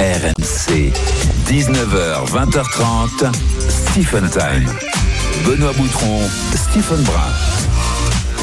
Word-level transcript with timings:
RMC, 0.00 0.94
19h, 1.44 2.24
20h30, 2.32 3.34
Stephen 3.68 4.30
Time. 4.30 4.64
Benoît 5.44 5.74
Boutron, 5.74 6.22
Stephen 6.54 7.02
Brun. 7.02 7.69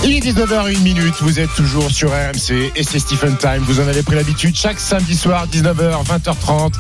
Il 0.04 0.14
est 0.14 0.20
19h01 0.20 0.80
minute, 0.84 1.16
vous 1.22 1.40
êtes 1.40 1.54
toujours 1.56 1.90
sur 1.90 2.12
RMC 2.12 2.72
et 2.76 2.84
c'est 2.84 3.00
Stephen 3.00 3.36
Time. 3.38 3.64
Vous 3.64 3.80
en 3.80 3.88
avez 3.88 4.04
pris 4.04 4.16
l'habitude 4.16 4.56
chaque 4.56 4.80
samedi 4.80 5.16
soir, 5.16 5.48
19h, 5.48 6.06
20h30. 6.06 6.74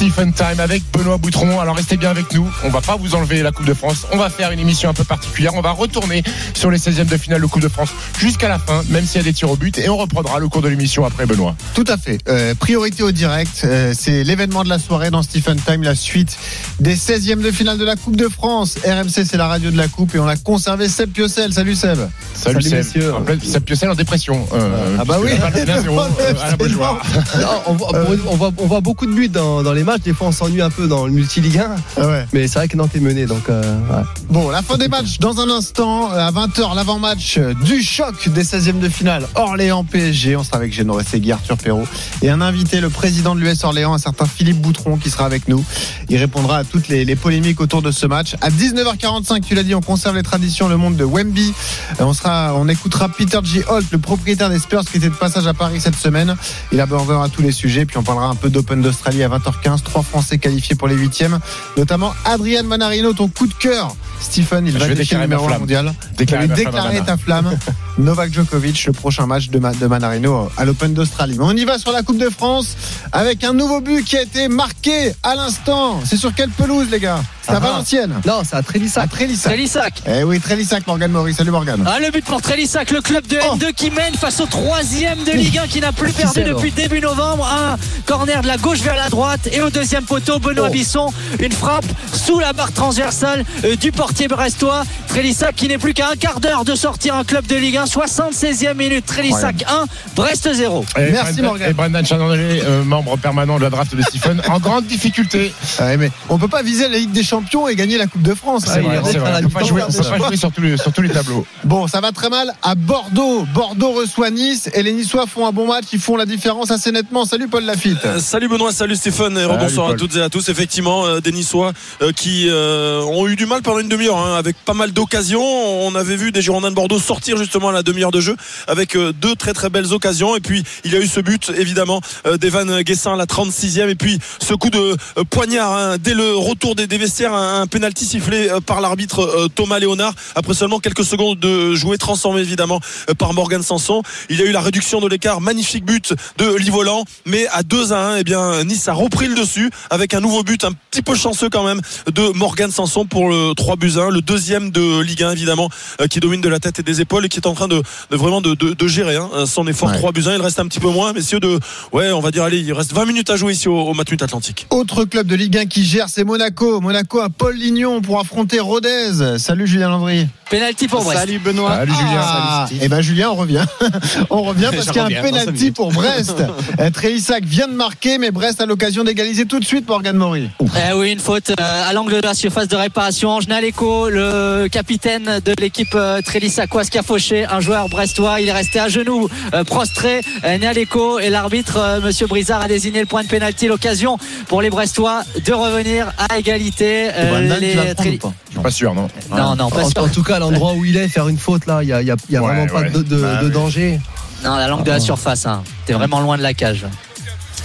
Stephen 0.00 0.32
Time 0.32 0.58
avec 0.58 0.82
Benoît 0.92 1.18
Boutron. 1.18 1.60
Alors 1.60 1.76
restez 1.76 1.96
bien 1.96 2.10
avec 2.10 2.32
nous. 2.32 2.50
On 2.64 2.70
va 2.70 2.80
pas 2.80 2.96
vous 2.96 3.14
enlever 3.14 3.42
la 3.42 3.52
Coupe 3.52 3.66
de 3.66 3.74
France. 3.74 4.06
On 4.12 4.16
va 4.16 4.30
faire 4.30 4.50
une 4.50 4.58
émission 4.58 4.88
un 4.88 4.94
peu 4.94 5.04
particulière. 5.04 5.54
On 5.54 5.60
va 5.60 5.72
retourner 5.72 6.22
sur 6.54 6.70
les 6.70 6.78
16e 6.78 7.04
de 7.04 7.16
finale 7.18 7.42
de 7.42 7.46
Coupe 7.46 7.60
de 7.60 7.68
France 7.68 7.90
jusqu'à 8.18 8.48
la 8.48 8.58
fin, 8.58 8.82
même 8.88 9.04
s'il 9.04 9.18
y 9.18 9.20
a 9.20 9.24
des 9.24 9.34
tirs 9.34 9.50
au 9.50 9.56
but. 9.56 9.76
Et 9.78 9.90
on 9.90 9.98
reprendra 9.98 10.38
le 10.38 10.48
cours 10.48 10.62
de 10.62 10.68
l'émission 10.68 11.04
après 11.04 11.26
Benoît. 11.26 11.54
Tout 11.74 11.84
à 11.86 11.98
fait. 11.98 12.18
Euh, 12.28 12.54
priorité 12.54 13.02
au 13.02 13.10
direct. 13.10 13.62
Euh, 13.64 13.92
c'est 13.94 14.24
l'événement 14.24 14.64
de 14.64 14.70
la 14.70 14.78
soirée 14.78 15.10
dans 15.10 15.22
Stephen 15.22 15.60
Time, 15.60 15.82
la 15.82 15.94
suite 15.94 16.38
des 16.80 16.96
16e 16.96 17.42
de 17.42 17.50
finale 17.50 17.76
de 17.76 17.84
la 17.84 17.96
Coupe 17.96 18.16
de 18.16 18.28
France. 18.28 18.76
RMC, 18.84 19.26
c'est 19.26 19.36
la 19.36 19.48
radio 19.48 19.70
de 19.70 19.76
la 19.76 19.88
Coupe 19.88 20.14
et 20.14 20.18
on 20.18 20.28
a 20.28 20.36
conservé 20.36 20.88
Seb 20.88 21.10
Piocel. 21.10 21.52
Salut 21.52 21.74
Seb. 21.76 21.98
Salut, 22.40 22.62
Salut, 22.62 22.76
messieurs. 22.76 23.14
En 23.14 23.24
fait, 23.24 23.44
Seb 23.44 23.64
Piocel 23.64 23.90
en 23.90 23.94
dépression. 23.94 24.46
Euh, 24.54 24.96
Ah 24.98 25.04
bah 25.04 25.18
oui. 25.22 25.28
puisque 25.30 25.42
la 25.42 25.50
balle 25.50 25.68
est 25.68 25.88
1-0, 25.88 26.40
à 26.42 26.50
la 26.50 26.56
Beaujoire. 26.56 27.02
Non, 27.38 27.46
on, 27.66 27.72
voit, 27.74 27.90
on 28.28 28.36
voit- 28.36 28.50
on 28.56 28.66
voit 28.66 28.80
beaucoup 28.80 29.06
de 29.06 29.12
buts 29.12 29.28
dans, 29.28 29.62
dans 29.62 29.72
les 29.72 29.84
matchs. 29.84 30.02
Des 30.02 30.14
fois, 30.14 30.28
on 30.28 30.32
s'ennuie 30.32 30.62
un 30.62 30.70
peu 30.70 30.86
dans 30.88 31.06
le 31.06 31.12
multi-ligue 31.12 31.58
1. 31.58 31.70
Ah 32.00 32.06
ouais. 32.06 32.26
Mais 32.32 32.48
c'est 32.48 32.58
vrai 32.58 32.68
que 32.68 32.76
Nantes 32.76 32.94
est 32.94 33.00
mené. 33.00 33.26
Donc, 33.26 33.48
euh, 33.50 33.62
ouais. 33.90 34.02
Bon, 34.30 34.48
la 34.50 34.62
fin 34.62 34.78
des 34.78 34.88
matchs 34.88 35.18
dans 35.18 35.40
un 35.40 35.50
instant, 35.50 36.10
euh, 36.12 36.16
à 36.28 36.30
20h, 36.30 36.74
l'avant-match 36.74 37.36
euh, 37.38 37.52
du 37.64 37.82
choc 37.82 38.28
des 38.30 38.42
16e 38.44 38.78
de 38.80 38.88
finale 38.88 39.26
Orléans-PSG. 39.34 40.36
On 40.36 40.44
sera 40.44 40.56
avec 40.56 40.72
Géno 40.72 40.98
Segui, 41.02 41.32
Arthur 41.32 41.56
Perrault 41.58 41.86
et 42.22 42.30
un 42.30 42.40
invité, 42.40 42.80
le 42.80 42.88
président 42.90 43.34
de 43.34 43.40
l'US 43.40 43.64
Orléans, 43.64 43.92
un 43.94 43.98
certain 43.98 44.24
Philippe 44.26 44.60
Boutron, 44.60 44.96
qui 44.96 45.10
sera 45.10 45.26
avec 45.26 45.46
nous. 45.48 45.62
Il 46.08 46.16
répondra 46.16 46.58
à 46.58 46.64
toutes 46.64 46.88
les, 46.88 47.04
les 47.04 47.16
polémiques 47.16 47.60
autour 47.60 47.82
de 47.82 47.90
ce 47.90 48.06
match. 48.06 48.34
À 48.40 48.48
19h45, 48.50 49.42
tu 49.42 49.54
l'as 49.54 49.62
dit, 49.62 49.74
on 49.74 49.80
conserve 49.82 50.16
les 50.16 50.22
traditions, 50.22 50.68
le 50.68 50.76
monde 50.76 50.96
de 50.96 51.04
Wemby. 51.04 51.52
On, 51.98 52.12
sera, 52.14 52.29
on 52.56 52.68
écoutera 52.68 53.08
Peter 53.08 53.38
G. 53.42 53.64
Holt, 53.68 53.86
le 53.92 53.98
propriétaire 53.98 54.50
des 54.50 54.58
Spurs, 54.58 54.84
qui 54.84 54.96
était 54.98 55.08
de 55.08 55.14
passage 55.14 55.46
à 55.46 55.54
Paris 55.54 55.80
cette 55.80 55.96
semaine. 55.96 56.36
Il 56.72 56.80
abordera 56.80 57.28
tous 57.28 57.42
les 57.42 57.52
sujets, 57.52 57.84
puis 57.86 57.96
on 57.98 58.02
parlera 58.02 58.26
un 58.26 58.34
peu 58.34 58.50
d'Open 58.50 58.80
d'Australie 58.82 59.22
à 59.22 59.28
20h15. 59.28 59.82
Trois 59.82 60.02
Français 60.02 60.38
qualifiés 60.38 60.76
pour 60.76 60.88
les 60.88 60.94
huitièmes, 60.96 61.38
notamment 61.76 62.12
Adrien 62.24 62.62
Manarino, 62.62 63.12
ton 63.12 63.28
coup 63.28 63.46
de 63.46 63.54
cœur. 63.54 63.94
Stephen, 64.20 64.66
il 64.66 64.74
Je 64.74 64.78
va 64.78 64.88
déclarer 64.94 65.24
numéro 65.24 65.44
1 65.44 65.48
flamme. 65.48 65.60
mondial. 65.60 65.94
Déclarer 66.18 66.44
à 66.44 66.46
déclarer 66.48 67.00
ta 67.04 67.16
flamme. 67.16 67.56
Novak 67.98 68.32
Djokovic, 68.32 68.84
le 68.86 68.92
prochain 68.92 69.26
match 69.26 69.48
de, 69.48 69.58
Ma- 69.58 69.72
de 69.72 69.86
Manarino 69.86 70.50
à 70.56 70.64
l'Open 70.64 70.92
d'Australie. 70.94 71.36
Mais 71.38 71.44
on 71.44 71.52
y 71.52 71.64
va 71.64 71.78
sur 71.78 71.92
la 71.92 72.02
Coupe 72.02 72.18
de 72.18 72.28
France 72.30 72.76
avec 73.12 73.44
un 73.44 73.52
nouveau 73.54 73.80
but 73.80 74.04
qui 74.04 74.16
a 74.18 74.22
été 74.22 74.48
marqué 74.48 75.12
à 75.22 75.34
l'instant. 75.34 76.00
C'est 76.04 76.16
sur 76.16 76.34
quelle 76.34 76.50
pelouse, 76.50 76.88
les 76.90 77.00
gars? 77.00 77.22
C'est 77.42 77.52
à 77.52 77.56
Ah. 77.56 77.60
Valenciennes. 77.60 78.14
Non, 78.26 78.42
c'est 78.44 78.56
à 78.56 78.58
À 78.58 78.62
Trélissac. 78.62 79.10
Trélissac. 79.10 79.52
Trélissac. 79.52 80.02
Eh 80.06 80.22
oui, 80.22 80.38
Trélissac, 80.38 80.86
Morgan 80.86 81.10
Maurice. 81.10 81.36
Salut 81.38 81.50
Morgan. 81.50 81.82
Ah, 81.86 81.98
le 81.98 82.10
but 82.10 82.19
pour 82.24 82.42
Trélissac, 82.42 82.90
le 82.90 83.00
club 83.00 83.26
de 83.26 83.38
Oh. 83.42 83.56
N2 83.56 83.72
qui 83.74 83.90
mène 83.90 84.14
face 84.14 84.40
au 84.40 84.46
troisième 84.46 85.22
de 85.24 85.32
Ligue 85.32 85.58
1 85.58 85.66
qui 85.66 85.80
n'a 85.80 85.92
plus 85.92 86.12
perdu 86.12 86.42
depuis 86.42 86.70
début 86.70 87.00
novembre. 87.00 87.46
Un 87.46 87.76
corner 88.06 88.42
de 88.42 88.46
la 88.46 88.56
gauche 88.56 88.78
vers 88.80 88.96
la 88.96 89.08
droite 89.08 89.48
et 89.52 89.60
au 89.62 89.70
deuxième 89.70 90.04
poteau, 90.04 90.38
Benoît 90.38 90.66
Oh. 90.68 90.72
Bisson, 90.72 91.12
une 91.40 91.52
frappe 91.52 91.84
sous 92.12 92.38
la 92.38 92.52
barre 92.52 92.72
transversale 92.72 93.44
euh, 93.64 93.76
du 93.76 93.92
portier 93.92 94.28
brestois. 94.28 94.82
Trélissac 95.08 95.54
qui 95.56 95.68
n'est 95.68 95.78
plus 95.78 95.94
qu'à 95.94 96.10
un 96.10 96.16
quart 96.16 96.40
d'heure 96.40 96.64
de 96.64 96.74
sortir 96.74 97.14
un 97.14 97.24
club 97.24 97.46
de 97.46 97.56
Ligue 97.56 97.76
1. 97.78 97.84
76e 97.86 98.74
minute, 98.74 99.06
Trélissac 99.06 99.64
1, 99.68 99.84
Brest 100.14 100.52
0. 100.52 100.84
Et 100.98 101.10
Merci, 101.10 101.34
Brendan- 101.34 101.44
Morgan. 101.44 101.70
Et 101.70 101.72
Brendan 101.72 102.06
Chandler, 102.06 102.62
euh, 102.64 102.84
membre 102.84 103.16
permanent 103.16 103.56
de 103.58 103.62
la 103.62 103.70
draft 103.70 103.94
de 103.96 104.02
Stephen, 104.02 104.40
en 104.48 104.58
grande 104.60 104.86
difficulté. 104.86 105.52
Ah 105.78 105.86
ouais, 105.86 105.96
mais 105.96 106.10
on 106.28 106.38
peut 106.38 106.48
pas 106.48 106.62
viser 106.62 106.88
la 106.88 106.98
Ligue 106.98 107.12
des 107.12 107.22
Champions 107.24 107.66
et 107.68 107.74
gagner 107.74 107.98
la 107.98 108.06
Coupe 108.06 108.22
de 108.22 108.34
France. 108.34 108.64
Vrai, 108.66 108.82
la 108.82 108.88
On 108.88 109.04
on 109.04 109.48
peut 109.48 109.50
pas 109.50 109.64
jouer 109.64 110.36
sur 110.36 110.52
tous 110.52 110.60
les, 110.62 110.76
sur 110.76 110.92
tous 110.92 111.02
les 111.02 111.08
tableaux. 111.08 111.46
Bon, 111.64 111.86
ça 111.88 112.00
va 112.00 112.09
très 112.12 112.28
mal 112.28 112.52
à 112.62 112.74
Bordeaux. 112.74 113.44
Bordeaux 113.54 113.92
reçoit 113.92 114.30
Nice 114.30 114.68
et 114.74 114.82
les 114.82 114.92
Niçois 114.92 115.26
font 115.26 115.46
un 115.46 115.52
bon 115.52 115.66
match. 115.66 115.86
Ils 115.92 116.00
font 116.00 116.16
la 116.16 116.26
différence 116.26 116.70
assez 116.70 116.92
nettement. 116.92 117.24
Salut 117.24 117.48
Paul 117.48 117.64
Lafitte. 117.64 117.98
Euh, 118.04 118.18
Salut 118.18 118.48
Benoît, 118.48 118.72
salut 118.72 118.96
Stéphane 118.96 119.32
et 119.36 119.42
Salut, 119.42 119.52
rebonsoir 119.52 119.90
à 119.90 119.94
toutes 119.94 120.16
et 120.16 120.22
à 120.22 120.28
tous. 120.28 120.48
Effectivement, 120.48 121.06
euh, 121.06 121.20
des 121.20 121.32
Niçois 121.32 121.72
euh, 122.02 122.12
qui 122.12 122.46
euh, 122.48 123.02
ont 123.02 123.28
eu 123.28 123.36
du 123.36 123.46
mal 123.46 123.62
pendant 123.62 123.78
une 123.80 123.88
demi-heure 123.88 124.18
hein, 124.18 124.36
avec 124.36 124.56
pas 124.64 124.74
mal 124.74 124.92
d'occasions. 124.92 125.42
On 125.42 125.94
avait 125.94 126.16
vu 126.16 126.32
des 126.32 126.42
Girondins 126.42 126.70
de 126.70 126.74
Bordeaux 126.74 126.98
sortir 126.98 127.36
justement 127.36 127.68
à 127.68 127.72
la 127.72 127.82
demi-heure 127.82 128.10
de 128.12 128.20
jeu 128.20 128.36
avec 128.66 128.96
euh, 128.96 129.12
deux 129.12 129.34
très 129.34 129.52
très 129.52 129.70
belles 129.70 129.92
occasions. 129.92 130.36
Et 130.36 130.40
puis 130.40 130.62
il 130.84 130.92
y 130.92 130.96
a 130.96 131.00
eu 131.00 131.06
ce 131.06 131.20
but 131.20 131.50
évidemment 131.56 132.00
euh, 132.26 132.36
d'Evan 132.36 132.82
Guessin 132.82 133.14
à 133.14 133.16
la 133.16 133.26
36e. 133.26 133.88
Et 133.88 133.94
puis 133.94 134.18
ce 134.40 134.54
coup 134.54 134.70
de 134.70 134.78
euh, 135.18 135.24
poignard 135.28 135.72
hein, 135.76 135.96
dès 135.98 136.14
le 136.14 136.36
retour 136.36 136.74
des, 136.74 136.86
des 136.86 136.98
vestiaires, 136.98 137.34
un, 137.34 137.62
un 137.62 137.66
penalty 137.66 138.04
sifflé 138.04 138.48
euh, 138.48 138.60
par 138.60 138.80
l'arbitre 138.80 139.20
euh, 139.20 139.48
Thomas 139.48 139.78
Léonard 139.78 140.14
après 140.34 140.54
seulement 140.54 140.78
quelques 140.78 141.04
secondes 141.04 141.38
de 141.38 141.74
jouer 141.74 141.98
transformé 142.00 142.40
évidemment 142.40 142.80
euh, 143.08 143.14
par 143.14 143.32
Morgan 143.34 143.62
Sanson. 143.62 144.02
Il 144.28 144.38
y 144.38 144.42
a 144.42 144.46
eu 144.46 144.52
la 144.52 144.60
réduction 144.60 145.00
de 145.00 145.06
l'écart, 145.08 145.40
magnifique 145.40 145.84
but 145.84 146.12
de 146.38 146.56
Livolan, 146.56 147.04
mais 147.26 147.46
à 147.52 147.62
2 147.62 147.92
à 147.92 148.08
1, 148.14 148.16
eh 148.16 148.24
bien 148.24 148.64
Nice 148.64 148.88
a 148.88 148.92
repris 148.92 149.28
le 149.28 149.34
dessus 149.36 149.70
avec 149.90 150.14
un 150.14 150.20
nouveau 150.20 150.42
but 150.42 150.64
un 150.64 150.72
petit 150.90 151.02
peu 151.02 151.14
chanceux 151.14 151.48
quand 151.48 151.64
même 151.64 151.80
de 152.12 152.28
Morgan 152.36 152.70
Sanson 152.70 153.04
pour 153.06 153.28
le 153.28 153.52
3 153.54 153.76
buts 153.76 153.92
1, 153.96 154.10
le 154.10 154.20
deuxième 154.22 154.70
de 154.70 155.00
Ligue 155.00 155.22
1 155.22 155.30
évidemment 155.32 155.68
euh, 156.00 156.06
qui 156.06 156.18
domine 156.20 156.40
de 156.40 156.48
la 156.48 156.58
tête 156.58 156.78
et 156.78 156.82
des 156.82 157.00
épaules 157.00 157.26
et 157.26 157.28
qui 157.28 157.38
est 157.38 157.46
en 157.46 157.54
train 157.54 157.68
de, 157.68 157.82
de 158.10 158.16
vraiment 158.16 158.40
de, 158.40 158.54
de- 158.54 158.74
de 158.74 158.88
gérer 158.88 159.16
hein, 159.16 159.28
son 159.46 159.66
effort 159.66 159.90
Ouais. 159.90 159.96
3 159.98 160.12
buts 160.12 160.24
1, 160.26 160.34
il 160.36 160.40
reste 160.42 160.58
un 160.58 160.66
petit 160.66 160.80
peu 160.80 160.88
moins 160.90 161.12
messieurs 161.12 161.40
de 161.40 161.58
ouais, 161.92 162.10
on 162.12 162.20
va 162.20 162.30
dire 162.30 162.42
allez, 162.44 162.60
il 162.60 162.72
reste 162.72 162.92
20 162.92 163.04
minutes 163.06 163.30
à 163.30 163.36
jouer 163.36 163.52
ici 163.52 163.68
au, 163.68 163.78
au 163.78 163.94
Matmut 163.94 164.22
Atlantique. 164.22 164.66
Autre 164.70 165.04
club 165.04 165.26
de 165.26 165.34
Ligue 165.34 165.56
1 165.58 165.66
qui 165.66 165.84
gère, 165.84 166.08
c'est 166.08 166.24
Monaco. 166.24 166.80
Monaco 166.80 167.20
à 167.20 167.28
Paul 167.30 167.56
Lignon 167.56 168.00
pour 168.00 168.20
affronter 168.20 168.60
Rodez. 168.60 169.38
Salut 169.38 169.66
Julien 169.66 169.88
Landry. 169.90 170.26
Penalty 170.50 170.88
pour 170.88 171.04
Brest. 171.04 171.20
Salut 171.20 171.38
Benoît. 171.38 171.76
Salut, 171.76 171.92
Julien. 171.92 172.20
Ah, 172.20 172.66
et 172.82 172.88
ben 172.88 173.00
Julien, 173.00 173.30
on 173.30 173.36
revient. 173.36 173.64
on 174.30 174.42
revient 174.42 174.70
parce 174.74 174.86
qu'il 174.86 174.96
y 174.96 174.98
a 174.98 175.04
un 175.04 175.22
me 175.22 175.70
pour 175.70 175.92
Brest. 175.92 176.36
Euh, 176.78 176.88
Trélissac 176.90 177.44
vient 177.44 177.68
de 177.68 177.74
marquer, 177.74 178.16
mais 178.18 178.30
Brest 178.30 178.60
a 178.60 178.66
l'occasion 178.66 179.04
d'égaliser 179.04 179.44
tout 179.44 179.60
de 179.60 179.64
suite 179.64 179.88
Morgan 179.88 180.16
Maury. 180.16 180.48
Eh 180.60 180.94
oui, 180.94 181.12
une 181.12 181.18
faute 181.18 181.50
euh, 181.50 181.88
à 181.88 181.92
l'angle 181.92 182.20
de 182.20 182.26
la 182.26 182.34
surface 182.34 182.68
de 182.68 182.76
réparation. 182.76 183.38
Eco, 183.38 184.08
le 184.08 184.68
capitaine 184.68 185.40
de 185.44 185.54
l'équipe 185.58 185.94
euh, 185.94 186.20
Trélissacoise 186.22 186.88
qui 186.88 186.98
a 186.98 187.02
fauché 187.02 187.44
un 187.44 187.60
joueur 187.60 187.88
brestois. 187.88 188.40
Il 188.40 188.48
est 188.48 188.52
resté 188.52 188.78
à 188.80 188.88
genoux, 188.88 189.28
prostré. 189.66 190.20
Eco 190.44 191.18
et 191.18 191.28
l'arbitre, 191.28 192.00
Monsieur 192.02 192.26
Brizard, 192.26 192.62
a 192.62 192.68
désigné 192.68 193.00
le 193.00 193.06
point 193.06 193.22
de 193.22 193.28
pénalty. 193.28 193.66
L'occasion 193.66 194.18
pour 194.48 194.62
les 194.62 194.70
Brestois 194.70 195.22
de 195.44 195.52
revenir 195.52 196.12
à 196.18 196.38
égalité. 196.38 197.10
Euh, 197.14 197.58
les 197.58 197.72
Je 197.72 198.02
suis 198.02 198.18
pas 198.62 198.70
sûr, 198.70 198.94
non. 198.94 199.08
Non, 199.30 199.54
non, 199.56 199.70
pas 199.70 199.84
en, 199.84 199.90
sûr. 199.90 200.02
en 200.02 200.08
tout 200.08 200.22
cas, 200.22 200.39
l'endroit 200.40 200.72
où 200.74 200.84
il 200.84 200.96
est, 200.96 201.08
faire 201.08 201.28
une 201.28 201.38
faute 201.38 201.66
là, 201.66 201.82
il 201.82 201.88
y 201.88 201.92
a, 201.92 202.02
y 202.02 202.10
a- 202.10 202.16
il 202.28 202.32
y 202.34 202.36
a 202.36 202.42
Ouais, 202.42 202.48
vraiment 202.54 202.66
pas 202.72 202.82
de, 202.90 203.02
de- 203.02 203.20
Bah 203.22 203.42
de 203.42 203.48
danger. 203.48 204.00
Non, 204.44 204.56
la 204.56 204.66
langue 204.68 204.84
de 204.84 204.90
la 204.90 205.00
surface. 205.00 205.46
Hein. 205.46 205.62
T'es 205.86 205.92
vraiment 205.92 206.20
loin 206.20 206.36
de 206.36 206.42
la 206.42 206.54
cage. 206.54 206.86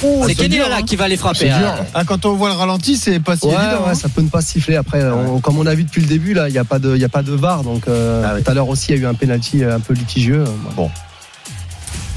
Oh, 0.04 0.26
C'est 0.28 0.36
Kenny 0.36 0.58
Lala 0.58 0.78
hein. 0.78 0.82
qui 0.86 0.98
va 0.98 1.08
les 1.08 1.16
frapper. 1.16 1.50
Hein. 1.50 1.76
Ah, 1.94 2.04
quand 2.04 2.26
on 2.26 2.34
voit 2.36 2.50
le 2.50 2.56
ralenti, 2.56 2.98
c'est 2.98 3.22
pas 3.22 3.38
si 3.38 3.46
Ouais, 3.46 3.54
évident. 3.54 3.84
ouais, 3.86 3.92
hein. 3.92 3.96
ça 3.96 4.10
peut 4.10 4.22
ne 4.22 4.28
pas 4.28 4.42
siffler. 4.42 4.76
Après, 4.76 5.02
on- 5.06 5.40
comme 5.40 5.58
on 5.58 5.66
a 5.66 5.74
vu 5.74 5.86
depuis 5.86 6.02
le 6.02 6.08
début, 6.08 6.34
là, 6.34 6.50
il 6.50 6.52
n'y 6.52 6.58
a 6.58 6.66
pas 6.66 6.80
de, 6.80 6.96
il 6.96 7.02
y 7.02 7.06
a 7.06 7.10
pas 7.10 7.24
de 7.24 7.32
VAR. 7.32 7.64
Donc, 7.64 7.88
euh, 7.88 8.24
Ah 8.26 8.34
oui. 8.36 8.44
tout 8.44 8.52
à 8.52 8.54
l'heure 8.54 8.68
aussi, 8.68 8.88
il 8.92 8.96
y 8.98 9.00
a 9.00 9.02
eu 9.04 9.06
un 9.08 9.14
penalty 9.14 9.64
un 9.64 9.80
peu 9.80 9.94
litigieux. 9.94 10.44
Bon. 10.76 10.92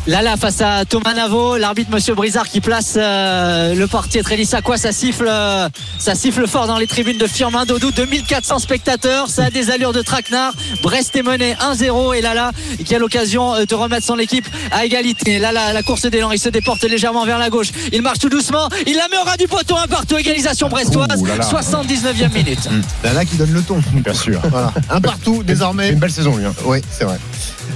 Lala 0.08 0.38
face 0.38 0.62
à 0.62 0.86
Thomas 0.86 1.12
Navo, 1.12 1.58
l'arbitre 1.58 1.90
Monsieur 1.90 2.14
Brizard 2.14 2.48
qui 2.48 2.62
place 2.62 2.94
euh, 2.96 3.74
le 3.74 3.86
portier 3.86 4.22
Trélissacois, 4.22 4.78
ça 4.78 4.90
siffle, 4.90 5.26
euh, 5.28 5.68
ça 5.98 6.14
siffle 6.14 6.46
fort 6.48 6.66
dans 6.66 6.78
les 6.78 6.86
tribunes 6.86 7.18
de 7.18 7.26
Firmin 7.26 7.66
Dodou, 7.66 7.90
2400 7.92 8.58
spectateurs, 8.58 9.28
ça 9.28 9.44
a 9.44 9.50
des 9.50 9.70
allures 9.70 9.92
de 9.92 10.00
traquenard. 10.00 10.54
Brest 10.82 11.14
est 11.14 11.22
mené 11.22 11.54
1-0 11.60 12.16
et 12.16 12.22
Lala 12.22 12.52
qui 12.86 12.94
a 12.94 12.98
l'occasion 12.98 13.54
euh, 13.54 13.66
de 13.66 13.74
remettre 13.74 14.06
son 14.06 14.18
équipe 14.18 14.46
à 14.70 14.86
égalité. 14.86 15.38
Lala, 15.38 15.74
la 15.74 15.82
course 15.82 16.06
d'élan, 16.06 16.30
il 16.32 16.38
se 16.38 16.48
déporte 16.48 16.82
légèrement 16.84 17.26
vers 17.26 17.38
la 17.38 17.50
gauche, 17.50 17.68
il 17.92 18.00
marche 18.00 18.18
tout 18.18 18.30
doucement, 18.30 18.70
il 18.86 18.96
la 18.96 19.08
met 19.08 19.18
au 19.18 19.24
ras 19.24 19.36
du 19.36 19.46
poteau, 19.46 19.76
un 19.76 19.88
partout, 19.88 20.16
égalisation 20.16 20.70
brestoise, 20.70 21.20
Ouh 21.20 21.26
là 21.26 21.36
là. 21.36 21.44
79e 21.44 22.32
minute. 22.32 22.66
Là, 23.04 23.12
là 23.12 23.24
qui 23.26 23.36
donne 23.36 23.52
le 23.52 23.60
ton. 23.62 23.78
Bien 23.92 24.14
sûr. 24.14 24.40
Voilà. 24.50 24.72
Un 24.88 25.00
partout 25.02 25.42
désormais. 25.42 25.90
Une 25.90 25.98
belle 25.98 26.10
saison, 26.10 26.34
lui. 26.36 26.46
hein. 26.46 26.54
Oui, 26.64 26.78
c'est 26.90 27.04
vrai. 27.04 27.18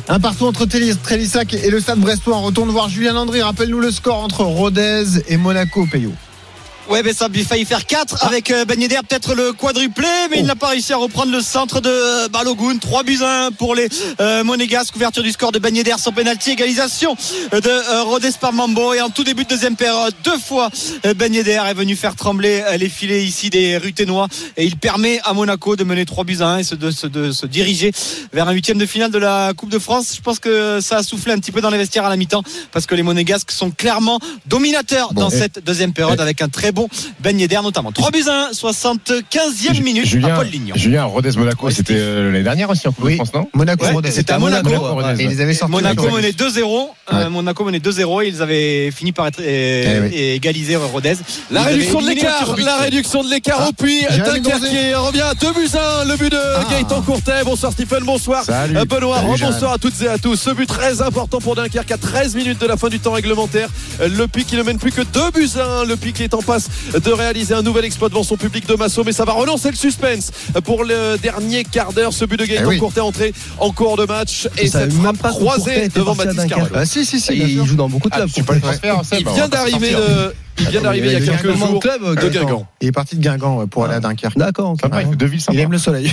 Un 0.08 0.20
partout 0.20 0.46
entre 0.46 0.66
Trélissac 0.66 1.54
et 1.54 1.70
le 1.70 1.80
stade 1.80 1.98
brestois. 1.98 2.36
On 2.36 2.42
retourne 2.42 2.70
voir 2.70 2.88
Julien 2.88 3.12
Landry. 3.12 3.42
Rappelle-nous 3.42 3.80
le 3.80 3.90
score 3.90 4.18
entre 4.18 4.44
Rodez 4.44 5.04
et 5.28 5.36
Monaco, 5.36 5.86
Payot. 5.90 6.12
Ouais, 6.92 7.02
mais 7.02 7.14
ça 7.14 7.24
a 7.24 7.44
failli 7.44 7.64
faire 7.64 7.86
4 7.86 8.22
avec 8.26 8.50
euh, 8.50 8.66
Ben 8.66 8.78
Yedder, 8.78 8.98
peut-être 9.08 9.34
le 9.34 9.52
quadruplé, 9.54 10.06
mais 10.30 10.40
il 10.40 10.44
n'a 10.44 10.54
pas 10.54 10.68
réussi 10.68 10.92
à 10.92 10.98
reprendre 10.98 11.32
le 11.32 11.40
centre 11.40 11.80
de 11.80 11.88
euh, 11.88 12.28
Balogun. 12.28 12.76
3 12.76 13.02
buts 13.02 13.18
à 13.22 13.46
1 13.46 13.52
pour 13.52 13.74
les 13.74 13.88
euh, 14.20 14.44
Monégasques. 14.44 14.94
Ouverture 14.94 15.22
du 15.22 15.32
score 15.32 15.52
de 15.52 15.58
Ben 15.58 15.74
Yedder 15.74 15.94
sans 15.96 16.12
pénalty. 16.12 16.50
Égalisation 16.50 17.14
de 17.50 17.60
euh, 17.66 18.02
Rodez 18.02 18.28
par 18.38 18.52
Mambo. 18.52 18.92
Et 18.92 19.00
en 19.00 19.08
tout 19.08 19.24
début 19.24 19.44
de 19.44 19.48
deuxième 19.48 19.74
période, 19.74 20.12
deux 20.22 20.36
fois 20.38 20.68
euh, 21.06 21.14
Ben 21.14 21.32
Yedder 21.32 21.62
est 21.66 21.72
venu 21.72 21.96
faire 21.96 22.14
trembler 22.14 22.62
les 22.78 22.90
filets 22.90 23.24
ici 23.24 23.48
des 23.48 23.78
Ruténois. 23.78 24.28
Et 24.58 24.66
il 24.66 24.76
permet 24.76 25.18
à 25.24 25.32
Monaco 25.32 25.76
de 25.76 25.84
mener 25.84 26.04
3 26.04 26.24
buts 26.24 26.36
à 26.40 26.46
1 26.48 26.58
et 26.58 26.64
se- 26.64 26.74
de, 26.74 26.90
se- 26.90 27.06
de 27.06 27.32
se 27.32 27.46
diriger 27.46 27.90
vers 28.34 28.46
un 28.48 28.52
huitième 28.52 28.76
de 28.76 28.84
finale 28.84 29.10
de 29.10 29.18
la 29.18 29.52
Coupe 29.56 29.70
de 29.70 29.78
France. 29.78 30.12
Je 30.14 30.20
pense 30.20 30.38
que 30.38 30.80
ça 30.82 30.98
a 30.98 31.02
soufflé 31.02 31.32
un 31.32 31.38
petit 31.38 31.52
peu 31.52 31.62
dans 31.62 31.70
les 31.70 31.78
vestiaires 31.78 32.04
à 32.04 32.10
la 32.10 32.16
mi-temps 32.18 32.42
parce 32.70 32.84
que 32.84 32.94
les 32.94 33.02
Monégasques 33.02 33.50
sont 33.50 33.70
clairement 33.70 34.18
dominateurs 34.44 35.14
dans 35.14 35.30
et- 35.30 35.38
cette 35.38 35.64
deuxième 35.64 35.94
période 35.94 36.20
avec 36.20 36.42
un 36.42 36.50
très 36.50 36.70
bon 36.70 36.81
Ben 37.20 37.38
Yedder 37.38 37.60
notamment. 37.62 37.92
3 37.92 38.10
buts 38.10 38.24
à 38.28 38.48
1, 38.48 38.52
75e 38.52 39.82
minute 39.82 40.04
à 40.04 40.06
Julien, 40.08 40.34
Paul 40.36 40.46
Lignon. 40.46 40.74
Julien, 40.76 41.04
Rodez 41.04 41.30
Monaco, 41.36 41.66
Ouais, 41.66 41.72
c'était 41.72 41.94
euh, 41.96 42.26
l'année 42.30 42.42
dernière 42.44 42.70
aussi 42.70 42.86
en 42.88 42.92
Coupe 42.92 43.04
Oui. 43.04 43.12
de 43.12 43.16
France, 43.16 43.32
non? 43.34 43.48
Monaco, 43.54 43.84
Ouais, 43.84 43.92
Rodez. 43.92 44.10
c'était 44.10 44.32
à 44.32 44.38
Monaco. 44.38 44.68
Rodez, 44.70 45.22
Et 45.22 45.26
ils 45.26 45.40
avaient 45.40 45.54
sorti 45.54 45.72
Monaco 45.72 46.08
menait 46.10 46.32
2-0. 46.32 46.88
euh, 47.12 47.30
Monaco 47.30 47.64
menait 47.64 47.78
2-0 47.78 48.22
et 48.24 48.28
ils 48.28 48.42
avaient 48.42 48.90
fini 48.90 49.12
par 49.12 49.26
être 49.26 49.40
euh, 49.40 50.00
Eh 50.06 50.08
oui. 50.08 50.14
et 50.14 50.34
égalisé 50.34 50.76
Rodez. 50.76 51.14
La 51.50 51.60
Ils 51.62 51.66
réduction 51.74 52.00
de 52.02 52.06
l'écart, 52.08 52.56
la 52.58 52.76
réduction 52.78 53.22
de 53.24 53.30
l'écart 53.30 53.68
au 53.68 53.72
puits. 53.72 54.02
Dunkerque 54.02 54.68
qui 54.68 54.94
revient 54.94 55.24
2 55.40 55.52
buts 55.52 55.68
à 55.74 56.02
1. 56.02 56.04
Le 56.06 56.16
but 56.16 56.30
de 56.32 56.38
Ah. 56.38 56.64
Gaëtan 56.70 57.02
Courtet. 57.02 57.44
Bonsoir 57.44 57.72
Stephen, 57.72 58.04
bonsoir. 58.04 58.44
Salut. 58.44 58.76
Euh, 58.76 58.84
Benoît, 58.84 59.16
Salut, 59.20 59.40
bonsoir 59.52 59.72
à 59.72 59.78
toutes 59.78 60.00
et 60.02 60.08
à 60.08 60.18
tous. 60.18 60.36
Ce 60.36 60.50
but 60.50 60.66
très 60.66 61.02
important 61.02 61.38
pour 61.40 61.54
Dunkerque 61.54 61.90
à 61.90 61.98
13 61.98 62.34
minutes 62.34 62.60
de 62.60 62.66
la 62.66 62.76
fin 62.76 62.88
du 62.88 62.98
temps 63.00 63.12
réglementaire. 63.12 63.68
Euh, 64.00 64.08
Le 64.08 64.26
Pic 64.28 64.46
qui 64.46 64.56
ne 64.56 64.62
mène 64.62 64.78
plus 64.78 64.92
que 64.92 65.02
2 65.02 65.30
buts 65.32 65.48
à 65.56 65.80
1. 65.82 65.84
Le 65.84 65.96
Pic 65.96 66.20
est 66.20 66.34
en 66.34 66.42
passe 66.42 66.61
de 66.92 67.10
réaliser 67.12 67.54
un 67.54 67.62
nouvel 67.62 67.84
exploit 67.84 68.08
devant 68.08 68.22
son 68.22 68.36
public 68.36 68.66
de 68.66 68.74
Massot, 68.74 69.04
mais 69.04 69.12
ça 69.12 69.24
va 69.24 69.32
relancer 69.32 69.70
le 69.70 69.76
suspense 69.76 70.30
pour 70.64 70.84
le 70.84 71.16
dernier 71.22 71.64
quart 71.64 71.92
d'heure. 71.92 72.12
Ce 72.12 72.24
but 72.24 72.38
de 72.38 72.44
Gaëtan 72.44 72.62
Eh 72.64 72.68
oui. 72.68 72.78
Courtet 72.78 73.00
entré 73.00 73.32
en 73.58 73.70
cours 73.72 73.96
de 73.96 74.04
match 74.04 74.48
et 74.58 74.66
savais 74.68 74.90
cette 74.90 75.02
même 75.02 75.16
frappe 75.16 75.32
croisée 75.34 75.88
devant 75.88 76.14
Dunkerque. 76.14 76.48
Carvalho. 76.48 76.70
Ah, 76.74 76.84
si, 76.86 77.04
si, 77.04 77.20
si. 77.20 77.32
il 77.34 77.64
joue 77.64 77.76
dans 77.76 77.88
beaucoup 77.88 78.08
de 78.08 78.14
Ah, 78.14 78.24
clubs. 78.26 78.62
Il 79.18 79.28
vient 79.28 79.48
d'arriver 79.48 79.92
de, 79.92 80.34
il 80.58 80.68
vient 80.68 80.80
d'arriver 80.82 81.08
il 81.08 81.12
y 81.12 81.16
a 81.16 81.20
quelques 81.20 81.56
jours 81.56 81.80
clubs, 81.80 82.20
de. 82.20 82.28
Guingamp. 82.28 82.66
Il 82.80 82.88
est 82.88 82.92
parti 82.92 83.16
de 83.16 83.22
Guingamp 83.22 83.66
pour 83.66 83.84
aller 83.84 83.94
à 83.94 84.00
Dunkerque. 84.00 84.36
D'accord. 84.36 84.72
ok. 84.72 84.80
Sympa, 84.82 85.02
il 85.02 85.08
fait 85.08 85.16
deux 85.16 85.26
villes 85.26 85.42
Il 85.52 85.60
aime 85.60 85.72
le 85.72 85.78
soleil. 85.78 86.12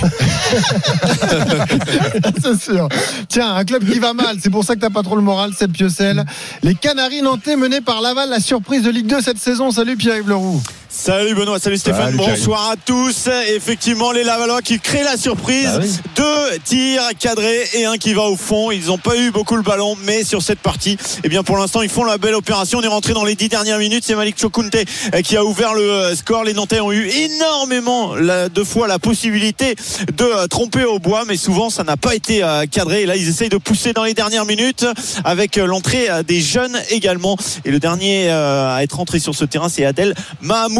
c'est 2.42 2.60
sûr. 2.60 2.88
Tiens, 3.28 3.54
un 3.54 3.64
club 3.64 3.84
qui 3.84 3.98
va 3.98 4.12
mal, 4.12 4.36
c'est 4.40 4.50
pour 4.50 4.64
ça 4.64 4.74
que 4.74 4.80
t'as 4.80 4.90
pas 4.90 5.02
trop 5.02 5.16
le 5.16 5.22
moral, 5.22 5.52
c'est 5.56 5.68
Piocel. 5.68 6.24
Les 6.62 6.74
Canaries 6.74 7.22
nantais 7.22 7.56
menés 7.56 7.80
par 7.80 8.00
Laval, 8.00 8.30
la 8.30 8.40
surprise 8.40 8.82
de 8.82 8.90
Ligue 8.90 9.06
2 9.06 9.20
cette 9.20 9.38
saison. 9.38 9.70
Salut 9.70 9.96
Pierre-Yves 9.96 10.28
Leroux. 10.28 10.62
Salut 10.92 11.36
Benoît, 11.36 11.60
salut 11.60 11.78
Stéphane, 11.78 12.16
Salut, 12.16 12.16
bonsoir 12.16 12.70
à 12.70 12.74
tous. 12.76 13.28
Effectivement, 13.54 14.10
les 14.10 14.24
Lavallois 14.24 14.60
qui 14.60 14.80
créent 14.80 15.04
la 15.04 15.16
surprise. 15.16 15.66
Bah 15.66 15.78
oui. 15.80 15.90
Deux 16.16 16.58
tirs 16.64 17.02
cadrés 17.16 17.64
et 17.74 17.84
un 17.84 17.96
qui 17.96 18.12
va 18.12 18.22
au 18.22 18.36
fond. 18.36 18.72
Ils 18.72 18.86
n'ont 18.86 18.98
pas 18.98 19.16
eu 19.16 19.30
beaucoup 19.30 19.54
le 19.54 19.62
ballon, 19.62 19.96
mais 20.04 20.24
sur 20.24 20.42
cette 20.42 20.58
partie, 20.58 20.98
eh 21.22 21.28
bien 21.28 21.44
pour 21.44 21.56
l'instant, 21.56 21.82
ils 21.82 21.88
font 21.88 22.02
la 22.02 22.18
belle 22.18 22.34
opération. 22.34 22.80
On 22.80 22.82
est 22.82 22.88
rentré 22.88 23.12
dans 23.12 23.24
les 23.24 23.36
dix 23.36 23.48
dernières 23.48 23.78
minutes. 23.78 24.02
C'est 24.04 24.16
Malik 24.16 24.36
Chokunte 24.36 24.74
euh, 24.74 25.22
qui 25.22 25.36
a 25.36 25.44
ouvert 25.44 25.74
le 25.74 25.82
euh, 25.82 26.16
score. 26.16 26.42
Les 26.42 26.54
Nantais 26.54 26.80
ont 26.80 26.90
eu 26.90 27.06
énormément 27.06 28.16
de 28.16 28.64
fois 28.64 28.88
la 28.88 28.98
possibilité 28.98 29.76
de 30.16 30.24
euh, 30.24 30.48
tromper 30.48 30.84
au 30.84 30.98
bois, 30.98 31.22
mais 31.24 31.36
souvent 31.36 31.70
ça 31.70 31.84
n'a 31.84 31.96
pas 31.96 32.16
été 32.16 32.42
euh, 32.42 32.66
cadré. 32.66 33.02
Et 33.02 33.06
là, 33.06 33.14
ils 33.14 33.28
essayent 33.28 33.48
de 33.48 33.58
pousser 33.58 33.92
dans 33.92 34.04
les 34.04 34.14
dernières 34.14 34.44
minutes 34.44 34.84
avec 35.22 35.54
l'entrée 35.54 36.08
des 36.26 36.40
jeunes 36.40 36.76
également. 36.90 37.36
Et 37.64 37.70
le 37.70 37.78
dernier 37.78 38.28
à 38.28 38.82
être 38.82 38.98
entré 38.98 39.20
sur 39.20 39.36
ce 39.36 39.44
terrain, 39.44 39.68
c'est 39.68 39.84
Adel 39.84 40.14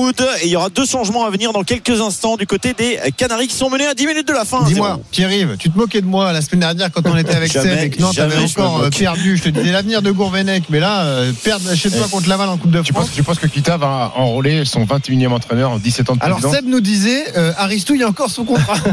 Mahmoud. 0.00 0.20
Et 0.42 0.46
il 0.46 0.50
y 0.50 0.56
aura 0.56 0.70
deux 0.70 0.86
changements 0.86 1.24
à 1.24 1.30
venir 1.30 1.52
dans 1.52 1.62
quelques 1.62 2.00
instants 2.00 2.36
du 2.36 2.46
côté 2.46 2.74
des 2.74 2.98
Canaries 3.16 3.48
qui 3.48 3.54
sont 3.54 3.70
menés 3.70 3.86
à 3.86 3.94
10 3.94 4.06
minutes 4.06 4.28
de 4.28 4.32
la 4.32 4.44
fin. 4.44 4.62
Dis-moi, 4.64 4.98
1-0. 4.98 5.00
Pierre-Yves, 5.10 5.56
tu 5.58 5.70
te 5.70 5.78
moquais 5.78 6.00
de 6.00 6.06
moi 6.06 6.32
la 6.32 6.40
semaine 6.40 6.60
dernière 6.60 6.90
quand 6.90 7.06
on 7.06 7.16
était 7.16 7.34
avec 7.34 7.52
Seb 7.52 7.66
et 7.82 7.90
que 7.90 8.00
Nantes 8.00 8.18
avait 8.18 8.38
encore 8.38 8.82
euh, 8.82 8.90
perdu. 8.90 9.36
Je 9.36 9.44
te 9.44 9.48
disais 9.48 9.72
l'avenir 9.72 10.02
de 10.02 10.10
Gourvenec, 10.10 10.64
mais 10.70 10.80
là, 10.80 11.02
euh, 11.02 11.32
perdre 11.44 11.74
chez 11.74 11.90
toi 11.90 12.06
contre 12.10 12.28
Laval 12.28 12.48
en 12.48 12.56
Coupe 12.56 12.70
de 12.70 12.80
Tu 12.82 12.92
France. 12.92 13.06
penses, 13.06 13.14
tu 13.14 13.22
penses 13.22 13.38
que 13.38 13.46
Kita 13.46 13.76
va 13.76 14.12
enrôler 14.16 14.64
son 14.64 14.84
21e 14.84 15.28
entraîneur 15.28 15.70
en 15.72 15.78
17 15.78 16.10
ans 16.10 16.16
de 16.16 16.22
Alors 16.22 16.40
Seb 16.40 16.66
nous 16.66 16.80
disait, 16.80 17.24
euh, 17.36 17.52
Aristou, 17.56 17.94
il 17.94 18.00
y 18.00 18.04
a 18.04 18.08
encore 18.08 18.30
son 18.30 18.44
contrat. 18.44 18.74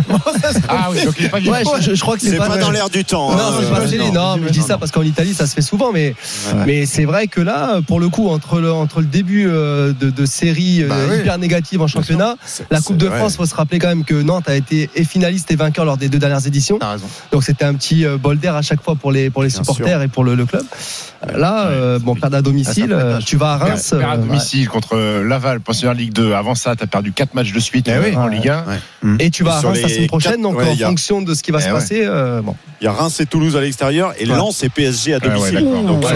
Ah 0.70 0.90
oui, 0.92 1.04
donc 1.04 1.16
il 1.20 1.26
est 1.26 1.30
pas 1.30 1.40
vieux. 1.40 1.52
Ouais, 1.52 1.64
je, 1.80 2.00
crois 2.00 2.16
que 2.16 2.22
c'est 2.22 2.32
C'est 2.32 2.38
pas, 2.38 2.48
pas 2.48 2.58
dans 2.58 2.72
l'air 2.72 2.90
du 2.90 3.04
temps. 3.06 3.32
Non, 3.32 3.38
hein. 3.38 3.52
pas. 3.70 3.80
Non, 4.14 4.38
mais 4.38 4.48
je 4.48 4.54
dis 4.54 4.62
ça 4.62 4.78
parce 4.78 4.92
qu'en 4.92 5.04
Italie, 5.04 5.34
ça 5.34 5.48
se 5.48 5.54
fait 5.54 5.62
souvent. 5.62 5.92
Mais, 5.92 6.16
mais 6.66 6.86
c'est 6.86 7.06
vrai 7.06 7.28
que 7.28 7.42
là, 7.42 7.82
pour 7.86 8.00
le 8.00 8.10
coup, 8.10 8.30
entre 8.30 8.60
le, 8.60 8.72
entre 8.72 9.00
le 9.00 9.06
début 9.06 9.48
euh, 9.48 9.94
de, 9.94 10.10
de 10.10 10.26
série 10.26 10.84
euh, 10.84 10.88
Bah 10.88 10.97
oui. 11.10 11.20
hyper 11.20 11.38
négative 11.38 11.82
en 11.82 11.88
championnat, 11.88 12.36
la 12.72 12.82
Coupe 12.82 12.98
de 12.98 13.10
France, 13.10 13.36
faut 13.38 13.46
se 13.46 13.56
rappeler 13.56 13.80
quand 13.80 13.88
même 13.90 14.04
que 14.04 14.16
Nantes 14.16 14.48
a 14.50 14.56
été 14.56 14.90
et 14.96 15.04
finaliste 15.04 15.52
et 15.52 15.56
vainqueur 15.56 15.86
lors 15.86 15.98
des 15.98 16.10
deux 16.10 16.20
dernières 16.20 16.46
éditions. 16.48 16.78
T'as 16.80 16.92
raison. 16.92 17.08
Donc 17.32 17.44
c'était 17.44 17.66
un 17.66 17.74
petit 17.74 18.06
euh, 18.06 18.18
bol 18.18 18.38
d'air 18.40 18.56
à 18.56 18.62
chaque 18.62 18.82
fois 18.84 18.96
pour 18.96 19.12
les, 19.12 19.30
pour 19.30 19.44
les 19.44 19.50
Bien 19.50 19.58
supporters 19.58 20.02
et 20.02 20.08
pour 20.08 20.24
le, 20.24 20.36
le 20.36 20.46
club. 20.46 20.64
Là, 21.36 21.68
euh, 21.68 21.98
bon, 22.00 22.14
perdre 22.16 22.38
à 22.38 22.42
domicile, 22.42 22.92
Ah, 22.92 23.02
euh, 23.02 23.20
tu 23.26 23.38
vas 23.38 23.54
à 23.54 23.58
Reims. 23.58 23.90
Perd 23.98 24.04
à 24.04 24.14
euh, 24.14 24.18
domicile 24.18 24.68
contre 24.70 24.98
Laval, 25.24 25.60
pensionnaire 25.62 25.96
Ligue 25.96 26.14
2. 26.14 26.34
Avant 26.34 26.54
ça, 26.56 26.76
tu 26.76 26.84
as 26.84 26.88
perdu 26.88 27.12
4 27.12 27.34
matchs 27.34 27.52
de 27.54 27.60
suite 27.60 27.90
Eh 27.90 27.98
oui. 28.10 28.16
en 28.16 28.28
Ouais. 28.28 28.36
Ligue 28.36 28.50
1. 28.50 29.18
et 29.20 29.30
tu 29.32 29.44
vas 29.44 29.58
à 29.58 29.60
Sur 29.60 29.70
Reims 29.70 29.82
la 29.82 29.88
les 29.88 29.94
semaine 29.96 30.08
prochaine. 30.08 30.42
Donc 30.42 30.58
ouais, 30.58 30.70
en 30.70 30.74
il 30.74 30.84
a- 30.84 30.88
fonction 30.88 31.22
de 31.22 31.34
ce 31.34 31.42
qui 31.42 31.52
va 31.52 31.58
Eh 31.60 31.64
se 31.64 31.68
ouais. 31.70 31.74
passer, 31.74 32.02
euh, 32.06 32.42
bon. 32.42 32.56
Il 32.82 32.86
y 32.86 32.88
a 32.88 32.92
Reims 32.92 33.20
et 33.20 33.26
Toulouse 33.26 33.56
à 33.58 33.62
l'extérieur 33.62 34.14
et 34.20 34.28
Ouais. 34.30 34.36
Lens 34.36 34.64
et 34.64 34.70
PSG 34.70 35.16
à 35.16 35.18
Ouais, 35.18 35.24
ouais, 35.28 35.34
domicile. 35.34 35.60
Donc 35.88 36.04
Ouais, 36.04 36.12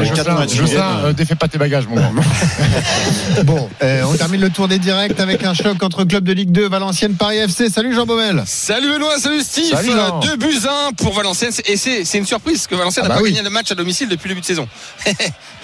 euh, 0.77 1.13
défais 1.13 1.36
pas 1.36 1.48
tes 1.48 1.57
bagages, 1.57 1.88
mon 1.88 1.95
grand. 1.95 2.12
Bon, 3.45 3.69
euh, 3.84 4.04
on 4.07 4.13
termine 4.16 4.42
le 4.42 4.50
tour 4.50 4.68
des 4.72 4.80
directs 4.80 5.20
avec 5.20 5.44
un 5.44 5.54
choc 5.54 5.84
entre 5.84 6.06
club 6.06 6.24
de 6.24 6.32
Ligue 6.32 6.52
2, 6.54 6.70
Valenciennes, 6.70 7.16
Paris 7.16 7.36
FC. 7.40 7.70
Salut 7.70 7.94
Jean 7.94 8.06
Baumel. 8.06 8.42
Salut 8.46 8.88
Benoît, 8.88 9.18
salut 9.20 9.42
Steve. 9.42 9.66
Salut, 9.76 9.92
Jean. 9.92 10.20
2 10.22 10.38
buts 10.38 10.60
1 10.90 10.94
pour 10.94 11.14
Valenciennes. 11.14 11.52
Et 11.66 11.76
c'est 11.76 12.06
c'est 12.06 12.18
une 12.20 12.26
surprise 12.26 12.68
que 12.68 12.76
Valenciennes 12.76 13.04
Ah 13.06 13.10
n'a 13.10 13.16
bah 13.16 13.20
pas 13.20 13.24
oui. 13.26 13.34
gagné 13.34 13.44
de 13.44 13.50
match 13.50 13.70
à 13.70 13.76
domicile 13.76 14.08
depuis 14.08 14.30
le 14.30 14.36
début 14.36 14.42
de 14.42 14.46
saison. 14.46 14.68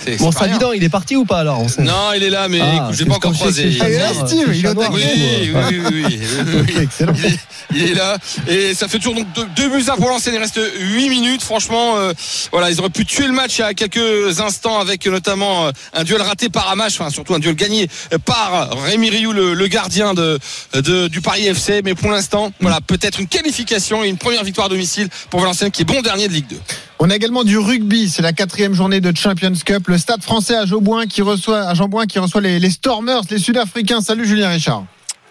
C'est- 0.03 0.17
Bon. 0.19 0.31
Savidan, 0.31 0.73
il 0.73 0.83
est 0.83 0.89
parti 0.89 1.15
ou 1.15 1.23
pas 1.25 1.39
alors 1.39 1.59
on 1.61 1.67
sait. 1.69 1.81
Non, 1.83 2.11
il 2.15 2.21
est 2.21 2.29
là, 2.29 2.47
mais 2.49 2.59
Ah, 2.61 2.75
écoute, 2.75 2.95
je 2.95 2.99
l'ai 2.99 3.05
parce 3.05 3.19
pas 3.21 3.27
encore 3.29 3.39
croisé. 3.39 3.77
Ah, 3.79 3.87
il 3.89 3.93
est 3.95 3.97
là, 3.97 4.13
Steve, 4.13 4.47
il 4.53 4.65
est 4.65 4.69
au 4.69 4.73
Oui, 4.73 4.85
oui, 4.91 5.51
oui, 5.55 5.79
oui, 5.79 5.81
oui, 6.03 6.19
oui. 6.45 6.59
Ok, 6.61 6.75
excellent. 6.81 7.13
Il 7.17 7.25
est, 7.25 7.39
il 7.73 7.91
est 7.91 7.93
là 7.95 8.17
et 8.47 8.73
ça 8.73 8.87
fait 8.89 8.97
toujours 8.97 9.15
donc 9.15 9.31
deux, 9.33 9.47
deux 9.55 9.69
buts 9.69 9.85
à 9.87 9.95
pour 9.95 10.05
Valenciennes. 10.07 10.35
Il 10.35 10.39
reste 10.41 10.59
8 10.79 11.09
minutes. 11.09 11.43
Franchement, 11.43 11.95
euh, 11.97 12.11
voilà, 12.51 12.69
ils 12.71 12.79
auraient 12.79 12.89
pu 12.89 13.05
tuer 13.05 13.25
le 13.25 13.31
match 13.33 13.57
il 13.59 13.61
y 13.61 13.63
a 13.63 13.73
quelques 13.73 14.41
instants 14.41 14.79
avec 14.79 15.05
notamment 15.07 15.67
euh, 15.67 15.71
un 15.93 16.03
duel 16.03 16.21
raté 16.21 16.49
par 16.49 16.69
Amash, 16.69 16.99
enfin 16.99 17.09
surtout 17.09 17.33
un 17.35 17.39
duel 17.39 17.55
gagné 17.55 17.87
euh, 18.13 18.17
par 18.17 18.69
Rémi 18.83 18.96
Rioux, 19.05 19.31
le, 19.33 19.53
le 19.53 19.67
gardien 19.67 20.13
de, 20.13 20.39
de- 20.73 21.07
du 21.07 21.21
Paris 21.21 21.45
FC. 21.47 21.81
Mais 21.83 21.95
pour 21.95 22.09
l'instant, 22.11 22.51
voilà, 22.59 22.81
peut-être 22.81 23.19
une 23.19 23.27
qualification 23.27 24.03
et 24.03 24.07
une 24.09 24.17
première 24.17 24.43
victoire 24.43 24.67
à 24.67 24.69
domicile 24.69 25.07
pour 25.29 25.39
Valenciennes 25.41 25.71
qui 25.71 25.83
est 25.83 25.85
bon 25.85 26.01
dernier 26.01 26.27
de 26.27 26.33
Ligue 26.33 26.47
2. 26.47 26.57
On 26.99 27.09
a 27.09 27.15
également 27.15 27.43
du 27.43 27.57
rugby. 27.57 28.09
C'est 28.09 28.21
la 28.23 28.33
quatrième 28.33 28.73
journée 28.73 28.99
de 29.01 29.15
Champions 29.15 29.53
Cup. 29.65 29.87
Le 29.87 29.97
stade 29.97 30.23
français 30.23 30.55
à 30.55 30.65
Jeanbouin 30.65 31.05
qui 31.05 31.21
reçoit, 31.21 31.61
à 31.69 31.73
qui 32.07 32.19
reçoit 32.19 32.41
les, 32.41 32.59
les 32.59 32.69
Stormers, 32.71 33.21
les 33.29 33.37
Sud-Africains. 33.39 34.01
Salut 34.01 34.25
Julien 34.27 34.49
Richard. 34.49 34.83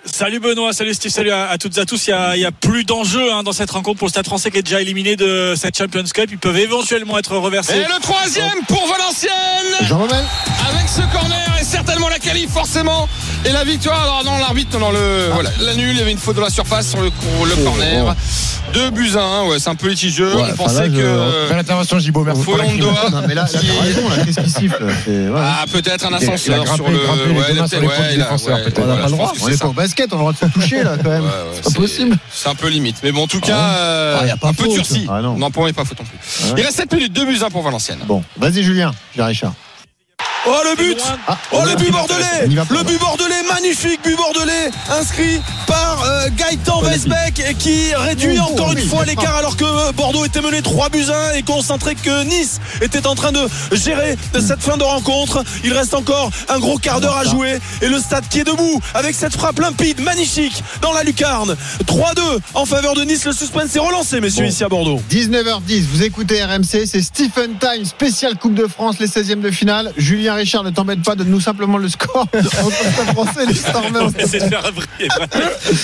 Salut 0.05 0.39
Benoît, 0.39 0.73
salut 0.73 0.95
Steve, 0.95 1.11
salut 1.11 1.33
à, 1.33 1.49
à 1.49 1.59
toutes 1.59 1.77
et 1.79 1.81
à 1.81 1.85
tous. 1.85 2.07
Il 2.07 2.11
y 2.11 2.13
a, 2.13 2.37
il 2.37 2.41
y 2.41 2.45
a 2.45 2.53
plus 2.53 2.85
d'enjeux 2.85 3.33
hein, 3.33 3.43
dans 3.43 3.51
cette 3.53 3.73
rencontre 3.73 3.99
pour 3.99 4.07
le 4.07 4.11
Stade 4.13 4.25
français 4.27 4.53
qui 4.53 4.59
est 4.59 4.63
déjà 4.63 4.81
éliminé 4.81 5.17
de 5.17 5.55
cette 5.57 5.77
Champions 5.77 6.05
Cup. 6.05 6.29
Ils 6.31 6.39
peuvent 6.39 6.57
éventuellement 6.57 7.19
être 7.19 7.33
Et 7.33 7.39
reversés. 7.39 7.75
le 7.79 8.01
troisième 8.01 8.53
pour 8.69 8.87
Valenciennes 8.87 9.33
Jean 9.89 10.05
avec 10.05 10.89
ce 10.89 11.01
corner 11.13 11.57
et 11.61 11.65
certainement 11.65 12.09
la 12.09 12.21
qualif 12.21 12.51
forcément 12.51 13.09
et 13.47 13.53
la 13.53 13.65
victoire 13.65 14.03
alors 14.03 14.25
non 14.25 14.39
l'arbitre 14.39 14.79
non 14.79 14.91
le 14.91 15.29
voilà 15.33 15.51
la 15.61 15.75
nulle 15.75 15.91
il 15.91 15.99
y 15.99 16.01
avait 16.03 16.13
une 16.13 16.19
faute 16.19 16.37
de 16.37 16.41
la 16.41 16.51
surface 16.51 16.89
sur 16.89 17.01
le, 17.01 17.07
le 17.11 17.65
corner 17.65 18.15
deux 18.75 18.91
buts 18.91 19.13
à 19.17 19.23
un 19.23 19.45
ouais 19.47 19.59
c'est 19.61 19.71
un 19.71 19.75
peu 19.77 19.89
litigieux 19.89 20.35
Ouais, 20.35 20.43
on 20.43 20.45
enfin, 20.47 20.55
pensait 20.65 20.81
là, 20.81 20.89
que 20.89 20.95
euh, 20.99 21.49
Belle 21.49 21.59
intervention, 21.61 21.99
Gibo. 22.01 22.25
Merci 22.25 22.41
Non, 22.51 23.23
mais 23.29 23.35
là, 23.35 23.45
raison, 23.45 24.09
là. 24.09 24.25
Qu'est-ce 24.25 24.41
qui 24.41 24.51
siffle? 24.51 24.85
C'est- 25.05 25.29
ouais. 25.29 25.41
ah 25.41 25.65
peut-être 25.73 26.05
un 26.05 26.09
Il 26.09 26.15
a 26.15 26.17
ascenseur 26.17 26.65
grimpé- 26.65 26.75
sur 26.75 26.89
le 26.91 26.99
grimpé 26.99 27.33
ouais, 27.33 27.69
sur 28.39 28.49
ouais, 28.53 28.63
peut-être. 28.65 28.81
On 28.85 28.91
a 28.91 28.97
pas 28.97 29.05
le 29.07 29.11
droit. 29.13 29.33
On 29.41 29.49
est 29.49 29.61
pas 29.61 29.67
au 29.69 29.73
basket, 29.73 30.13
on 30.13 30.17
a 30.17 30.19
le 30.19 30.21
droit 30.21 30.33
de 30.33 30.39
se 30.39 30.45
toucher 30.47 30.83
là 30.83 30.97
quand 31.03 31.09
même. 31.09 31.23
Ouais, 31.23 31.29
ouais, 31.29 31.61
c'est 31.63 31.63
pas 31.75 31.81
possible. 31.81 32.17
c'est 32.33 32.49
un 32.49 32.55
peu 32.57 32.69
limite 32.69 32.97
mais 33.05 33.13
bon 33.13 33.23
en 33.23 33.27
tout 33.29 33.41
cas 33.41 33.57
euh, 33.57 34.19
Ah, 34.21 34.27
y 34.27 34.31
a 34.31 34.37
pas 34.37 34.49
un 34.49 34.53
peu 34.53 34.65
faute. 34.65 34.75
durci 34.75 35.07
Ah, 35.09 35.23
non. 35.23 35.37
non 35.39 35.51
pour 35.53 35.63
moi 35.63 35.71
il 35.71 35.73
n'y 35.73 35.79
a 35.79 35.83
pas 35.83 35.89
faute 35.89 36.01
non 36.01 36.05
plus 36.05 36.19
il 36.61 36.65
reste 36.65 36.77
7 36.77 36.93
minutes 36.93 37.13
2 37.13 37.25
buts 37.25 37.39
à 37.43 37.47
un 37.47 37.51
pour 37.51 37.63
Valenciennes 37.63 38.01
Bon, 38.07 38.23
vas-y 38.37 38.63
Julien, 38.65 38.93
Julien 39.15 39.27
Richard. 39.27 39.53
Oh 40.49 40.61
le 40.65 40.77
but 40.77 40.99
Ah, 41.27 41.37
Oh 41.53 41.63
le 41.65 41.75
but 41.77 41.91
bordelais. 41.91 42.47
Le 42.47 42.83
but 42.85 42.99
bordelais, 43.01 43.43
magnifique 43.53 44.01
but 44.05 44.17
bordelais 44.17 44.71
inscrit 44.91 45.41
par 45.67 46.05
euh, 46.05 46.29
Gaëtan 46.37 46.83
Weisbeck 46.83 47.41
et 47.41 47.55
qui 47.55 47.93
réduit 47.95 48.39
encore 48.39 48.73
une 48.73 48.87
fois 48.89 49.05
l'écart 49.05 49.37
alors 49.37 49.57
que 49.57 49.93
Bordeaux 49.93 50.25
était 50.25 50.41
mené 50.41 50.63
3 50.63 50.89
buts 50.91 51.05
à 51.11 51.31
1 51.33 51.35
et 51.35 51.43
concentré 51.43 51.95
que 51.97 52.23
Nice 52.25 52.61
était 52.81 53.07
en 53.07 53.15
train 53.17 53.33
de 53.33 53.41
gérer 53.73 54.17
cette 54.35 54.63
fin 54.63 54.77
de 54.77 54.85
rencontre. 54.85 55.43
Il 55.65 55.73
reste 55.73 55.95
encore 55.95 56.31
un 56.49 56.59
gros 56.61 56.79
quart 56.79 57.01
d'heure 57.01 57.17
à 57.17 57.25
jouer 57.25 57.59
et 57.83 57.89
le 57.89 57.99
stade 57.99 58.29
qui 58.29 58.41
est 58.41 58.45
debout 58.45 58.81
avec 58.95 59.15
cette 59.17 59.33
frappe 59.37 59.59
limpide, 59.59 60.01
magnifique 60.01 60.63
dans 60.81 60.93
la 60.93 61.03
lucarne. 61.03 61.57
3-2 61.87 62.21
en 62.55 62.65
faveur 62.67 62.95
de 62.95 63.03
Nice. 63.03 63.25
Le 63.25 63.33
suspense 63.33 63.75
est 63.75 63.81
relancé, 63.81 64.21
messieurs, 64.21 64.45
Bon. 64.45 64.49
ici 64.49 64.63
à 64.65 64.69
Bordeaux. 64.69 65.01
19h10, 65.11 65.83
vous 65.93 66.03
écoutez 66.05 66.45
RMC, 66.45 66.87
c'est 66.87 67.03
Stephen 67.03 67.57
Time, 67.59 67.85
spécial 67.85 68.37
Coupe 68.37 68.55
de 68.55 68.67
France, 68.67 68.97
les 69.01 69.09
16e 69.09 69.41
de 69.41 69.51
finale. 69.51 69.93
Julien 69.97 70.36
Richard, 70.37 70.63
ne 70.65 70.71
t'embête 70.71 71.03
pas, 71.03 71.15
donne-nous 71.17 71.41
simplement 71.41 71.79
le 71.79 71.89
score 71.89 72.23
entre 72.35 72.85
le 72.85 72.91
Stade 72.93 73.13
français 73.13 73.43
et 73.43 73.47
les 73.47 73.55
Stormers. 73.55 74.11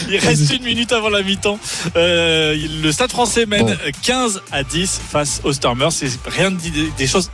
Il 0.08 0.18
reste 0.18 0.52
une 0.54 0.62
minute 0.64 0.92
avant 0.92 1.08
la 1.08 1.22
mi-temps. 1.22 1.58
Euh, 1.96 2.56
le 2.82 2.92
Stade 2.92 3.10
français 3.10 3.46
mène 3.46 3.66
Bon. 3.66 3.76
15 4.02 4.42
à 4.52 4.62
10 4.62 5.00
face 5.10 5.40
aux 5.44 5.52
Stormers. 5.52 5.92
C'est 5.92 6.10
rien 6.26 6.50
de 6.50 6.56
dit- 6.56 6.90
des 6.96 7.06
choses 7.06 7.30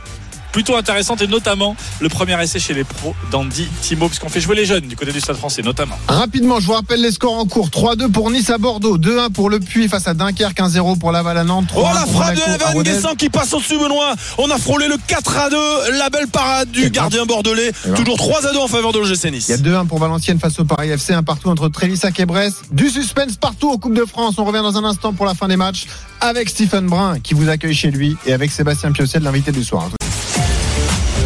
plutôt 0.51 0.75
intéressantes 0.75 1.21
et 1.21 1.27
notamment 1.27 1.75
le 1.99 2.09
premier 2.09 2.41
essai 2.41 2.59
chez 2.59 2.73
les 2.73 2.83
pros 2.83 3.15
d'Andy 3.31 3.67
Timo, 3.81 4.07
puisqu'on 4.07 4.29
fait 4.29 4.41
jouer 4.41 4.55
les 4.55 4.65
jeunes 4.65 4.87
du 4.87 4.95
côté 4.95 5.11
du 5.11 5.19
Stade 5.19 5.37
français 5.37 5.61
notamment. 5.61 5.97
Rapidement, 6.07 6.59
je 6.59 6.65
vous 6.67 6.73
rappelle 6.73 7.01
les 7.01 7.11
scores 7.11 7.37
en 7.37 7.45
cours. 7.45 7.69
3-2 7.69 8.11
pour 8.11 8.31
Nice 8.31 8.49
à 8.49 8.57
Bordeaux, 8.57 8.97
2-1 8.97 9.31
pour 9.31 9.49
Le 9.49 9.59
Puy 9.59 9.87
face 9.87 10.07
à 10.07 10.13
Dunkerque, 10.13 10.59
1-0 10.59 10.97
pour 10.97 11.11
Laval 11.11 11.37
à 11.37 11.43
Nantes. 11.43 11.69
Oh 11.75 11.81
3-1 11.81 11.93
la 11.93 12.05
frappe 12.05 12.35
de 12.35 12.41
Evan. 12.55 12.83
Guessant 12.83 13.15
qui 13.15 13.29
passe 13.29 13.53
au-dessus 13.53 13.77
Benoît. 13.77 14.15
On 14.37 14.49
a 14.49 14.57
frôlé 14.57 14.87
le 14.87 14.95
4 15.07 15.37
à 15.37 15.49
2. 15.49 15.57
La 15.97 16.09
belle 16.09 16.27
parade 16.27 16.71
du 16.71 16.83
ben. 16.83 16.91
gardien 16.91 17.25
bordelais. 17.25 17.71
ben. 17.85 17.93
Toujours 17.93 18.17
3 18.17 18.47
à 18.47 18.53
2 18.53 18.59
en 18.59 18.67
faveur 18.67 18.91
de 18.91 18.99
l'OGC 18.99 19.31
Nice. 19.31 19.49
Il 19.49 19.51
y 19.51 19.53
a 19.53 19.81
2-1 19.83 19.87
pour 19.87 19.99
Valenciennes 19.99 20.39
face 20.39 20.59
au 20.59 20.65
Paris 20.65 20.89
FC, 20.89 21.13
un 21.13 21.23
partout 21.23 21.49
entre 21.49 21.69
Trélissac 21.69 22.19
et 22.19 22.25
Brest. 22.25 22.63
Du 22.71 22.89
suspense 22.89 23.35
partout 23.37 23.69
en 23.69 23.77
Coupe 23.77 23.93
de 23.93 24.05
France. 24.05 24.35
On 24.37 24.45
revient 24.45 24.61
dans 24.61 24.77
un 24.77 24.83
instant 24.83 25.13
pour 25.13 25.25
la 25.25 25.33
fin 25.33 25.47
des 25.47 25.57
matchs 25.57 25.85
avec 26.21 26.49
Stephen 26.49 26.87
Brun 26.87 27.19
qui 27.19 27.33
vous 27.33 27.49
accueille 27.49 27.75
chez 27.75 27.91
lui 27.91 28.17
et 28.25 28.33
avec 28.33 28.51
Sébastien 28.51 28.91
Piocet, 28.91 29.19
l'invité 29.19 29.51
du 29.51 29.63
soir. 29.63 29.89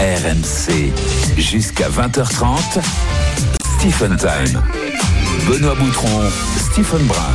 RMC 0.03 0.91
jusqu'à 1.37 1.87
20h30. 1.87 2.81
Stephen 3.79 4.17
Time. 4.17 4.61
Benoît 5.47 5.75
Boutron, 5.75 6.23
Stephen 6.57 7.05
Brun. 7.05 7.33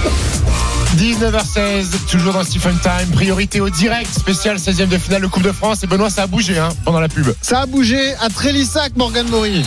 19h16, 0.99 1.87
toujours 2.11 2.35
dans 2.35 2.45
Stephen 2.45 2.79
Time. 2.83 3.11
Priorité 3.15 3.63
au 3.63 3.71
direct, 3.71 4.13
spécial 4.13 4.59
16e 4.59 4.89
de 4.89 4.99
finale 4.99 5.23
de 5.23 5.29
Coupe 5.29 5.45
de 5.45 5.53
France. 5.53 5.83
Et 5.83 5.87
Benoît, 5.87 6.11
ça 6.11 6.25
a 6.25 6.27
bougé 6.27 6.59
hein, 6.59 6.69
pendant 6.85 7.01
la 7.01 7.09
pub. 7.09 7.29
Ça 7.41 7.63
a 7.63 7.67
bougé 7.67 8.15
à 8.21 8.29
Trélissac, 8.29 8.95
Morgan 8.97 9.27
Maury. 9.29 9.65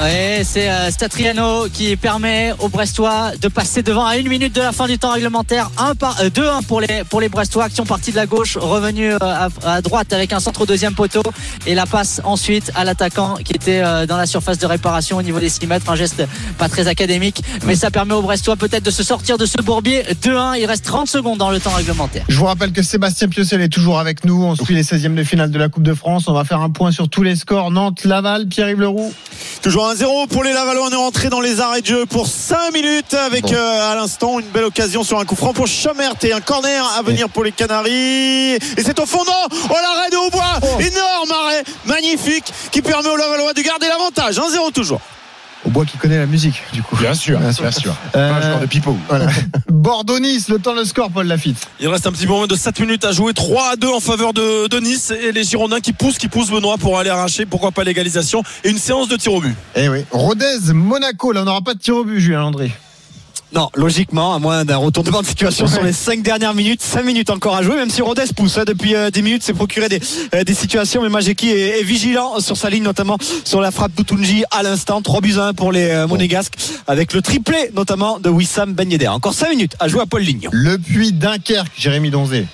Ouais, 0.00 0.40
c'est 0.44 0.70
euh, 0.70 0.90
Statriano 0.90 1.68
qui 1.70 1.94
permet 1.94 2.54
aux 2.58 2.70
Brestois 2.70 3.32
de 3.38 3.48
passer 3.48 3.82
devant 3.82 4.06
à 4.06 4.16
une 4.16 4.28
minute 4.28 4.54
de 4.54 4.62
la 4.62 4.72
fin 4.72 4.86
du 4.86 4.98
temps 4.98 5.12
réglementaire. 5.12 5.70
1 5.76 5.94
par, 5.94 6.18
euh, 6.22 6.30
2-1 6.30 6.64
pour 6.64 6.80
les, 6.80 7.04
pour 7.04 7.20
les 7.20 7.28
Brestois 7.28 7.68
qui 7.68 7.74
sont 7.74 7.84
partis 7.84 8.10
de 8.10 8.16
la 8.16 8.24
gauche, 8.24 8.56
revenus 8.56 9.12
euh, 9.12 9.18
à, 9.20 9.48
à 9.66 9.82
droite 9.82 10.14
avec 10.14 10.32
un 10.32 10.40
centre 10.40 10.62
au 10.62 10.66
deuxième 10.66 10.94
poteau 10.94 11.22
et 11.66 11.74
la 11.74 11.84
passe 11.84 12.22
ensuite 12.24 12.72
à 12.74 12.84
l'attaquant 12.84 13.34
qui 13.44 13.52
était 13.52 13.82
euh, 13.84 14.06
dans 14.06 14.16
la 14.16 14.24
surface 14.24 14.56
de 14.56 14.64
réparation 14.64 15.18
au 15.18 15.22
niveau 15.22 15.38
des 15.38 15.50
6 15.50 15.66
mètres. 15.66 15.90
Un 15.90 15.96
geste 15.96 16.22
pas 16.56 16.70
très 16.70 16.88
académique, 16.88 17.42
mais 17.66 17.74
ça 17.74 17.90
permet 17.90 18.14
aux 18.14 18.22
Brestois 18.22 18.56
peut-être 18.56 18.84
de 18.84 18.90
se 18.90 19.02
sortir 19.02 19.36
de 19.36 19.44
ce 19.44 19.60
bourbier. 19.60 20.04
2-1, 20.22 20.58
il 20.58 20.64
reste 20.64 20.86
30 20.86 21.08
secondes 21.08 21.36
dans 21.36 21.50
le 21.50 21.60
temps 21.60 21.74
réglementaire. 21.74 22.24
Je 22.26 22.38
vous 22.38 22.46
rappelle 22.46 22.72
que 22.72 22.82
Sébastien 22.82 23.28
Piocel 23.28 23.60
est 23.60 23.68
toujours 23.68 23.98
avec 23.98 24.24
nous. 24.24 24.44
On 24.44 24.54
suit 24.54 24.74
les 24.74 24.82
16e 24.82 25.14
de 25.14 25.24
finale 25.24 25.50
de 25.50 25.58
la 25.58 25.68
Coupe 25.68 25.82
de 25.82 25.92
France. 25.92 26.24
On 26.26 26.32
va 26.32 26.44
faire 26.44 26.62
un 26.62 26.70
point 26.70 26.90
sur 26.90 27.10
tous 27.10 27.22
les 27.22 27.36
scores. 27.36 27.70
Nantes, 27.70 28.04
Laval, 28.04 28.46
Pierre-Yves 28.48 28.80
Leroux. 28.80 29.12
Toujours 29.60 29.89
1-0 29.94 30.28
pour 30.28 30.44
les 30.44 30.52
Lavallois. 30.52 30.86
On 30.86 30.90
est 30.90 30.96
rentré 30.96 31.28
dans 31.30 31.40
les 31.40 31.60
arrêts 31.60 31.80
de 31.80 31.86
jeu 31.86 32.06
pour 32.06 32.26
5 32.28 32.72
minutes 32.72 33.14
avec 33.14 33.42
Bon. 33.42 33.54
euh, 33.54 33.90
à 33.92 33.94
l'instant 33.96 34.38
une 34.38 34.46
belle 34.46 34.64
occasion 34.64 35.02
sur 35.02 35.18
un 35.18 35.24
coup 35.24 35.34
franc 35.34 35.52
pour 35.52 35.66
Chamert 35.66 36.14
et 36.22 36.32
un 36.32 36.40
corner 36.40 36.84
à 36.96 37.02
venir 37.02 37.28
pour 37.28 37.42
les 37.42 37.50
Canaries. 37.50 38.54
Et 38.54 38.82
c'est 38.84 38.98
au 39.00 39.06
fond, 39.06 39.24
non 39.24 39.32
Oh 39.68 39.74
l'arrêt 39.82 40.10
de 40.10 40.16
Aubois 40.16 40.60
Oh. 40.62 40.80
Énorme 40.80 41.32
arrêt, 41.44 41.64
magnifique, 41.86 42.52
qui 42.70 42.82
permet 42.82 43.08
aux 43.08 43.16
Lavallois 43.16 43.52
de 43.52 43.62
garder 43.62 43.88
l'avantage. 43.88 44.36
1-0 44.38 44.70
toujours. 44.72 45.00
Au 45.66 45.68
bois 45.70 45.84
qui 45.84 45.98
connaît 45.98 46.16
la 46.16 46.24
musique, 46.26 46.62
du 46.72 46.82
coup. 46.82 46.96
Bien 46.96 47.12
sûr, 47.12 47.38
Bien 47.38 47.50
bien 47.50 47.70
sûr. 47.70 47.80
sûr. 47.82 47.96
Euh, 48.16 48.30
Pas 48.30 48.36
un 48.36 48.40
joueur 48.40 48.60
de 48.60 48.66
pipeau. 48.66 48.96
Voilà. 49.08 49.26
Bordeaux-Nice, 49.68 50.48
le 50.48 50.58
temps, 50.58 50.74
le 50.74 50.84
score, 50.84 51.10
Paul 51.10 51.26
Lafitte. 51.26 51.66
Il 51.80 51.88
reste 51.88 52.06
un 52.06 52.12
petit 52.12 52.26
moment 52.26 52.46
de 52.46 52.54
7 52.54 52.80
minutes 52.80 53.04
à 53.04 53.12
jouer. 53.12 53.34
3 53.34 53.72
à 53.72 53.76
2 53.76 53.88
en 53.88 54.00
faveur 54.00 54.32
de, 54.32 54.68
de 54.68 54.80
Nice. 54.80 55.10
Et 55.10 55.32
les 55.32 55.44
Girondins 55.44 55.80
qui 55.80 55.92
poussent, 55.92 56.16
qui 56.18 56.28
poussent 56.28 56.50
Benoît 56.50 56.78
pour 56.78 56.98
aller 56.98 57.10
arracher. 57.10 57.44
Pourquoi 57.46 57.72
pas 57.72 57.84
l'égalisation. 57.84 58.42
Et 58.64 58.70
une 58.70 58.78
séance 58.78 59.08
de 59.08 59.16
tir 59.16 59.34
au 59.34 59.40
but. 59.40 59.54
Eh 59.76 59.88
oui. 59.90 60.04
Rodez, 60.10 60.72
Monaco. 60.72 61.32
Là, 61.32 61.42
on 61.42 61.44
n'aura 61.44 61.60
pas 61.60 61.74
de 61.74 61.78
tir 61.78 61.96
au 61.96 62.04
but, 62.04 62.18
Julien 62.20 62.42
André. 62.44 62.72
Non, 63.52 63.68
logiquement, 63.74 64.34
à 64.34 64.38
moins 64.38 64.64
d'un 64.64 64.76
retournement 64.76 65.22
de 65.22 65.26
situation 65.26 65.66
sur 65.66 65.82
les 65.82 65.92
5 65.92 66.22
dernières 66.22 66.54
minutes, 66.54 66.82
5 66.82 67.04
minutes 67.04 67.30
encore 67.30 67.56
à 67.56 67.62
jouer, 67.62 67.74
même 67.76 67.90
si 67.90 68.00
Rodez 68.00 68.26
pousse 68.36 68.58
hein, 68.58 68.64
depuis 68.64 68.94
euh, 68.94 69.10
10 69.10 69.22
minutes, 69.22 69.42
s'est 69.42 69.54
procuré 69.54 69.88
des, 69.88 70.00
euh, 70.34 70.44
des 70.44 70.54
situations, 70.54 71.02
mais 71.02 71.08
Majeki 71.08 71.50
est, 71.50 71.80
est 71.80 71.82
vigilant 71.82 72.38
sur 72.38 72.56
sa 72.56 72.70
ligne, 72.70 72.84
notamment 72.84 73.18
sur 73.44 73.60
la 73.60 73.72
frappe 73.72 73.92
d'Outunji 73.94 74.44
à 74.52 74.62
l'instant, 74.62 75.02
3 75.02 75.20
buts 75.20 75.34
à 75.38 75.48
1 75.48 75.54
pour 75.54 75.72
les 75.72 75.90
euh, 75.90 76.06
Monégasques, 76.06 76.54
avec 76.86 77.12
le 77.12 77.22
triplé 77.22 77.70
notamment 77.74 78.20
de 78.20 78.30
Wissam 78.30 78.72
Ben 78.72 78.90
Yedder. 78.90 79.08
Encore 79.08 79.34
5 79.34 79.50
minutes 79.50 79.74
à 79.80 79.88
jouer 79.88 80.02
à 80.02 80.06
Paul 80.06 80.22
Lignon. 80.22 80.50
Le 80.52 80.78
Puy, 80.78 81.12
Dunkerque, 81.12 81.72
Jérémy 81.76 82.10
Donzé. 82.10 82.46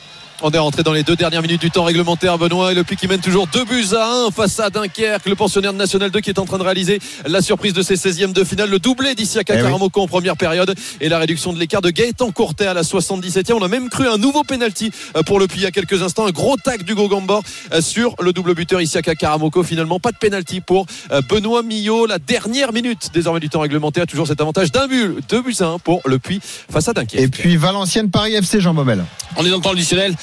On 0.42 0.50
est 0.50 0.58
rentré 0.58 0.82
dans 0.82 0.92
les 0.92 1.02
deux 1.02 1.16
dernières 1.16 1.40
minutes 1.40 1.62
du 1.62 1.70
temps 1.70 1.84
réglementaire, 1.84 2.36
Benoît, 2.36 2.70
et 2.70 2.74
le 2.74 2.84
Puy 2.84 2.96
qui 2.96 3.08
mène 3.08 3.20
toujours 3.20 3.46
2 3.46 3.64
buts 3.64 3.86
à 3.96 4.26
1 4.26 4.30
face 4.30 4.60
à 4.60 4.68
Dunkerque, 4.68 5.24
le 5.26 5.34
pensionnaire 5.34 5.72
de 5.72 5.78
National 5.78 6.10
2 6.10 6.20
qui 6.20 6.28
est 6.28 6.38
en 6.38 6.44
train 6.44 6.58
de 6.58 6.62
réaliser 6.62 6.98
la 7.26 7.40
surprise 7.40 7.72
de 7.72 7.80
ses 7.80 7.96
16e 7.96 8.34
de 8.34 8.44
finale, 8.44 8.68
le 8.68 8.78
doublé 8.78 9.14
d'ici 9.14 9.38
à 9.38 9.42
Eh 9.48 9.52
oui. 9.52 9.62
Karamoko 9.62 10.02
en 10.02 10.06
première 10.06 10.36
période 10.36 10.74
et 11.00 11.08
la 11.08 11.18
réduction 11.18 11.54
de 11.54 11.58
l'écart 11.58 11.80
de 11.80 11.88
Gaëtan 11.88 12.32
Courtet 12.32 12.66
à 12.66 12.74
la 12.74 12.82
77e. 12.82 13.54
On 13.54 13.62
a 13.62 13.68
même 13.68 13.88
cru 13.88 14.06
un 14.06 14.18
nouveau 14.18 14.44
penalty 14.44 14.90
euh, 15.16 15.22
pour 15.22 15.40
le 15.40 15.46
Puy 15.46 15.60
il 15.60 15.62
y 15.62 15.66
a 15.66 15.70
quelques 15.70 16.02
instants, 16.02 16.26
un 16.26 16.32
gros 16.32 16.58
tac 16.58 16.82
du 16.82 16.94
Gambor 16.94 17.42
euh, 17.72 17.80
sur 17.80 18.14
le 18.20 18.34
double 18.34 18.54
buteur 18.54 18.82
ici 18.82 18.98
à 18.98 19.02
Karamoko. 19.02 19.62
Finalement, 19.62 20.00
pas 20.00 20.12
de 20.12 20.18
penalty 20.18 20.60
pour 20.60 20.84
euh, 21.12 21.22
Benoît 21.26 21.62
Millot. 21.62 22.04
La 22.04 22.18
dernière 22.18 22.74
minute 22.74 23.08
désormais 23.14 23.40
du 23.40 23.48
temps 23.48 23.60
réglementaire, 23.60 24.06
toujours 24.06 24.26
cet 24.26 24.42
avantage 24.42 24.70
d'un 24.70 24.86
but, 24.86 25.16
2 25.30 25.40
buts 25.40 25.56
à 25.60 25.66
1 25.66 25.78
pour 25.78 26.02
le 26.04 26.18
Puy 26.18 26.40
face 26.70 26.88
à 26.88 26.92
Dunkerque. 26.92 27.22
Et 27.22 27.28
puis 27.28 27.56
Valenciennes, 27.56 28.10
Paris 28.10 28.34
FC, 28.34 28.60
Jean 28.60 28.74
Baumel. 28.74 29.02
On 29.38 29.44
est 29.44 29.50
dans 29.50 29.56
le 29.56 29.62
temps 29.62 29.72
additionnel. 29.72 30.14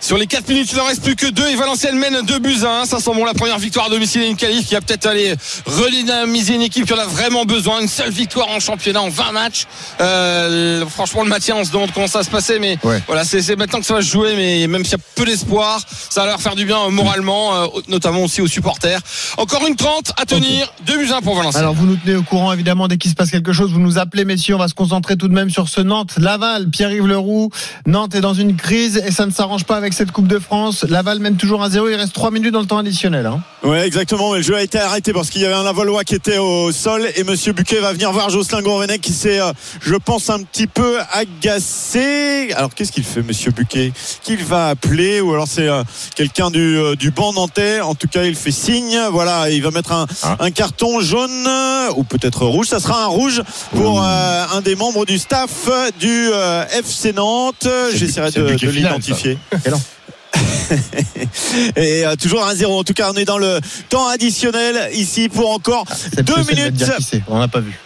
Sur 0.00 0.16
les 0.18 0.26
4 0.26 0.48
minutes, 0.48 0.68
il 0.72 0.78
n'en 0.78 0.84
reste 0.86 1.02
plus 1.02 1.16
que 1.16 1.26
2 1.26 1.48
et 1.48 1.56
Valenciennes 1.56 1.98
mène 1.98 2.22
2 2.22 2.38
buts 2.38 2.56
à 2.64 2.80
1. 2.82 2.84
Ça 2.86 2.98
sent 3.00 3.10
bon 3.14 3.24
la 3.24 3.34
première 3.34 3.58
victoire 3.58 3.86
à 3.86 3.90
domicile 3.90 4.22
et 4.22 4.28
une 4.28 4.36
qualif 4.36 4.66
qui 4.66 4.74
va 4.74 4.80
peut-être 4.80 5.06
aller 5.06 5.34
redynamiser 5.66 6.54
une 6.54 6.62
équipe 6.62 6.86
qui 6.86 6.92
en 6.92 6.98
a 6.98 7.06
vraiment 7.06 7.44
besoin. 7.44 7.80
Une 7.80 7.88
seule 7.88 8.10
victoire 8.10 8.48
en 8.48 8.60
championnat 8.60 9.00
en 9.02 9.08
20 9.08 9.32
matchs. 9.32 9.66
Euh, 10.00 10.84
franchement, 10.86 11.22
le 11.22 11.28
maintien, 11.28 11.56
on 11.56 11.64
se 11.64 11.70
demande 11.72 11.90
comment 11.92 12.06
ça 12.06 12.18
va 12.18 12.24
se 12.24 12.30
passer. 12.30 12.58
Mais 12.58 12.78
Ouais. 12.84 13.02
voilà, 13.06 13.24
c'est 13.24 13.56
maintenant 13.56 13.80
que 13.80 13.86
ça 13.86 13.94
va 13.94 14.02
se 14.02 14.10
jouer. 14.10 14.34
Mais 14.36 14.66
même 14.66 14.84
s'il 14.84 14.92
y 14.92 15.00
a 15.00 15.04
peu 15.14 15.24
d'espoir, 15.24 15.80
ça 16.08 16.22
va 16.22 16.26
leur 16.28 16.40
faire 16.40 16.54
du 16.54 16.64
bien 16.64 16.78
euh, 16.86 16.90
moralement, 16.90 17.54
euh, 17.54 17.66
notamment 17.88 18.24
aussi 18.24 18.40
aux 18.40 18.46
supporters. 18.46 19.00
Encore 19.36 19.66
une 19.66 19.76
30 19.76 20.12
à 20.16 20.24
tenir. 20.26 20.72
2 20.86 20.98
buts 20.98 21.10
à 21.12 21.16
1 21.18 21.20
pour 21.22 21.34
Valenciennes. 21.36 21.62
Alors 21.62 21.74
vous 21.74 21.86
nous 21.86 21.96
tenez 21.96 22.16
au 22.16 22.22
courant 22.22 22.52
évidemment 22.52 22.88
dès 22.88 22.96
qu'il 22.96 23.10
se 23.10 23.16
passe 23.16 23.30
quelque 23.30 23.52
chose, 23.52 23.72
vous 23.72 23.80
nous 23.80 23.98
appelez 23.98 24.24
messieurs, 24.24 24.54
on 24.54 24.58
va 24.58 24.68
se 24.68 24.74
concentrer 24.74 25.16
tout 25.16 25.28
de 25.28 25.34
même 25.34 25.50
sur 25.50 25.68
ce 25.68 25.80
Nantes 25.80 26.12
Laval, 26.16 26.68
Pierre-Yves 26.70 27.06
Leroux. 27.06 27.50
Nantes 27.86 28.14
est 28.14 28.20
dans 28.20 28.34
une 28.34 28.56
crise 28.56 29.02
et 29.04 29.10
ça 29.10 29.26
ne 29.26 29.30
s'arrange 29.30 29.49
pas 29.58 29.76
avec 29.76 29.92
cette 29.92 30.12
Coupe 30.12 30.28
de 30.28 30.38
France. 30.38 30.84
Laval 30.88 31.18
mène 31.18 31.36
toujours 31.36 31.62
à 31.62 31.70
zéro, 31.70 31.88
il 31.88 31.94
reste 31.96 32.12
3 32.12 32.30
minutes 32.30 32.52
dans 32.52 32.60
le 32.60 32.66
temps 32.66 32.78
additionnel. 32.78 33.26
hein. 33.26 33.40
Ouais, 33.62 33.86
exactement. 33.86 34.30
Mais 34.32 34.38
le 34.38 34.42
jeu 34.42 34.56
a 34.56 34.62
été 34.62 34.78
arrêté 34.78 35.12
parce 35.12 35.28
qu'il 35.28 35.42
y 35.42 35.44
avait 35.44 35.54
un 35.54 35.62
Lavallois 35.64 36.04
qui 36.04 36.14
était 36.14 36.38
au 36.38 36.72
sol 36.72 37.06
et 37.16 37.24
Monsieur 37.24 37.52
Buquet 37.52 37.80
va 37.80 37.92
venir 37.92 38.10
voir 38.12 38.30
Jocelyn 38.30 38.62
Gourvenec 38.62 39.00
qui 39.02 39.12
s'est, 39.12 39.38
euh, 39.40 39.52
je 39.82 39.94
pense, 39.96 40.30
un 40.30 40.42
petit 40.42 40.66
peu 40.66 40.98
agacé. 41.12 42.52
Alors 42.54 42.74
qu'est-ce 42.74 42.92
qu'il 42.92 43.04
fait, 43.04 43.22
Monsieur 43.22 43.50
Buquet? 43.50 43.92
Qu'il 44.22 44.42
va 44.44 44.68
appeler 44.68 45.20
ou 45.20 45.32
alors 45.32 45.46
c'est 45.46 45.68
euh, 45.68 45.82
quelqu'un 46.16 46.50
du, 46.50 46.76
euh, 46.78 46.94
du 46.96 47.10
banc 47.10 47.32
nantais? 47.32 47.80
En 47.80 47.94
tout 47.94 48.08
cas, 48.08 48.24
il 48.24 48.34
fait 48.34 48.50
signe. 48.50 48.98
Voilà, 49.10 49.50
il 49.50 49.62
va 49.62 49.70
mettre 49.70 49.92
un, 49.92 50.06
Ah. 50.22 50.36
un 50.40 50.50
carton 50.50 51.00
jaune 51.00 51.48
ou 51.96 52.04
peut-être 52.04 52.46
rouge. 52.46 52.66
Ça 52.68 52.80
sera 52.80 53.02
un 53.04 53.06
rouge 53.08 53.42
pour 53.74 54.02
euh, 54.02 54.44
un 54.54 54.60
des 54.60 54.76
membres 54.76 55.04
du 55.04 55.18
staff 55.18 55.68
du 55.98 56.30
euh, 56.32 56.64
FC 56.78 57.12
Nantes. 57.12 57.68
J'essaierai 57.94 58.30
de, 58.30 58.66
l'identifier. 58.70 59.38
Et 61.76 62.06
euh, 62.06 62.14
toujours 62.16 62.44
1-0. 62.46 62.66
En 62.66 62.84
tout 62.84 62.94
cas, 62.94 63.10
on 63.12 63.16
est 63.16 63.24
dans 63.24 63.38
le 63.38 63.58
temps 63.88 64.06
additionnel 64.06 64.90
ici 64.94 65.28
pour 65.28 65.50
encore 65.50 65.84
C'est 65.90 66.22
deux 66.22 66.34
Piocet 66.34 66.54
de 66.54 66.60
minutes. 66.60 66.74
dire 66.74 66.96
qui 66.96 67.02
c'est, 67.02 67.22
on 67.28 67.38
n'a 67.38 67.48
pas 67.48 67.60
vu. 67.60 67.76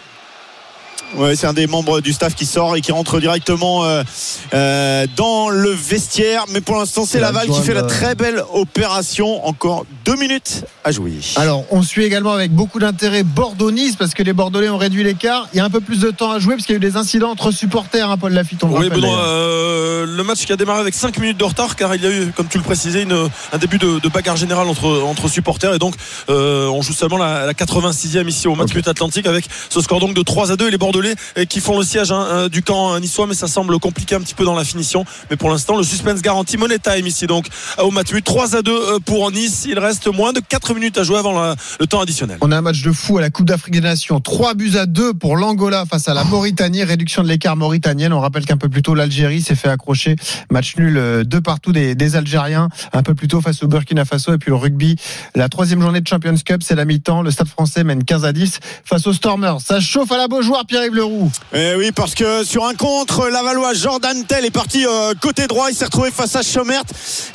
Ouais, 1.17 1.37
c'est 1.37 1.47
un 1.47 1.53
des 1.53 1.67
membres 1.67 2.01
du 2.01 2.13
staff 2.13 2.35
qui 2.35 2.47
sort 2.47 2.77
et 2.77 2.81
qui 2.81 2.93
rentre 2.93 3.21
directement 3.21 3.85
euh, 3.85 4.03
euh, 4.53 5.07
dans 5.17 5.49
le 5.49 5.71
vestiaire. 5.71 6.45
Mais 6.51 6.61
pour 6.61 6.77
l'instant, 6.77 7.05
c'est 7.07 7.21
Laval 7.21 7.49
qui 7.49 7.61
fait 7.63 7.75
la 7.75 7.83
très 7.83 8.15
belle 8.15 8.43
opération. 8.53 9.47
Encore 9.47 9.87
deux 10.05 10.17
minutes 10.17 10.65
à 10.83 10.91
jouer. 10.93 11.13
Alors, 11.37 11.65
on 11.71 11.83
suit 11.83 12.05
également 12.05 12.33
avec 12.33 12.51
beaucoup 12.53 12.79
d'intérêt 12.79 13.23
Bordeaux-Nice 13.23 13.97
parce 13.97 14.15
que 14.15 14.23
les 14.23 14.33
Bordelais 14.33 14.69
ont 14.69 14.77
réduit 14.79 15.05
l'écart. 15.05 15.49
Il 15.53 15.59
y 15.59 15.61
a 15.61 15.65
un 15.65 15.71
peu 15.71 15.81
plus 15.81 16.01
de 16.01 16.11
temps 16.11 16.31
à 16.33 16.39
jouer 16.39 16.55
parce 16.57 16.67
qu'il 16.67 16.75
y 16.75 16.77
a 16.77 16.79
eu 16.79 16.91
des 16.91 16.97
incidents 16.97 17.31
entre 17.31 17.51
supporters, 17.53 18.11
hein, 18.11 18.17
Paul 18.17 18.33
Lafitte. 18.33 18.65
on 18.65 18.69
Oui, 18.77 18.89
Benoît, 18.89 19.25
euh, 19.25 20.07
le 20.07 20.23
match 20.25 20.45
qui 20.45 20.53
a 20.53 20.57
démarré 20.57 20.81
avec 20.81 20.95
5 20.95 21.19
minutes 21.19 21.39
de 21.39 21.45
retard 21.45 21.77
car 21.77 21.95
il 21.95 22.03
y 22.03 22.07
a 22.07 22.11
eu, 22.11 22.33
comme 22.37 22.49
tu 22.49 22.59
le 22.59 22.65
précisais, 22.65 23.03
une- 23.03 23.29
un 23.53 23.59
début 23.59 23.79
de, 23.79 23.99
de 24.01 24.09
bagarre 24.09 24.37
générale 24.37 24.67
entre, 24.69 25.03
entre 25.03 25.29
supporters 25.29 25.75
et 25.75 25.79
donc 25.79 25.95
euh, 26.29 26.67
on 26.69 26.83
joue 26.83 26.93
seulement 26.93 27.17
la, 27.19 27.47
la 27.47 27.53
86e 27.53 28.29
ici 28.29 28.49
au 28.49 28.55
match 28.55 28.73
but 28.73 28.87
Atlantique 28.89 29.27
avec 29.27 29.47
ce 29.69 29.81
score 29.81 30.01
donc 30.01 30.15
de 30.15 30.23
3 30.23 30.51
à 30.53 30.57
2 30.57 30.69
et 30.69 30.71
les 30.71 30.79
Bordelais 30.79 31.04
euh, 31.39 31.45
qui 31.45 31.61
font 31.61 31.79
le 31.79 31.85
siège 31.85 32.13
hein, 32.13 32.27
euh, 32.31 32.49
du 32.49 32.63
camp 32.63 32.99
niçois 33.01 33.27
mais 33.27 33.35
ça 33.35 33.49
semble 33.49 33.79
compliqué 33.79 34.15
un 34.15 34.21
petit 34.21 34.35
peu 34.35 34.45
dans 34.45 34.55
la 34.55 34.65
finition 34.65 35.05
mais 35.31 35.37
pour 35.37 35.51
l'instant 35.51 35.77
le 35.77 35.83
suspense 35.83 36.23
garanti 36.23 36.57
money 36.57 36.79
time 36.79 37.07
ici 37.07 37.27
donc 37.27 37.47
au 37.79 37.91
match 37.91 38.13
but 38.13 38.25
3 38.25 38.57
à 38.57 38.63
2 38.63 38.73
euh, 38.73 38.99
pour 39.05 39.31
Nice 39.31 39.65
il 39.69 39.79
reste 39.79 40.07
moins 40.09 40.33
de 40.33 40.41
4 40.41 40.75
minutes 40.75 40.99
à 40.99 41.03
jouer 41.03 41.19
avant 41.19 41.55
le 41.81 41.87
temps 41.87 42.01
additionnel 42.01 42.39
On 42.41 42.53
a 42.53 42.59
un 42.59 42.63
match 42.63 42.83
de 42.83 42.93
fou 42.93 43.19
à 43.19 43.21
la 43.21 43.31
Coupe 43.31 43.47
d'Afrique 43.47 43.75
des 43.75 43.81
Nations. 43.81 44.21
3 44.21 44.55
buts 44.55 44.77
à 44.77 44.87
2 44.87 45.15
pour 45.15 45.37
l'Angola 45.37 45.85
face 45.87 46.09
à 46.09 46.15
la 46.15 46.25
Mauritanie. 46.25 46.85
Réduction 46.85 47.23
de 47.23 47.29
l'écart 47.29 47.57
mauritanienne. 47.57 48.13
On 48.13 48.21
rappelle 48.21 48.45
qu'un 48.45 48.57
peu 48.57 48.69
plus 48.69 48.83
tôt, 48.83 48.95
l'Algérie 48.95 49.43
s'est 49.43 49.55
fait 49.55 49.69
accrocher. 49.69 50.17
Match 50.51 50.77
nul 50.77 50.97
euh, 50.97 51.25
de 51.25 51.39
partout 51.39 51.73
des, 51.73 51.95
des 51.95 52.17
Algériens. 52.17 52.69
Un 52.93 53.03
peu 53.03 53.15
plus 53.15 53.29
tôt 53.29 53.41
face 53.41 53.63
au 53.63 53.69
Burkina 53.69 54.05
Faso. 54.05 54.33
Et 54.33 54.39
puis 54.39 54.51
le 54.51 54.57
rugby. 54.57 54.97
La 55.35 55.49
troisième 55.49 55.81
journée 55.81 56.01
de 56.01 56.09
Champions 56.09 56.35
Cup, 56.45 56.63
c'est 56.63 56.75
la 56.75 56.85
mi-temps. 56.85 57.23
Le 57.23 57.31
Stade 57.31 57.49
français 57.49 57.85
mène 57.85 58.05
15 58.05 58.25
à 58.25 58.33
10 58.33 58.61
face 58.85 59.07
aux 59.07 59.13
Stormers. 59.13 59.61
Ça 59.61 59.81
chauffe 59.81 60.11
à 60.13 60.17
la 60.17 60.29
Beaujoire, 60.29 60.65
Pierre-Yves 60.67 60.94
Eh 61.53 61.75
oui, 61.77 61.91
parce 61.91 62.15
que 62.15 62.45
sur 62.45 62.65
un 62.65 62.75
contre, 62.75 63.29
Lavallois 63.29 63.75
Jordan 63.75 64.25
Tell 64.25 64.45
est 64.45 64.51
parti 64.51 64.87
euh, 64.87 65.13
côté 65.21 65.47
droit. 65.47 65.67
Il 65.71 65.75
s'est 65.75 65.87
retrouvé 65.87 66.11
face 66.11 66.37
à 66.37 66.43
Chomert 66.43 66.85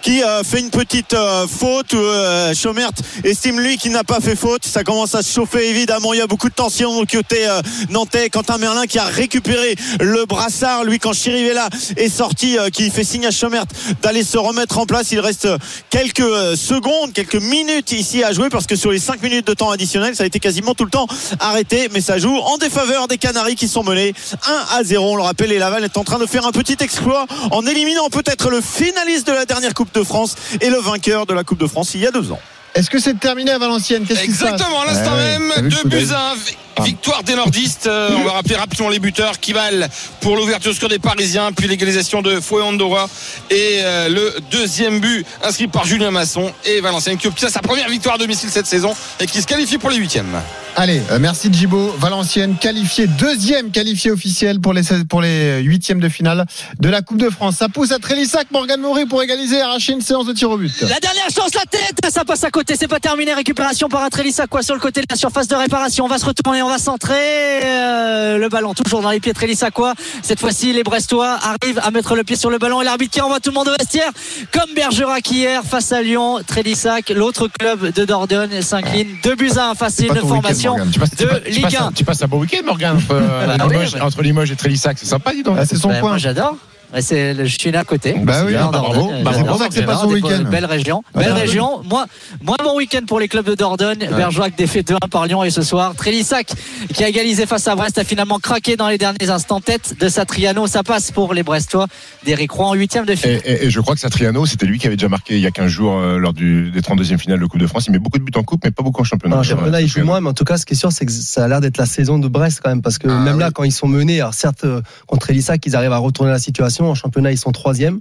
qui 0.01 0.23
euh, 0.23 0.43
fait 0.43 0.59
une 0.59 0.69
petite 0.69 1.13
euh, 1.13 1.45
faute. 1.47 1.93
Euh, 1.93 2.53
Chomert 2.53 2.91
estime 3.23 3.59
lui 3.59 3.77
qu'il 3.77 3.91
n'a 3.91 4.03
pas 4.03 4.19
fait 4.21 4.35
faute. 4.35 4.65
Ça 4.65 4.83
commence 4.83 5.15
à 5.15 5.21
se 5.21 5.33
chauffer 5.33 5.69
évidemment. 5.69 6.13
Il 6.13 6.19
y 6.19 6.21
a 6.21 6.27
beaucoup 6.27 6.49
de 6.49 6.53
tension 6.53 7.05
côté 7.05 7.47
nantais. 7.89 8.29
Quentin 8.29 8.57
Merlin 8.57 8.85
qui 8.85 8.99
a 8.99 9.05
récupéré 9.05 9.75
le 9.99 10.25
brassard. 10.25 10.83
Lui, 10.83 10.99
quand 10.99 11.13
Chirivella 11.13 11.69
est 11.97 12.09
sorti, 12.09 12.57
qui 12.71 12.89
fait 12.89 13.03
signe 13.03 13.25
à 13.25 13.31
Chomert 13.31 13.65
d'aller 14.01 14.23
se 14.23 14.37
remettre 14.37 14.77
en 14.77 14.85
place. 14.85 15.11
Il 15.11 15.19
reste 15.19 15.47
quelques 15.89 16.57
secondes, 16.57 17.13
quelques 17.13 17.35
minutes 17.35 17.91
ici 17.91 18.23
à 18.23 18.31
jouer 18.31 18.49
parce 18.49 18.67
que 18.67 18.75
sur 18.75 18.91
les 18.91 18.99
5 18.99 19.21
minutes 19.21 19.47
de 19.47 19.53
temps 19.53 19.71
additionnel, 19.71 20.15
ça 20.15 20.23
a 20.23 20.27
été 20.27 20.39
quasiment 20.39 20.73
tout 20.73 20.85
le 20.85 20.91
temps 20.91 21.07
arrêté. 21.39 21.89
Mais 21.91 22.01
ça 22.01 22.17
joue 22.17 22.37
en 22.37 22.57
défaveur 22.57 23.07
des 23.07 23.17
Canaries 23.17 23.48
qui 23.55 23.67
sont 23.67 23.83
menés 23.83 24.13
1 24.47 24.77
à 24.77 24.83
0. 24.83 25.13
On 25.13 25.15
le 25.15 25.23
rappelle, 25.23 25.51
et 25.51 25.59
Laval 25.59 25.83
est 25.83 25.97
en 25.97 26.03
train 26.03 26.19
de 26.19 26.25
faire 26.25 26.45
un 26.45 26.51
petit 26.51 26.77
exploit 26.79 27.25
en 27.51 27.65
éliminant 27.65 28.09
peut-être 28.09 28.49
le 28.49 28.61
finaliste 28.61 29.27
de 29.27 29.33
la 29.33 29.45
dernière 29.45 29.73
Coupe 29.73 29.93
de 29.93 30.03
France 30.03 30.35
et 30.61 30.69
le 30.69 30.77
vainqueur 30.77 31.25
de 31.25 31.33
la 31.33 31.43
Coupe 31.43 31.59
de 31.59 31.67
France 31.67 31.93
il 31.95 32.01
y 32.01 32.07
a 32.07 32.11
deux 32.11 32.31
ans. 32.31 32.39
Est-ce 32.75 32.89
que 32.89 32.99
c'est 32.99 33.19
terminé 33.19 33.51
à 33.51 33.57
Valenciennes? 33.57 34.05
Qu'est-ce 34.05 34.23
Exactement, 34.23 34.81
à 34.81 34.85
l'instant 34.85 35.15
ouais, 35.15 35.39
même, 35.39 35.51
t'as 35.55 35.61
vu 35.61 35.69
le 35.69 35.75
coup 35.75 35.83
deux 35.83 35.89
d'œil? 35.89 36.05
Buts 36.05 36.13
à 36.13 36.31
un. 36.31 36.35
Vi-. 36.35 36.57
Victoire 36.83 37.23
des 37.23 37.35
nordistes. 37.35 37.87
Euh, 37.87 38.09
on 38.17 38.23
va 38.23 38.31
rappeler 38.33 38.55
rapidement 38.55 38.89
les 38.89 38.99
buteurs. 38.99 39.39
Kival 39.39 39.89
pour 40.21 40.35
l'ouverture 40.37 40.73
score 40.73 40.89
des 40.89 40.99
Parisiens, 40.99 41.51
puis 41.51 41.67
l'égalisation 41.67 42.21
de 42.21 42.39
Fouet 42.39 42.61
Andorra 42.63 43.07
et 43.49 43.79
euh, 43.81 44.07
le 44.09 44.35
deuxième 44.51 44.99
but 44.99 45.25
inscrit 45.43 45.67
par 45.67 45.85
Julien 45.85 46.11
Masson 46.11 46.51
et 46.65 46.79
Valenciennes 46.81 47.17
qui 47.17 47.27
obtient 47.27 47.49
sa 47.49 47.61
première 47.61 47.89
victoire 47.89 48.15
à 48.15 48.17
domicile 48.17 48.49
cette 48.49 48.65
saison 48.67 48.95
et 49.19 49.25
qui 49.25 49.41
se 49.41 49.47
qualifie 49.47 49.77
pour 49.77 49.89
les 49.89 49.97
huitièmes. 49.97 50.39
Allez, 50.75 51.01
euh, 51.11 51.17
merci 51.19 51.49
Djibo. 51.51 51.93
Valenciennes 51.97 52.55
qualifié, 52.55 53.07
deuxième 53.07 53.71
qualifié 53.71 54.11
officiel 54.11 54.61
pour 54.61 54.71
les 54.73 54.83
seize- 54.83 55.03
pour 55.09 55.21
les 55.21 55.59
huitièmes 55.61 55.99
de 55.99 56.07
finale 56.07 56.45
de 56.79 56.89
la 56.89 57.01
Coupe 57.01 57.17
de 57.17 57.29
France. 57.29 57.57
Ça 57.57 57.67
pousse 57.67 57.91
à 57.91 57.99
Trélissac, 57.99 58.47
Morgan 58.51 58.79
Maury 58.79 59.05
pour 59.05 59.21
égaliser 59.21 59.57
et 59.57 59.61
arracher 59.61 59.93
une 59.93 60.01
séance 60.01 60.25
de 60.27 60.33
tir 60.33 60.49
au 60.49 60.57
but. 60.57 60.71
La 60.81 60.99
dernière 60.99 61.29
chance, 61.35 61.53
la 61.55 61.65
tête, 61.65 61.99
ça 62.13 62.23
passe 62.23 62.43
à 62.45 62.51
côté, 62.51 62.75
c'est 62.79 62.87
pas 62.87 62.99
terminé. 62.99 63.33
Récupération 63.33 63.89
par 63.89 64.03
un 64.03 64.09
Trélissacois 64.09 64.61
sur 64.61 64.75
le 64.75 64.79
côté 64.79 65.01
de 65.01 65.07
la 65.09 65.15
surface 65.17 65.47
de 65.47 65.55
réparation. 65.55 66.05
On 66.05 66.07
va 66.07 66.17
se 66.19 66.25
retourner, 66.25 66.61
on 66.61 66.68
va 66.69 66.77
centrer 66.77 67.15
euh, 67.63 68.37
le 68.37 68.47
ballon 68.49 68.73
toujours 68.73 69.01
dans 69.01 69.09
les 69.11 69.19
pieds 69.19 69.31
de 69.33 69.37
Trélissacois. 69.37 69.93
Cette 70.23 70.39
fois-ci, 70.39 70.71
les 70.73 70.83
Brestois 70.83 71.37
arrivent 71.41 71.79
à 71.83 71.91
mettre 71.91 72.15
le 72.15 72.23
pied 72.23 72.35
sur 72.35 72.49
le 72.49 72.57
ballon 72.57 72.81
et 72.81 72.85
l'arbitre 72.85 73.11
qui 73.13 73.21
envoie 73.21 73.39
tout 73.39 73.49
le 73.49 73.55
monde 73.55 73.67
au 73.67 73.75
vestiaire, 73.77 74.09
comme 74.53 74.73
Bergerac 74.75 75.29
hier 75.31 75.63
face 75.63 75.91
à 75.91 76.01
Lyon. 76.01 76.39
Trélissac, 76.45 77.09
l'autre 77.09 77.47
club 77.47 77.91
de 77.91 78.05
Dordogne, 78.05 78.61
s'incline. 78.61 79.07
Deux 79.23 79.35
buts 79.35 79.51
à 79.57 79.73
ton 79.75 79.85
week-end, 80.13 80.27
formation 80.27 80.71
Morgan. 80.77 80.91
Tu 80.93 80.99
passes, 80.99 81.09
tu 81.11 81.23
de 81.23 81.29
passes- 81.29 81.43
Ligue 81.47 81.61
passes 81.63 81.75
1. 81.75 81.85
un- 81.87 81.91
tu 81.91 82.03
passes 82.05 82.21
un 82.23 82.27
beau 82.27 82.37
week-end, 82.37 82.61
Morgan, 82.65 82.97
entre, 82.97 83.11
euh, 83.15 83.57
Limoges, 83.69 83.93
ouais. 83.95 84.01
entre 84.01 84.21
Limoges 84.21 84.51
et 84.51 84.55
Trélissac. 84.55 84.97
C'est 84.99 85.05
sympa, 85.07 85.31
dis 85.33 85.43
donc. 85.43 85.57
Ah, 85.59 85.65
c'est 85.65 85.75
son 85.77 85.89
Ben. 85.89 86.01
Moi 86.01 86.17
j'adore. 86.17 86.55
Je 86.95 87.45
suis 87.59 87.71
né 87.71 87.77
à 87.77 87.83
côté. 87.83 88.15
Bah 88.23 88.41
oui, 88.45 88.51
bien, 88.53 88.65
bah 88.71 88.79
bravo. 88.79 89.11
Bah, 89.23 89.31
pour 89.47 89.57
ça 89.57 89.67
que 89.67 89.73
c'est 89.73 89.83
pas 89.85 89.97
son 89.97 90.07
week-end. 90.09 90.43
Belle 90.49 90.65
région. 90.65 91.03
Ah, 91.13 91.19
Belle 91.19 91.29
bah, 91.29 91.39
région. 91.39 91.81
Moi, 91.83 92.05
moi, 92.41 92.55
bon 92.63 92.75
week-end 92.77 93.01
pour 93.07 93.19
les 93.19 93.27
clubs 93.27 93.45
de 93.45 93.55
Dordogne. 93.55 94.07
Bergerac 94.15 94.55
défait 94.55 94.81
2-1 94.81 94.97
par 95.09 95.25
Lyon 95.27 95.43
et 95.43 95.49
ce 95.51 95.61
soir, 95.61 95.93
Trélissac 95.95 96.51
qui 96.93 97.03
a 97.03 97.09
égalisé 97.09 97.45
face 97.45 97.67
à 97.67 97.75
Brest 97.75 97.97
a 97.97 98.03
finalement 98.03 98.39
craqué 98.39 98.75
dans 98.75 98.87
les 98.89 98.97
derniers 98.97 99.29
instants. 99.29 99.59
Tête 99.61 99.95
de 99.99 100.09
Satriano. 100.09 100.67
Ça 100.67 100.83
passe 100.83 101.11
pour 101.11 101.33
les 101.33 101.43
Brestois. 101.43 101.87
D'Éric 102.25 102.51
Roy 102.51 102.65
en 102.67 102.73
huitième 102.73 103.05
de 103.05 103.13
Et, 103.13 103.15
finale. 103.15 103.41
et- 103.45 103.65
et 103.65 103.69
je 103.69 103.79
crois 103.79 103.93
que 103.95 104.01
Satriano, 104.01 104.45
c'était 104.45 104.65
lui 104.65 104.79
qui 104.79 104.87
avait 104.87 104.95
déjà 104.97 105.09
marqué 105.09 105.35
il 105.35 105.41
y 105.41 105.47
a 105.47 105.51
15 105.51 105.67
jours 105.67 105.97
euh, 105.97 106.17
lors 106.17 106.33
du, 106.33 106.71
des 106.71 106.81
32e 106.81 107.17
finales 107.19 107.39
de 107.39 107.45
Coupe 107.45 107.59
de 107.61 107.67
France. 107.67 107.85
Il 107.87 107.91
met 107.91 107.99
beaucoup 107.99 108.17
de 108.19 108.23
buts 108.23 108.31
en 108.35 108.43
Coupe, 108.43 108.61
mais 108.63 108.71
pas 108.71 108.83
beaucoup 108.83 109.01
en 109.01 109.05
championnat. 109.05 109.37
En 109.37 109.43
championnat, 109.43 109.77
Euh, 109.77 109.81
il 109.81 109.87
joue 109.87 110.03
moins, 110.03 110.19
mais 110.21 110.29
en 110.29 110.33
tout 110.33 110.43
cas, 110.43 110.57
ce 110.57 110.65
qui 110.65 110.73
est 110.73 110.77
sûr, 110.77 110.91
c'est 110.91 111.05
que 111.05 111.11
ça 111.11 111.43
a 111.45 111.47
l'air 111.47 111.61
d'être 111.61 111.77
la 111.77 111.85
saison 111.85 112.17
de 112.19 112.27
Brest 112.27 112.59
quand 112.63 112.69
même, 112.69 112.81
parce 112.81 112.97
que 112.97 113.07
Ah 113.09 113.19
même 113.19 113.39
là, 113.39 113.51
quand 113.51 113.63
ils 113.63 113.71
sont 113.71 113.87
menés, 113.87 114.19
alors 114.21 114.33
certes, 114.33 114.63
euh, 114.65 114.81
contre 115.07 115.29
Elissac, 115.29 115.65
ils 115.65 115.75
arrivent 115.75 115.93
à 115.93 115.97
retourner 115.97 116.31
la 116.31 116.39
situation. 116.39 116.78
En 116.87 116.95
championnat, 116.95 117.31
ils 117.31 117.37
sont 117.37 117.51
troisième. 117.51 117.99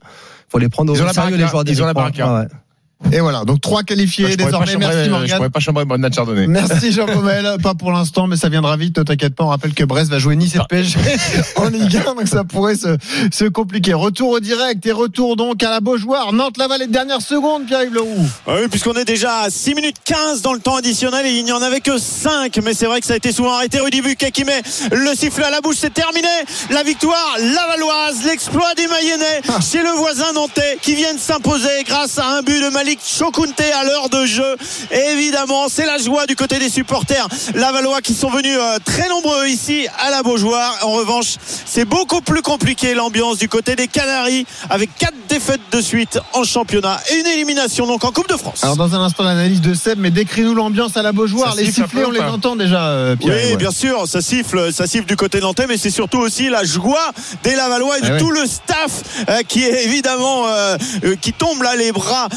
Faut 0.49 0.59
les 0.59 0.69
prendre 0.69 0.93
au 0.93 0.97
Ils 0.97 1.13
sérieux, 1.13 1.37
les 1.37 1.47
joueurs 1.47 1.65
ils 1.67 1.83
ont 1.83 1.87
la 1.87 1.95
baraka. 1.95 2.25
Ah 2.27 2.41
ouais. 2.41 2.47
Et 3.13 3.21
voilà, 3.21 3.45
donc 3.45 3.61
trois 3.61 3.85
qualifiés 3.85 4.29
je 4.33 4.35
désormais. 4.37 4.77
Merci 4.77 5.05
Je 5.05 5.11
Morgan. 5.11 5.37
pourrais 5.37 5.51
pas 5.51 5.61
chambrer 5.61 5.85
Bernard 5.85 6.13
Chardonnay. 6.13 6.47
Merci 6.49 6.93
Jean 6.93 7.07
Pommel, 7.07 7.57
pas 7.63 7.75
pour 7.75 7.93
l'instant, 7.93 8.27
mais 8.27 8.37
ça 8.37 8.49
viendra 8.49 8.77
vite, 8.77 8.99
ne 8.99 9.03
t'inquiète 9.05 9.35
pas. 9.35 9.45
On 9.45 9.49
rappelle 9.49 9.73
que 9.73 9.85
Brest 9.85 10.11
va 10.11 10.19
jouer 10.19 10.35
Nice 10.37 10.57
et 10.57 10.59
PSG 10.69 10.99
en 11.57 11.69
Ligue 11.69 11.97
1, 11.97 12.15
donc 12.15 12.27
ça 12.27 12.45
pourrait 12.45 12.75
se, 12.75 12.97
se 13.33 13.45
compliquer. 13.45 13.95
Retour 13.95 14.31
au 14.31 14.41
direct 14.41 14.85
et 14.85 14.93
retour 14.93 15.37
donc 15.37 15.63
à 15.63 15.71
la 15.71 15.81
Beaujoire. 15.81 16.33
Nantes-Laval, 16.33 16.81
les 16.81 16.87
dernières 16.89 17.23
secondes, 17.23 17.67
Pierre-Yves 17.67 17.95
Leroux. 17.95 18.27
Ah 18.47 18.57
oui, 18.61 18.69
puisqu'on 18.69 18.95
est 18.95 19.05
déjà 19.05 19.43
à 19.43 19.51
6 19.51 19.75
minutes 19.77 19.97
15 20.05 20.43
dans 20.43 20.53
le 20.53 20.61
temps 20.61 20.77
additionnel 20.77 21.25
et 21.25 21.31
il 21.31 21.45
n'y 21.45 21.53
en 21.53 21.63
avait 21.63 21.81
que 21.81 21.99
5. 21.99 22.59
Mais 22.65 22.75
c'est 22.75 22.87
vrai 22.87 23.01
que 23.01 23.07
ça 23.07 23.15
a 23.15 23.17
été 23.17 23.33
souvent 23.33 23.53
arrêté. 23.55 23.79
Rudy 23.79 24.03
Buquet 24.03 24.33
qui 24.33 24.45
met 24.45 24.61
le 24.91 25.15
sifflet 25.15 25.45
à 25.45 25.51
la 25.51 25.61
bouche. 25.61 25.77
C'est 25.79 25.95
terminé. 25.95 26.29
La 26.71 26.83
victoire 26.83 27.37
lavalloise, 27.39 28.25
l'exploit 28.27 28.75
des 28.77 28.87
Mayennais 28.89 29.41
chez 29.63 29.83
le 29.83 29.91
voisin 29.97 30.33
nantais 30.35 30.79
qui 30.83 30.95
viennent 30.95 31.19
s'imposer 31.19 31.85
grâce 31.87 32.19
à 32.19 32.27
un 32.39 32.43
but 32.43 32.61
de 32.63 32.69
Malik 32.89 33.01
Chokunte 33.07 33.61
à 33.61 33.85
l'heure 33.85 34.09
de 34.09 34.25
jeu. 34.25 34.57
Et 34.91 35.13
évidemment, 35.13 35.67
c'est 35.69 35.85
la 35.85 35.99
joie 35.99 36.25
du 36.27 36.37
côté 36.37 36.59
des 36.59 36.71
supporters 36.71 37.29
lavallois 37.55 38.01
qui 38.01 38.15
sont 38.15 38.31
venus 38.31 38.57
euh, 38.59 38.79
très 38.83 39.11
nombreux 39.11 39.47
ici 39.47 39.87
à 39.99 40.11
la 40.11 40.23
Beaujoire. 40.23 40.79
En 40.87 40.93
revanche, 40.93 41.35
c'est 41.67 41.85
beaucoup 41.85 42.23
plus 42.23 42.41
compliqué 42.41 42.95
l'ambiance 42.95 43.37
du 43.37 43.47
côté 43.47 43.77
des 43.77 43.89
Canaries 43.89 44.47
avec 44.71 44.89
quatre 44.97 45.13
défaites 45.29 45.61
de 45.71 45.83
suite 45.83 46.19
en 46.33 46.45
championnat 46.45 46.99
et 47.11 47.17
une 47.21 47.27
élimination 47.27 47.87
donc 47.87 48.05
en 48.05 48.11
Coupe 48.11 48.31
de 48.31 48.39
France. 48.39 48.65
Alors 48.65 48.77
dans 48.79 48.95
un 48.95 49.03
instant 49.03 49.23
l'analyse 49.25 49.61
de 49.61 49.75
Seb, 49.75 49.99
mais 49.99 50.11
décris-nous 50.11 50.55
l'ambiance 50.55 50.97
à 50.97 51.03
la 51.03 51.13
Beaujoire. 51.13 51.55
Ça 51.55 51.61
Les 51.61 51.71
sifflets, 51.71 52.07
on 52.07 52.11
les 52.11 52.21
entend 52.21 52.57
déjà, 52.57 52.87
euh, 52.87 53.17
Oui, 53.21 53.27
Pierre. 53.31 53.57
bien 53.59 53.71
sûr, 53.71 54.09
ça 54.09 54.23
siffle, 54.23 54.73
ça 54.73 54.87
siffle 54.87 55.05
du 55.05 55.17
côté 55.17 55.41
nantais, 55.41 55.67
mais 55.67 55.77
c'est 55.77 55.91
surtout 55.91 56.21
aussi 56.21 56.49
la 56.49 56.65
joie 56.65 57.11
des 57.45 57.55
Lavallois 57.55 57.99
et 57.99 58.01
de 58.01 58.07
Ah 58.07 58.13
ouais. 58.13 58.19
tout 58.19 58.31
le 58.31 58.47
staff 58.47 59.03
euh, 59.29 59.43
qui 59.47 59.63
est 59.65 59.85
évidemment 59.85 60.47
euh, 60.49 60.77
qui 61.21 61.35
tombe 61.35 61.63
là 61.63 61.77
les 61.77 61.93
bras 61.93 62.29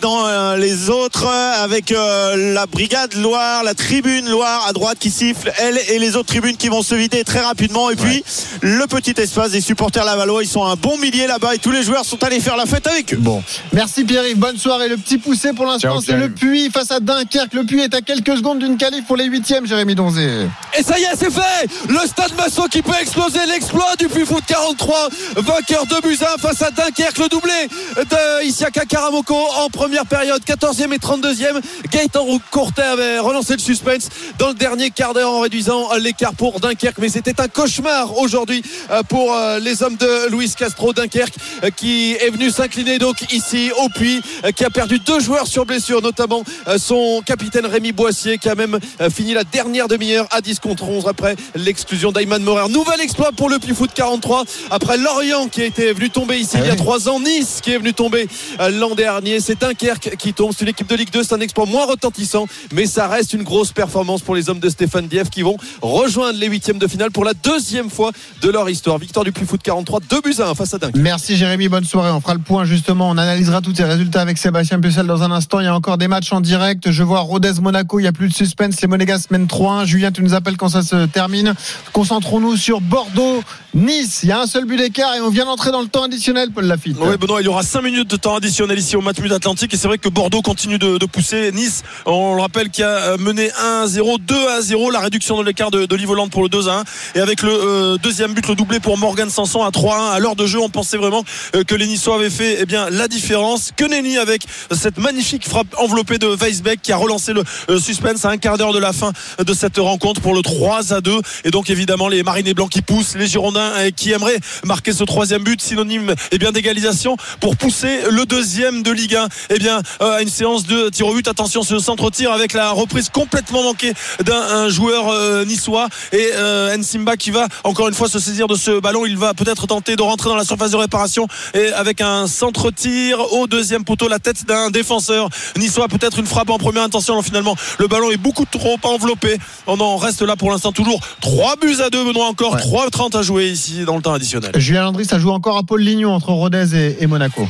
dans 0.00 0.26
euh, 0.26 0.56
les 0.56 0.90
autres 0.90 1.26
euh, 1.26 1.64
avec 1.64 1.92
euh, 1.92 2.52
la 2.54 2.66
brigade 2.66 3.14
Loire, 3.14 3.62
la 3.62 3.74
tribune 3.74 4.28
Loire 4.28 4.66
à 4.68 4.72
droite 4.72 4.98
qui 4.98 5.10
siffle, 5.10 5.52
elle 5.58 5.78
et 5.88 5.98
les 5.98 6.16
autres 6.16 6.28
tribunes 6.28 6.56
qui 6.56 6.68
vont 6.68 6.82
se 6.82 6.94
vider 6.94 7.24
très 7.24 7.40
rapidement. 7.40 7.90
Et 7.90 7.96
puis 7.96 8.24
le 8.60 8.86
petit 8.86 9.14
espace 9.20 9.52
des 9.52 9.60
supporters 9.60 10.04
lavallois, 10.04 10.42
ils 10.42 10.48
sont 10.48 10.64
un 10.64 10.76
bon 10.76 10.96
millier 10.98 11.26
là-bas 11.26 11.54
et 11.54 11.58
tous 11.58 11.70
les 11.70 11.82
joueurs 11.82 12.04
sont 12.04 12.22
allés 12.24 12.40
faire 12.40 12.56
la 12.56 12.66
fête 12.66 12.86
avec 12.86 13.14
eux. 13.14 13.18
Bon, 13.18 13.42
merci 13.72 14.04
Pierre-Yves, 14.04 14.38
bonne 14.38 14.58
soirée. 14.58 14.88
Le 14.88 14.96
petit 14.96 15.18
poussé 15.18 15.52
pour 15.52 15.66
l'instant, 15.66 16.00
c'est 16.00 16.16
le. 16.16 16.28
Puy 16.28 16.70
face 16.70 16.90
à 16.90 17.00
Dunkerque. 17.00 17.54
Le 17.54 17.64
Puy 17.64 17.80
est 17.80 17.94
à 17.94 18.00
quelques 18.00 18.36
secondes 18.36 18.58
d'une 18.58 18.76
qualif 18.76 19.04
pour 19.06 19.16
les 19.16 19.24
huitièmes, 19.24 19.66
Jérémy 19.66 19.94
Donzé. 19.94 20.46
Et 20.78 20.82
ça 20.82 20.98
y 20.98 21.02
est, 21.02 21.16
c'est 21.18 21.32
fait 21.32 21.66
Le 21.88 22.06
Stade 22.06 22.36
Massot 22.36 22.68
qui 22.70 22.82
peut 22.82 22.92
exploser 23.00 23.40
l'exploit 23.48 23.96
du 23.98 24.08
Puy 24.08 24.24
Foot 24.24 24.44
43, 24.46 25.08
vainqueur 25.36 25.86
de 25.86 25.98
un 25.98 26.38
face 26.38 26.62
à 26.62 26.70
Dunkerque, 26.70 27.18
le 27.18 27.28
doublé 27.28 27.52
de 27.96 28.44
Isiaka 28.44 28.84
Karamoko 28.84 29.34
en 29.34 29.68
première. 29.68 29.87
Première 29.88 30.04
période, 30.04 30.42
14e 30.44 30.92
et 30.92 30.98
32e. 30.98 31.62
Gaëtan 31.90 32.26
Courtet 32.50 32.82
avait 32.82 33.20
relancé 33.20 33.54
le 33.54 33.58
suspense 33.58 34.10
dans 34.38 34.48
le 34.48 34.54
dernier 34.54 34.90
quart 34.90 35.14
d'heure 35.14 35.30
en 35.30 35.40
réduisant 35.40 35.94
l'écart 35.94 36.34
pour 36.34 36.60
Dunkerque. 36.60 36.98
Mais 36.98 37.08
c'était 37.08 37.40
un 37.40 37.48
cauchemar 37.48 38.18
aujourd'hui 38.18 38.62
euh, 38.90 39.02
pour 39.02 39.32
euh, 39.32 39.58
les 39.60 39.82
hommes 39.82 39.96
de 39.96 40.28
Luis 40.30 40.52
Castro 40.58 40.92
Dunkerque 40.92 41.36
euh, 41.64 41.70
qui 41.70 42.12
est 42.20 42.28
venu 42.28 42.50
s'incliner 42.50 42.98
donc 42.98 43.32
ici 43.32 43.70
au 43.82 43.88
puits, 43.88 44.20
qui 44.54 44.62
a 44.62 44.68
perdu 44.68 44.98
deux 44.98 45.20
joueurs 45.20 45.46
sur 45.46 45.64
blessure, 45.64 46.02
notamment 46.02 46.42
son 46.76 47.22
capitaine 47.24 47.64
Rémi 47.64 47.92
Boissier 47.92 48.36
qui 48.36 48.50
a 48.50 48.54
même 48.54 48.78
fini 49.10 49.32
la 49.32 49.44
dernière 49.44 49.88
demi-heure 49.88 50.26
à 50.30 50.42
10 50.42 50.58
contre 50.58 50.84
11 50.84 51.06
après 51.08 51.34
l'exclusion 51.54 52.12
d'Ayman 52.12 52.42
Morer. 52.42 52.68
Nouvel 52.68 53.00
exploit 53.00 53.32
pour 53.32 53.48
le 53.48 53.58
Puy 53.58 53.74
Foot 53.74 53.92
43 53.94 54.44
après 54.70 54.98
Lorient 54.98 55.48
qui 55.48 55.62
a 55.62 55.64
été 55.64 55.94
venu 55.94 56.10
tomber 56.10 56.36
ici 56.36 56.58
il 56.60 56.66
y 56.66 56.70
a 56.70 56.76
trois 56.76 57.08
ans, 57.08 57.20
Nice 57.20 57.60
qui 57.62 57.72
est 57.72 57.78
venu 57.78 57.94
tomber 57.94 58.28
l'an 58.58 58.94
dernier. 58.94 59.40
C'est 59.40 59.62
Dunkerque 59.78 60.16
qui 60.16 60.32
tombe. 60.32 60.52
C'est 60.56 60.64
une 60.64 60.70
équipe 60.70 60.88
de 60.88 60.94
Ligue 60.96 61.10
2, 61.10 61.22
c'est 61.22 61.34
un 61.34 61.40
exploit 61.40 61.66
moins 61.66 61.86
retentissant, 61.86 62.46
mais 62.72 62.86
ça 62.86 63.08
reste 63.08 63.32
une 63.32 63.42
grosse 63.42 63.72
performance 63.72 64.22
pour 64.22 64.34
les 64.34 64.50
hommes 64.50 64.60
de 64.60 64.68
Stéphane 64.68 65.06
Dieff 65.06 65.30
qui 65.30 65.42
vont 65.42 65.56
rejoindre 65.80 66.38
les 66.38 66.48
huitièmes 66.48 66.78
de 66.78 66.86
finale 66.86 67.10
pour 67.10 67.24
la 67.24 67.34
deuxième 67.34 67.90
fois 67.90 68.10
de 68.42 68.50
leur 68.50 68.68
histoire. 68.68 68.98
Victoire 68.98 69.24
du 69.24 69.32
Puy 69.32 69.46
Foot 69.46 69.60
43, 69.62 70.00
2 70.08 70.20
buts 70.20 70.34
à 70.38 70.48
1 70.50 70.54
face 70.54 70.74
à 70.74 70.78
Dunkerque. 70.78 71.02
Merci 71.02 71.36
Jérémy, 71.36 71.68
bonne 71.68 71.84
soirée. 71.84 72.10
On 72.10 72.20
fera 72.20 72.34
le 72.34 72.40
point 72.40 72.64
justement. 72.64 73.08
On 73.10 73.18
analysera 73.18 73.60
tous 73.60 73.74
ces 73.74 73.84
résultats 73.84 74.20
avec 74.20 74.38
Sébastien 74.38 74.80
Pucel 74.80 75.06
dans 75.06 75.22
un 75.22 75.30
instant. 75.30 75.60
Il 75.60 75.64
y 75.64 75.68
a 75.68 75.74
encore 75.74 75.98
des 75.98 76.08
matchs 76.08 76.32
en 76.32 76.40
direct. 76.40 76.90
Je 76.90 77.02
vois 77.02 77.20
Rodez 77.20 77.60
Monaco, 77.60 77.98
il 77.98 78.02
n'y 78.02 78.08
a 78.08 78.12
plus 78.12 78.28
de 78.28 78.34
suspense. 78.34 78.80
Les 78.80 78.88
Monégas 78.88 79.26
mènent 79.30 79.46
3-1. 79.46 79.86
Julien, 79.86 80.12
tu 80.12 80.22
nous 80.22 80.34
appelles 80.34 80.56
quand 80.56 80.68
ça 80.68 80.82
se 80.82 81.06
termine. 81.06 81.54
Concentrons-nous 81.92 82.56
sur 82.56 82.80
Bordeaux, 82.80 83.42
Nice. 83.74 84.20
Il 84.22 84.30
y 84.30 84.32
a 84.32 84.40
un 84.40 84.46
seul 84.46 84.64
but 84.64 84.76
d'écart 84.76 85.14
et 85.14 85.20
on 85.20 85.30
vient 85.30 85.44
d'entrer 85.44 85.70
dans 85.70 85.82
le 85.82 85.88
temps 85.88 86.04
additionnel, 86.04 86.50
Paul 86.50 86.64
Lafitte. 86.64 86.96
Oui, 87.00 87.16
Benoît, 87.16 87.40
il 87.40 87.44
y 87.44 87.48
aura 87.48 87.62
5 87.62 87.82
minutes 87.82 88.10
de 88.10 88.16
temps 88.16 88.36
additionnel 88.36 88.78
ici 88.78 88.96
au 88.96 89.00
Matmut 89.00 89.30
Atlantique 89.30 89.67
et 89.72 89.76
c'est 89.76 89.88
vrai 89.88 89.98
que 89.98 90.08
Bordeaux 90.08 90.42
continue 90.42 90.78
de, 90.78 91.04
pousser. 91.06 91.52
Nice, 91.52 91.82
on 92.06 92.34
le 92.34 92.42
rappelle, 92.42 92.70
qui 92.70 92.82
a 92.82 92.88
euh, 92.88 93.16
mené 93.18 93.48
1-0, 93.48 94.18
2-0, 94.20 94.92
la 94.92 95.00
réduction 95.00 95.40
de 95.40 95.46
l'écart 95.46 95.70
de, 95.70 95.86
de 95.86 95.96
Livoland 95.96 96.28
pour 96.28 96.42
le 96.42 96.48
2-1 96.48 96.84
et 97.14 97.20
avec 97.20 97.42
le 97.42 97.50
euh, 97.50 97.96
deuxième 97.96 98.34
but, 98.34 98.46
le 98.46 98.54
doublé 98.54 98.80
pour 98.80 98.98
Morgan 98.98 99.30
Sanson 99.30 99.62
à 99.62 99.70
3-1 99.70 100.10
à 100.12 100.18
l'heure 100.18 100.36
de 100.36 100.46
jeu, 100.46 100.60
on 100.60 100.68
pensait 100.68 100.96
vraiment 100.96 101.24
euh, 101.54 101.64
que 101.64 101.74
les 101.74 101.86
Niçois 101.86 102.16
avaient 102.16 102.30
fait 102.30 102.58
eh 102.60 102.66
bien, 102.66 102.90
la 102.90 103.08
différence. 103.08 103.70
Que 103.76 103.84
nenni 103.84 104.18
avec 104.18 104.42
cette 104.70 104.98
magnifique 104.98 105.48
frappe 105.48 105.74
enveloppée 105.78 106.18
de 106.18 106.26
Weisbeck 106.26 106.82
qui 106.82 106.92
a 106.92 106.96
relancé 106.96 107.32
le 107.32 107.44
suspense 107.78 108.24
à 108.24 108.30
un 108.30 108.38
quart 108.38 108.58
d'heure 108.58 108.72
de 108.72 108.78
la 108.78 108.92
fin 108.92 109.12
de 109.38 109.54
cette 109.54 109.78
rencontre 109.78 110.20
pour 110.20 110.34
le 110.34 110.42
3 110.42 110.92
à 110.92 111.00
2 111.00 111.20
et 111.44 111.50
donc 111.50 111.70
évidemment 111.70 112.08
les 112.08 112.22
Marinés 112.22 112.54
Blancs 112.54 112.70
qui 112.70 112.82
poussent, 112.82 113.14
les 113.14 113.26
Girondins 113.26 113.72
qui 113.96 114.12
aimeraient 114.12 114.38
marquer 114.64 114.92
ce 114.92 115.04
troisième 115.04 115.42
but 115.42 115.60
synonyme 115.60 116.14
eh 116.32 116.38
bien 116.38 116.52
d'égalisation 116.52 117.16
pour 117.40 117.56
pousser 117.56 118.00
le 118.10 118.24
deuxième 118.26 118.82
de 118.82 118.90
Ligue 118.90 119.16
1 119.16 119.28
eh 119.50 119.58
bien 119.58 119.82
à 120.00 120.22
une 120.22 120.28
séance 120.28 120.66
de 120.66 120.88
tir 120.88 121.06
au 121.06 121.14
but 121.14 121.26
attention 121.28 121.62
ce 121.62 121.78
centre 121.78 122.10
tir 122.10 122.32
avec 122.32 122.52
la 122.52 122.70
reprise 122.70 123.08
complètement 123.08 123.62
manquée 123.62 123.92
d'un 124.24 124.68
joueur 124.68 125.44
niçois. 125.46 125.88
Et 126.12 126.30
Nsimba 126.76 127.16
qui 127.16 127.30
va 127.30 127.46
encore 127.64 127.88
une 127.88 127.94
fois 127.94 128.08
se 128.08 128.18
saisir 128.18 128.46
de 128.46 128.54
ce 128.54 128.80
ballon. 128.80 129.06
Il 129.06 129.16
va 129.16 129.34
peut-être 129.34 129.66
tenter 129.66 129.96
de 129.96 130.02
rentrer 130.02 130.28
dans 130.28 130.36
la 130.36 130.44
surface 130.44 130.70
de 130.70 130.76
réparation. 130.76 131.26
Et 131.54 131.68
avec 131.72 132.00
un 132.00 132.26
centre 132.26 132.70
tir 132.70 133.32
au 133.32 133.46
deuxième 133.46 133.84
poteau 133.84 134.08
la 134.08 134.18
tête 134.18 134.46
d'un 134.46 134.70
défenseur 134.70 135.28
niçois. 135.56 135.88
Peut-être 135.88 136.18
une 136.18 136.26
frappe 136.26 136.50
en 136.50 136.58
première 136.58 136.82
intention. 136.82 137.20
Finalement 137.22 137.56
le 137.78 137.86
ballon 137.86 138.10
est 138.10 138.16
beaucoup 138.16 138.44
trop 138.44 138.78
enveloppé. 138.82 139.38
On 139.66 139.80
en 139.80 139.96
reste 139.96 140.22
là 140.22 140.36
pour 140.36 140.50
l'instant. 140.50 140.72
Toujours 140.72 141.00
3 141.20 141.56
buts 141.56 141.76
à 141.84 141.90
2 141.90 142.04
Benoît 142.04 142.26
encore 142.26 142.56
3-30 142.56 143.16
à 143.16 143.22
jouer 143.22 143.48
ici 143.48 143.84
dans 143.84 143.96
le 143.96 144.02
temps 144.02 144.12
additionnel. 144.12 144.52
Julien 144.56 144.82
Landry 144.82 145.04
ça 145.04 145.18
joue 145.18 145.30
encore 145.30 145.56
à 145.56 145.62
Paul 145.62 145.80
Lignon 145.80 146.12
entre 146.12 146.30
Rodez 146.30 146.96
et, 147.00 147.06
Monaco. 147.06 147.46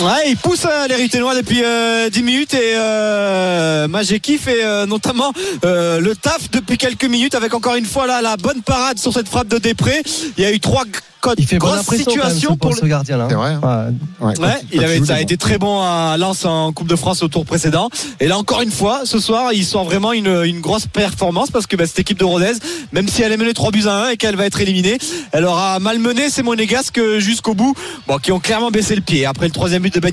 Ouais, 0.00 0.28
il 0.28 0.36
pousse 0.36 0.64
hein, 0.64 0.86
les 0.88 0.96
Depuis 1.22 1.58
10 1.58 1.62
euh, 1.64 2.10
minutes 2.22 2.52
et 2.52 2.74
euh, 2.76 3.86
Majeki 3.86 4.38
fait 4.38 4.64
euh, 4.64 4.86
notamment 4.86 5.32
euh, 5.64 6.00
le 6.00 6.16
taf 6.16 6.50
depuis 6.50 6.76
quelques 6.76 7.04
minutes 7.04 7.36
avec 7.36 7.54
encore 7.54 7.76
une 7.76 7.86
fois 7.86 8.06
la 8.20 8.36
bonne 8.36 8.60
parade 8.60 8.98
sur 8.98 9.12
cette 9.12 9.28
frappe 9.28 9.46
de 9.46 9.58
Després. 9.58 10.02
Il 10.36 10.42
y 10.42 10.46
a 10.46 10.52
eu 10.52 10.58
trois 10.58 10.84
il 11.38 11.46
fait 11.46 11.58
grosse 11.58 11.86
situation 11.86 12.56
pour, 12.56 12.74
ce 12.74 12.84
gardien 12.84 13.16
là. 13.16 13.26
C'est 13.28 13.34
vrai. 13.34 13.56
Hein. 13.62 13.92
Ouais. 14.20 14.34
il 14.72 14.82
avait, 14.82 15.04
ça 15.04 15.16
a 15.16 15.20
été 15.20 15.36
très 15.36 15.58
bon 15.58 15.80
à 15.82 16.16
Lens 16.18 16.44
en 16.44 16.72
Coupe 16.72 16.88
de 16.88 16.96
France 16.96 17.22
au 17.22 17.28
tour 17.28 17.44
précédent. 17.44 17.88
Et 18.20 18.28
là 18.28 18.38
encore 18.38 18.62
une 18.62 18.70
fois, 18.70 19.02
ce 19.04 19.18
soir, 19.18 19.52
ils 19.52 19.64
sont 19.64 19.84
vraiment 19.84 20.12
une, 20.12 20.42
une 20.44 20.60
grosse 20.60 20.86
performance 20.86 21.50
parce 21.50 21.66
que 21.66 21.76
bah, 21.76 21.86
cette 21.86 21.98
équipe 21.98 22.18
de 22.18 22.24
Rodez, 22.24 22.52
même 22.92 23.08
si 23.08 23.22
elle 23.22 23.32
est 23.32 23.36
menée 23.36 23.54
3 23.54 23.70
buts 23.70 23.84
à 23.86 24.06
1 24.06 24.10
et 24.10 24.16
qu'elle 24.16 24.36
va 24.36 24.46
être 24.46 24.60
éliminée, 24.60 24.98
elle 25.32 25.44
aura 25.44 25.78
malmené 25.78 26.30
ces 26.30 26.42
Monégasques 26.42 27.00
jusqu'au 27.18 27.54
bout, 27.54 27.74
bon, 28.06 28.18
qui 28.18 28.32
ont 28.32 28.40
clairement 28.40 28.70
baissé 28.70 28.94
le 28.94 29.00
pied. 29.00 29.26
Après 29.26 29.46
le 29.46 29.52
troisième 29.52 29.82
but 29.82 29.94
de 29.94 30.00
Ben 30.00 30.12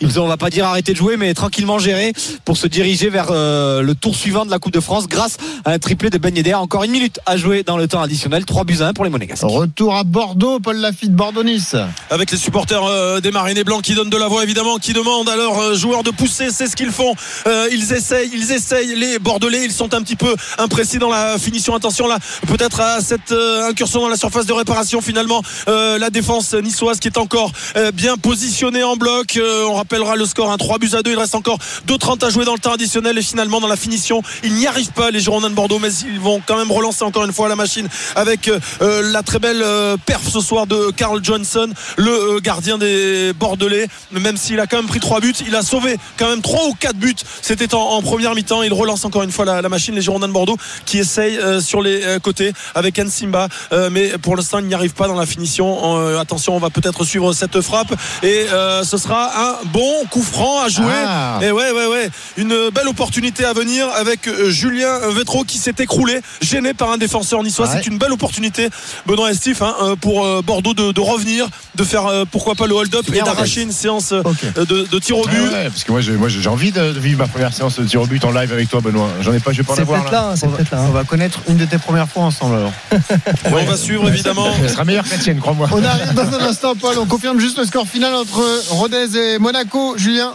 ils 0.00 0.20
ont, 0.20 0.24
on 0.24 0.28
va 0.28 0.36
pas 0.36 0.50
dire 0.50 0.66
arrêter 0.66 0.92
de 0.92 0.98
jouer, 0.98 1.16
mais 1.16 1.34
tranquillement 1.34 1.78
géré 1.78 2.12
pour 2.44 2.56
se 2.56 2.66
diriger 2.66 3.10
vers 3.10 3.28
euh, 3.30 3.82
le 3.82 3.94
tour 3.94 4.14
suivant 4.14 4.44
de 4.44 4.50
la 4.50 4.58
Coupe 4.58 4.72
de 4.72 4.80
France 4.80 5.06
grâce 5.08 5.36
à 5.64 5.72
un 5.72 5.78
triplé 5.78 6.10
de 6.10 6.18
Ben 6.18 6.32
Encore 6.54 6.84
une 6.84 6.92
minute 6.92 7.20
à 7.26 7.36
jouer 7.36 7.62
dans 7.62 7.76
le 7.76 7.88
temps 7.88 8.02
additionnel, 8.02 8.44
3 8.44 8.64
buts 8.64 8.78
à 8.80 8.88
1 8.88 8.92
pour 8.92 9.04
les 9.04 9.10
Monégasques. 9.10 9.42
Retour 9.44 9.96
à 9.96 10.04
bord 10.04 10.31
Bordeaux, 10.32 10.60
Paul 10.60 10.78
Lafitte, 10.78 11.12
Bordeaux-Nice. 11.12 11.76
Avec 12.08 12.30
les 12.30 12.38
supporters 12.38 12.82
euh, 12.84 13.20
des 13.20 13.30
Marinés 13.30 13.64
Blancs 13.64 13.82
qui 13.82 13.94
donnent 13.94 14.08
de 14.08 14.16
la 14.16 14.28
voix 14.28 14.42
évidemment, 14.42 14.78
qui 14.78 14.94
demandent 14.94 15.28
à 15.28 15.36
leurs 15.36 15.58
euh, 15.58 15.74
joueurs 15.74 16.02
de 16.04 16.10
pousser, 16.10 16.48
c'est 16.50 16.68
ce 16.68 16.74
qu'ils 16.74 16.90
font. 16.90 17.14
Euh, 17.46 17.68
ils 17.70 17.92
essayent, 17.92 18.30
ils 18.32 18.50
essayent. 18.50 18.94
Les 18.96 19.18
Bordelais, 19.18 19.66
ils 19.66 19.72
sont 19.72 19.92
un 19.92 20.00
petit 20.00 20.16
peu 20.16 20.34
imprécis 20.56 20.96
dans 20.96 21.10
la 21.10 21.36
finition. 21.36 21.74
Attention 21.74 22.06
là, 22.06 22.16
peut-être 22.46 22.80
à 22.80 23.02
cette 23.02 23.30
incursion 23.68 24.00
dans 24.00 24.08
la 24.08 24.16
surface 24.16 24.46
de 24.46 24.54
réparation 24.54 25.02
finalement. 25.02 25.42
la 25.66 26.08
défense 26.08 26.54
niçoise 26.54 26.98
qui 26.98 27.08
est 27.08 27.18
encore 27.18 27.52
bien 27.92 28.16
positionnée 28.16 28.82
en 28.82 28.96
bloc. 28.96 29.38
on 29.38 29.74
rappellera 29.74 30.16
le 30.16 30.24
score, 30.24 30.50
un 30.50 30.54
hein, 30.54 30.58
3 30.58 30.78
buts 30.78 30.90
à 30.94 31.02
2. 31.02 31.10
Il 31.10 31.18
reste 31.18 31.34
encore 31.34 31.58
2-30 31.88 32.24
à 32.24 32.30
jouer 32.30 32.46
dans 32.46 32.54
le 32.54 32.58
temps 32.58 32.72
additionnel 32.72 33.18
et 33.18 33.22
finalement 33.22 33.60
dans 33.60 33.68
la 33.68 33.76
finition, 33.76 34.22
ils 34.44 34.54
n'y 34.54 34.66
arrivent 34.66 34.92
pas 34.92 35.10
les 35.10 35.20
Girondins 35.20 35.50
de 35.50 35.54
Bordeaux, 35.54 35.78
mais 35.78 35.92
ils 35.92 36.20
vont 36.20 36.40
quand 36.46 36.56
même 36.56 36.72
relancer 36.72 37.04
encore 37.04 37.24
une 37.24 37.34
fois 37.34 37.48
la 37.48 37.56
machine 37.56 37.88
avec 38.16 38.50
la 38.80 39.22
très 39.22 39.38
belle 39.38 39.62
perf 40.22 40.32
ce 40.32 40.40
soir 40.40 40.66
de 40.66 40.90
Carl 40.90 41.20
Johnson, 41.22 41.68
le 41.96 42.10
euh, 42.10 42.40
gardien 42.40 42.78
des 42.78 43.32
Bordelais. 43.34 43.88
Même 44.12 44.36
s'il 44.36 44.60
a 44.60 44.66
quand 44.66 44.76
même 44.76 44.86
pris 44.86 45.00
trois 45.00 45.20
buts, 45.20 45.34
il 45.46 45.54
a 45.54 45.62
sauvé 45.62 45.96
quand 46.16 46.28
même 46.28 46.42
trois 46.42 46.66
ou 46.66 46.74
quatre 46.74 46.96
buts. 46.96 47.14
C'était 47.40 47.74
en, 47.74 48.02
première 48.02 48.34
mi-temps. 48.34 48.62
Il 48.62 48.72
relance 48.72 49.04
encore 49.04 49.22
une 49.22 49.32
fois 49.32 49.44
la, 49.44 49.68
machine, 49.68 49.94
les 49.94 50.02
Girondins 50.02 50.28
de 50.28 50.32
Bordeaux, 50.32 50.56
qui 50.86 50.98
essayent 50.98 51.38
euh, 51.38 51.60
sur 51.60 51.82
les 51.82 52.02
euh, 52.04 52.18
côtés 52.18 52.52
avec 52.74 52.98
Nsimba. 52.98 53.48
mais 53.90 54.10
pour 54.18 54.36
l'instant, 54.36 54.58
il 54.58 54.66
n'y 54.66 54.74
arrive 54.74 54.94
pas 54.94 55.08
dans 55.08 55.16
la 55.16 55.26
finition. 55.26 56.18
attention, 56.18 56.56
on 56.56 56.58
va 56.58 56.70
peut-être 56.70 57.04
suivre 57.04 57.32
cette 57.32 57.60
frappe. 57.60 57.94
Et 58.22 58.46
ce 58.84 58.96
sera 58.96 59.50
un 59.50 59.56
bon 59.66 60.04
coup 60.10 60.22
franc 60.22 60.62
à 60.62 60.68
jouer. 60.68 60.92
Ah. 61.06 61.38
Et 61.42 61.50
ouais, 61.50 61.70
ouais, 61.72 61.86
ouais. 61.86 62.10
Une 62.36 62.70
belle 62.70 62.88
opportunité 62.88 63.44
à 63.44 63.52
venir 63.52 63.88
avec 63.94 64.28
Julien 64.48 64.98
Vetro 65.10 65.44
qui 65.44 65.58
s'est 65.58 65.74
écroulé, 65.78 66.20
gêné 66.40 66.74
par 66.74 66.90
un 66.90 66.98
défenseur 66.98 67.42
niçois. 67.42 67.66
C'est 67.66 67.86
une 67.86 67.98
belle 67.98 68.12
opportunité, 68.12 68.68
Benoît 69.06 69.30
Estif, 69.30 69.62
hein, 69.62 69.74
pour 70.00 70.11
euh, 70.20 70.42
Bordeaux 70.42 70.74
de, 70.74 71.00
revenir, 71.00 71.48
de 71.74 71.84
faire 71.84 72.06
euh, 72.06 72.24
pourquoi 72.30 72.54
pas 72.54 72.66
le 72.66 72.74
hold-up 72.74 73.04
et 73.12 73.20
d'arracher 73.20 73.62
une 73.62 73.72
séance 73.72 74.12
euh, 74.12 74.22
de, 74.56 74.98
tir 74.98 75.18
au 75.18 75.26
but. 75.26 75.50
parce 75.50 75.84
que 75.84 75.92
moi 75.92 76.28
j'ai 76.28 76.48
envie 76.48 76.72
de 76.72 76.82
vivre 76.82 77.18
ma 77.18 77.28
première 77.28 77.52
séance 77.52 77.78
de 77.78 77.84
tir 77.84 78.02
au 78.02 78.06
but 78.06 78.24
en 78.24 78.30
live 78.30 78.52
avec 78.52 78.68
toi 78.68 78.80
Benoît. 78.80 79.08
J'en 79.20 79.32
ai 79.32 79.40
pas, 79.40 79.52
je 79.52 79.58
vais 79.58 79.62
pas 79.64 79.76
la 79.76 79.84
voir. 79.84 80.10
Là, 80.10 80.34
on, 80.42 80.46
va, 80.48 80.58
on 80.88 80.90
va 80.90 81.04
connaître 81.04 81.40
une 81.48 81.56
de 81.56 81.64
tes 81.64 81.78
premières 81.78 82.08
fois 82.08 82.24
ensemble 82.24 82.56
alors. 82.56 82.72
On 83.44 83.64
va 83.64 83.76
suivre 83.76 84.08
évidemment. 84.08 84.48
Elle 84.62 84.70
sera 84.70 84.84
meilleure 84.84 85.04
que 85.04 85.10
la 85.10 85.18
tienne, 85.18 85.38
crois-moi. 85.38 85.68
On 85.72 85.84
arrive 85.84 86.14
dans 86.14 86.34
un 86.34 86.48
instant 86.48 86.74
Paul, 86.74 86.96
on 86.98 87.06
confirme 87.06 87.38
juste 87.38 87.58
le 87.58 87.64
score 87.64 87.86
final 87.86 88.14
entre 88.14 88.42
Rodez 88.70 89.16
et 89.16 89.38
Monaco. 89.38 89.96
Julien 89.96 90.32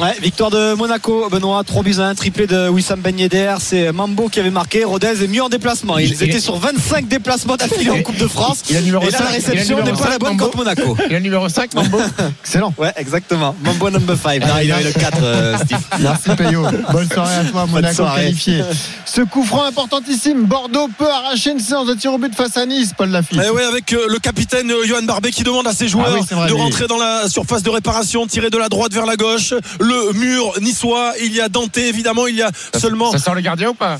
Ouais, 0.00 0.14
victoire 0.22 0.50
de 0.50 0.74
Monaco, 0.74 1.28
Benoît, 1.28 1.64
3 1.64 1.82
buts 1.82 1.96
à 1.98 2.04
1, 2.04 2.14
triplé 2.14 2.46
de 2.46 2.68
Wissam 2.68 3.00
Ben 3.00 3.18
Yedder. 3.18 3.56
C'est 3.58 3.90
Mambo 3.90 4.28
qui 4.28 4.38
avait 4.38 4.50
marqué. 4.50 4.84
Rodez 4.84 5.24
est 5.24 5.26
mieux 5.26 5.42
en 5.42 5.48
déplacement. 5.48 5.98
Ils 5.98 6.22
étaient 6.22 6.38
sur 6.38 6.56
25 6.56 7.08
déplacements 7.08 7.56
d'affilée 7.56 7.90
en 7.90 8.02
Coupe 8.02 8.16
de 8.16 8.28
France. 8.28 8.62
Il 8.70 8.76
a 8.76 8.80
numéro 8.80 9.02
et 9.02 9.10
là, 9.10 9.18
la 9.20 9.30
réception 9.30 9.82
n'est 9.82 9.92
pas 9.92 10.10
la 10.10 10.18
bonne 10.18 10.36
contre 10.36 10.56
Monaco. 10.56 10.96
Il 11.08 11.14
a 11.14 11.18
le 11.18 11.24
numéro 11.24 11.48
5, 11.48 11.74
Mambo. 11.74 11.98
Excellent. 12.44 12.72
Ouais, 12.78 12.92
exactement. 12.96 13.56
Mambo 13.64 13.90
number 13.90 14.16
5. 14.16 14.40
Non, 14.40 14.54
il 14.62 14.70
avait 14.70 14.84
le 14.84 14.92
4, 14.92 15.18
euh, 15.20 15.56
Steve. 15.64 15.78
Merci, 16.00 16.30
Payot. 16.36 16.62
Bonne 16.92 17.10
soirée 17.10 17.36
à 17.36 17.44
toi, 17.44 17.66
Monaco 17.66 18.04
qualifié. 18.04 18.62
Ce 19.04 19.22
coup 19.22 19.42
franc 19.42 19.64
importantissime. 19.64 20.44
Bordeaux 20.44 20.88
peut 20.96 21.10
arracher 21.10 21.50
une 21.50 21.60
séance 21.60 21.86
de 21.86 21.94
tir 21.94 22.12
au 22.12 22.18
but 22.18 22.34
face 22.34 22.56
à 22.56 22.66
Nice, 22.66 22.92
Paul 22.96 23.10
Lafitte. 23.10 23.40
Eh 23.44 23.50
oui, 23.50 23.62
avec 23.62 23.92
euh, 23.92 24.06
le 24.08 24.18
capitaine 24.18 24.70
euh, 24.70 24.86
Johan 24.86 25.02
Barbet 25.02 25.30
qui 25.30 25.42
demande 25.42 25.66
à 25.66 25.72
ses 25.72 25.88
joueurs 25.88 26.16
ah 26.30 26.46
de 26.46 26.52
rentrer 26.52 26.86
dans 26.86 26.98
la 26.98 27.28
surface 27.28 27.62
de 27.62 27.70
réparation, 27.70 28.26
tirer 28.26 28.50
de 28.50 28.58
la 28.58 28.68
droite 28.68 28.92
vers 28.92 29.06
la 29.06 29.16
gauche. 29.16 29.54
Le 29.80 29.87
mur 30.14 30.60
niçois. 30.60 31.14
Il 31.20 31.32
y 31.32 31.40
a 31.40 31.48
Dante, 31.48 31.76
évidemment. 31.78 32.26
Il 32.26 32.36
y 32.36 32.42
a 32.42 32.50
seulement. 32.76 33.12
Ça 33.12 33.18
sort 33.18 33.34
le 33.34 33.40
gardien 33.40 33.70
ou 33.70 33.74
pas? 33.74 33.98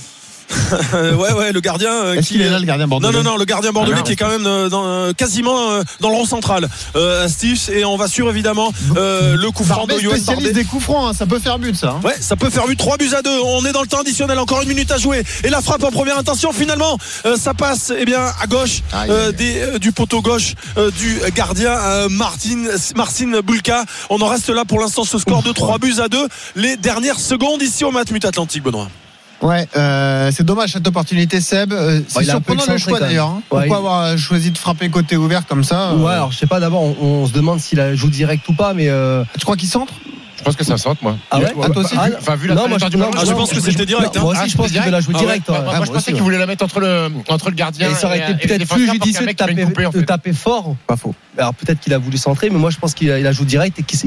Ouais, 0.92 1.32
ouais, 1.32 1.52
le 1.52 1.61
gardien. 1.61 1.90
euh, 1.92 2.14
Est-ce 2.14 2.28
qui 2.28 2.34
qu'il 2.34 2.42
est 2.42 2.48
là, 2.50 2.58
le 2.58 2.64
gardien 2.64 2.87
bordelais 2.87 3.12
Non, 3.12 3.22
non, 3.22 3.30
non, 3.32 3.37
le 3.37 3.44
gardien 3.44 3.72
bordelais 3.72 3.96
Ah, 3.96 4.00
non, 4.00 4.04
qui 4.04 4.12
est 4.12 4.16
quand 4.16 4.28
même 4.28 4.46
euh, 4.46 4.68
dans, 4.68 4.87
euh, 4.87 5.12
quasiment 5.12 5.70
euh, 5.72 5.82
dans 6.00 6.08
le 6.11 6.16
rond 6.16 6.24
central. 6.26 6.68
Euh, 6.96 7.28
Steve, 7.28 7.58
et 7.72 7.84
on 7.84 7.96
va 7.96 8.08
suivre 8.08 8.30
évidemment 8.30 8.72
euh, 8.96 9.37
le 9.37 9.50
coup 9.50 9.64
franc 9.64 9.87
de 9.87 9.94
spécialiste 9.98 10.54
des 10.54 10.64
coups 10.64 10.84
francs, 10.84 11.11
hein, 11.11 11.14
ça 11.16 11.26
peut 11.26 11.38
faire 11.38 11.58
but 11.58 11.76
ça. 11.76 11.90
hein. 11.96 12.00
Ouais, 12.04 12.16
ça 12.20 12.37
peut 12.37 12.50
faire 12.50 12.66
but 12.66 12.76
3 12.78 12.96
buts 12.96 13.11
à 13.16 13.22
2. 13.22 13.30
On 13.44 13.64
est 13.64 13.72
dans 13.72 13.82
le 13.82 13.87
temps 13.88 14.00
additionnel, 14.00 14.38
encore 14.38 14.62
une 14.62 14.68
minute 14.68 14.90
à 14.90 14.98
jouer. 14.98 15.22
Et 15.44 15.48
la 15.50 15.61
frappe 15.61 15.82
en 15.84 15.90
première 15.90 16.18
intention, 16.18 16.52
finalement, 16.52 16.98
euh, 17.26 17.37
ça 17.37 17.54
passe 17.54 17.92
eh 17.96 18.04
bien 18.04 18.20
à 18.40 18.46
gauche 18.46 18.80
euh, 19.11 19.32
des, 19.32 19.58
euh, 19.61 19.78
du 19.78 19.92
poteau 19.92 20.22
gauche 20.22 20.54
euh, 20.76 20.90
du 20.90 21.18
gardien 21.34 21.72
euh, 21.72 22.08
Martin 22.08 22.64
Marcin 22.96 23.40
Bulka. 23.44 23.84
On 24.11 24.20
en 24.20 24.26
reste 24.28 24.48
là 24.50 24.64
pour 24.64 24.80
l'instant 24.80 25.04
ce 25.04 25.18
score 25.18 25.42
de 25.42 25.52
3 25.52 25.78
buts 25.78 25.96
à 26.02 26.08
2. 26.08 26.26
Les 26.56 26.76
dernières 26.76 27.20
secondes 27.20 27.62
ici 27.62 27.84
au 27.84 27.90
Matmut 27.90 28.24
Atlantique, 28.24 28.62
Benoît. 28.62 28.88
Ouais, 29.40 29.68
euh, 29.77 30.31
c'est 30.35 30.42
dommage 30.44 30.72
cette 30.72 30.87
opportunité, 30.88 31.40
Seb. 31.40 31.72
Euh, 31.72 32.01
c'est 32.09 32.18
Ouais, 32.18 32.24
surprenant 32.24 32.64
le 32.68 32.77
choix 32.79 32.98
d'ailleurs. 32.98 33.29
hein. 33.29 33.42
Ouais, 33.53 33.61
Pourquoi 33.61 33.66
il- 33.68 33.72
avoir 33.74 34.03
euh, 34.03 34.16
choisi 34.16 34.51
de 34.51 34.59
frapper 34.59 34.88
côté 34.88 35.16
ouvert 35.16 35.46
comme 35.46 35.62
ça 35.62 35.90
euh, 35.90 35.96
Ouais, 35.98 36.12
alors 36.12 36.33
je 36.33 36.38
sais 36.38 36.46
pas, 36.48 36.59
d'abord, 36.59 36.83
on, 36.83 36.96
on 37.01 37.27
se 37.27 37.33
demande 37.33 37.61
s'il 37.61 37.81
joue 37.94 38.11
direct 38.11 38.48
ou 38.48 38.53
pas, 38.55 38.74
mais. 38.74 38.88
euh, 38.88 39.22
Tu 39.38 39.44
crois 39.44 39.57
qu'il 39.57 39.68
centre? 39.68 39.92
Je 40.38 40.44
pense 40.44 40.55
que 40.55 40.64
ça 40.64 40.77
saute, 40.79 41.03
moi. 41.03 41.16
Ah 41.33 41.40
ouais 41.40 41.53
Ah, 41.62 41.68
toi 41.70 41.83
aussi 41.83 41.94
Ah, 41.98 42.07
Enfin, 42.16 42.37
vu 42.37 42.46
la 42.46 42.55
non, 42.55 42.68
moi, 42.68 42.79
je- 42.81 42.87
du 42.87 42.96
non, 42.96 43.11
Ah, 43.16 43.24
je 43.27 43.33
pense 43.33 43.51
que 43.53 43.61
c'était 43.61 43.85
direct, 43.87 44.16
hein. 44.16 44.20
Moi 44.20 44.35
Ah, 44.37 44.40
aussi, 44.42 44.51
je 44.51 44.57
pense 44.57 44.70
qu'il 44.70 44.81
veut 44.81 44.90
la 44.90 45.01
jouer 45.01 45.14
Ah 45.16 45.18
ouais. 45.18 45.24
direct. 45.27 45.48
Moi, 45.48 45.59
ouais. 45.59 45.64
moi, 45.64 45.74
Ah, 45.79 45.83
je 45.85 45.90
pensais 45.92 46.12
qu'il 46.12 46.22
voulait 46.22 46.38
la 46.38 46.46
mettre 46.46 46.64
entre 46.64 46.79
le, 46.81 47.09
entre 47.29 47.51
le 47.51 47.57
gardien 47.57 47.90
Et 47.90 47.94
ça 47.94 48.07
aurait 48.07 48.18
été 48.31 48.46
peut-être 48.46 48.68
plus 48.72 48.88
judicieux 48.90 49.27
de 49.27 49.33
taper, 49.33 49.55
couper, 49.64 49.87
en 49.87 49.90
de 49.90 49.98
fait. 49.98 50.05
taper 50.07 50.33
fort. 50.33 50.77
Pas 50.87 50.96
faux. 50.96 51.12
Alors 51.37 51.55
peut-être 51.55 51.81
qu'il 51.81 51.92
a 51.92 51.98
voulu 51.98 52.18
centrer, 52.18 52.51
mais 52.51 52.59
moi 52.59 52.70
je 52.70 52.77
pense 52.79 52.94
qu'il 52.94 53.11
a, 53.11 53.18
il 53.18 53.27
a 53.27 53.33
joué 53.33 53.46
direct 53.46 53.79
et 53.81 53.83
qu'il 53.83 53.98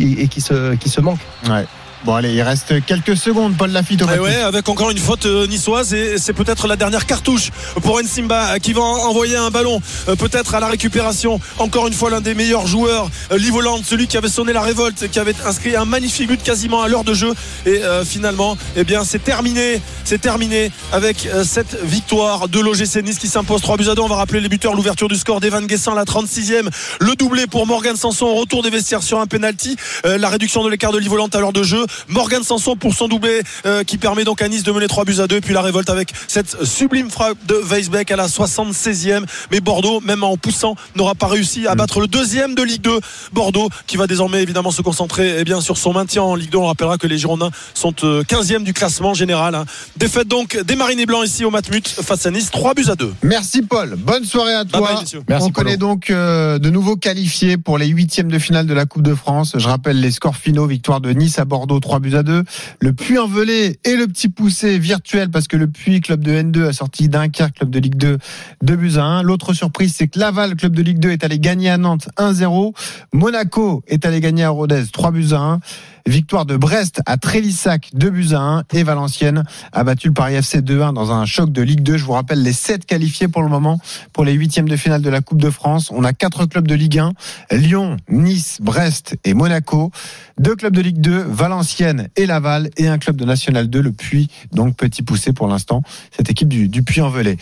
se, 0.41 0.76
qu'il 0.76 0.91
se 0.91 1.02
manque. 1.02 1.20
Ouais. 1.50 1.65
Bon 2.04 2.16
allez, 2.16 2.34
il 2.34 2.42
reste 2.42 2.84
quelques 2.88 3.16
secondes, 3.16 3.56
Paul 3.56 3.70
Lafitte 3.70 4.02
au 4.02 4.08
Eh 4.12 4.18
ouais, 4.18 4.34
avec 4.38 4.68
encore 4.70 4.90
une 4.90 4.98
faute 4.98 5.28
euh, 5.28 5.46
niçoise 5.46 5.94
et 5.94 6.18
c'est 6.18 6.34
peut-être 6.34 6.68
la 6.68 6.76
dernière 6.76 7.06
cartouche 7.06 7.52
pour 7.84 8.02
Nsimba 8.02 8.54
euh, 8.56 8.58
qui 8.58 8.74
va 8.74 8.82
en- 8.82 9.08
envoyer 9.10 9.36
un 9.36 9.52
ballon 9.52 9.80
euh, 10.10 10.16
peut-être 10.16 10.56
à 10.56 10.60
la 10.60 10.66
récupération. 10.68 11.40
Encore 11.60 11.86
une 11.86 11.94
fois 11.94 12.10
l'un 12.10 12.20
des 12.20 12.34
meilleurs 12.34 12.66
joueurs, 12.66 13.08
Livoland, 13.38 13.82
celui 13.86 14.08
qui 14.08 14.18
avait 14.18 14.30
sonné 14.30 14.52
la 14.52 14.62
révolte, 14.64 15.12
qui 15.12 15.20
avait 15.20 15.36
inscrit 15.46 15.76
un 15.76 15.86
magnifique 15.86 16.28
but 16.28 16.42
quasiment 16.42 16.82
à 16.82 16.88
l'heure 16.88 17.04
de 17.04 17.14
jeu. 17.14 17.36
Et 17.68 17.84
euh, 17.84 18.04
finalement, 18.04 18.58
eh 18.76 18.84
bien 18.84 19.04
c'est 19.04 19.24
terminé, 19.24 19.80
c'est 20.04 20.20
terminé 20.22 20.72
avec 20.92 21.28
euh, 21.28 21.44
cette 21.44 21.84
victoire 21.84 22.48
de 22.48 22.60
l'OGC 22.60 23.04
Nice 23.04 23.20
qui 23.20 23.28
s'impose 23.28 23.62
3 23.62 23.78
buts 23.78 23.90
à 23.92 23.94
2. 23.94 24.02
On 24.02 24.08
va 24.08 24.16
rappeler 24.16 24.40
les 24.42 24.50
buteurs, 24.50 24.74
l'ouverture 24.74 25.08
du 25.08 25.18
score 25.18 25.40
d'Evan 25.40 25.68
Guessant 25.68 25.94
la 25.94 26.06
36e, 26.06 26.68
le 27.00 27.16
doublé 27.16 27.46
pour 27.46 27.68
Morgan 27.68 27.96
Sanson 27.96 28.34
retour 28.34 28.64
des 28.64 28.72
vestiaires 28.72 29.04
sur 29.04 29.20
un 29.20 29.28
penalty, 29.28 29.76
euh, 30.08 30.18
la 30.18 30.30
réduction 30.30 30.64
de 30.64 30.70
l'écart 30.70 30.92
de 30.92 30.98
Livoland 30.98 31.28
à 31.32 31.40
l'heure 31.40 31.54
de 31.54 31.62
jeu, 31.62 31.86
Morgan 32.08 32.43
Sanson 32.43 32.75
pour 32.75 32.93
son 32.93 33.08
doublé 33.08 33.41
euh, 33.65 33.84
qui 33.84 33.97
permet 33.97 34.23
donc 34.23 34.41
à 34.41 34.47
Nice 34.47 34.63
de 34.63 34.71
mener 34.71 34.88
3 34.88 35.06
buts 35.06 35.19
à 35.19 35.27
2 35.27 35.38
et 35.38 35.41
puis 35.41 35.54
la 35.54 35.62
révolte 35.62 35.89
avec 35.89 36.12
cette 36.27 36.63
sublime 36.65 37.10
frappe 37.10 37.38
de 37.47 37.56
Weisbeck 37.56 38.12
à 38.12 38.15
la 38.15 38.27
76e 38.27 39.23
mais 39.51 39.60
Bordeaux 39.60 40.01
même 40.01 40.23
en 40.23 40.38
poussant 40.38 40.75
n'aura 40.95 41.15
pas 41.15 41.27
réussi 41.27 41.67
à 41.67 41.75
battre 41.75 41.99
le 41.99 42.08
deuxième 42.08 42.56
de 42.56 42.63
Ligue 42.63 42.82
2 42.82 42.99
Bordeaux 43.34 43.69
qui 43.88 43.97
va 43.97 44.08
désormais 44.08 44.41
évidemment 44.41 44.71
se 44.71 44.82
concentrer 44.82 45.38
eh 45.39 45.43
bien, 45.43 45.62
sur 45.62 45.77
son 45.77 45.93
maintien 45.93 46.23
en 46.23 46.36
Ligue 46.36 46.51
2 46.51 46.58
on 46.58 46.67
rappellera 46.67 46.97
que 46.97 47.08
les 47.08 47.17
Girondins 47.17 47.51
sont 47.73 47.95
euh, 48.04 48.23
15e 48.23 48.63
du 48.63 48.73
classement 48.73 49.13
général 49.13 49.56
hein. 49.56 49.65
défaite 49.97 50.27
donc 50.27 50.58
des 50.62 50.75
Marinés 50.75 51.06
Blancs 51.06 51.25
ici 51.25 51.45
au 51.45 51.51
Matmut 51.51 51.88
face 51.88 52.25
à 52.25 52.32
Nice 52.32 52.51
3 52.51 52.73
buts 52.73 52.86
à 52.89 52.95
2 52.95 53.13
Merci 53.23 53.62
Paul. 53.62 53.95
Bonne 53.97 54.25
soirée 54.25 54.54
à 54.54 54.65
toi. 54.65 54.80
Bye 54.80 54.89
bye, 54.89 55.01
messieurs. 55.01 55.21
Merci, 55.27 55.47
On 55.47 55.51
connaît 55.51 55.77
donc 55.77 56.10
euh, 56.10 56.60
de 56.60 56.69
nouveaux 56.69 56.95
qualifiés 56.95 57.58
pour 57.58 57.77
les 57.77 57.88
huitièmes 57.88 58.32
de 58.32 58.39
finale 58.39 58.65
de 58.65 58.73
la 58.73 58.86
Coupe 58.86 59.04
de 59.04 59.15
France. 59.15 59.56
Je 59.58 59.67
rappelle 59.67 59.99
les 59.99 60.12
scores 60.12 60.36
finaux 60.36 60.65
victoire 60.65 61.01
de 61.01 61.12
Nice 61.12 61.39
à 61.39 61.45
Bordeaux 61.45 61.80
3 61.82 62.00
buts 62.00 62.15
à 62.15 62.24
2. 62.24 62.44
Le 62.80 62.94
Puy 62.94 63.17
en 63.17 63.28
Velay 63.28 63.78
et 63.84 63.96
le 63.96 64.08
petit 64.08 64.30
poussé 64.30 64.80
virtuel 64.80 65.30
parce 65.30 65.48
que 65.48 65.58
le 65.58 65.67
Puy 65.67 66.00
club 66.00 66.24
de 66.24 66.32
N2 66.32 66.67
a 66.67 66.74
sorti 66.74 67.10
Dunkerque 67.10 67.56
club 67.58 67.70
de 67.70 67.80
Ligue 67.80 67.96
2 67.96 68.17
2 68.63 68.76
buts 68.76 68.94
à 68.98 69.04
1. 69.04 69.24
L'autre 69.24 69.54
surprise 69.54 69.94
c'est 69.98 70.08
que 70.08 70.20
Laval 70.20 70.56
club 70.56 70.76
de 70.76 70.82
Ligue 70.82 71.00
2 71.00 71.10
est 71.10 71.24
allé 71.24 71.39
gagner 71.39 71.70
à 71.70 71.78
Nantes 71.78 72.10
1-0. 72.17 72.74
Monaco 73.13 73.84
est 73.88 74.06
allé 74.06 74.22
gagner 74.22 74.44
à 74.44 74.50
Rodez 74.50 74.84
3 74.91 75.12
buts 75.12 75.34
à 75.34 75.39
1. 75.39 75.60
Victoire 76.06 76.46
de 76.46 76.58
Brest 76.58 77.02
à 77.06 77.18
Trélissac 77.18 77.90
2 77.94 78.10
buts 78.10 78.28
à 78.34 78.40
1 78.40 78.64
et 78.74 78.84
Valenciennes 78.84 79.44
a 79.72 79.84
battu 79.84 80.08
le 80.08 80.14
Paris 80.14 80.36
FC 80.36 80.62
2-1 80.62 80.94
dans 80.94 81.12
un 81.12 81.26
choc 81.26 81.52
de 81.52 81.62
Ligue 81.62 81.82
2. 81.84 81.98
Je 81.98 82.06
vous 82.06 82.14
rappelle 82.14 82.42
les 82.42 82.54
7 82.54 82.86
qualifiés 82.86 83.28
pour 83.28 83.44
le 83.44 83.50
moment 83.50 83.80
pour 84.14 84.26
les 84.26 84.34
huitièmes 84.34 84.68
de 84.68 84.76
finale 84.76 85.02
de 85.02 85.10
la 85.10 85.22
Coupe 85.22 85.42
de 85.42 85.50
France. 85.50 85.92
On 85.92 86.04
a 86.04 86.14
quatre 86.14 86.46
clubs 86.46 86.68
de 86.68 86.76
Ligue 86.76 87.00
1, 87.00 87.14
Lyon, 87.52 87.98
Nice, 88.10 88.58
Brest 88.62 89.16
et 89.24 89.34
Monaco. 89.34 89.92
Deux 90.40 90.56
clubs 90.56 90.76
de 90.76 90.82
Ligue 90.82 91.02
2, 91.02 91.22
Valenciennes 91.22 92.10
et 92.16 92.26
Laval 92.26 92.70
et 92.78 92.88
un 92.88 92.98
club 92.98 93.16
de 93.16 93.26
National 93.26 93.70
2, 93.70 93.82
le 93.82 93.92
Puy. 93.92 94.30
Donc 94.52 94.76
petit 94.76 95.04
poussé 95.04 95.34
pour 95.34 95.48
l'instant, 95.48 95.84
cette 96.16 96.30
équipe 96.30 96.50
du, 96.50 96.84
Puy-en-Velay. 96.84 97.38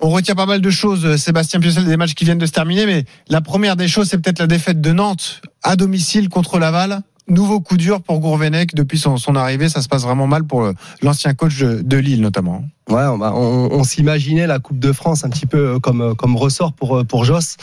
On 0.00 0.10
retient 0.10 0.34
pas 0.34 0.44
mal 0.44 0.60
de 0.60 0.70
choses, 0.70 1.06
euh, 1.06 1.16
Sébastien 1.16 1.58
Piocel, 1.58 1.86
des 1.86 1.96
matchs 1.96 2.14
qui 2.14 2.26
viennent 2.26 2.36
de 2.36 2.44
se 2.44 2.52
terminer, 2.52 2.84
mais 2.84 3.06
la 3.28 3.40
première 3.40 3.76
des 3.76 3.88
choses, 3.88 4.08
c'est 4.10 4.18
peut-être 4.18 4.40
la 4.40 4.46
défaite 4.46 4.82
de 4.82 4.92
Nantes 4.92 5.40
à 5.62 5.74
domicile 5.74 6.28
contre 6.28 6.58
Laval. 6.58 7.00
Nouveau 7.28 7.60
coup 7.60 7.76
dur 7.76 8.02
pour 8.02 8.20
Gourvenec 8.20 8.74
depuis 8.74 8.98
son, 8.98 9.16
arrivée. 9.34 9.68
Ça 9.68 9.82
se 9.82 9.88
passe 9.88 10.02
vraiment 10.02 10.26
mal 10.26 10.44
pour 10.44 10.70
l'ancien 11.02 11.34
coach 11.34 11.58
de, 11.58 11.96
Lille, 11.96 12.20
notamment. 12.20 12.64
Ouais, 12.88 13.04
on, 13.04 13.82
s'imaginait 13.82 14.46
la 14.46 14.60
Coupe 14.60 14.78
de 14.78 14.92
France 14.92 15.24
un 15.24 15.30
petit 15.30 15.46
peu 15.46 15.80
comme, 15.80 16.36
ressort 16.36 16.72
pour, 16.72 17.04
pour 17.04 17.24
Joss. 17.24 17.56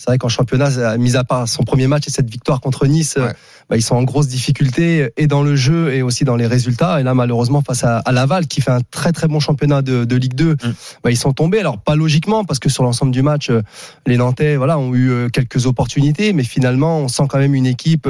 C'est 0.00 0.06
vrai 0.08 0.16
qu'en 0.16 0.30
championnat, 0.30 0.70
euh, 0.78 0.96
mis 0.96 1.14
à 1.14 1.24
part 1.24 1.46
son 1.46 1.62
premier 1.62 1.86
match 1.86 2.08
et 2.08 2.10
cette 2.10 2.30
victoire 2.30 2.62
contre 2.62 2.86
Nice, 2.86 3.16
euh, 3.18 3.26
Ouais. 3.26 3.34
bah, 3.68 3.76
ils 3.76 3.82
sont 3.82 3.96
en 3.96 4.02
grosse 4.02 4.28
difficulté 4.28 5.10
et 5.18 5.26
dans 5.26 5.42
le 5.42 5.56
jeu 5.56 5.92
et 5.92 6.00
aussi 6.00 6.24
dans 6.24 6.36
les 6.36 6.46
résultats. 6.46 7.00
Et 7.00 7.02
là, 7.02 7.12
malheureusement, 7.12 7.60
face 7.60 7.84
à, 7.84 7.98
à 7.98 8.10
Laval, 8.10 8.46
qui 8.46 8.62
fait 8.62 8.70
un 8.70 8.80
très 8.90 9.12
très 9.12 9.28
bon 9.28 9.40
championnat 9.40 9.82
de, 9.82 10.06
de 10.06 10.16
Ligue 10.16 10.32
2, 10.32 10.56
bah, 11.04 11.10
ils 11.10 11.18
sont 11.18 11.34
tombés. 11.34 11.58
Alors 11.60 11.76
pas 11.76 11.96
logiquement, 11.96 12.46
parce 12.46 12.58
que 12.58 12.70
sur 12.70 12.82
l'ensemble 12.82 13.12
du 13.12 13.20
match, 13.20 13.50
euh, 13.50 13.60
les 14.06 14.16
Nantais, 14.16 14.56
voilà, 14.56 14.78
ont 14.78 14.94
eu 14.94 15.28
quelques 15.34 15.66
opportunités, 15.66 16.32
mais 16.32 16.44
finalement, 16.44 17.00
on 17.00 17.08
sent 17.08 17.24
quand 17.28 17.38
même 17.38 17.54
une 17.54 17.66
équipe 17.66 18.08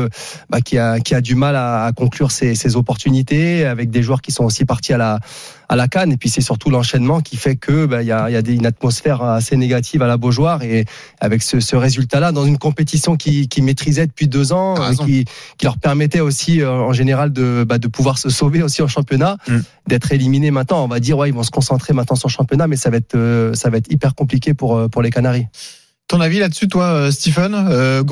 bah, 0.49 0.61
qui 0.61 0.79
a 0.79 1.01
qui 1.01 1.17
a 1.17 1.21
du 1.21 1.35
mal 1.35 1.57
à, 1.57 1.87
à 1.87 1.91
conclure 1.93 2.31
ses, 2.31 2.55
ses 2.55 2.77
opportunités, 2.77 3.67
avec 3.67 3.91
des 3.91 4.05
joueurs 4.05 4.23
qui 4.23 4.31
sont 4.31 4.45
aussi 4.45 4.65
partis 4.65 4.93
à 4.93 4.97
la 4.99 5.19
à 5.71 5.77
la 5.77 5.87
canne. 5.87 6.11
Et 6.11 6.17
puis 6.17 6.29
c'est 6.29 6.41
surtout 6.41 6.69
l'enchaînement 6.69 7.21
qui 7.21 7.37
fait 7.37 7.55
que 7.55 7.87
bah, 7.87 8.03
il 8.03 8.09
y 8.09 8.13
a, 8.13 8.29
il 8.29 8.33
y 8.33 8.37
a 8.37 8.43
des, 8.43 8.55
une 8.55 8.67
atmosphère 8.67 9.23
assez 9.23 9.57
négative 9.57 10.03
à 10.03 10.09
la 10.09 10.17
Beaujoire. 10.17 10.63
Et 10.65 10.85
avec 11.21 11.43
ce, 11.43 11.61
ce 11.61 11.77
résultat-là, 11.77 12.33
dans 12.33 12.45
une 12.45 12.59
compétition 12.59 13.17
qui, 13.17 13.49
qui 13.49 13.63
maîtrisait 13.63 14.07
depuis 14.09 14.27
deux 14.27 14.53
ans, 14.53 14.75
T'as 14.75 14.91
euh, 14.91 14.95
qui, 15.07 15.25
qui 15.57 15.65
leur 15.67 15.79
permettait 15.79 16.21
aussi 16.21 16.61
euh, 16.61 16.73
en 16.73 16.93
général 16.93 17.33
de, 17.33 17.65
bah, 17.67 17.79
de 17.79 17.87
pouvoir 17.87 18.19
se 18.19 18.31
sauver 18.31 18.63
aussi 18.63 18.83
en 18.83 18.89
championnat, 18.89 19.37
Mm. 19.49 19.59
d'être 19.87 20.13
éliminés 20.13 20.51
maintenant. 20.51 20.85
On 20.85 20.89
va 20.89 20.99
dire 20.99 21.17
ouais, 21.17 21.29
ils 21.29 21.35
vont 21.35 21.45
se 21.45 21.51
concentrer 21.51 21.93
maintenant 21.93 22.17
sur 22.17 22.29
le 22.29 22.33
championnat, 22.33 22.67
mais 22.67 22.77
ça 22.77 22.91
va 22.91 22.97
être 22.97 23.15
euh, 23.15 23.55
ça 23.55 23.71
va 23.71 23.79
être 23.79 23.91
hyper 23.93 24.15
compliqué 24.15 24.55
pour 24.55 24.77
euh, 24.77 24.89
pour 24.89 25.03
les 25.03 25.11
Canaries. 25.11 25.47
Ton 26.11 26.21
avis 26.21 26.41
là-dessus, 26.41 26.67
toi, 26.67 26.87
euh, 26.87 27.11
Stephen 27.13 27.55
euh, 27.55 28.03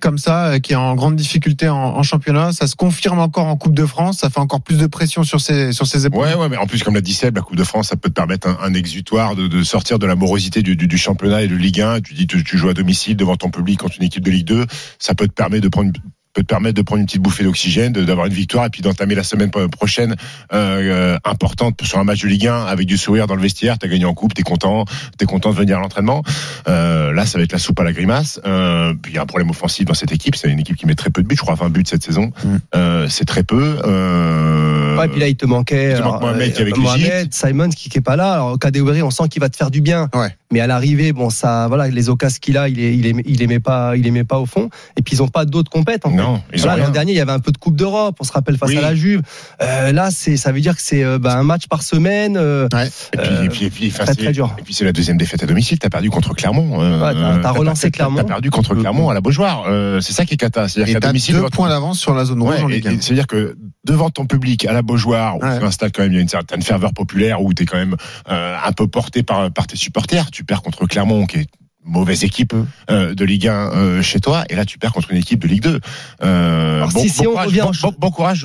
comme 0.00 0.16
ça, 0.16 0.46
euh, 0.46 0.58
qui 0.60 0.74
est 0.74 0.76
en 0.76 0.94
grande 0.94 1.16
difficulté 1.16 1.68
en, 1.68 2.04
championnat, 2.04 2.52
ça 2.52 2.68
se 2.68 2.76
confirme 2.76 3.18
encore 3.18 3.46
en 3.46 3.56
Coupe 3.56 3.74
de 3.74 3.84
France, 3.84 4.18
ça 4.18 4.30
fait 4.30 4.38
encore 4.38 4.60
plus 4.60 4.78
de 4.78 4.86
pression 4.86 5.24
sur 5.24 5.40
ses 5.40 5.72
sur 5.72 5.84
ses 5.84 6.06
épaules. 6.06 6.24
Ouais, 6.24 6.34
ouais, 6.36 6.48
mais 6.48 6.56
en 6.56 6.68
plus, 6.68 6.84
comme 6.84 6.94
l'a 6.94 7.00
dit 7.00 7.14
Seb, 7.14 7.34
la 7.34 7.42
Coupe 7.42 7.56
de 7.56 7.64
France, 7.64 7.88
ça 7.88 7.96
peut 7.96 8.10
te 8.10 8.14
permettre 8.14 8.46
un, 8.62 8.74
exutoire 8.74 9.34
de, 9.34 9.64
sortir 9.64 9.98
de 9.98 10.06
la 10.06 10.14
morosité 10.14 10.62
du, 10.62 10.96
championnat 10.96 11.42
et 11.42 11.48
de 11.48 11.56
Ligue 11.56 11.80
1. 11.80 12.00
Tu 12.02 12.14
dis, 12.14 12.28
tu, 12.28 12.44
tu 12.44 12.58
joues 12.58 12.68
à 12.68 12.74
domicile 12.74 13.16
devant 13.16 13.34
ton 13.34 13.50
public 13.50 13.80
contre 13.80 13.96
une 13.98 14.04
équipe 14.04 14.22
de 14.22 14.30
Ligue 14.30 14.46
2. 14.46 14.64
Ça 15.00 15.16
peut 15.16 15.26
te 15.26 15.32
permettre 15.32 15.64
de 15.64 15.68
prendre 15.68 15.90
peut 16.38 16.42
te 16.44 16.46
permettre 16.48 16.76
de 16.76 16.82
prendre 16.82 17.00
une 17.00 17.06
petite 17.06 17.20
bouffée 17.22 17.42
d'oxygène, 17.42 17.92
de- 17.92 18.04
d'avoir 18.04 18.26
une 18.26 18.32
victoire 18.32 18.64
et 18.66 18.70
puis 18.70 18.80
d'entamer 18.80 19.16
la 19.16 19.24
semaine 19.24 19.50
prochaine 19.50 20.14
euh, 20.52 21.14
euh, 21.14 21.18
importante 21.24 21.80
sur 21.82 21.98
un 21.98 22.04
match 22.04 22.22
de 22.22 22.28
Ligue 22.28 22.46
1 22.46 22.64
avec 22.66 22.86
du 22.86 22.96
sourire 22.96 23.26
dans 23.26 23.34
le 23.34 23.42
vestiaire. 23.42 23.76
T'as 23.76 23.88
gagné 23.88 24.04
en 24.04 24.14
coupe, 24.14 24.34
t'es 24.34 24.42
content, 24.44 24.84
t'es 25.18 25.26
content 25.26 25.50
de 25.50 25.56
venir 25.56 25.78
à 25.78 25.80
l'entraînement. 25.80 26.22
Euh, 26.68 27.12
là, 27.12 27.26
ça 27.26 27.38
va 27.38 27.44
être 27.44 27.50
la 27.52 27.58
soupe 27.58 27.80
à 27.80 27.84
la 27.84 27.92
grimace. 27.92 28.40
Euh, 28.46 28.94
puis 29.02 29.12
il 29.12 29.16
y 29.16 29.18
a 29.18 29.22
un 29.22 29.26
problème 29.26 29.50
offensif 29.50 29.84
dans 29.86 29.94
cette 29.94 30.12
équipe. 30.12 30.36
C'est 30.36 30.48
une 30.48 30.60
équipe 30.60 30.76
qui 30.76 30.86
met 30.86 30.94
très 30.94 31.10
peu 31.10 31.22
de 31.22 31.26
buts, 31.26 31.34
je 31.36 31.42
crois 31.42 31.54
20 31.56 31.70
buts 31.70 31.82
cette 31.86 32.04
saison. 32.04 32.30
Euh, 32.76 33.08
c'est 33.08 33.24
très 33.24 33.42
peu. 33.42 33.78
Euh, 33.84 34.96
Ouais, 34.98 35.06
et 35.06 35.08
puis 35.08 35.20
là, 35.20 35.28
il 35.28 35.36
te 35.36 35.46
manquait 35.46 35.92
il 35.92 35.96
te 35.98 36.02
manque 36.02 36.20
alors, 36.22 36.32
Mohamed 36.32 36.52
qui 36.52 36.58
est 36.58 36.62
avec 36.62 36.76
Mohamed. 36.76 37.32
Simons 37.32 37.68
qui 37.70 37.88
qui 37.88 37.98
est 37.98 38.02
pas 38.02 38.16
là. 38.16 38.32
Alors 38.34 38.58
Kadewere, 38.58 39.04
on 39.06 39.10
sent 39.10 39.28
qu'il 39.30 39.40
va 39.40 39.48
te 39.48 39.56
faire 39.56 39.70
du 39.70 39.80
bien. 39.80 40.08
Ouais. 40.12 40.34
Mais 40.52 40.60
à 40.60 40.66
l'arrivée, 40.66 41.12
bon, 41.12 41.28
ça, 41.30 41.66
voilà, 41.68 41.88
les 41.88 42.08
occasions 42.08 42.38
qu'il 42.40 42.56
a, 42.56 42.68
il, 42.68 42.80
est, 42.80 42.96
il, 42.96 43.06
aimait, 43.06 43.22
il 43.26 43.42
aimait 43.42 43.60
pas, 43.60 43.96
il 43.96 44.06
aimait 44.06 44.24
pas 44.24 44.38
au 44.38 44.46
fond. 44.46 44.70
Et 44.96 45.02
puis 45.02 45.14
ils 45.16 45.22
ont 45.22 45.28
pas 45.28 45.44
d'autres 45.44 45.70
compètes. 45.70 46.06
En 46.06 46.10
fait. 46.10 46.16
Non, 46.16 46.42
Voilà. 46.56 46.84
L'an 46.84 46.90
dernier, 46.90 47.12
il 47.12 47.16
y 47.16 47.20
avait 47.20 47.32
un 47.32 47.38
peu 47.38 47.52
de 47.52 47.58
Coupe 47.58 47.76
d'Europe. 47.76 48.16
On 48.20 48.24
se 48.24 48.32
rappelle 48.32 48.56
face 48.56 48.70
Oui. 48.70 48.78
à 48.78 48.80
la 48.80 48.94
Juve. 48.94 49.20
Euh, 49.62 49.92
là, 49.92 50.10
c'est, 50.10 50.36
ça 50.38 50.50
veut 50.52 50.60
dire 50.60 50.74
que 50.74 50.82
c'est 50.82 51.04
euh, 51.04 51.18
bah, 51.18 51.36
un 51.36 51.42
match 51.42 51.66
par 51.68 51.82
semaine. 51.82 52.36
euh, 52.38 52.66
Ouais. 52.72 52.88
Et 53.12 53.16
puis, 53.18 53.44
et 53.44 53.48
puis, 53.48 53.64
et 53.66 53.70
puis, 53.70 53.86
enfin, 53.88 54.04
très, 54.04 54.14
c'est- 54.14 54.22
très 54.22 54.32
dur. 54.32 54.54
Et 54.58 54.62
puis 54.62 54.72
c'est 54.74 54.84
la 54.84 54.92
deuxième 54.92 55.18
défaite 55.18 55.42
à 55.42 55.46
domicile. 55.46 55.78
T'as 55.78 55.90
perdu 55.90 56.08
contre 56.10 56.34
Clermont. 56.34 56.80
euh, 56.82 56.98
Ouais, 57.02 57.12
t'as- 57.14 57.38
t'as 57.42 57.50
relancé 57.50 57.82
t'as- 57.90 57.90
Clermont. 57.98 58.16
T'as 58.16 58.24
perdu 58.24 58.50
contre 58.50 58.74
Clermont 58.74 59.10
à 59.10 59.14
la 59.14 59.20
Beaujoire. 59.20 59.64
Euh, 59.68 60.00
c'est 60.00 60.12
ça 60.14 60.24
qui 60.24 60.34
est 60.34 60.38
cata. 60.38 60.66
C'est-à-dire 60.68 60.96
Et 60.96 61.00
qu'à 61.00 61.06
domicile. 61.08 61.34
deux 61.36 61.48
points 61.50 61.68
d'avance 61.68 61.98
sur 61.98 62.14
la 62.14 62.24
zone 62.24 62.40
rouge 62.42 62.54
Ouais, 62.56 62.62
en 62.62 62.68
et- 62.68 62.74
Ligue 62.76 62.86
et 62.86 62.88
1. 62.90 63.00
C'est-à-dire 63.00 63.26
que 63.26 63.56
devant 63.84 64.08
ton 64.10 64.24
public 64.26 64.64
à 64.66 64.72
la 64.72 64.80
Beaujoire, 64.82 65.36
où 65.36 65.44
un 65.44 65.70
stade 65.70 65.92
quand 65.94 66.02
même, 66.02 66.12
il 66.12 66.16
y 66.16 66.18
a 66.18 66.22
une 66.22 66.28
certaine 66.28 66.62
ferveur 66.62 66.92
populaire, 66.94 67.42
où 67.42 67.52
t'es 67.52 67.64
quand 67.66 67.76
même 67.78 67.96
euh, 68.30 68.56
un 68.64 68.72
peu 68.72 68.86
porté 68.86 69.22
par, 69.22 69.50
par 69.50 69.66
tes 69.66 69.76
supporters. 69.76 70.30
Tu 70.38 70.44
perds 70.44 70.62
contre 70.62 70.86
Clermont, 70.86 71.26
qui 71.26 71.38
est 71.38 71.46
une 71.84 71.92
mauvaise 71.92 72.22
équipe 72.22 72.54
euh, 72.92 73.12
de 73.12 73.24
Ligue 73.24 73.48
1 73.48 73.72
euh, 73.72 74.02
chez 74.02 74.20
toi, 74.20 74.44
et 74.48 74.54
là 74.54 74.64
tu 74.64 74.78
perds 74.78 74.92
contre 74.92 75.10
une 75.10 75.16
équipe 75.16 75.40
de 75.40 75.48
Ligue 75.48 75.62
2. 75.64 75.80
Euh, 76.22 76.86
bon, 76.86 77.00
si- 77.02 77.08
si 77.08 77.22
bon 77.24 77.30
on 77.30 77.32
courage, 77.32 77.46
revient 77.48 77.58
bon, 77.98 78.10
courage, 78.12 78.44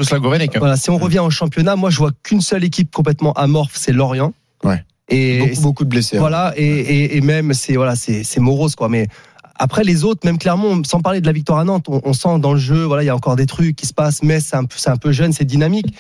hein. 0.56 0.60
Voilà, 0.60 0.76
si 0.76 0.90
on 0.90 0.98
revient 0.98 1.20
au 1.20 1.30
championnat, 1.30 1.76
moi 1.76 1.92
je 1.92 1.98
vois 2.00 2.10
qu'une 2.24 2.42
seule 2.42 2.64
équipe 2.64 2.90
complètement 2.92 3.32
amorphe, 3.34 3.74
c'est 3.76 3.92
Lorient. 3.92 4.34
Ouais. 4.64 4.84
Et 5.08 5.38
Beaucoup, 5.38 5.62
beaucoup 5.62 5.84
de 5.84 5.90
blessés. 5.90 6.18
hein. 6.18 6.22
voilà, 6.22 6.54
et, 6.58 6.66
et, 6.66 7.18
et 7.18 7.22
même 7.22 7.54
c'est 7.54 7.76
voilà, 7.76 7.96
c'est 7.96 8.24
c'est 8.24 8.40
morose 8.40 8.74
quoi. 8.74 8.90
Mais 8.90 9.06
après 9.60 9.84
les 9.84 10.04
autres, 10.04 10.22
même 10.26 10.38
Clermont, 10.38 10.82
sans 10.86 11.00
parler 11.00 11.22
de 11.22 11.26
la 11.26 11.32
victoire 11.32 11.60
à 11.60 11.64
Nantes, 11.64 11.86
on, 11.88 12.02
on 12.04 12.14
sent 12.14 12.40
dans 12.40 12.54
le 12.54 12.60
jeu, 12.60 12.84
voilà, 12.84 13.04
il 13.04 13.06
y 13.06 13.10
a 13.10 13.16
encore 13.16 13.36
des 13.36 13.46
trucs 13.46 13.76
qui 13.76 13.86
se 13.86 13.94
passent, 13.94 14.24
mais 14.24 14.40
c'est 14.40 14.56
un, 14.56 14.64
peu- 14.66 14.76
c'est 14.78 14.90
un 14.90 14.98
peu 14.98 15.12
jeune, 15.12 15.32
c'est 15.34 15.46
dynamique. 15.46 15.94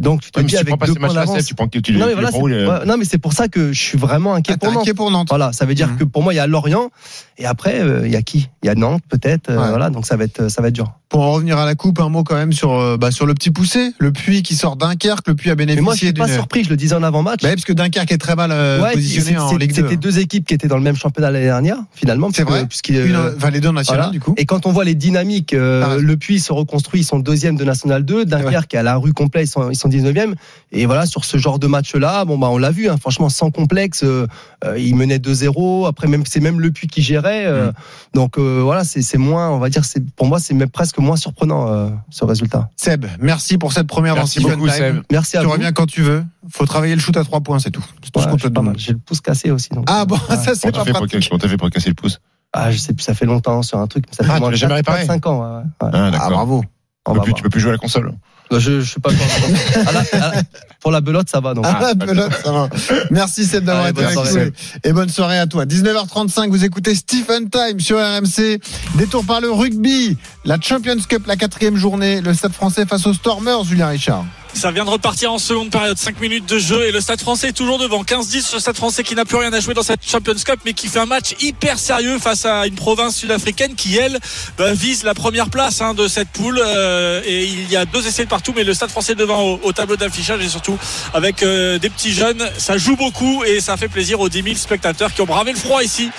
Donc 0.00 0.22
tu 0.22 0.30
te 0.30 0.38
Même 0.38 0.46
dis 0.46 0.52
si 0.54 0.56
tu 0.56 0.60
avec 0.62 0.68
prends 0.70 0.78
pas 0.78 0.86
deux 0.86 0.94
ces 0.94 0.98
points 0.98 1.14
d'avance. 1.14 1.44
Tu 1.44 1.54
prends 1.54 1.68
que 1.68 1.78
tu 1.78 1.92
Non 1.92 2.00
mais 2.06 2.06
tu 2.08 2.12
voilà, 2.14 2.28
prends 2.30 2.40
ouais, 2.42 2.86
non 2.86 2.96
mais 2.98 3.04
c'est 3.04 3.18
pour 3.18 3.32
ça 3.32 3.48
que 3.48 3.72
je 3.72 3.80
suis 3.80 3.98
vraiment 3.98 4.34
inquiet 4.34 4.54
Ah, 4.54 4.58
pour 4.58 4.68
t'es 4.68 4.74
Nantes. 4.74 4.82
inquiet 4.82 4.94
pour 4.94 5.10
Nantes. 5.10 5.28
Voilà, 5.28 5.52
ça 5.52 5.64
veut 5.66 5.74
dire 5.74 5.88
Mhm. 5.88 5.96
que 5.98 6.04
pour 6.04 6.22
moi 6.22 6.32
il 6.32 6.36
y 6.36 6.40
a 6.40 6.46
Lorient 6.46 6.90
et 7.38 7.46
après 7.46 7.80
euh, 7.80 8.02
il 8.06 8.12
y 8.12 8.16
a 8.16 8.22
qui? 8.22 8.48
Il 8.62 8.66
y 8.66 8.70
a 8.70 8.74
Nantes 8.74 9.02
peut-être, 9.08 9.50
euh, 9.50 9.58
Ouais. 9.60 9.68
voilà, 9.68 9.90
donc 9.90 10.06
ça 10.06 10.16
va 10.16 10.24
être 10.24 10.48
ça 10.50 10.62
va 10.62 10.68
être 10.68 10.74
dur. 10.74 10.92
Pour 11.10 11.22
en 11.22 11.30
revenir 11.32 11.58
à 11.58 11.64
la 11.64 11.76
coupe, 11.76 12.00
un 12.00 12.08
mot 12.08 12.24
quand 12.24 12.34
même 12.34 12.52
sur, 12.52 12.72
euh, 12.72 12.96
bah, 12.96 13.12
sur 13.12 13.24
le 13.26 13.34
petit 13.34 13.50
poussé, 13.52 13.92
le 13.98 14.10
puits 14.12 14.42
qui 14.42 14.56
sort 14.56 14.74
Dunkerque, 14.76 15.28
le 15.28 15.34
puits 15.36 15.50
a 15.50 15.52
Mais 15.54 15.64
bénéficié 15.66 15.82
moi 15.84 15.94
je 15.94 15.98
suis 15.98 16.12
pas 16.12 16.26
surpris, 16.26 16.64
je 16.64 16.70
le 16.70 16.76
disais 16.76 16.96
en 16.96 17.04
avant-match. 17.04 17.40
Bah 17.42 17.50
oui, 17.50 17.54
parce 17.54 17.64
que 17.64 17.72
Dunkerque 17.72 18.10
est 18.10 18.18
très 18.18 18.34
mal 18.34 18.50
euh, 18.50 18.82
Ouais, 18.82 18.94
positionné 18.94 19.38
en 19.38 19.56
Ligue 19.56 19.70
2. 19.74 19.82
C'était 19.82 19.96
deux 19.96 20.18
équipes 20.18 20.44
qui 20.46 20.54
étaient 20.54 20.66
dans 20.66 20.76
le 20.76 20.82
même 20.82 20.96
championnat 20.96 21.30
l'année 21.30 21.44
dernière, 21.44 21.76
finalement. 21.94 22.30
C'est 22.34 22.44
puisque- 22.68 22.93
Une, 23.02 23.14
euh, 23.16 23.32
enfin, 23.36 23.50
les 23.50 23.60
deux 23.60 23.70
nationales, 23.70 24.02
voilà. 24.04 24.12
du 24.12 24.20
coup. 24.20 24.34
Et 24.36 24.46
quand 24.46 24.66
on 24.66 24.72
voit 24.72 24.84
les 24.84 24.94
dynamiques, 24.94 25.54
euh, 25.54 25.82
Ah 25.84 25.96
ouais. 25.96 26.02
le 26.02 26.16
Puy 26.16 26.40
se 26.40 26.52
reconstruit, 26.52 27.00
ils 27.00 27.04
sont 27.04 27.18
deuxième 27.18 27.56
de 27.56 27.64
National 27.64 28.04
2, 28.04 28.24
Dunkerque 28.24 28.74
est 28.74 28.78
à 28.78 28.82
la 28.82 28.96
rue 28.96 29.12
complète, 29.12 29.44
ils 29.46 29.50
sont, 29.50 29.70
ils 29.70 29.76
sont 29.76 29.88
19e. 29.88 30.34
Et 30.72 30.86
voilà, 30.86 31.06
sur 31.06 31.24
ce 31.24 31.36
genre 31.38 31.58
de 31.58 31.66
match-là, 31.66 32.24
bon, 32.24 32.38
bah, 32.38 32.48
on 32.50 32.58
l'a 32.58 32.70
vu, 32.70 32.88
hein, 32.88 32.96
franchement, 32.98 33.28
sans 33.28 33.50
complexe, 33.50 34.02
euh, 34.04 34.26
euh, 34.64 34.78
ils 34.78 34.94
menaient 34.96 35.18
2-0. 35.18 35.86
Après, 35.86 36.06
même, 36.08 36.24
c'est 36.26 36.40
même 36.40 36.60
le 36.60 36.70
Puy 36.70 36.86
qui 36.88 37.02
gérait. 37.02 37.46
euh, 37.46 37.72
Donc, 38.14 38.38
euh, 38.38 38.60
voilà, 38.62 38.84
c'est 38.84 39.02
c'est 39.02 39.18
moins, 39.18 39.50
on 39.50 39.58
va 39.58 39.68
dire, 39.68 39.84
c'est 39.84 40.04
pour 40.16 40.26
moi, 40.26 40.38
c'est 40.38 40.54
même 40.54 40.68
presque 40.70 40.98
moins 40.98 41.16
surprenant, 41.16 41.68
euh, 41.72 41.88
ce 42.10 42.24
résultat. 42.24 42.68
Seb, 42.76 43.06
merci 43.20 43.58
pour 43.58 43.72
cette 43.72 43.86
première 43.86 44.14
Merci 44.14 44.40
beaucoup. 44.40 44.68
Seb. 44.68 45.02
Merci 45.10 45.36
à 45.36 45.40
Tu 45.40 45.46
vous. 45.46 45.52
reviens 45.52 45.72
quand 45.72 45.86
tu 45.86 46.02
veux. 46.02 46.24
Faut 46.50 46.66
travailler 46.66 46.94
le 46.94 47.00
shoot 47.00 47.16
à 47.16 47.24
trois 47.24 47.40
points, 47.40 47.58
c'est 47.58 47.70
tout. 47.70 47.82
C'est 48.02 48.10
tout 48.10 48.18
Ouais, 48.18 48.24
ce 48.24 48.28
qu'on 48.30 48.36
je 48.36 48.42
te 48.42 48.46
suis 48.48 48.52
pas 48.52 48.60
mal. 48.60 48.72
demande. 48.74 48.78
J'ai 48.80 48.92
le 48.92 48.98
pouce 48.98 49.20
cassé 49.20 49.50
aussi. 49.50 49.70
Donc, 49.70 49.84
Ah 49.88 50.04
bon, 50.04 50.16
Ouais. 50.30 50.36
ça 50.36 50.54
c'est 50.54 50.70
pas 50.72 50.84
pour, 50.84 50.92
pratique. 50.92 51.28
comment 51.28 51.38
t'as 51.38 51.48
fait 51.48 51.56
pour 51.56 51.70
casser 51.70 51.88
le 51.88 51.94
pouce 51.94 52.20
Ah, 52.56 52.70
je 52.70 52.78
sais 52.78 52.92
plus, 52.94 53.02
ça 53.02 53.14
fait 53.14 53.26
longtemps 53.26 53.62
sur 53.62 53.78
un 53.78 53.86
truc. 53.88 54.04
Ça 54.12 54.24
fait 54.24 54.30
Ah, 54.32 54.38
moins 54.40 54.52
jamais 54.54 54.74
réparé 54.74 55.04
4-5 55.06 55.26
ans. 55.28 55.40
ouais, 55.40 55.56
ouais. 55.58 55.62
Ah, 55.80 55.88
Ah 55.92 56.10
d'accord. 56.10 56.30
bravo. 56.30 56.64
On 57.06 57.12
tu, 57.14 57.18
peux 57.18 57.24
plus, 57.24 57.34
tu 57.34 57.42
peux 57.42 57.50
plus 57.50 57.60
jouer 57.60 57.70
à 57.70 57.72
la 57.72 57.78
console. 57.78 58.12
Bah, 58.50 58.58
Je, 58.58 58.80
je 58.80 58.88
suis 58.90 59.00
pas. 59.00 59.10
À 59.86 59.92
la- 59.92 60.00
à 60.26 60.34
la- 60.36 60.42
pour 60.80 60.90
la 60.92 61.00
belote, 61.00 61.28
ça 61.28 61.40
va. 61.40 61.52
Donc. 61.54 61.64
Ah, 61.68 61.78
la 61.80 61.94
belote, 61.94 62.32
ça 62.44 62.52
va. 62.52 62.68
Merci 63.10 63.44
Seb 63.44 63.64
d'avoir 63.64 63.88
été 63.88 64.02
bonne 64.02 64.18
avec 64.18 64.34
nous. 64.34 64.52
Et 64.84 64.92
bonne 64.92 65.08
soirée 65.08 65.38
à 65.38 65.46
toi. 65.46 65.64
19h35, 65.66 66.50
vous 66.50 66.64
écoutez 66.64 66.94
Stephen 66.94 67.48
Time 67.50 67.80
sur 67.80 67.98
RMC. 67.98 68.60
Détour 68.96 69.24
par 69.24 69.40
le 69.40 69.50
rugby. 69.50 70.16
La 70.44 70.60
Champions 70.60 70.96
Cup, 71.08 71.26
la 71.26 71.36
quatrième 71.36 71.76
journée. 71.76 72.20
Le 72.20 72.32
Stade 72.34 72.52
français 72.52 72.84
face 72.86 73.06
aux 73.06 73.14
Stormers, 73.14 73.64
Julien 73.64 73.88
Richard. 73.88 74.24
Ça 74.54 74.70
vient 74.70 74.84
de 74.84 74.90
repartir 74.90 75.32
en 75.32 75.38
seconde 75.38 75.70
période, 75.70 75.98
5 75.98 76.20
minutes 76.20 76.48
de 76.48 76.58
jeu 76.58 76.86
et 76.86 76.92
le 76.92 77.00
Stade 77.00 77.20
français 77.20 77.48
est 77.48 77.52
toujours 77.52 77.78
devant. 77.78 78.02
15-10, 78.02 78.54
le 78.54 78.60
Stade 78.60 78.76
français 78.76 79.02
qui 79.02 79.14
n'a 79.14 79.24
plus 79.24 79.36
rien 79.36 79.52
à 79.52 79.60
jouer 79.60 79.74
dans 79.74 79.82
cette 79.82 80.00
Champions 80.08 80.34
Cup 80.34 80.60
mais 80.64 80.72
qui 80.72 80.88
fait 80.88 81.00
un 81.00 81.06
match 81.06 81.34
hyper 81.40 81.78
sérieux 81.78 82.18
face 82.18 82.46
à 82.46 82.66
une 82.66 82.76
province 82.76 83.16
sud-africaine 83.16 83.74
qui, 83.74 83.96
elle, 83.96 84.18
bah, 84.56 84.72
vise 84.72 85.02
la 85.02 85.12
première 85.12 85.50
place 85.50 85.80
hein, 85.80 85.92
de 85.92 86.08
cette 86.08 86.28
poule. 86.28 86.60
Euh, 86.64 87.20
et 87.26 87.44
il 87.44 87.70
y 87.70 87.76
a 87.76 87.84
deux 87.84 88.06
essais 88.06 88.24
de 88.24 88.30
partout 88.30 88.52
mais 88.56 88.64
le 88.64 88.74
Stade 88.74 88.90
français 88.90 89.14
devant 89.14 89.42
au, 89.42 89.60
au 89.62 89.72
tableau 89.72 89.96
d'affichage 89.96 90.42
et 90.42 90.48
surtout 90.48 90.78
avec 91.12 91.42
euh, 91.42 91.78
des 91.78 91.90
petits 91.90 92.12
jeunes. 92.12 92.48
Ça 92.56 92.78
joue 92.78 92.96
beaucoup 92.96 93.44
et 93.44 93.60
ça 93.60 93.76
fait 93.76 93.88
plaisir 93.88 94.20
aux 94.20 94.28
10 94.28 94.42
000 94.42 94.54
spectateurs 94.54 95.12
qui 95.12 95.20
ont 95.20 95.26
bravé 95.26 95.52
le 95.52 95.58
froid 95.58 95.82
ici 95.82 96.10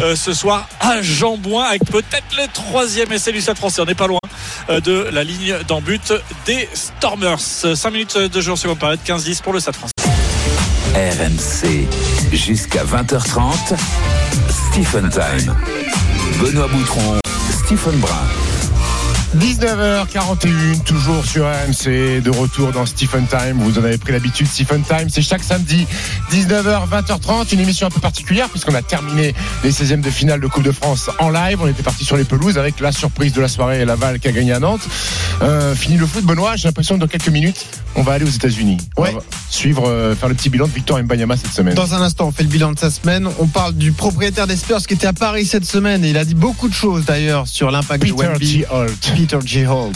euh, 0.00 0.16
ce 0.16 0.32
soir 0.32 0.66
à 0.80 1.02
Jambouin 1.02 1.64
avec 1.64 1.84
peut-être 1.84 2.36
le 2.36 2.46
troisième 2.52 3.12
essai 3.12 3.32
du 3.32 3.40
Stade 3.40 3.58
français. 3.58 3.82
On 3.82 3.86
n'est 3.86 3.94
pas 3.94 4.06
loin 4.06 4.18
euh, 4.70 4.80
de 4.80 5.08
la 5.12 5.24
ligne 5.24 5.56
d'en 5.68 5.80
but 5.80 6.12
des 6.46 6.68
Stormers. 6.72 7.40
5 7.82 7.90
minutes 7.90 8.16
de 8.16 8.40
jeu 8.40 8.52
en 8.52 8.54
seconde 8.54 8.78
période, 8.78 9.00
15-10 9.04 9.42
pour 9.42 9.52
le 9.52 9.58
Stade 9.58 9.74
français. 9.74 9.92
RMC 10.94 11.88
jusqu'à 12.32 12.84
20h30. 12.84 13.74
Stephen 14.70 15.10
Time. 15.10 15.52
Benoît 16.40 16.68
Boutron, 16.68 17.18
Stephen 17.50 17.98
Brun. 17.98 18.51
19h41, 19.38 20.82
toujours 20.84 21.24
sur 21.24 21.46
RMC, 21.46 22.20
de 22.20 22.30
retour 22.30 22.70
dans 22.72 22.84
Stephen 22.84 23.26
Time. 23.26 23.58
Vous 23.60 23.78
en 23.78 23.84
avez 23.84 23.96
pris 23.96 24.12
l'habitude, 24.12 24.46
Stephen 24.46 24.82
Time, 24.82 25.08
c'est 25.08 25.22
chaque 25.22 25.42
samedi, 25.42 25.86
19h, 26.30 26.88
20h30, 26.90 27.52
une 27.54 27.60
émission 27.60 27.86
un 27.86 27.90
peu 27.90 28.00
particulière 28.00 28.48
puisqu'on 28.50 28.74
a 28.74 28.82
terminé 28.82 29.34
les 29.64 29.70
16e 29.72 30.02
de 30.02 30.10
finale 30.10 30.40
de 30.40 30.46
Coupe 30.48 30.64
de 30.64 30.72
France 30.72 31.08
en 31.18 31.30
live. 31.30 31.58
On 31.62 31.66
était 31.66 31.82
parti 31.82 32.04
sur 32.04 32.16
les 32.18 32.24
pelouses 32.24 32.58
avec 32.58 32.78
la 32.80 32.92
surprise 32.92 33.32
de 33.32 33.40
la 33.40 33.48
soirée, 33.48 33.84
Laval 33.86 34.20
qui 34.20 34.28
a 34.28 34.32
gagné 34.32 34.52
à 34.52 34.60
Nantes. 34.60 34.86
Euh, 35.40 35.74
fini 35.74 35.96
le 35.96 36.06
foot, 36.06 36.24
Benoît, 36.24 36.56
j'ai 36.56 36.68
l'impression 36.68 36.96
que 36.96 37.00
dans 37.00 37.06
quelques 37.08 37.28
minutes, 37.28 37.64
on 37.94 38.02
va 38.02 38.12
aller 38.12 38.26
aux 38.26 38.28
États-Unis. 38.30 38.76
On 38.98 39.02
Ouais. 39.02 39.12
va 39.12 39.20
suivre, 39.48 39.88
euh, 39.88 40.14
faire 40.14 40.28
le 40.28 40.34
petit 40.34 40.50
bilan 40.50 40.66
de 40.66 40.72
Victor 40.72 41.02
Mbanyama 41.02 41.36
cette 41.38 41.52
semaine. 41.52 41.74
Dans 41.74 41.94
un 41.94 42.02
instant, 42.02 42.26
on 42.28 42.32
fait 42.32 42.42
le 42.42 42.48
bilan 42.50 42.72
de 42.72 42.78
sa 42.78 42.90
semaine. 42.90 43.28
On 43.38 43.46
parle 43.46 43.72
du 43.74 43.92
propriétaire 43.92 44.46
des 44.46 44.56
Spurs 44.56 44.82
qui 44.86 44.94
était 44.94 45.06
à 45.06 45.12
Paris 45.14 45.46
cette 45.46 45.64
semaine 45.64 46.04
et 46.04 46.10
il 46.10 46.18
a 46.18 46.24
dit 46.24 46.34
beaucoup 46.34 46.68
de 46.68 46.74
choses 46.74 47.04
d'ailleurs 47.06 47.48
sur 47.48 47.70
l'impact 47.70 48.04
de 48.06 48.12
Wemby. 48.12 48.64
Peter 49.22 49.38
G. 49.44 49.68
Holt, 49.68 49.94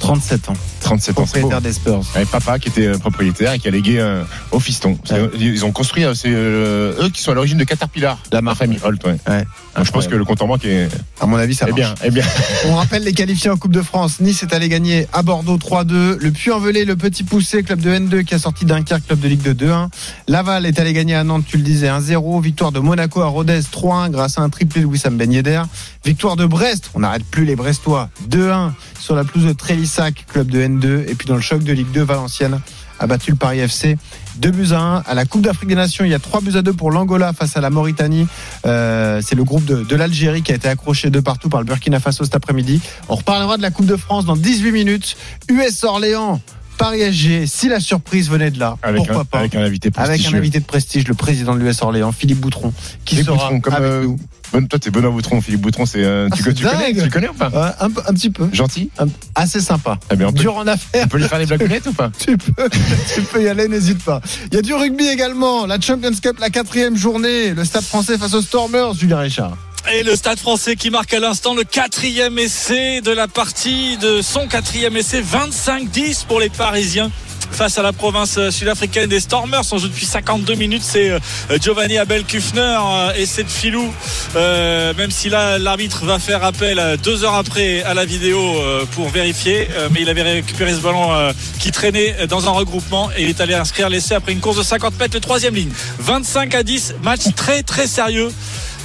37 0.00 0.48
ans, 0.48 0.54
37 0.80 1.10
ans. 1.10 1.22
propriétaire 1.22 1.60
des 1.60 1.72
Spurs. 1.72 2.02
Avec 2.16 2.28
papa 2.30 2.58
qui 2.58 2.68
était 2.68 2.88
euh, 2.88 2.98
propriétaire 2.98 3.52
et 3.52 3.60
qui 3.60 3.68
a 3.68 3.70
légué 3.70 4.00
euh, 4.00 4.24
au 4.50 4.58
fiston. 4.58 4.98
Ils 5.38 5.64
ont 5.64 5.70
construit, 5.70 6.04
euh, 6.04 6.14
c'est 6.14 6.32
euh, 6.32 7.00
eux 7.00 7.10
qui 7.10 7.22
sont 7.22 7.30
à 7.30 7.34
l'origine 7.34 7.58
de 7.58 7.62
Caterpillar, 7.62 8.18
La 8.32 8.42
ma 8.42 8.56
famille 8.56 8.80
Holt. 8.82 9.04
Ouais. 9.04 9.18
Ouais. 9.28 9.44
Je 9.82 9.90
pense 9.92 10.08
que 10.08 10.14
le 10.16 10.24
compte 10.24 10.42
en 10.42 10.48
banque 10.48 10.64
est, 10.64 10.88
À 11.20 11.26
mon 11.26 11.36
avis, 11.36 11.54
ça 11.54 11.66
marche. 11.66 11.76
bien, 11.76 11.94
est 12.02 12.10
bien. 12.10 12.24
On 12.66 12.74
rappelle 12.74 13.04
les 13.04 13.12
qualifiés 13.12 13.50
en 13.50 13.56
Coupe 13.56 13.72
de 13.72 13.82
France. 13.82 14.20
Nice 14.20 14.42
est 14.42 14.52
allé 14.52 14.68
gagner 14.68 15.06
à 15.12 15.22
Bordeaux 15.22 15.56
3-2. 15.56 16.18
Le 16.18 16.30
Puy-en-Velay, 16.30 16.84
le 16.84 16.96
Petit 16.96 17.22
Poussé, 17.24 17.62
club 17.62 17.80
de 17.80 17.90
N2 17.90 18.24
qui 18.24 18.34
a 18.34 18.38
sorti 18.38 18.64
Dunkerque, 18.64 19.06
club 19.06 19.20
de 19.20 19.28
Ligue 19.28 19.42
de 19.42 19.52
2-1. 19.52 19.88
Laval 20.28 20.66
est 20.66 20.78
allé 20.78 20.92
gagner 20.92 21.14
à 21.14 21.24
Nantes, 21.24 21.44
tu 21.46 21.56
le 21.56 21.62
disais, 21.62 21.88
1-0. 21.88 22.42
Victoire 22.42 22.72
de 22.72 22.80
Monaco 22.80 23.20
à 23.22 23.26
Rodez 23.26 23.60
3-1 23.60 24.10
grâce 24.10 24.38
à 24.38 24.42
un 24.42 24.48
triplé 24.48 24.80
de 24.82 24.86
Wissam 24.86 25.16
Ben 25.16 25.32
Yedder. 25.32 25.62
Victoire 26.04 26.36
de 26.36 26.46
Brest, 26.46 26.90
on 26.94 27.00
n'arrête 27.00 27.24
plus 27.24 27.44
les 27.44 27.56
Brestois, 27.56 28.08
2-1 28.28 28.72
sur 28.98 29.14
la 29.14 29.24
pelouse 29.24 29.46
de 29.46 29.52
Trélissac, 29.52 30.26
club 30.32 30.50
de 30.50 30.60
N2. 30.60 31.08
Et 31.08 31.14
puis 31.14 31.26
dans 31.28 31.36
le 31.36 31.40
choc 31.42 31.62
de 31.62 31.72
Ligue 31.72 31.90
2, 31.92 32.02
Valenciennes 32.02 32.60
a 33.00 33.06
battu 33.06 33.30
le 33.30 33.36
Paris 33.36 33.58
FC 33.58 33.96
2 34.36 34.50
buts 34.50 34.72
à 34.72 34.80
1. 34.80 34.96
À 35.06 35.14
la 35.14 35.24
Coupe 35.24 35.42
d'Afrique 35.42 35.68
des 35.68 35.74
Nations, 35.74 36.04
il 36.04 36.10
y 36.10 36.14
a 36.14 36.18
3 36.18 36.40
buts 36.42 36.56
à 36.56 36.62
2 36.62 36.72
pour 36.72 36.90
l'Angola 36.90 37.32
face 37.32 37.56
à 37.56 37.60
la 37.60 37.70
Mauritanie. 37.70 38.28
Euh, 38.66 39.20
c'est 39.24 39.34
le 39.34 39.44
groupe 39.44 39.64
de, 39.64 39.82
de 39.82 39.96
l'Algérie 39.96 40.42
qui 40.42 40.52
a 40.52 40.54
été 40.54 40.68
accroché 40.68 41.10
de 41.10 41.20
partout 41.20 41.48
par 41.48 41.60
le 41.60 41.66
Burkina 41.66 41.98
Faso 41.98 42.24
cet 42.24 42.36
après-midi. 42.36 42.80
On 43.08 43.16
reparlera 43.16 43.56
de 43.56 43.62
la 43.62 43.70
Coupe 43.70 43.86
de 43.86 43.96
France 43.96 44.26
dans 44.26 44.36
18 44.36 44.72
minutes. 44.72 45.16
US 45.48 45.82
Orléans, 45.84 46.40
Paris 46.78 47.00
SG, 47.00 47.46
si 47.46 47.68
la 47.68 47.80
surprise 47.80 48.30
venait 48.30 48.50
de 48.50 48.58
là, 48.58 48.76
Avec 48.82 48.98
pourquoi 48.98 49.22
un, 49.22 49.24
pas 49.24 49.38
avec 49.40 49.54
un 49.54 49.62
invité 49.62 49.90
Avec 49.96 50.24
un 50.26 50.34
invité 50.34 50.60
de 50.60 50.64
prestige, 50.64 51.06
le 51.08 51.14
président 51.14 51.54
de 51.54 51.60
l'US 51.60 51.82
Orléans, 51.82 52.12
Philippe 52.12 52.40
Boutron, 52.40 52.72
qui 53.04 53.16
Philippe 53.16 53.26
sera 53.26 53.36
Boutron, 53.36 53.60
comme, 53.60 53.74
avec 53.74 53.90
euh, 53.90 54.04
nous. 54.04 54.18
Bon, 54.52 54.66
toi, 54.66 54.78
t'es 54.78 54.90
Benoît 54.90 55.10
Boutron, 55.10 55.40
Philippe 55.40 55.60
Boutron, 55.60 55.86
c'est 55.86 56.02
euh, 56.04 56.28
Ah, 56.30 56.36
tu, 56.36 56.42
connais, 56.42 56.92
tu 56.94 57.08
connais 57.08 57.28
ou 57.28 57.34
pas 57.34 57.48
Ouais, 57.50 57.70
un, 57.80 57.90
peu- 57.90 58.02
un 58.06 58.12
petit 58.14 58.30
peu. 58.30 58.48
Gentil. 58.52 58.90
Un- 58.98 59.06
assez 59.36 59.60
sympa. 59.60 59.98
Eh 60.10 60.16
bien, 60.16 60.28
on 60.28 60.32
peut, 60.32 60.40
Dur 60.40 60.56
en 60.56 60.66
affaires. 60.66 61.04
on 61.04 61.08
peut 61.08 61.18
lui 61.18 61.28
faire 61.28 61.38
des 61.38 61.46
blagounettes 61.46 61.86
ou 61.86 61.92
pas 61.92 62.10
Tu 62.18 62.36
peux, 62.36 62.68
tu 63.14 63.22
peux 63.22 63.42
y 63.42 63.48
aller, 63.48 63.68
n'hésite 63.68 64.02
pas. 64.02 64.20
Il 64.50 64.56
y 64.56 64.58
a 64.58 64.62
du 64.62 64.74
rugby 64.74 65.06
également. 65.06 65.66
La 65.66 65.80
Champions 65.80 66.10
Cup, 66.20 66.38
la 66.40 66.50
quatrième 66.50 66.96
journée. 66.96 67.54
Le 67.54 67.64
Stade 67.64 67.84
français 67.84 68.18
face 68.18 68.34
aux 68.34 68.42
Stormers, 68.42 68.94
Julien 68.94 69.18
Richard. 69.20 69.56
Et 69.94 70.02
le 70.02 70.14
Stade 70.16 70.38
français 70.38 70.76
qui 70.76 70.90
marque 70.90 71.14
à 71.14 71.20
l'instant 71.20 71.54
le 71.54 71.64
quatrième 71.64 72.38
essai 72.38 73.00
de 73.00 73.12
la 73.12 73.28
partie, 73.28 73.96
de 73.96 74.20
son 74.20 74.46
quatrième 74.46 74.94
essai, 74.96 75.22
25-10 75.22 76.26
pour 76.26 76.38
les 76.40 76.50
Parisiens. 76.50 77.10
Face 77.52 77.76
à 77.78 77.82
la 77.82 77.92
province 77.92 78.38
sud-africaine 78.50 79.08
des 79.08 79.20
Stormers, 79.20 79.62
on 79.72 79.78
joue 79.78 79.88
depuis 79.88 80.06
52 80.06 80.54
minutes. 80.54 80.82
C'est 80.82 81.10
euh, 81.10 81.18
Giovanni 81.60 81.98
Abel 81.98 82.24
Kufner 82.24 82.60
euh, 82.80 83.12
et 83.16 83.26
c'est 83.26 83.44
de 83.44 83.50
filou. 83.50 83.92
Euh, 84.36 84.94
même 84.96 85.10
si 85.10 85.28
là 85.28 85.58
l'arbitre 85.58 86.04
va 86.06 86.18
faire 86.18 86.42
appel 86.44 86.78
euh, 86.78 86.96
deux 86.96 87.24
heures 87.24 87.34
après 87.34 87.82
à 87.82 87.92
la 87.94 88.04
vidéo 88.04 88.38
euh, 88.38 88.84
pour 88.92 89.08
vérifier, 89.10 89.68
euh, 89.72 89.88
mais 89.92 90.00
il 90.02 90.08
avait 90.08 90.22
récupéré 90.22 90.72
ce 90.72 90.78
ballon 90.80 91.12
euh, 91.12 91.32
qui 91.58 91.70
traînait 91.70 92.26
dans 92.28 92.46
un 92.46 92.50
regroupement 92.52 93.10
et 93.16 93.24
il 93.24 93.28
est 93.28 93.40
allé 93.40 93.54
inscrire 93.54 93.88
l'essai 93.90 94.14
après 94.14 94.32
une 94.32 94.40
course 94.40 94.56
de 94.56 94.62
50 94.62 94.98
mètres, 94.98 95.14
le 95.14 95.20
troisième 95.20 95.54
ligne. 95.54 95.70
25 95.98 96.54
à 96.54 96.62
10, 96.62 96.94
match 97.02 97.22
très 97.36 97.62
très 97.62 97.86
sérieux 97.86 98.30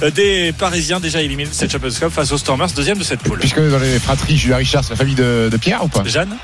euh, 0.02 0.10
des 0.10 0.52
Parisiens 0.52 1.00
déjà 1.00 1.22
éliminés 1.22 1.48
de 1.48 1.54
cette 1.54 1.72
Champions 1.72 1.88
Cup 1.98 2.10
face 2.10 2.30
aux 2.32 2.38
Stormers, 2.38 2.68
deuxième 2.76 2.98
de 2.98 3.04
cette 3.04 3.20
poule. 3.20 3.38
Puisque 3.38 3.60
dans 3.70 3.78
les 3.78 3.98
fratries, 3.98 4.36
Julien 4.36 4.56
Richard, 4.56 4.84
c'est 4.84 4.90
la 4.90 4.96
famille 4.96 5.14
de, 5.14 5.48
de 5.50 5.56
Pierre 5.56 5.82
ou 5.84 5.88
pas? 5.88 6.02
Jeanne 6.04 6.36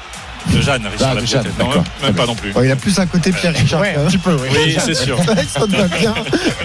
De 0.48 0.61
Jeanne, 0.61 0.87
Richard 0.92 1.14
Ah, 1.16 1.20
de 1.20 1.26
Jeanne. 1.26 1.46
Non, 1.59 1.70
même 2.02 2.14
pas 2.14 2.26
non 2.26 2.35
plus. 2.35 2.52
Oh, 2.55 2.62
il 2.62 2.70
a 2.70 2.76
plus 2.76 2.98
un 2.98 3.07
côté 3.07 3.31
Pierre 3.33 3.55
Richard. 3.55 3.81
Ouais, 3.81 3.94
un 3.96 4.07
petit 4.07 4.18
peu, 4.18 4.33
oui. 4.35 4.48
Oui, 4.52 4.76
c'est 4.85 4.94
sûr. 4.94 5.18
Ça 5.48 5.61
te 5.61 5.76
va 5.76 5.87
bien. 5.88 6.14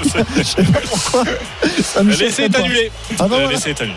Je 0.37 0.43
sais 0.43 0.63
pas 0.63 0.79
pourquoi. 0.79 1.23
Ça 1.83 2.03
me 2.03 2.13
L'essai 2.15 2.43
est 2.43 2.55
annulé. 2.55 2.91
Ah 3.11 3.13
bah 3.19 3.23
Euh, 3.23 3.27
voilà. 3.27 3.47
L'essai 3.51 3.69
est 3.71 3.81
annulé. 3.81 3.95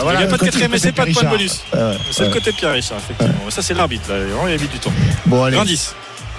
voilà, 0.00 0.20
il 0.20 0.22
n'y 0.22 0.24
a 0.24 0.26
pas 0.26 0.32
de 0.32 0.38
côté- 0.38 0.44
quatrième 0.46 0.74
essai, 0.74 0.92
pas 0.92 1.04
de 1.06 1.12
point 1.12 1.22
de 1.24 1.28
bonus. 1.28 1.64
C'est 2.12 2.24
le 2.24 2.30
côté 2.30 2.52
Pierre 2.52 2.72
Richard, 2.72 2.98
effectivement. 2.98 3.50
Ça, 3.50 3.62
c'est 3.62 3.74
l'arbitre. 3.74 4.08
Là. 4.10 4.16
Il 4.48 4.54
a 4.54 4.58
mis 4.58 4.68
du 4.68 4.78
temps. 4.78 4.92
Bon, 5.26 5.42
allez. 5.44 5.56
20 5.56 5.94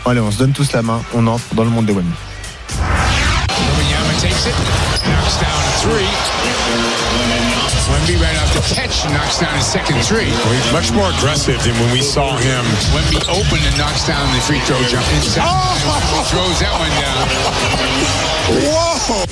Allez, 0.07 0.19
on 0.19 0.31
se 0.31 0.37
donne 0.37 0.51
tous 0.53 0.71
la 0.71 0.81
main. 0.81 1.01
On 1.13 1.25
entre 1.27 1.53
dans 1.55 1.63
le 1.63 1.69
monde 1.71 1.85
des 1.87 1.93
web. 1.93 2.05
Wemby 7.85 8.17
right 8.17 8.35
off 8.41 8.51
the 8.53 8.65
catch 8.73 9.05
knocks 9.13 9.39
down 9.39 9.53
his 9.55 9.65
second 9.65 10.01
three. 10.01 10.29
Well, 10.29 10.53
he's 10.53 10.71
much 10.73 10.91
more 10.91 11.09
aggressive 11.17 11.61
than 11.63 11.73
when 11.77 11.91
we 11.93 12.01
saw 12.01 12.35
him. 12.37 12.65
Wemby 12.93 13.21
open 13.29 13.61
and 13.61 13.77
knocks 13.77 14.07
down 14.07 14.25
the 14.33 14.41
free 14.41 14.59
throw 14.61 14.81
jump 14.89 15.05
inside. 15.13 15.45
Oh! 15.45 16.25
Throws 16.31 16.59
that 16.61 16.73
one 16.81 16.89
down. 16.97 17.25
Whoa! 18.65 19.25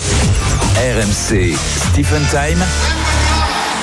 RMC, 0.78 1.56
Stephen 1.56 2.22
Time. 2.30 3.13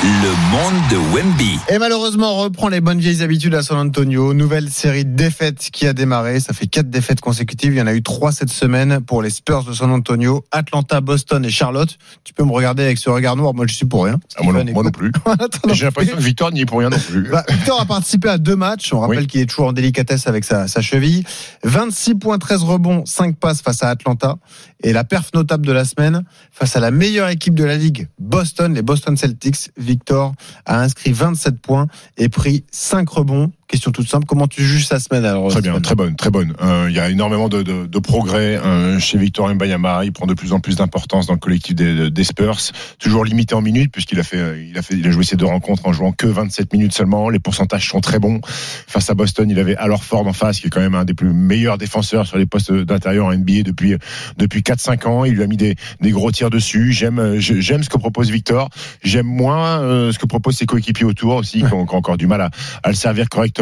Le 0.02 0.50
monde 0.50 0.80
de 0.90 0.96
Wemby. 1.14 1.58
Et 1.68 1.78
malheureusement, 1.78 2.34
on 2.38 2.42
reprend 2.44 2.68
les 2.70 2.80
bonnes 2.80 3.00
vieilles 3.00 3.22
habitudes 3.22 3.54
à 3.54 3.62
San 3.62 3.76
Antonio. 3.76 4.32
Nouvelle 4.32 4.70
série 4.70 5.04
de 5.04 5.14
défaites 5.14 5.68
qui 5.70 5.86
a 5.86 5.92
démarré. 5.92 6.40
Ça 6.40 6.54
fait 6.54 6.66
quatre 6.66 6.88
défaites 6.88 7.20
consécutives. 7.20 7.74
Il 7.74 7.76
y 7.78 7.82
en 7.82 7.86
a 7.86 7.92
eu 7.92 8.02
trois 8.02 8.32
cette 8.32 8.48
semaine 8.48 9.00
pour 9.00 9.20
les 9.20 9.28
Spurs 9.28 9.62
de 9.64 9.74
San 9.74 9.90
Antonio, 9.90 10.42
Atlanta, 10.52 11.02
Boston 11.02 11.44
et 11.44 11.50
Charlotte. 11.50 11.98
Tu 12.24 12.32
peux 12.32 12.44
me 12.44 12.52
regarder 12.52 12.82
avec 12.82 12.96
ce 12.96 13.10
regard 13.10 13.36
noir. 13.36 13.52
Moi, 13.52 13.66
je 13.66 13.74
suis 13.74 13.84
pour 13.84 14.04
rien. 14.06 14.18
Ah, 14.38 14.42
moi, 14.42 14.54
non, 14.54 14.72
moi 14.72 14.82
non 14.84 14.90
plus. 14.90 15.12
J'ai 15.74 15.84
l'impression 15.84 16.16
que 16.16 16.22
Victor 16.22 16.50
n'y 16.50 16.62
est 16.62 16.66
pour 16.66 16.78
rien 16.78 16.88
non 16.88 16.98
plus. 16.98 17.28
Bah, 17.28 17.44
Victor 17.50 17.82
a 17.82 17.84
participé 17.84 18.30
à 18.30 18.38
deux 18.38 18.56
matchs. 18.56 18.94
On 18.94 19.00
rappelle 19.00 19.18
Oui. 19.18 19.26
qu'il 19.26 19.42
est 19.42 19.46
toujours 19.46 19.66
en 19.66 19.72
délicatesse 19.74 20.26
avec 20.26 20.44
sa, 20.44 20.66
sa 20.66 20.80
cheville. 20.80 21.24
26 21.64 22.14
points, 22.14 22.38
13 22.38 22.62
rebonds, 22.62 23.04
5 23.04 23.36
passes 23.36 23.60
face 23.60 23.82
à 23.82 23.90
Atlanta. 23.90 24.36
Et 24.82 24.92
la 24.92 25.04
perf 25.04 25.30
notable 25.34 25.66
de 25.66 25.72
la 25.72 25.84
semaine, 25.84 26.24
face 26.50 26.76
à 26.76 26.80
la 26.80 26.90
meilleure 26.90 27.28
équipe 27.28 27.54
de 27.54 27.64
la 27.64 27.76
ligue, 27.76 28.08
Boston, 28.18 28.74
les 28.74 28.82
Boston 28.82 29.16
Celtics. 29.16 29.70
Victor 29.76 30.34
a 30.64 30.80
inscrit 30.80 31.12
27 31.12 31.60
points 31.60 31.86
et 32.16 32.28
pris 32.28 32.64
5 32.70 33.08
rebonds. 33.08 33.52
Question 33.70 33.92
toute 33.92 34.08
simple. 34.08 34.26
Comment 34.26 34.48
tu 34.48 34.64
juges 34.64 34.88
sa 34.88 34.98
semaine 34.98 35.24
alors 35.24 35.48
Très 35.48 35.60
bien, 35.60 35.80
très 35.80 35.94
bonne, 35.94 36.16
très 36.16 36.30
bonne. 36.30 36.54
Euh, 36.60 36.86
Il 36.90 36.96
y 36.96 36.98
a 36.98 37.08
énormément 37.08 37.48
de, 37.48 37.62
de, 37.62 37.86
de 37.86 37.98
progrès 38.00 38.56
euh, 38.56 38.98
chez 38.98 39.16
Victor 39.16 39.48
Mbayama. 39.54 40.04
Il 40.04 40.12
prend 40.12 40.26
de 40.26 40.34
plus 40.34 40.52
en 40.52 40.58
plus 40.58 40.74
d'importance 40.74 41.28
dans 41.28 41.34
le 41.34 41.38
collectif 41.38 41.76
des, 41.76 42.10
des 42.10 42.24
Spurs. 42.24 42.58
Toujours 42.98 43.24
limité 43.24 43.54
en 43.54 43.60
minutes 43.62 43.92
puisqu'il 43.92 44.18
a 44.18 44.24
fait, 44.24 44.66
il 44.68 44.76
a 44.76 44.82
fait, 44.82 44.94
il 44.94 45.06
a 45.06 45.12
joué 45.12 45.22
ses 45.22 45.36
deux 45.36 45.46
rencontres 45.46 45.86
en 45.86 45.92
jouant 45.92 46.10
que 46.10 46.26
27 46.26 46.72
minutes 46.72 46.92
seulement. 46.92 47.28
Les 47.28 47.38
pourcentages 47.38 47.88
sont 47.88 48.00
très 48.00 48.18
bons. 48.18 48.40
Face 48.88 49.08
à 49.08 49.14
Boston, 49.14 49.48
il 49.48 49.58
avait 49.60 49.76
alors 49.76 50.02
Ford 50.02 50.26
en 50.26 50.32
face, 50.32 50.58
qui 50.58 50.66
est 50.66 50.70
quand 50.70 50.80
même 50.80 50.96
un 50.96 51.04
des 51.04 51.14
plus 51.14 51.32
meilleurs 51.32 51.78
défenseurs 51.78 52.26
sur 52.26 52.38
les 52.38 52.46
postes 52.46 52.72
d'intérieur 52.72 53.26
en 53.26 53.32
NBA 53.32 53.62
depuis 53.62 53.94
depuis 54.36 54.62
4-5 54.62 55.06
ans. 55.06 55.24
Il 55.24 55.34
lui 55.34 55.44
a 55.44 55.46
mis 55.46 55.56
des, 55.56 55.76
des 56.00 56.10
gros 56.10 56.32
tirs 56.32 56.50
dessus. 56.50 56.92
J'aime, 56.92 57.36
j'aime 57.38 57.84
ce 57.84 57.88
que 57.88 57.98
propose 57.98 58.32
Victor. 58.32 58.68
J'aime 59.04 59.26
moins 59.26 59.80
euh, 59.80 60.10
ce 60.10 60.18
que 60.18 60.26
proposent 60.26 60.56
ses 60.56 60.66
coéquipiers 60.66 61.06
autour 61.06 61.36
aussi, 61.36 61.58
qui 61.58 61.72
ont, 61.72 61.86
qui 61.86 61.94
ont 61.94 61.98
encore 61.98 62.16
du 62.16 62.26
mal 62.26 62.40
à, 62.40 62.50
à 62.82 62.88
le 62.88 62.96
servir 62.96 63.28
correctement. 63.28 63.59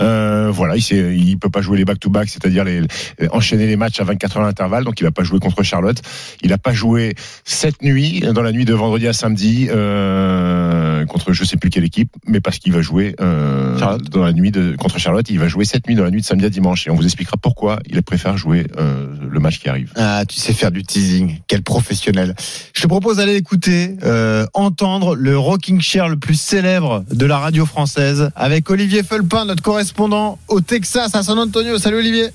Euh, 0.00 0.50
voilà, 0.52 0.76
il, 0.76 0.82
sait, 0.82 1.16
il 1.16 1.38
peut 1.38 1.50
pas 1.50 1.60
jouer 1.60 1.78
les 1.78 1.84
back-to-back, 1.84 2.28
c'est-à-dire 2.28 2.64
les, 2.64 2.80
les- 2.82 3.28
enchaîner 3.30 3.66
les 3.66 3.76
matchs 3.76 4.00
à 4.00 4.04
24 4.04 4.36
heures 4.38 4.44
d'intervalle, 4.44 4.84
donc 4.84 5.00
il 5.00 5.04
va 5.04 5.10
pas 5.10 5.24
jouer 5.24 5.38
contre 5.38 5.62
Charlotte. 5.62 6.00
Il 6.42 6.52
a 6.52 6.58
pas 6.58 6.72
joué 6.72 7.14
cette 7.44 7.82
nuit, 7.82 8.20
dans 8.20 8.42
la 8.42 8.52
nuit 8.52 8.64
de 8.64 8.74
vendredi 8.74 9.06
à 9.08 9.12
samedi, 9.12 9.68
euh, 9.70 11.04
contre 11.06 11.32
je 11.32 11.44
sais 11.44 11.56
plus 11.56 11.70
quelle 11.70 11.84
équipe, 11.84 12.10
mais 12.26 12.40
parce 12.40 12.58
qu'il 12.58 12.72
va 12.72 12.82
jouer 12.82 13.14
euh, 13.20 13.76
dans 14.10 14.24
la 14.24 14.32
nuit 14.32 14.50
de, 14.50 14.74
contre 14.76 14.98
Charlotte, 14.98 15.28
il 15.30 15.38
va 15.38 15.48
jouer 15.48 15.64
cette 15.64 15.86
nuit 15.86 15.94
dans 15.94 16.04
la 16.04 16.10
nuit 16.10 16.20
de 16.20 16.26
samedi 16.26 16.44
à 16.44 16.50
dimanche, 16.50 16.86
et 16.86 16.90
on 16.90 16.94
vous 16.94 17.04
expliquera 17.04 17.36
pourquoi 17.36 17.78
il 17.88 18.02
préfère 18.02 18.36
jouer 18.36 18.66
euh, 18.78 19.06
le 19.30 19.40
match 19.40 19.58
qui 19.58 19.68
arrive. 19.68 19.92
Ah, 19.96 20.24
tu 20.28 20.36
sais 20.38 20.52
faire 20.52 20.70
du 20.70 20.82
teasing. 20.82 21.38
Quel 21.46 21.62
professionnel. 21.62 22.34
Je 22.74 22.82
te 22.82 22.86
propose 22.86 23.16
d'aller 23.18 23.36
écouter, 23.36 23.96
euh, 24.02 24.46
entendre 24.54 25.14
le 25.14 25.38
rocking 25.38 25.80
chair 25.80 26.08
le 26.08 26.16
plus 26.16 26.38
célèbre 26.40 27.04
de 27.10 27.26
la 27.26 27.38
radio 27.38 27.66
française 27.66 28.30
avec 28.36 28.68
Olivier 28.70 29.02
Felpin, 29.02 29.44
notre 29.44 29.62
correspondant 29.62 30.38
au 30.48 30.60
Texas, 30.60 31.14
à 31.14 31.22
San 31.22 31.38
Antonio. 31.38 31.78
Salut 31.78 31.98
Olivier. 31.98 32.28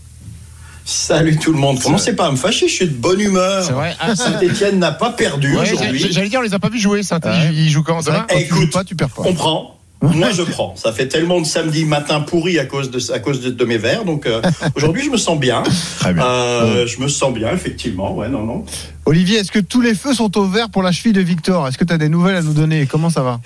Salut 0.88 1.38
tout 1.38 1.52
le 1.52 1.58
monde. 1.58 1.82
Commencez 1.82 2.16
pas 2.16 2.28
à 2.28 2.32
me 2.32 2.36
fâcher, 2.36 2.68
je 2.68 2.74
suis 2.74 2.86
de 2.88 2.94
bonne 2.94 3.20
humeur. 3.20 3.68
Ah, 4.00 4.16
Saint-Etienne 4.16 4.78
n'a 4.78 4.92
pas 4.92 5.10
perdu 5.12 5.56
Ouais, 5.56 5.64
aujourd'hui. 5.74 5.98
j'ai- 6.00 6.12
J'allais 6.12 6.30
dire, 6.30 6.40
on 6.40 6.44
les 6.44 6.54
a 6.54 6.60
pas 6.60 6.70
vus 6.70 6.80
jouer, 6.80 7.02
saint 7.02 7.20
Ils 7.52 7.70
jouent 7.70 7.82
quand 7.82 8.06
demain 8.06 8.26
écoute, 8.30 8.76
tu 8.86 8.96
perds 8.96 9.10
pas. 9.10 9.24
on 9.26 9.34
prend. 9.34 9.75
Moi, 10.02 10.30
je 10.32 10.44
prends. 10.44 10.76
Ça 10.76 10.92
fait 10.92 11.08
tellement 11.08 11.40
de 11.42 11.46
samedi 11.46 11.86
matin 11.86 12.22
pourri 12.22 12.60
à 12.60 12.66
cause 12.66 12.92
de, 12.92 13.00
à 13.14 13.20
cause 13.20 13.42
de, 13.42 13.50
de 13.50 13.66
mes 13.66 13.78
verres. 13.78 14.06
Donc, 14.06 14.26
euh, 14.26 14.42
aujourd'hui, 14.76 15.04
je 15.04 15.10
me 15.10 15.18
sens 15.18 15.40
bien. 15.40 15.64
Très 16.00 16.14
bien. 16.14 16.24
Euh, 16.24 16.86
Je 16.88 17.00
me 17.00 17.08
sens 17.08 17.34
bien, 17.34 17.52
effectivement. 17.52 18.14
Ouais, 18.16 18.30
non, 18.30 18.44
non. 18.44 18.66
Olivier, 19.06 19.40
est-ce 19.40 19.52
que 19.52 19.60
tous 19.60 19.82
les 19.82 19.96
feux 19.96 20.14
sont 20.14 20.38
au 20.38 20.46
vert 20.46 20.70
pour 20.70 20.84
la 20.84 20.92
cheville 20.92 21.14
de 21.14 21.22
Victor? 21.22 21.68
Est-ce 21.68 21.78
que 21.78 21.86
tu 21.86 21.94
as 21.94 21.98
des 21.98 22.10
nouvelles 22.10 22.36
à 22.36 22.42
nous 22.42 22.54
donner? 22.54 22.86
Comment 22.86 23.10
ça 23.10 23.22
va? 23.24 23.40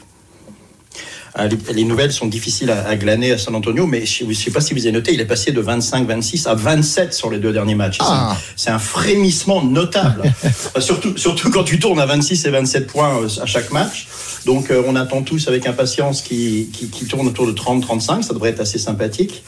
Les, 1.48 1.74
les 1.74 1.84
nouvelles 1.84 2.12
sont 2.12 2.28
difficiles 2.28 2.70
à, 2.72 2.88
à 2.88 2.96
glaner 2.96 3.32
à 3.32 3.38
San 3.38 3.56
Antonio, 3.56 3.86
mais 3.86 4.06
je 4.06 4.24
ne 4.26 4.34
sais 4.34 4.52
pas 4.52 4.62
si 4.62 4.74
vous 4.74 4.82
avez 4.82 4.92
noté, 4.92 5.14
il 5.14 5.22
est 5.22 5.26
passé 5.26 5.52
de 5.52 5.62
25-26 5.62 6.48
à 6.48 6.56
27 6.56 7.14
sur 7.14 7.30
les 7.30 7.40
deux 7.40 7.54
derniers 7.54 7.76
matchs. 7.76 7.98
C'est 8.00 8.06
Ah. 8.08 8.32
un- 8.32 8.38
C'est 8.56 8.70
un, 8.72 8.80
frémissement 8.80 9.64
notable. 9.64 10.24
Surtout, 10.80 11.16
surtout 11.18 11.50
quand 11.52 11.64
tu 11.64 11.80
tournes 11.80 12.00
à 12.00 12.06
26 12.06 12.46
et 12.46 12.50
27 12.50 12.88
points 12.88 13.22
euh, 13.22 13.28
à 13.42 13.46
chaque 13.46 13.72
match. 13.72 14.08
Donc 14.46 14.72
euh, 14.72 14.82
on 14.88 14.96
attend 14.96 15.22
tous 15.22 15.48
avec 15.48 15.68
impatience 15.68 16.22
qui, 16.22 16.70
qui, 16.74 16.88
qui 16.90 17.06
tourne 17.06 17.28
autour 17.28 17.46
de 17.48 17.52
30-35. 17.54 18.24
Ça 18.24 18.34
devrait 18.34 18.50
être 18.52 18.62
assez 18.62 18.78
sympathique. 18.80 19.44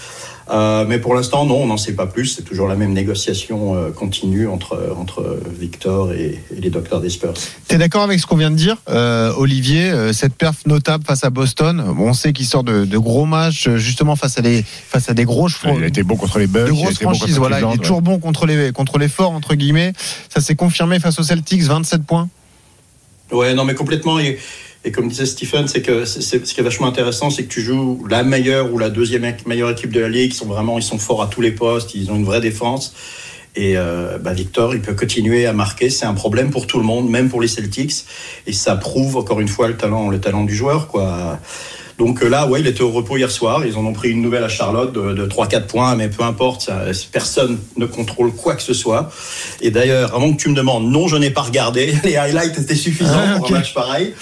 Euh, 0.51 0.85
mais 0.87 0.99
pour 0.99 1.15
l'instant, 1.15 1.45
non, 1.45 1.63
on 1.63 1.67
n'en 1.67 1.77
sait 1.77 1.93
pas 1.93 2.07
plus. 2.07 2.27
C'est 2.27 2.41
toujours 2.43 2.67
la 2.67 2.75
même 2.75 2.91
négociation 2.91 3.75
euh, 3.75 3.91
continue 3.91 4.47
entre, 4.47 4.93
entre 4.97 5.39
Victor 5.57 6.11
et, 6.11 6.39
et 6.55 6.59
les 6.59 6.69
docteurs 6.69 6.99
des 6.99 7.09
Spurs. 7.09 7.33
Tu 7.67 7.75
es 7.75 7.77
d'accord 7.77 8.03
avec 8.03 8.19
ce 8.19 8.25
qu'on 8.25 8.35
vient 8.35 8.51
de 8.51 8.55
dire, 8.55 8.77
euh, 8.89 9.33
Olivier 9.37 9.91
euh, 9.91 10.11
Cette 10.11 10.35
perf 10.35 10.65
notable 10.65 11.05
face 11.05 11.23
à 11.23 11.29
Boston, 11.29 11.83
bon, 11.95 12.09
on 12.09 12.13
sait 12.13 12.33
qu'il 12.33 12.45
sort 12.45 12.63
de, 12.63 12.83
de 12.83 12.97
gros 12.97 13.25
matchs, 13.25 13.69
justement 13.75 14.15
face 14.15 14.37
à 14.37 14.41
des, 14.41 14.63
face 14.63 15.09
à 15.09 15.13
des 15.13 15.23
gros 15.23 15.47
chevaux. 15.47 15.75
Il 15.77 15.83
a 15.83 15.87
été 15.87 16.03
bon 16.03 16.17
contre 16.17 16.39
les 16.39 16.47
Bucks. 16.47 16.67
de 16.67 16.71
grosses 16.71 16.99
bon 16.99 17.13
franchises, 17.13 17.37
voilà. 17.37 17.59
Il 17.59 17.63
est 17.63 17.67
ouais. 17.67 17.77
toujours 17.77 18.01
bon 18.01 18.19
contre 18.19 18.45
les, 18.45 18.73
contre 18.73 18.97
les 18.97 19.07
forts, 19.07 19.31
entre 19.31 19.55
guillemets. 19.55 19.93
Ça 20.29 20.41
s'est 20.41 20.55
confirmé 20.55 20.99
face 20.99 21.17
aux 21.17 21.23
Celtics, 21.23 21.63
27 21.63 22.03
points. 22.03 22.27
Ouais, 23.31 23.53
non, 23.53 23.63
mais 23.63 23.75
complètement. 23.75 24.17
Et 24.83 24.91
comme 24.91 25.07
disait 25.07 25.25
Stephen, 25.25 25.67
c'est 25.67 25.81
que 25.81 26.05
c'est- 26.05 26.21
c'est- 26.21 26.45
ce 26.45 26.53
qui 26.53 26.59
est 26.59 26.63
vachement 26.63 26.87
intéressant, 26.87 27.29
c'est 27.29 27.43
que 27.43 27.53
tu 27.53 27.61
joues 27.61 28.05
la 28.09 28.23
meilleure 28.23 28.73
ou 28.73 28.77
la 28.79 28.89
deuxième 28.89 29.31
meilleure 29.45 29.69
équipe 29.69 29.91
de 29.91 29.99
la 29.99 30.09
ligue. 30.09 30.31
Ils 30.33 30.35
sont 30.35 30.47
vraiment, 30.47 30.77
ils 30.79 30.83
sont 30.83 30.97
forts 30.97 31.21
à 31.21 31.27
tous 31.27 31.41
les 31.41 31.51
postes. 31.51 31.93
Ils 31.93 32.09
ont 32.11 32.15
une 32.15 32.25
vraie 32.25 32.41
défense. 32.41 32.93
Et 33.55 33.77
euh, 33.77 34.17
bah, 34.17 34.33
Victor, 34.33 34.73
il 34.73 34.81
peut 34.81 34.93
continuer 34.95 35.45
à 35.45 35.53
marquer. 35.53 35.89
C'est 35.89 36.05
un 36.05 36.13
problème 36.13 36.49
pour 36.51 36.67
tout 36.67 36.77
le 36.79 36.85
monde, 36.85 37.09
même 37.09 37.29
pour 37.29 37.41
les 37.41 37.47
Celtics. 37.49 38.05
Et 38.47 38.53
ça 38.53 38.75
prouve 38.75 39.17
encore 39.17 39.39
une 39.41 39.49
fois 39.49 39.67
le 39.67 39.75
talent, 39.77 40.09
le 40.09 40.19
talent 40.19 40.45
du 40.45 40.55
joueur, 40.55 40.87
quoi. 40.87 41.37
Donc 41.99 42.23
euh, 42.23 42.29
là, 42.29 42.47
ouais, 42.47 42.61
il 42.61 42.65
était 42.67 42.81
au 42.81 42.89
repos 42.89 43.17
hier 43.17 43.29
soir. 43.29 43.63
Ils 43.65 43.75
en 43.75 43.85
ont 43.85 43.93
pris 43.93 44.09
une 44.09 44.21
nouvelle 44.23 44.43
à 44.45 44.49
Charlotte 44.49 44.91
de, 44.93 45.13
de 45.13 45.25
3-4 45.27 45.67
points, 45.67 45.95
mais 45.95 46.07
peu 46.07 46.23
importe, 46.23 46.61
ça, 46.61 46.85
personne 47.11 47.59
ne 47.77 47.85
contrôle 47.85 48.31
quoi 48.31 48.55
que 48.55 48.63
ce 48.63 48.73
soit. 48.73 49.11
Et 49.61 49.69
d'ailleurs, 49.69 50.15
avant 50.15 50.31
que 50.33 50.41
tu 50.41 50.49
me 50.49 50.55
demandes, 50.55 50.89
non, 50.89 51.07
je 51.07 51.17
n'ai 51.17 51.29
pas 51.29 51.41
regardé. 51.41 51.93
Les 52.03 52.15
highlights 52.15 52.57
étaient 52.57 52.73
suffisants 52.73 53.11
Ah, 53.13 53.37
pour 53.37 53.49
un 53.49 53.59
match 53.59 53.73
pareil. 53.75 54.13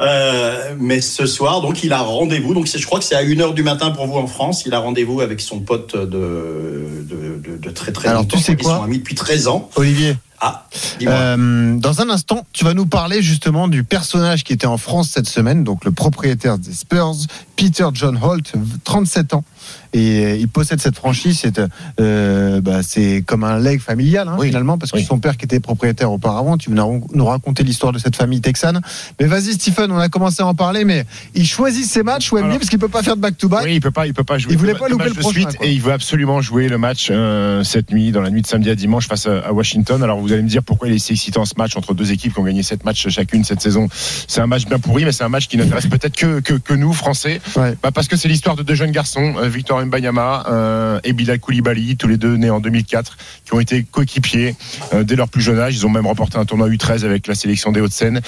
Euh, 0.00 0.74
mais 0.78 1.00
ce 1.00 1.26
soir, 1.26 1.60
donc, 1.60 1.82
il 1.82 1.92
a 1.92 1.98
rendez-vous. 2.00 2.54
Donc, 2.54 2.66
je 2.66 2.86
crois 2.86 2.98
que 2.98 3.04
c'est 3.04 3.14
à 3.16 3.22
1h 3.24 3.54
du 3.54 3.62
matin 3.62 3.90
pour 3.90 4.06
vous 4.06 4.16
en 4.18 4.26
France. 4.26 4.64
Il 4.66 4.74
a 4.74 4.78
rendez-vous 4.78 5.20
avec 5.20 5.40
son 5.40 5.60
pote 5.60 5.96
de, 5.96 6.06
de, 6.06 7.40
de, 7.42 7.56
de 7.58 7.70
très 7.70 7.92
très 7.92 8.08
Alors, 8.08 8.22
longtemps. 8.22 8.36
tu 8.36 8.42
sais 8.42 8.52
Ils 8.52 8.62
quoi 8.62 8.76
sont 8.76 8.82
amis 8.82 8.98
depuis 8.98 9.14
13 9.14 9.48
ans. 9.48 9.70
Olivier 9.76 10.16
Ah. 10.40 10.66
Euh, 11.02 11.74
dans 11.76 12.00
un 12.00 12.10
instant, 12.10 12.46
tu 12.52 12.64
vas 12.64 12.74
nous 12.74 12.86
parler 12.86 13.22
justement 13.22 13.66
du 13.68 13.82
personnage 13.84 14.44
qui 14.44 14.52
était 14.52 14.66
en 14.66 14.78
France 14.78 15.10
cette 15.10 15.28
semaine, 15.28 15.64
donc 15.64 15.84
le 15.84 15.90
propriétaire 15.92 16.58
des 16.58 16.72
Spurs, 16.72 17.14
Peter 17.58 17.86
John 17.92 18.16
Holt, 18.22 18.52
37 18.84 19.34
ans. 19.34 19.44
Et 19.92 20.24
euh, 20.24 20.36
il 20.36 20.48
possède 20.48 20.80
cette 20.80 20.94
franchise. 20.94 21.40
C'est 21.40 21.60
euh, 21.98 22.60
bah, 22.60 22.82
c'est 22.84 23.24
comme 23.26 23.42
un 23.42 23.58
leg 23.58 23.80
familial, 23.80 24.28
hein, 24.28 24.36
finalement, 24.40 24.78
parce 24.78 24.92
que 24.92 25.00
son 25.00 25.18
père 25.18 25.36
qui 25.36 25.44
était 25.44 25.58
propriétaire 25.58 26.12
auparavant. 26.12 26.56
Tu 26.56 26.70
vas 26.72 26.86
nous 27.12 27.24
raconter 27.24 27.64
l'histoire 27.64 27.92
de 27.92 27.98
cette 27.98 28.14
famille 28.14 28.40
texane. 28.40 28.80
Mais 29.18 29.26
vas-y, 29.26 29.54
Stephen, 29.54 29.90
on 29.90 29.98
a 29.98 30.08
commencé 30.08 30.40
à 30.42 30.46
en 30.46 30.54
parler, 30.54 30.84
mais 30.84 31.04
il 31.34 31.46
choisit 31.46 31.84
ses 31.84 32.04
matchs, 32.04 32.30
Wembley, 32.30 32.46
Alors- 32.46 32.58
parce 32.58 32.70
qu'il 32.70 32.78
peut 32.78 32.88
pas 32.88 33.02
faire 33.02 33.16
de 33.16 33.22
back-to-back. 33.22 33.64
Oui, 33.64 33.74
il 33.74 33.80
peut 33.80 33.90
pas, 33.90 34.06
il 34.06 34.14
peut 34.14 34.22
pas 34.24 34.38
jouer. 34.38 34.52
Il 34.52 34.58
voulait 34.58 34.74
pas 34.74 34.88
louper 34.88 35.06
le 35.06 35.14
prochain, 35.14 35.30
suite 35.30 35.56
quoi. 35.56 35.66
et 35.66 35.72
il 35.72 35.80
veut 35.80 35.92
absolument 35.92 36.40
jouer 36.40 36.68
le 36.68 36.78
match 36.78 37.08
euh, 37.10 37.64
cette 37.64 37.90
nuit, 37.90 38.12
dans 38.12 38.22
la 38.22 38.30
nuit 38.30 38.42
de 38.42 38.46
samedi 38.46 38.70
à 38.70 38.76
dimanche 38.76 39.08
face 39.08 39.26
à, 39.26 39.40
à 39.40 39.52
Washington. 39.52 40.00
Alors 40.04 40.20
vous 40.20 40.32
allez 40.32 40.42
me 40.42 40.48
dire 40.48 40.62
pourquoi 40.62 40.86
il 40.88 40.94
est 40.94 40.98
si 41.00 41.14
excitant 41.14 41.44
ce 41.44 41.54
match 41.58 41.76
entre 41.76 41.94
deux 41.94 42.12
équipes 42.12 42.34
qui 42.34 42.38
ont 42.38 42.44
gagné 42.44 42.62
sept 42.62 42.84
matchs 42.84 43.08
chacune 43.08 43.42
cette 43.42 43.60
saison. 43.60 43.88
C'est 43.90 44.40
un 44.40 44.46
match 44.46 44.66
bien 44.66 44.78
pourri, 44.78 45.04
mais 45.04 45.12
c'est 45.12 45.24
un 45.24 45.28
match 45.28 45.48
qui 45.48 45.56
n'intéresse 45.56 45.86
peut-être 45.86 46.16
que, 46.16 46.38
que, 46.40 46.54
que 46.54 46.74
nous 46.74 46.92
Français. 46.92 47.40
Bah, 47.56 47.90
parce 47.92 48.08
que 48.08 48.16
c'est 48.16 48.28
l'histoire 48.28 48.56
de 48.56 48.62
deux 48.62 48.74
jeunes 48.74 48.90
garçons, 48.90 49.34
euh, 49.38 49.48
Victor 49.48 49.84
Mbanyama 49.84 50.44
euh, 50.48 51.00
et 51.04 51.12
Bilal 51.12 51.38
Koulibaly, 51.40 51.96
tous 51.96 52.08
les 52.08 52.16
deux 52.16 52.36
nés 52.36 52.50
en 52.50 52.60
2004, 52.60 53.16
qui 53.44 53.54
ont 53.54 53.60
été 53.60 53.82
coéquipiers 53.84 54.54
euh, 54.92 55.04
dès 55.04 55.16
leur 55.16 55.28
plus 55.28 55.40
jeune 55.42 55.58
âge. 55.58 55.74
Ils 55.76 55.86
ont 55.86 55.90
même 55.90 56.06
remporté 56.06 56.38
un 56.38 56.44
tournoi 56.44 56.68
U13 56.68 57.04
avec 57.04 57.26
la 57.26 57.34
sélection 57.34 57.72
des 57.72 57.80
Hauts-de-Seine. 57.80 58.20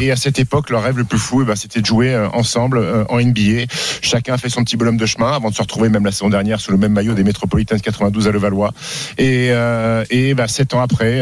Et, 0.00 0.06
et 0.06 0.10
à 0.12 0.16
cette 0.16 0.38
époque, 0.38 0.70
leur 0.70 0.82
rêve 0.82 0.98
le 0.98 1.04
plus 1.04 1.18
fou, 1.18 1.42
eh 1.42 1.44
ben, 1.44 1.56
c'était 1.56 1.80
de 1.80 1.86
jouer 1.86 2.14
euh, 2.14 2.28
ensemble 2.30 2.80
en 3.08 3.20
NBA. 3.20 3.64
Chacun 4.00 4.34
a 4.34 4.38
fait 4.38 4.48
son 4.48 4.64
petit 4.64 4.76
bonhomme 4.76 4.96
de 4.96 5.06
chemin 5.06 5.32
avant 5.32 5.50
de 5.50 5.54
se 5.54 5.62
retrouver 5.62 5.88
même 5.88 6.04
la 6.04 6.12
saison 6.12 6.28
dernière 6.30 6.60
sous 6.60 6.70
le 6.72 6.78
même 6.78 6.92
maillot 6.92 7.14
des 7.14 7.24
Metropolitans 7.24 7.78
92 7.78 8.28
à 8.28 8.30
Levallois. 8.30 8.72
Et, 9.18 9.50
et 10.10 10.34
bah, 10.34 10.48
sept 10.48 10.74
ans 10.74 10.80
après, 10.80 11.18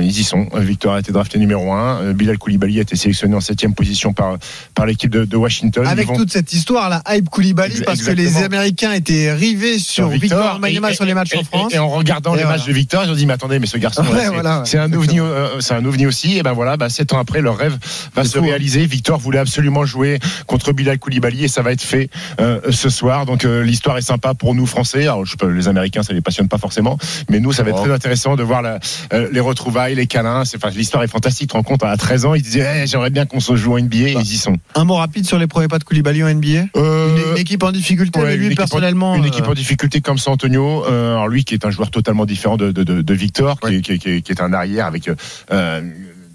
ils 0.00 0.18
y 0.18 0.24
sont. 0.24 0.48
Victor 0.54 0.94
a 0.94 1.00
été 1.00 1.12
drafté 1.12 1.38
numéro 1.38 1.72
un. 1.72 2.00
Euh, 2.02 2.12
Bilal 2.12 2.38
Koulibaly 2.38 2.78
a 2.78 2.82
été 2.82 2.96
sélectionné 2.96 3.34
en 3.34 3.40
septième 3.40 3.74
position 3.74 4.12
par, 4.12 4.38
par 4.74 4.86
l'équipe 4.86 5.10
de, 5.10 5.24
de 5.24 5.36
Washington. 5.36 5.86
Avec 5.86 6.06
Ils 6.06 6.08
vont- 6.08 6.16
toute 6.16 6.32
cette 6.32 6.52
histoire, 6.54 6.88
la 6.88 7.02
hype 7.10 7.28
Koulibaly, 7.28 7.82
parce 7.82 8.02
que 8.02 8.10
les. 8.10 8.42
Américains 8.44 8.92
étaient 8.92 9.32
rivés 9.32 9.78
sur 9.78 10.08
Victor 10.08 10.60
et- 10.66 10.94
sur 10.94 11.04
les 11.04 11.14
matchs 11.14 11.32
et- 11.34 11.38
en 11.38 11.44
France. 11.44 11.72
Et, 11.74 11.78
en 11.78 11.88
regardant 11.88 12.34
Et 12.34 12.38
les 12.38 12.42
voilà. 12.44 12.58
matchs 12.58 12.66
de 12.66 12.72
Victor, 12.72 13.04
ils 13.04 13.10
ont 13.10 13.14
dit 13.14 13.26
mais 13.26 13.32
attendez, 13.34 13.58
mais 13.58 13.66
ce 13.66 13.78
garçon, 13.78 14.02
Ouais, 14.02 14.08
c'est 14.24 14.28
voilà, 14.28 14.58
ouais. 14.60 14.64
c'est 14.66 14.78
un 14.78 14.92
ovni, 14.92 15.20
euh, 15.20 15.60
c'est 15.60 15.74
un 15.74 15.84
ovni 15.84 16.06
aussi. 16.06 16.36
Et 16.38 16.42
ben 16.42 16.52
voilà, 16.52 16.76
bah, 16.76 16.88
sept 16.88 17.12
ans 17.12 17.18
après, 17.18 17.40
leur 17.40 17.56
rêve 17.56 17.76
va 18.14 18.24
se 18.24 18.38
fou, 18.38 18.44
hein. 18.44 18.48
réaliser. 18.48 18.84
Victor 18.86 19.18
voulait 19.18 19.38
absolument 19.38 19.84
jouer 19.84 20.18
contre 20.46 20.72
Bilal 20.72 20.98
Koulibaly 20.98 21.44
et 21.44 21.48
ça 21.48 21.62
va 21.62 21.72
être 21.72 21.82
fait 21.82 22.10
euh, 22.40 22.60
ce 22.70 22.90
soir. 22.90 23.24
Donc 23.26 23.44
euh, 23.44 23.62
l'histoire 23.62 23.96
est 23.98 24.02
sympa 24.02 24.34
pour 24.34 24.54
nous 24.54 24.66
Français. 24.66 25.02
Alors 25.04 25.24
je 25.24 25.36
peux, 25.36 25.48
les 25.48 25.68
Américains, 25.68 26.02
ça 26.02 26.12
les 26.12 26.20
passionne 26.20 26.48
pas 26.48 26.58
forcément, 26.58 26.98
mais 27.30 27.40
nous, 27.40 27.52
ça 27.52 27.62
va 27.62 27.70
être 27.70 27.78
Oh. 27.80 27.84
très 27.84 27.92
intéressant 27.94 28.36
de 28.36 28.42
voir 28.42 28.62
la- 28.62 28.78
euh, 29.12 29.28
les 29.32 29.40
retrouvailles, 29.40 29.94
les 29.94 30.06
câlins. 30.06 30.42
Enfin, 30.56 30.70
l'histoire 30.70 31.02
est 31.02 31.08
fantastique. 31.08 31.44
Tu 31.44 31.46
te 31.48 31.52
rends 31.54 31.62
compte, 31.62 31.82
à 31.82 31.96
13 31.96 32.24
ans, 32.24 32.34
ils 32.34 32.42
disaient 32.42 32.82
Eh, 32.82 32.86
j'aimerais 32.86 33.10
bien 33.10 33.26
qu'on 33.26 33.40
se 33.40 33.54
joue 33.56 33.74
en 33.74 33.78
NBA. 33.78 33.96
et 33.96 34.12
ils 34.12 34.32
y 34.34 34.38
sont. 34.38 34.56
Un 34.74 34.84
mot 34.84 34.94
rapide 34.94 35.26
sur 35.26 35.38
les 35.38 35.46
premiers 35.46 35.68
pas 35.68 35.78
de 35.78 35.84
Koulibaly 35.84 36.22
en 36.22 36.28
NBA. 36.28 36.43
Euh, 36.76 37.08
Une, 37.16 37.32
une 37.32 37.38
équipe 37.38 37.62
en 37.62 37.72
difficulté, 37.72 38.18
Ouais, 38.20 38.26
mais 38.26 38.34
une 38.34 38.40
lui 38.48 38.52
en- 38.52 38.56
personnellement. 38.56 39.14
une 39.16 39.24
euh, 39.24 39.28
équipe 39.28 39.46
en 39.48 39.54
difficulté 39.54 40.00
comme 40.00 40.18
San 40.18 40.34
Antonio. 40.34 40.84
Euh, 40.86 41.12
alors 41.14 41.28
lui 41.28 41.44
qui 41.44 41.54
est 41.54 41.64
un 41.64 41.70
joueur 41.70 41.90
totalement 41.90 42.26
différent 42.26 42.56
de, 42.56 42.70
de, 42.72 42.82
de, 42.82 43.02
de 43.02 43.14
Victor, 43.14 43.58
qui, 43.60 43.76
est, 43.76 43.80
qui, 43.80 43.92
est, 43.92 43.98
qui 43.98 44.10
est- 44.10 44.22
qui 44.22 44.32
est 44.32 44.40
un 44.40 44.52
arrière 44.52 44.86
avec 44.86 45.08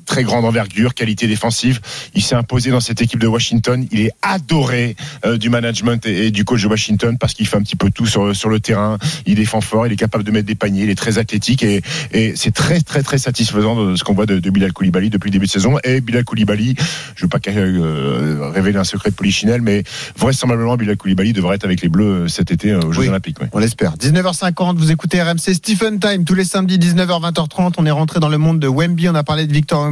très 0.10 0.24
grande 0.24 0.44
envergure, 0.44 0.96
qualité 0.96 1.28
défensive. 1.28 1.80
Il 2.16 2.24
s'est 2.24 2.34
imposé 2.34 2.72
dans 2.72 2.80
cette 2.80 3.00
équipe 3.00 3.20
de 3.20 3.28
Washington. 3.28 3.86
Il 3.92 4.00
est 4.00 4.12
adoré 4.24 4.96
euh, 5.24 5.38
du 5.38 5.50
management 5.52 6.04
et, 6.08 6.26
et 6.28 6.32
du 6.32 6.46
coach 6.46 6.64
de 6.64 6.68
Washington 6.68 7.18
parce 7.20 7.36
qu'il 7.36 7.48
fait 7.48 7.58
un 7.58 7.62
petit 7.62 7.76
peu 7.76 7.92
tout 7.92 8.08
sur, 8.08 8.36
sur 8.36 8.50
le 8.50 8.60
terrain. 8.60 8.98
Il 9.28 9.36
défend 9.36 9.62
fort, 9.62 9.86
il 9.86 9.94
est 9.94 9.98
capable 9.98 10.24
de 10.24 10.32
mettre 10.32 10.48
des 10.48 10.56
paniers, 10.56 10.84
il 10.84 10.90
est 10.90 10.96
très 10.96 11.20
athlétique 11.20 11.62
et, 11.62 11.84
et 12.12 12.34
c'est 12.36 12.52
très 12.52 12.82
très 12.82 13.04
très 13.04 13.20
satisfaisant 13.20 13.76
de 13.86 13.96
ce 13.96 14.04
qu'on 14.04 14.16
voit 14.16 14.26
de, 14.26 14.40
de 14.40 14.50
Bilal 14.50 14.74
Koulibaly 14.74 15.12
depuis 15.12 15.30
le 15.30 15.34
début 15.34 15.46
de 15.46 15.52
saison. 15.52 15.78
Et 15.84 16.02
Bilal 16.02 16.24
Koulibaly, 16.24 16.76
je 17.16 17.26
veux 17.26 17.30
pas 17.30 17.38
euh, 17.48 18.50
révéler 18.52 18.80
un 18.80 18.84
secret 18.84 19.12
de 19.12 19.16
Polichinelle, 19.16 19.62
mais 19.62 19.84
vraisemblablement 20.18 20.76
Bilal 20.76 20.98
Koulibaly 20.98 21.34
devrait 21.34 21.58
être 21.58 21.66
avec 21.66 21.82
les 21.82 21.90
Bleus 21.90 22.24
euh, 22.24 22.28
cet 22.28 22.50
été 22.52 22.74
aux 22.74 22.92
Jeux 22.92 23.02
Oui. 23.02 23.10
Olympiques. 23.10 23.38
On 23.54 23.60
l'espère. 23.60 23.96
19h50, 23.98 24.76
vous 24.76 24.92
écoutez 24.92 25.22
RMC 25.22 25.54
Stephen 25.54 26.00
Time 26.00 26.26
tous 26.26 26.34
les 26.34 26.46
samedis 26.46 26.80
19h 26.80 27.32
20h30. 27.32 27.74
On 27.78 27.86
est 27.86 27.92
rentré 27.92 28.20
dans 28.20 28.30
le 28.30 28.40
monde 28.40 28.60
de 28.60 28.68
Wemby. 28.68 29.08
On 29.10 29.16
a 29.16 29.24
parlé 29.24 29.46
de 29.46 29.54
Victor 29.54 29.92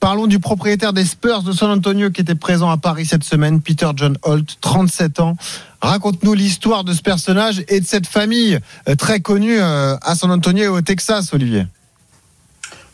Parlons 0.00 0.26
du 0.26 0.38
propriétaire 0.38 0.92
des 0.92 1.04
Spurs 1.04 1.42
de 1.42 1.52
San 1.52 1.70
Antonio 1.70 2.10
qui 2.10 2.20
était 2.20 2.34
présent 2.34 2.70
à 2.70 2.76
Paris 2.76 3.06
cette 3.06 3.24
semaine, 3.24 3.60
Peter 3.60 3.88
John 3.96 4.16
Holt, 4.22 4.58
37 4.60 5.20
ans. 5.20 5.36
Raconte-nous 5.80 6.34
l'histoire 6.34 6.84
de 6.84 6.92
ce 6.92 7.02
personnage 7.02 7.62
et 7.68 7.80
de 7.80 7.86
cette 7.86 8.06
famille 8.06 8.58
euh, 8.88 8.94
très 8.94 9.20
connue 9.20 9.58
euh, 9.60 9.96
à 10.00 10.14
San 10.14 10.30
Antonio 10.30 10.64
et 10.64 10.68
au 10.68 10.80
Texas, 10.80 11.32
Olivier. 11.34 11.66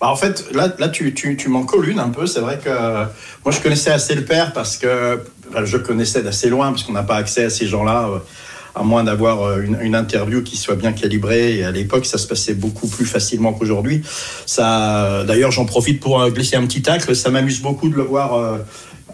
Bah, 0.01 0.09
en 0.09 0.16
fait, 0.16 0.47
là, 0.53 0.68
là 0.78 0.89
tu, 0.89 1.14
tu, 1.14 1.37
tu 1.37 1.49
m'en 1.49 1.64
un 1.99 2.09
peu. 2.09 2.26
C'est 2.26 2.41
vrai 2.41 2.59
que 2.59 2.68
euh, 2.68 3.05
moi, 3.45 3.53
je 3.53 3.61
connaissais 3.61 3.91
assez 3.91 4.14
le 4.14 4.24
père 4.24 4.53
parce 4.53 4.76
que 4.76 5.22
je 5.64 5.76
connaissais 5.76 6.22
d'assez 6.22 6.49
loin 6.49 6.70
parce 6.70 6.83
qu'on 6.83 6.93
n'a 6.93 7.03
pas 7.03 7.16
accès 7.16 7.45
à 7.45 7.51
ces 7.51 7.66
gens-là. 7.66 8.09
À 8.75 8.83
moins 8.83 9.05
d'avoir 9.05 9.43
euh, 9.43 9.62
une, 9.62 9.79
une 9.81 9.95
interview 9.95 10.43
qui 10.43 10.57
soit 10.57 10.77
bien 10.77 10.93
calibrée. 10.93 11.57
Et 11.59 11.64
à 11.64 11.71
l'époque, 11.71 12.07
ça 12.07 12.18
se 12.18 12.27
passait 12.27 12.55
beaucoup 12.55 12.87
plus 12.87 13.07
facilement 13.07 13.53
qu'aujourd'hui. 13.53 14.03
Ça, 14.47 15.25
d'ailleurs, 15.27 15.51
j'en 15.51 15.64
profite 15.64 16.01
pour 16.01 16.21
euh, 16.21 16.31
glisser 16.31 16.57
un 16.57 16.66
petit 16.66 16.83
tacle. 16.83 17.14
Ça 17.14 17.31
m'amuse 17.31 17.61
beaucoup 17.61 17.89
de 17.89 17.97
le 17.97 18.03
voir 18.03 18.35
euh, 18.35 18.59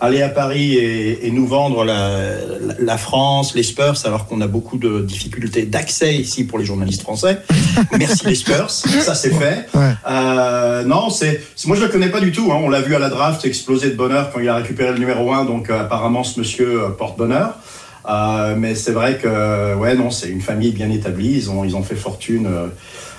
aller 0.00 0.20
à 0.20 0.28
Paris 0.28 0.74
et, 0.74 1.26
et 1.26 1.30
nous 1.30 1.46
vendre 1.46 1.82
la, 1.84 2.10
la- 2.10 2.74
la 2.78 2.98
France, 2.98 3.54
les 3.54 3.62
Spurs, 3.62 3.94
alors 4.04 4.26
qu'on 4.26 4.42
a 4.42 4.46
beaucoup 4.46 4.76
de 4.76 5.00
difficultés 5.00 5.64
d'accès 5.64 6.14
ici 6.14 6.44
pour 6.44 6.58
les 6.58 6.66
journalistes 6.66 7.00
français. 7.02 7.38
Merci 7.98 8.26
les 8.26 8.34
Spurs, 8.34 8.68
ça 8.70 9.14
c'est 9.14 9.30
fait. 9.32 9.66
Euh, 10.08 10.84
non, 10.84 11.08
c'est 11.08 11.40
c'est- 11.56 11.66
moi 11.66 11.76
je 11.78 11.82
le 11.82 11.88
connais 11.88 12.10
pas 12.10 12.20
du 12.20 12.30
tout. 12.30 12.50
hein. 12.52 12.58
On 12.62 12.68
l'a 12.68 12.82
vu 12.82 12.94
à 12.94 12.98
la 12.98 13.08
draft 13.08 13.44
exploser 13.46 13.88
de 13.90 13.96
bonheur 13.96 14.30
quand 14.32 14.40
il 14.40 14.48
a 14.50 14.56
récupéré 14.56 14.92
le 14.92 14.98
numéro 14.98 15.32
1 15.32 15.46
Donc 15.46 15.70
euh, 15.70 15.80
apparemment 15.80 16.24
ce 16.24 16.38
monsieur 16.40 16.82
euh, 16.84 16.88
porte 16.90 17.16
bonheur. 17.16 17.54
Euh, 18.08 18.54
mais 18.56 18.74
c'est 18.74 18.92
vrai 18.92 19.18
que 19.18 19.74
ouais 19.74 19.94
non, 19.94 20.10
c'est 20.10 20.28
une 20.28 20.40
famille 20.42 20.72
bien 20.72 20.90
établie. 20.90 21.32
Ils 21.36 21.50
ont 21.50 21.64
ils 21.64 21.74
ont 21.76 21.82
fait 21.82 21.96
fortune. 21.96 22.46
euh, 22.46 22.68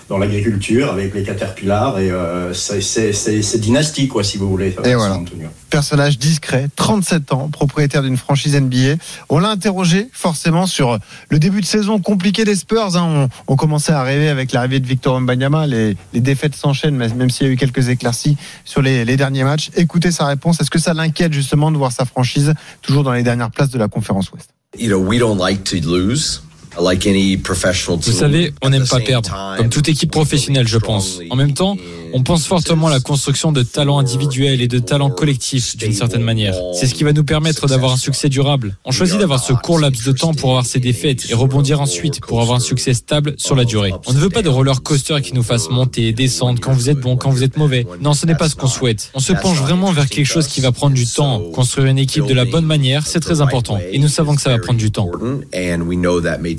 dans 0.10 0.18
l'agriculture 0.20 0.90
avec 0.90 1.14
les 1.14 1.22
Caterpillar 1.24 2.00
et 2.00 2.10
euh, 2.10 2.54
c'est- 2.54 3.58
dynastique 3.60 4.10
quoi 4.14 4.24
si 4.24 4.38
vous 4.38 4.48
voulez. 4.50 4.68
Et 4.70 4.72
San 4.72 4.96
voilà. 4.96 5.16
Antonio. 5.16 5.50
Personnage 5.70 6.18
discret, 6.18 6.68
37 6.78 7.34
ans, 7.34 7.50
propriétaire 7.50 8.04
d'une 8.04 8.16
franchise 8.16 8.56
NBA. 8.56 8.96
On 9.28 9.40
l'a 9.40 9.50
interrogé 9.50 10.08
forcément 10.14 10.66
sur 10.66 10.98
le 11.28 11.40
début 11.40 11.60
de 11.60 11.66
saison 11.66 12.00
compliqué 12.00 12.46
des 12.46 12.56
Spurs. 12.56 12.96
hein. 12.96 13.28
On, 13.48 13.54
on 13.54 13.56
commençait 13.58 13.92
à 13.92 14.02
rêver 14.02 14.30
avec 14.30 14.54
l'arrivée 14.54 14.80
de 14.80 14.88
Victor 14.88 15.16
Wembanyama. 15.16 15.68
Les, 15.68 15.98
les 16.14 16.22
défaites 16.22 16.56
s'enchaînent, 16.56 16.96
même 16.96 17.30
s'il 17.30 17.48
y 17.48 17.50
a 17.50 17.52
eu 17.52 17.58
quelques 17.58 17.90
éclaircies 17.90 18.38
sur 18.64 18.82
les, 18.82 19.04
les 19.04 19.18
derniers 19.18 19.44
matchs. 19.44 19.72
Écoutez 19.76 20.12
sa 20.12 20.26
réponse. 20.28 20.62
Est-ce 20.62 20.72
que 20.72 20.80
ça 20.80 20.94
l'inquiète 20.94 21.34
justement 21.34 21.70
de 21.70 21.76
voir 21.78 21.92
sa 21.92 22.06
franchise 22.06 22.54
toujours 22.82 23.04
dans 23.04 23.12
les 23.12 23.24
dernières 23.24 23.52
places 23.52 23.72
de 23.72 23.78
la 23.78 23.90
conférence 23.90 24.32
Ouest? 24.32 24.52
You 24.78 24.90
know, 24.90 25.00
we 25.00 25.18
don't 25.18 25.40
like 25.40 25.66
to 25.66 25.86
lose. 25.86 26.40
Like 26.80 27.08
any 27.08 27.38
professional 27.38 28.00
Vous 28.00 28.12
savez, 28.12 28.54
on 28.62 28.70
n'aime 28.70 28.88
pas 28.88 29.00
perdre, 29.00 29.30
time, 29.30 29.58
comme 29.58 29.70
toute 29.70 29.90
équipe 29.90 30.12
professionnelle, 30.12 30.68
je 30.68 30.78
pense. 30.78 31.20
En 31.30 31.36
même 31.36 31.54
temps, 31.54 31.76
on 32.14 32.24
pense 32.24 32.46
fortement 32.46 32.88
à 32.88 32.92
la 32.92 33.00
construction 33.00 33.52
de 33.52 33.64
talents 33.64 34.00
individuels 34.00 34.62
et 34.62 34.68
de 34.68 34.80
talents 34.80 35.10
collectifs, 35.10 35.76
d'une 35.78 35.94
certaine 35.94 36.22
manière. 36.22 36.56
C'est 36.74 36.88
ce 36.88 36.94
qui 36.94 37.04
va 37.04 37.14
nous 37.14 37.24
permettre 37.24 37.68
d'avoir 37.68 37.92
un 37.92 37.98
succès 37.98 38.30
durable. 38.30 38.78
On 38.86 38.92
choisit 38.92 39.20
d'avoir 39.20 39.44
ce 39.44 39.54
court 39.54 39.80
laps 39.80 40.06
de 40.06 40.12
temps 40.12 40.34
pour 40.34 40.52
avoir 40.52 40.66
ces 40.66 40.80
défaites 40.80 41.30
et 41.30 41.34
rebondir 41.34 41.82
ensuite 41.82 42.22
pour 42.22 42.42
avoir 42.42 42.58
un 42.58 42.62
succès 42.62 42.94
stable 42.94 43.34
sur 43.38 43.56
la 43.56 43.66
durée. 43.66 43.94
On 44.06 44.14
ne 44.14 44.20
veut 44.20 44.30
pas 44.30 44.42
de 44.42 44.50
roller 44.50 44.82
coaster 44.82 45.22
qui 45.22 45.34
nous 45.34 45.44
fasse 45.44 45.70
monter, 45.70 46.14
descendre 46.14 46.60
quand 46.62 46.74
vous 46.74 46.90
êtes 46.90 47.00
bon, 47.00 47.18
quand 47.18 47.30
vous 47.30 47.44
êtes 47.44 47.58
mauvais. 47.58 47.86
Non, 48.02 48.14
ce 48.14 48.26
n'est 48.26 48.36
pas 48.36 48.50
ce 48.50 48.56
qu'on 48.56 48.68
souhaite. 48.68 49.12
On 49.14 49.20
se 49.20 49.34
penche 49.34 49.58
vraiment 49.58 49.92
vers 49.92 50.08
quelque 50.08 50.26
chose 50.26 50.48
qui 50.48 50.62
va 50.62 50.72
prendre 50.72 50.96
du 50.96 51.06
temps. 51.06 51.42
Construire 51.54 51.88
une 51.88 52.00
équipe 52.00 52.26
de 52.26 52.34
la 52.34 52.46
bonne 52.46 52.66
manière, 52.66 53.06
c'est 53.06 53.20
très 53.20 53.42
important. 53.42 53.80
Et 53.92 54.00
nous 54.00 54.08
savons 54.08 54.36
que 54.36 54.42
ça 54.42 54.50
va 54.50 54.60
prendre 54.60 54.80
du 54.80 54.92
temps. 54.92 55.10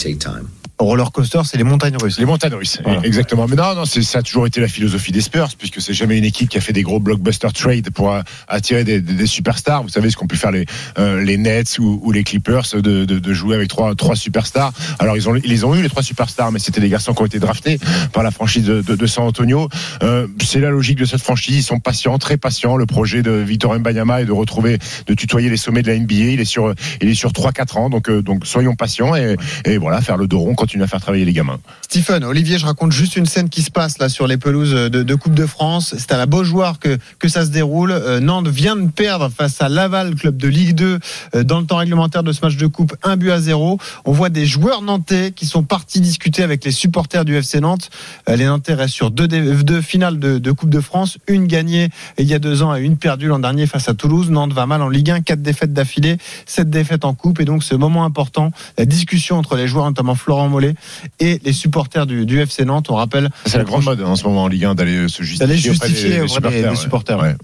take 0.09 0.21
time. 0.21 0.58
Roller 0.79 1.11
coaster, 1.13 1.41
c'est 1.45 1.57
les 1.57 1.65
montagnes 1.65 1.97
russes. 2.01 2.19
Les 2.19 2.25
montagnes 2.25 2.55
russes, 2.55 2.79
exactement. 3.03 3.47
Mais 3.49 3.57
non, 3.57 3.75
non, 3.75 3.85
c'est- 3.85 4.03
ça 4.03 4.19
a 4.21 4.23
toujours 4.23 4.47
été 4.47 4.61
la 4.61 4.69
philosophie 4.69 5.11
des 5.13 5.21
Spurs, 5.21 5.49
puisque 5.59 5.81
c'est 5.81 5.93
jamais 5.93 6.17
une 6.19 6.25
équipe 6.25 6.49
qui 6.49 6.57
a 6.59 6.61
fait 6.61 6.73
des 6.73 6.83
gros 6.83 7.01
blockbuster 7.01 7.49
trades 7.53 7.91
pour 7.91 8.15
attirer 8.47 8.85
des, 8.85 9.01
des- 9.01 9.15
des 9.15 9.27
superstars. 9.27 9.83
Vous 9.83 9.89
savez 9.89 10.09
ce 10.11 10.17
qu'ont 10.17 10.27
pu 10.29 10.37
faire 10.37 10.53
les, 10.53 10.67
euh, 10.99 11.23
les 11.23 11.37
Nets 11.37 11.79
ou, 11.81 12.01
ou 12.05 12.13
les 12.13 12.23
Clippers 12.25 12.63
de, 12.75 12.81
de, 13.05 13.05
de 13.19 13.33
jouer 13.33 13.57
avec 13.57 13.69
trois, 13.69 13.95
trois 13.97 14.15
superstars. 14.17 14.73
Alors 15.01 15.17
ils 15.17 15.29
ont, 15.29 15.35
ils 15.35 15.51
les 15.51 15.65
ont 15.65 15.75
eu 15.75 15.83
les 15.83 15.89
trois 15.89 16.03
superstars, 16.03 16.53
mais 16.53 16.59
c'était 16.61 16.81
des 16.81 16.89
garçons 16.89 17.13
qui 17.13 17.23
ont 17.23 17.27
été 17.27 17.39
draftés 17.41 17.79
par 18.13 18.23
la 18.23 18.31
franchise 18.31 18.65
de, 18.65 18.81
de, 18.83 18.95
de 18.95 19.07
San 19.07 19.25
Antonio. 19.25 19.69
Euh, 20.03 20.27
c'est 20.45 20.61
la 20.61 20.71
logique 20.71 20.99
de 20.99 21.05
cette 21.05 21.23
franchise. 21.23 21.57
Ils 21.57 21.63
sont 21.63 21.81
patients, 21.81 22.19
très 22.19 22.37
patients. 22.37 22.77
Le 22.77 22.87
projet 22.87 23.23
de 23.23 23.33
Victor 23.33 23.77
Mbanyama 23.79 24.23
est 24.23 24.27
de 24.27 24.33
retrouver, 24.33 24.79
de 25.07 25.15
tutoyer 25.15 25.51
les 25.51 25.57
sommets 25.57 25.83
de 25.83 25.89
la 25.89 25.99
NBA. 25.99 26.15
Il 26.35 26.41
est 26.41 26.45
sur, 26.45 26.73
il 27.03 27.09
est 27.09 27.15
sur 27.15 27.33
3-4 27.33 27.79
ans, 27.79 27.91
donc, 27.91 28.09
euh, 28.09 28.23
donc 28.23 28.47
soyons 28.47 28.75
patients 28.77 29.17
et, 29.17 29.37
et 29.65 29.77
voilà, 29.79 30.01
faire 30.01 30.17
le 30.17 30.27
dos 30.29 30.39
rond, 30.39 30.55
à 30.77 30.87
faire 30.87 31.01
travailler 31.01 31.25
les 31.25 31.33
gamins. 31.33 31.59
Stephen, 31.83 32.25
Olivier, 32.25 32.59
je 32.59 32.67
raconte 32.67 32.93
juste 32.93 33.17
une 33.17 33.27
scène 33.27 33.49
qui 33.49 33.63
se 33.63 33.71
passe 33.71 33.99
là 33.99 34.09
sur 34.09 34.27
les 34.27 34.37
pelouses 34.37 34.73
de, 34.73 35.15
Coupe 35.15 35.35
de 35.35 35.47
France. 35.47 35.95
C'est 35.99 36.13
à 36.13 36.17
la 36.17 36.27
Beaujoire 36.27 36.79
que, 36.79 36.99
que 37.19 37.29
ça 37.29 37.45
se 37.45 37.51
déroule. 37.51 37.91
Euh, 37.91 38.21
Nantes 38.21 38.49
vient 38.49 38.77
de 38.77 38.89
perdre 38.91 39.31
face 39.31 39.61
à 39.61 39.69
Laval, 39.69 40.15
club 40.15 40.37
de 40.37 40.49
Ligue 40.49 40.75
2, 40.75 40.99
euh, 41.35 41.45
dans 41.45 41.61
le 41.61 41.67
temps 41.67 41.79
réglementaire 41.79 42.23
de 42.23 42.33
ce 42.33 42.41
match 42.45 42.57
de 42.57 42.67
Coupe, 42.67 42.95
un 43.03 43.17
but 43.17 43.31
à 43.31 43.41
zéro. 43.41 43.79
On 44.05 44.13
voit 44.13 44.29
des 44.29 44.47
joueurs 44.47 44.83
nantais 44.83 45.33
qui 45.33 45.47
sont 45.47 45.63
partis 45.63 46.01
discuter 46.01 46.43
avec 46.43 46.65
les 46.65 46.71
supporters 46.71 47.25
du 47.25 47.37
FC 47.37 47.61
Nantes. 47.61 47.91
Euh, 48.29 48.37
les 48.37 48.45
Nantais 48.45 48.75
restent 48.75 48.95
sur 48.95 49.11
deux, 49.11 49.27
deux 49.27 49.81
finales 49.81 50.19
de, 50.19 50.39
de 50.39 50.53
Coupe 50.53 50.71
de 50.71 50.81
France, 50.81 51.19
une 51.27 51.47
gagnée 51.47 51.89
il 52.19 52.27
y 52.27 52.35
a 52.35 52.39
deux 52.39 52.63
ans 52.63 52.75
et 52.75 52.83
une 52.83 52.97
perdue 52.97 53.29
l'an 53.29 53.39
dernier 53.39 53.67
face 53.67 53.89
à 53.89 53.95
Toulouse. 53.95 54.31
Nantes 54.31 54.53
va 54.53 54.67
mal 54.67 54.83
en 54.83 54.89
Ligue 54.89 55.11
1, 55.11 55.21
quatre 55.23 55.43
défaites 55.43 55.73
d'affilée, 55.73 56.19
sept 56.47 56.71
défaites 56.71 57.05
en 57.05 57.15
Coupe. 57.15 57.41
Et 57.41 57.45
donc 57.45 57.63
ce 57.63 57.75
moment 57.75 58.05
important, 58.05 58.51
la 58.77 58.85
discussion 58.85 59.39
entre 59.39 59.57
les 59.57 59.69
joueurs, 59.69 59.87
notamment 59.87 60.15
Florent 60.15 60.49
Mollet, 60.59 60.75
et 61.21 61.41
les 61.45 61.53
supporters 61.53 62.07
du, 62.07 62.27
du 62.27 62.41
FC 62.41 62.65
Nantes. 62.65 62.91
On 62.91 62.95
rappelle. 62.97 63.31
C'est 63.47 63.59
la 63.59 63.65
grande 63.65 63.85
mode 63.85 64.01
hein, 64.01 64.07
en 64.07 64.17
ce 64.17 64.25
moment 64.25 64.45
en 64.45 64.49
Ligue 64.49 64.65
1 64.65 64.75
d'aller 64.75 65.09
se 65.09 65.23
justifier, 65.23 65.57
justifier 65.57 66.21
auprès 66.23 66.63
des- 66.63 66.77
supporters. 66.77 67.21
Ouais. 67.21 67.37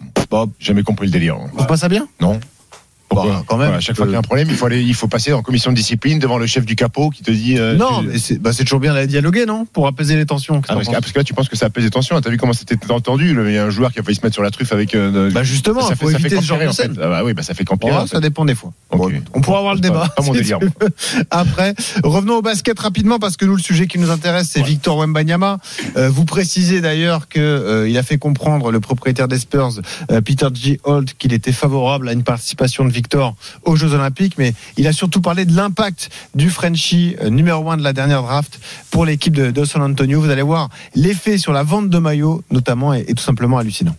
Jamais 0.58 0.82
compris 0.82 1.06
le 1.06 1.12
délire. 1.12 1.36
C'est 1.58 1.66
pas 1.68 1.76
ça 1.76 1.88
bien? 1.88 2.08
Non. 2.20 2.40
Pourquoi 3.14 3.32
Bah, 3.32 3.44
quand 3.46 3.56
même. 3.56 3.66
Voilà, 3.68 3.80
chaque 3.80 3.96
fois 3.96 4.06
qu'il 4.06 4.12
y 4.12 4.16
a 4.16 4.18
un 4.18 4.22
problème, 4.22 4.48
il 4.50 4.56
faut 4.56 4.66
aller, 4.66 4.82
il 4.82 4.94
faut 4.94 5.08
passer 5.08 5.32
en 5.32 5.42
commission 5.42 5.70
de 5.70 5.76
discipline 5.76 6.18
devant 6.18 6.38
le 6.38 6.46
chef 6.46 6.64
du 6.64 6.76
capot 6.76 7.10
qui 7.10 7.22
te 7.22 7.30
dit. 7.30 7.58
euh, 7.58 7.76
Non, 7.76 8.00
tu- 8.00 8.08
mais 8.08 8.18
c'est 8.18 8.38
bah, 8.38 8.52
c'est 8.52 8.64
toujours 8.64 8.80
bien 8.80 8.94
d'aller 8.94 9.06
dialoguer, 9.06 9.46
non? 9.46 9.66
Pour 9.66 9.86
apaiser 9.86 10.16
les 10.16 10.26
tensions. 10.26 10.60
Ah, 10.68 10.74
parce, 10.74 10.88
que, 10.88 10.92
ah, 10.94 11.00
parce 11.00 11.12
que 11.12 11.18
là, 11.18 11.24
tu 11.24 11.34
penses 11.34 11.48
que 11.48 11.56
ça 11.56 11.66
apaise 11.66 11.84
les 11.84 11.90
tensions. 11.90 12.20
T'as 12.20 12.30
vu 12.30 12.36
comment 12.36 12.52
c'était 12.52 12.76
entendu 12.90 13.30
Il 13.46 13.52
y 13.52 13.58
a 13.58 13.64
un 13.64 13.70
joueur 13.70 13.92
qui 13.92 13.98
a 14.00 14.02
failli 14.02 14.16
se 14.16 14.22
mettre 14.22 14.34
sur 14.34 14.42
la 14.42 14.50
truffe 14.50 14.72
avec. 14.72 14.94
euh, 14.94 15.30
Bah, 15.30 15.42
justement, 15.42 15.80
ça 15.82 15.96
faut 15.96 16.06
fait, 16.06 16.12
ça 16.14 16.18
éviter 16.20 16.36
fait 16.36 16.42
ce 16.42 16.46
genre 16.46 16.58
qu'empirer, 16.58 16.66
de 16.66 16.70
en 16.70 16.74
fait. 16.74 16.82
scène. 16.82 16.98
Ah 17.02 17.08
bah 17.08 17.22
oui, 17.24 17.34
bah 17.34 17.42
ça 17.42 17.54
fait. 17.54 17.64
Oh, 17.70 18.06
ça 18.06 18.20
dépend 18.20 18.44
des 18.44 18.54
fois. 18.54 18.72
On 18.90 19.40
pourra 19.40 19.58
avoir 19.58 19.74
le 19.74 19.80
pas- 19.80 19.88
débat. 19.88 20.08
Pas 20.16 20.22
mon 20.22 20.32
délire. 20.32 20.58
Après, 21.30 21.74
revenons 22.02 22.36
au 22.36 22.42
basket 22.42 22.78
rapidement 22.78 23.18
parce 23.18 23.36
que 23.36 23.44
nous, 23.44 23.56
le 23.56 23.62
sujet 23.62 23.86
qui 23.86 23.98
nous 23.98 24.10
intéresse, 24.10 24.48
c'est 24.52 24.62
Victor 24.62 24.96
Wembanyama. 24.98 25.58
Euh, 25.96 26.08
vous 26.10 26.24
précisez 26.24 26.80
d'ailleurs 26.80 27.28
que 27.28 27.40
euh, 27.40 27.88
il 27.88 27.96
a 27.98 28.02
fait 28.02 28.18
comprendre 28.18 28.70
le 28.70 28.80
propriétaire 28.80 29.28
des 29.28 29.38
Spurs, 29.38 29.80
euh, 30.10 30.20
Peter 30.20 30.48
G. 30.54 30.80
Holt, 30.84 31.14
qu'il 31.18 31.32
était 31.32 31.52
favorable 31.52 32.08
à 32.08 32.12
une 32.12 32.22
participation 32.22 32.84
de 32.84 32.90
Victor 32.90 33.03
aux 33.62 33.76
Jeux 33.76 33.92
Olympiques, 33.92 34.38
mais 34.38 34.54
il 34.76 34.86
a 34.86 34.92
surtout 34.92 35.20
parlé 35.20 35.44
de 35.44 35.54
l'impact 35.54 36.10
du 36.34 36.50
Frenchie 36.50 37.16
euh, 37.20 37.30
numéro 37.30 37.70
1 37.70 37.78
de 37.78 37.82
la 37.82 37.92
dernière 37.92 38.22
draft 38.22 38.60
pour 38.90 39.04
l'équipe 39.04 39.34
de, 39.34 39.64
San 39.64 39.82
Antonio. 39.82 40.20
Vous 40.20 40.30
allez 40.30 40.42
voir 40.42 40.68
l'effet 40.94 41.38
sur 41.38 41.52
la 41.52 41.62
vente 41.62 41.88
de 41.88 41.98
maillots, 41.98 42.42
notamment, 42.50 42.92
est 42.92 43.14
tout 43.14 43.22
simplement 43.22 43.58
hallucinant. 43.58 43.96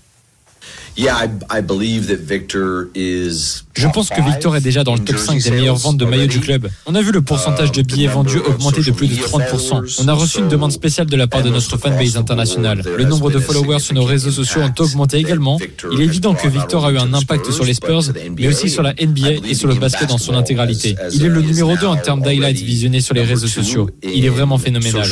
Je 3.74 3.88
pense 3.90 4.10
que 4.10 4.22
Victor 4.22 4.56
est 4.56 4.62
déjà 4.62 4.86
dans 4.86 4.94
le 4.94 5.02
top 5.02 5.18
5 5.18 5.42
des 5.44 5.52
meilleures 5.52 5.76
ventes 5.76 5.98
de 5.98 6.06
maillots 6.06 6.28
du 6.28 6.40
club. 6.40 6.70
On 6.86 6.96
a 6.96 7.02
vu 7.02 7.12
le 7.12 7.22
pourcentage 7.22 7.72
de 7.74 7.82
billets 7.82 8.08
vendus 8.08 8.38
augmenter 8.40 8.82
de 8.82 8.92
plus 8.92 9.08
de 9.08 9.16
30%. 9.16 10.02
On 10.04 10.08
a 10.08 10.14
reçu 10.14 10.40
une 10.40 10.48
demande 10.48 10.72
spéciale 10.72 11.08
de 11.08 11.16
la 11.18 11.28
part 11.28 11.44
de 11.44 11.50
notre 11.50 11.78
fanbase 11.78 12.16
internationale. 12.16 12.82
Le 12.98 13.04
nombre 13.04 13.30
de 13.30 13.40
followers 13.40 13.80
sur 13.80 13.94
nos 13.94 14.06
réseaux 14.06 14.32
sociaux 14.32 14.62
ont 14.62 14.74
augmenté 14.80 15.18
également. 15.18 15.60
Il 15.92 16.00
est 16.00 16.06
évident 16.06 16.34
que 16.34 16.48
Victor 16.48 16.86
a 16.86 16.92
eu 16.92 16.98
un 16.98 17.14
impact 17.14 17.52
sur 17.52 17.66
les 17.66 17.74
Spurs, 17.74 18.04
mais 18.38 18.48
aussi 18.48 18.70
sur 18.70 18.82
la 18.84 18.94
NBA 18.94 19.48
et 19.50 19.54
sur 19.54 19.68
le 19.68 19.76
basket 19.76 20.08
dans 20.08 20.18
son 20.18 20.34
intégralité. 20.34 20.96
Il 21.12 21.26
est 21.26 21.30
le 21.30 21.42
numéro 21.42 21.76
2 21.76 21.86
en 21.86 21.98
termes 21.98 22.22
d'highlights 22.22 22.62
visionnés 22.62 23.02
sur 23.02 23.14
les 23.14 23.24
réseaux 23.24 23.48
sociaux. 23.48 23.90
Il 24.02 24.24
est 24.26 24.30
vraiment 24.30 24.58
phénoménal. 24.58 25.04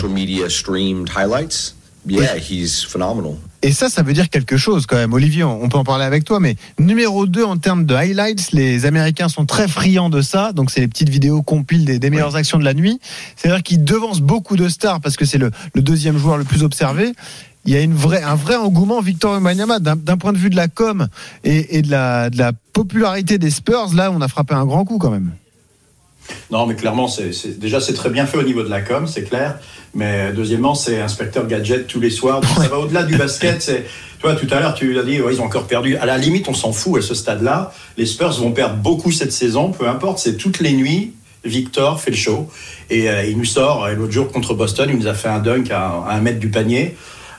Et 3.62 3.72
ça, 3.72 3.90
ça 3.90 4.04
veut 4.04 4.14
dire 4.14 4.30
quelque 4.30 4.58
chose 4.58 4.86
quand 4.86 4.98
même. 4.98 5.14
Olivier, 5.14 5.44
on 5.44 5.70
peut 5.70 5.78
en 5.78 5.86
parler 5.86 6.04
avec 6.04 6.26
toi, 6.26 6.40
mais 6.40 6.56
numéro 6.80 7.26
2 7.26 7.44
en 7.44 7.58
termes 7.58 7.86
de 7.86 7.96
highlights, 7.96 8.52
les 8.52 8.86
Américains 8.86 9.30
sont 9.30 9.46
très 9.46 9.68
friands 9.68 10.10
de 10.10 10.22
ça. 10.22 10.52
Donc, 10.52 10.70
c'est 10.70 10.82
les 10.82 10.88
petites 10.88 11.10
vidéos 11.10 11.42
compiles 11.42 11.86
des, 11.86 12.00
des 12.00 12.10
meilleures 12.10 12.36
actions 12.36 12.60
de 12.60 12.66
la 12.66 12.74
nuit. 12.74 13.00
C'est-à-dire 13.36 13.64
qu'ils 13.64 13.84
devancent 13.84 14.22
beaucoup 14.22 14.58
de 14.58 14.68
stars 14.68 15.00
parce 15.00 15.16
que 15.16 15.26
c'est 15.26 15.38
le, 15.38 15.52
le 15.74 15.82
deuxième 15.82 16.18
joueur 16.18 16.38
le 16.38 16.44
plus 16.44 16.64
observé 16.64 17.14
il 17.66 17.74
y 17.74 17.78
a 17.78 17.82
une 17.82 17.94
vraie, 17.94 18.22
un 18.22 18.36
vrai 18.36 18.56
engouement 18.56 19.00
Victor 19.00 19.34
Wembanyama 19.34 19.80
d'un 19.80 20.18
point 20.18 20.34
de 20.34 20.38
vue 20.38 20.50
de 20.50 20.56
la 20.56 20.68
com 20.68 21.08
et, 21.44 21.78
et 21.78 21.82
de, 21.82 21.90
la, 21.90 22.30
de 22.30 22.38
la 22.38 22.52
popularité 22.74 23.38
des 23.38 23.50
Spurs. 23.50 23.94
Là, 23.96 24.12
on 24.12 24.22
a 24.22 24.28
frappé 24.28 24.54
un 24.54 24.66
grand 24.66 24.84
coup 24.86 24.98
quand 24.98 25.12
même. 25.12 25.32
Non, 26.52 26.66
mais 26.66 26.76
clairement, 26.76 27.10
déjà 27.58 27.82
c'est 27.82 27.94
très 27.94 28.10
bien 28.10 28.26
fait 28.26 28.38
au 28.38 28.44
niveau 28.44 28.64
de 28.64 28.70
la 28.70 28.82
com, 28.82 29.08
c'est 29.08 29.24
clair. 29.24 29.60
Mais 29.94 30.32
deuxièmement, 30.34 30.76
c'est 30.76 31.00
inspecteur 31.02 31.48
gadget 31.48 31.88
tous 31.88 32.00
les 32.00 32.10
soirs. 32.10 32.42
Ça 32.56 32.68
va 32.68 32.80
au-delà 32.80 33.04
du 33.04 33.16
basket. 33.16 33.62
C'est, 33.62 33.84
tu 34.20 34.28
vois, 34.28 34.36
tout 34.36 34.48
à 34.52 34.60
l'heure, 34.60 34.74
tu 34.74 34.98
as 34.98 35.04
dit, 35.04 35.22
ouais, 35.22 35.36
ils 35.36 35.42
ont 35.42 35.46
encore 35.46 35.68
perdu. 35.68 35.98
À 35.98 36.06
la 36.06 36.18
limite, 36.18 36.48
on 36.48 36.54
s'en 36.54 36.72
fout 36.72 36.98
à 36.98 37.06
ce 37.06 37.14
stade-là. 37.14 37.74
Les 37.98 38.06
Spurs 38.06 38.34
vont 38.40 38.52
perdre 38.52 38.78
beaucoup 38.78 39.12
cette 39.12 39.32
saison, 39.32 39.72
peu 39.72 39.88
importe. 39.88 40.20
C'est 40.20 40.38
toutes 40.38 40.60
les 40.60 40.74
nuits. 40.74 41.14
Victor 41.46 42.00
fait 42.00 42.12
le 42.12 42.16
show 42.16 42.50
et 42.90 43.10
euh, 43.10 43.26
il 43.26 43.38
nous 43.38 43.46
sort. 43.46 43.90
Et 43.90 43.96
l'autre 43.96 44.14
jour 44.14 44.32
contre 44.32 44.54
Boston, 44.54 44.90
il 44.90 44.98
nous 44.98 45.08
a 45.08 45.14
fait 45.14 45.28
un 45.28 45.40
dunk 45.40 45.72
à 45.72 46.06
un 46.10 46.22
mètre 46.22 46.40
du 46.40 46.50
panier. 46.50 46.96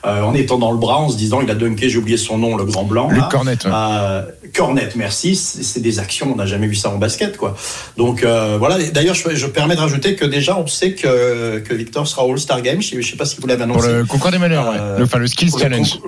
Euh, 0.07 0.22
en 0.22 0.34
étant 0.34 0.59
dans 0.59 0.70
le 0.70 0.76
bras, 0.76 0.98
en 0.98 1.09
se 1.09 1.16
disant 1.16 1.40
il 1.40 1.50
a 1.50 1.55
dunké, 1.55 1.88
j'ai 1.88 1.96
oublié 1.98 2.16
son 2.18 2.36
nom, 2.36 2.57
le 2.57 2.64
grand 2.64 2.84
blanc. 2.84 3.09
Luc. 3.11 3.22
Cornette, 3.30 3.64
ouais. 3.64 3.70
Euh, 3.72 4.22
Cornette, 4.55 4.96
merci. 4.96 5.34
C'est 5.34 5.80
des 5.80 5.98
actions, 5.98 6.30
on 6.32 6.36
n'a 6.36 6.44
jamais 6.46 6.66
vu 6.66 6.74
ça 6.74 6.90
en 6.90 6.96
basket, 6.98 7.36
quoi. 7.38 7.57
Donc 7.96 8.22
euh, 8.22 8.57
voilà. 8.59 8.76
D'ailleurs, 8.92 9.14
je, 9.14 9.34
je 9.34 9.46
permets 9.46 9.74
de 9.76 9.80
rajouter 9.80 10.14
que 10.14 10.24
déjà, 10.26 10.59
on 10.59 10.66
sait 10.66 10.92
que, 10.92 11.59
que 11.61 11.72
Victor 11.74 12.07
sera 12.07 12.22
All-Star 12.22 12.61
Game. 12.61 12.82
Je 12.82 12.96
ne 12.96 13.02
sais 13.02 13.16
pas 13.16 13.24
si 13.24 13.36
vous 13.40 13.46
l'avez 13.46 13.64
Pour 13.64 13.76
annoncé. 13.76 13.92
le 13.92 14.05
concours 14.05 14.30
des 14.30 14.38
meneurs, 14.38 14.68
ouais. 14.68 14.76
Euh, 14.78 14.98
le, 14.98 15.05
enfin, 15.05 15.18
le 15.18 15.26
Skills 15.26 15.48
pour 15.50 15.59
le 15.59 15.62
Challenge. 15.64 15.98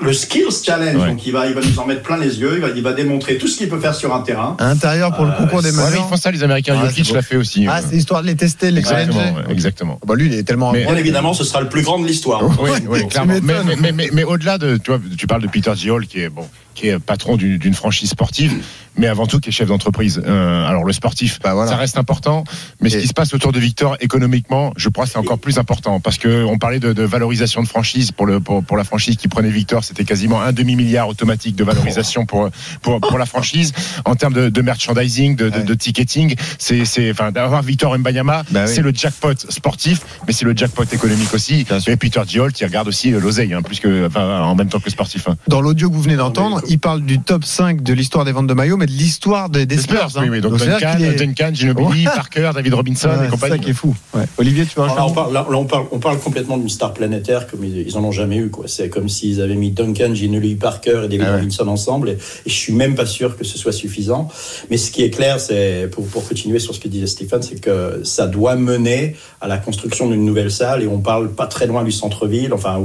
Le, 0.00 0.12
Skills 0.12 0.44
Challenge. 0.64 0.96
Ouais. 1.02 1.08
Donc 1.08 1.26
il 1.26 1.32
va, 1.32 1.46
il 1.46 1.54
va 1.54 1.60
nous 1.62 1.78
en 1.78 1.86
mettre 1.86 2.02
plein 2.02 2.18
les 2.18 2.38
yeux. 2.38 2.52
Il 2.56 2.60
va, 2.60 2.68
il 2.76 2.82
va 2.82 2.92
démontrer 2.92 3.38
tout 3.38 3.48
ce 3.48 3.56
qu'il 3.56 3.68
peut 3.70 3.80
faire 3.80 3.94
sur 3.94 4.14
un 4.14 4.20
terrain. 4.20 4.54
À 4.58 4.66
l'intérieur 4.66 5.14
pour 5.16 5.24
le 5.24 5.30
Euh, 5.30 5.34
concours 5.38 5.62
des 5.62 5.70
Ouais, 5.70 5.76
mais 5.76 5.82
meneurs. 5.90 6.04
ils 6.06 6.10
font 6.10 6.16
ça, 6.16 6.30
les 6.30 6.42
Américains. 6.42 6.76
Ah, 6.80 6.88
Jokic 6.88 7.10
l'a 7.12 7.22
fait 7.22 7.36
aussi. 7.36 7.66
Ah, 7.68 7.80
c'est 7.88 7.96
histoire 7.96 8.20
de 8.22 8.26
les 8.26 8.36
tester, 8.36 8.70
les 8.70 8.80
exactement. 8.80 9.18
ouais, 9.18 9.50
exactement. 9.52 9.98
Bah, 10.06 10.14
lui, 10.14 10.26
il 10.26 10.34
est 10.34 10.42
tellement. 10.42 10.72
Mais- 10.72 10.84
Bien 10.84 10.96
évidemment, 10.96 11.32
ce 11.32 11.42
sera 11.42 11.60
le 11.62 11.68
plus 11.68 11.82
grand 11.82 11.98
de 11.98 12.06
l'histoire. 12.06 12.42
Oui, 12.60 12.70
oui, 12.88 13.08
clairement. 13.08 13.34
Mais, 13.46 13.64
mais, 13.64 13.76
mais, 13.76 13.92
mais- 13.92 14.10
mais 14.12 14.24
au-delà 14.24 14.58
de, 14.58 14.76
tu 14.76 14.90
vois, 14.90 15.00
tu 15.16 15.26
parles 15.26 15.42
de 15.42 15.48
Peter 15.48 15.72
Giol 15.74 16.06
qui 16.06 16.20
est 16.20 16.28
bon, 16.28 16.48
qui 16.76 16.88
est 16.88 16.98
patron 17.00 17.36
d'une 17.36 17.74
franchise 17.74 18.10
sportive, 18.10 18.52
mais 18.98 19.08
avant 19.08 19.26
tout 19.26 19.40
qui 19.40 19.48
est 19.48 19.52
chef 19.52 19.68
d'entreprise. 19.68 20.22
Euh, 20.24 20.64
alors 20.66 20.84
le 20.84 20.92
sportif, 20.92 21.38
Bah, 21.42 21.54
voilà. 21.54 21.70
ça 21.70 21.76
reste 21.76 21.98
important, 21.98 22.44
mais 22.80 22.88
ce 22.90 22.98
qui 22.98 23.08
se 23.08 23.12
passe 23.12 23.34
autour 23.34 23.50
de 23.52 23.58
Victor 23.58 23.96
économiquement, 24.00 24.72
je 24.76 24.88
crois, 24.88 25.06
c'est 25.06 25.18
encore 25.18 25.38
plus 25.38 25.58
important 25.58 25.98
parce 26.00 26.18
que 26.18 26.44
on 26.44 26.58
parlait 26.58 26.78
de, 26.78 26.92
de 26.92 27.02
valorisation 27.02 27.62
de 27.62 27.68
franchise 27.68 28.12
pour 28.12 28.26
le 28.26 28.38
pour, 28.40 28.62
pour 28.62 28.76
la 28.76 28.84
franchise 28.84 29.16
qui 29.16 29.26
prenait 29.28 29.50
Victor, 29.50 29.82
c'était 29.82 30.04
quasiment 30.04 30.40
un 30.42 30.52
demi 30.52 30.76
milliard 30.76 31.08
automatique 31.08 31.56
de 31.56 31.64
valorisation 31.64 32.26
pour 32.26 32.50
pour 32.82 33.00
pour 33.00 33.18
la 33.18 33.26
franchise 33.26 33.72
en 34.04 34.14
termes 34.14 34.34
de, 34.34 34.48
de 34.48 34.62
merchandising, 34.62 35.34
de, 35.36 35.48
de, 35.48 35.56
Ouais. 35.56 35.64
de 35.64 35.74
ticketing. 35.74 36.34
C'est 36.58 36.84
c'est 36.84 37.10
enfin 37.10 37.32
d'avoir 37.32 37.62
Victor 37.62 37.98
Mbanyama, 37.98 38.44
Bah 38.50 38.64
oui. 38.66 38.72
c'est 38.74 38.82
le 38.82 38.92
jackpot 38.94 39.34
sportif, 39.48 40.00
mais 40.26 40.32
c'est 40.34 40.44
le 40.44 40.54
jackpot 40.56 40.84
économique 40.92 41.32
aussi. 41.32 41.66
Et 41.88 41.96
Peter 41.96 42.20
Giol 42.26 42.52
qui 42.52 42.64
regarde 42.64 42.88
aussi 42.88 43.10
l'oseille, 43.10 43.54
hein, 43.54 43.62
plus 43.62 43.80
que 43.80 44.06
enfin, 44.06 44.40
en 44.42 44.54
même 44.54 44.68
temps 44.68 44.80
que 44.80 44.90
sportif. 44.90 45.28
hein. 45.28 45.36
Dans 45.48 45.60
l'audio 45.62 45.88
que 45.88 45.94
vous 45.94 46.02
venez 46.02 46.16
d'entendre, 46.16 46.60
il 46.68 46.78
parle 46.78 47.02
du 47.02 47.20
top 47.20 47.44
5 47.44 47.82
de 47.82 47.92
l'histoire 47.92 48.24
des 48.24 48.32
ventes 48.32 48.46
de 48.46 48.54
maillots, 48.54 48.76
mais 48.76 48.86
de 48.86 48.90
l'histoire 48.92 49.48
des, 49.50 49.66
des 49.66 49.78
Spurs. 49.78 50.08
hein. 50.16 50.20
oui, 50.22 50.28
oui. 50.30 50.40
Donc, 50.40 50.52
Donc, 50.58 50.60
Duncan, 50.68 50.98
est- 51.00 51.16
Duncan, 51.16 51.50
Ginobili, 51.54 52.04
Parker, 52.04 52.50
David 52.54 52.74
Robinson 52.74 53.08
Ouais, 53.08 53.14
et 53.14 53.18
c'est 53.18 53.24
ça 53.24 53.30
compagnie. 53.30 53.60
qui 53.64 53.70
est 53.70 53.74
fou. 53.74 53.94
Ouais. 54.14 54.24
Olivier, 54.38 54.64
tu 54.66 54.74
vois 54.76 54.84
Alors 54.90 54.96
là, 54.96 55.06
on 55.06 55.12
parle, 55.12 55.32
là, 55.32 55.46
là, 55.50 55.56
on 55.56 55.64
parle, 55.64 55.86
on 55.92 55.98
parle 55.98 56.18
complètement 56.18 56.56
d'une 56.58 56.68
star 56.68 56.92
planétaire 56.94 57.46
comme 57.46 57.64
ils, 57.64 57.78
ils 57.86 57.96
en 57.96 58.04
ont 58.04 58.12
jamais 58.12 58.36
eu. 58.36 58.50
quoi. 58.50 58.64
C'est 58.68 58.88
comme 58.88 59.08
s'ils 59.08 59.40
avaient 59.40 59.54
mis 59.54 59.70
Duncan, 59.70 60.14
Ginobili, 60.14 60.54
Parker 60.56 61.02
et 61.04 61.08
David 61.08 61.22
Ah 61.26 61.30
ouais. 61.32 61.36
Robinson 61.38 61.68
ensemble. 61.68 62.10
Et, 62.10 62.12
et 62.12 62.18
je 62.50 62.54
suis 62.54 62.72
même 62.72 62.94
pas 62.94 63.06
sûr 63.06 63.36
que 63.36 63.44
ce 63.44 63.58
soit 63.58 63.72
suffisant. 63.72 64.28
Mais 64.70 64.76
ce 64.76 64.90
qui 64.90 65.02
est 65.02 65.10
clair, 65.10 65.40
c'est 65.40 65.88
pour, 65.92 66.06
pour 66.06 66.26
continuer 66.26 66.58
sur 66.58 66.74
ce 66.74 66.80
que 66.80 66.88
disait 66.88 67.06
Stéphane, 67.06 67.42
c'est 67.42 67.60
que 67.60 68.00
ça 68.04 68.26
doit 68.26 68.56
mener 68.56 69.16
à 69.40 69.48
la 69.48 69.58
construction 69.58 70.08
d'une 70.08 70.24
nouvelle 70.24 70.50
salle. 70.50 70.82
Et 70.82 70.86
on 70.86 70.98
parle 71.00 71.30
pas 71.32 71.46
très 71.46 71.66
loin 71.66 71.84
du 71.84 71.92
centre-ville. 71.92 72.52
Enfin, 72.52 72.80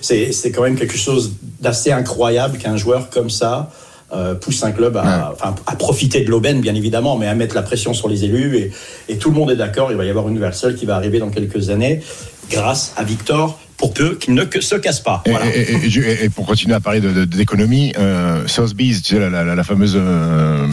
c'est 0.00 0.50
quand 0.52 0.62
même 0.62 0.76
quelque 0.76 0.96
chose 0.96 1.32
d'assez 1.60 1.90
incroyable 1.92 2.58
qu'un 2.58 2.76
joueur 2.76 3.10
comme 3.10 3.17
ça. 3.30 3.70
euh, 4.10 4.34
pousse 4.34 4.62
un 4.64 4.72
club 4.72 4.96
à, 4.96 5.34
profiter 5.78 6.22
de 6.24 6.30
l'aubaine, 6.30 6.62
bien 6.62 6.74
évidemment, 6.74 7.18
mais 7.18 7.26
à 7.26 7.34
mettre 7.34 7.54
la 7.54 7.60
pression 7.60 7.92
sur 7.92 8.08
les 8.08 8.24
élus. 8.24 8.56
Et, 8.56 8.72
et 9.10 9.18
tout 9.18 9.28
le 9.28 9.36
monde 9.36 9.50
est 9.50 9.56
d'accord, 9.56 9.90
il 9.90 9.98
va 9.98 10.06
y 10.06 10.08
avoir 10.08 10.26
une 10.28 10.34
nouvelle 10.34 10.54
salle 10.54 10.76
qui 10.76 10.86
va 10.86 10.96
arriver 10.96 11.18
dans 11.18 11.28
quelques 11.28 11.68
années, 11.68 12.00
grâce 12.50 12.94
à 12.96 13.04
Victor, 13.04 13.58
pour 13.76 13.92
peu 13.92 14.14
qu'il 14.14 14.32
ne 14.32 14.44
se 14.60 14.76
casse 14.76 15.00
pas. 15.00 15.22
Et, 15.26 15.30
Voilà. 15.30 15.46
et- 15.54 15.60
et- 15.60 15.84
et 15.84 15.90
je- 15.90 16.00
et- 16.00 16.24
et 16.24 16.28
pour 16.30 16.46
continuer 16.46 16.74
à 16.74 16.80
parler 16.80 17.00
de- 17.02 17.12
de- 17.12 17.26
d'économie, 17.26 17.92
euh, 17.98 18.46
Sotheby's, 18.46 19.02
tu 19.02 19.14
sais, 19.16 19.20
la, 19.20 19.28
la- 19.44 19.54
la 19.54 19.62
fameuse 19.64 19.92
euh, 19.96 20.66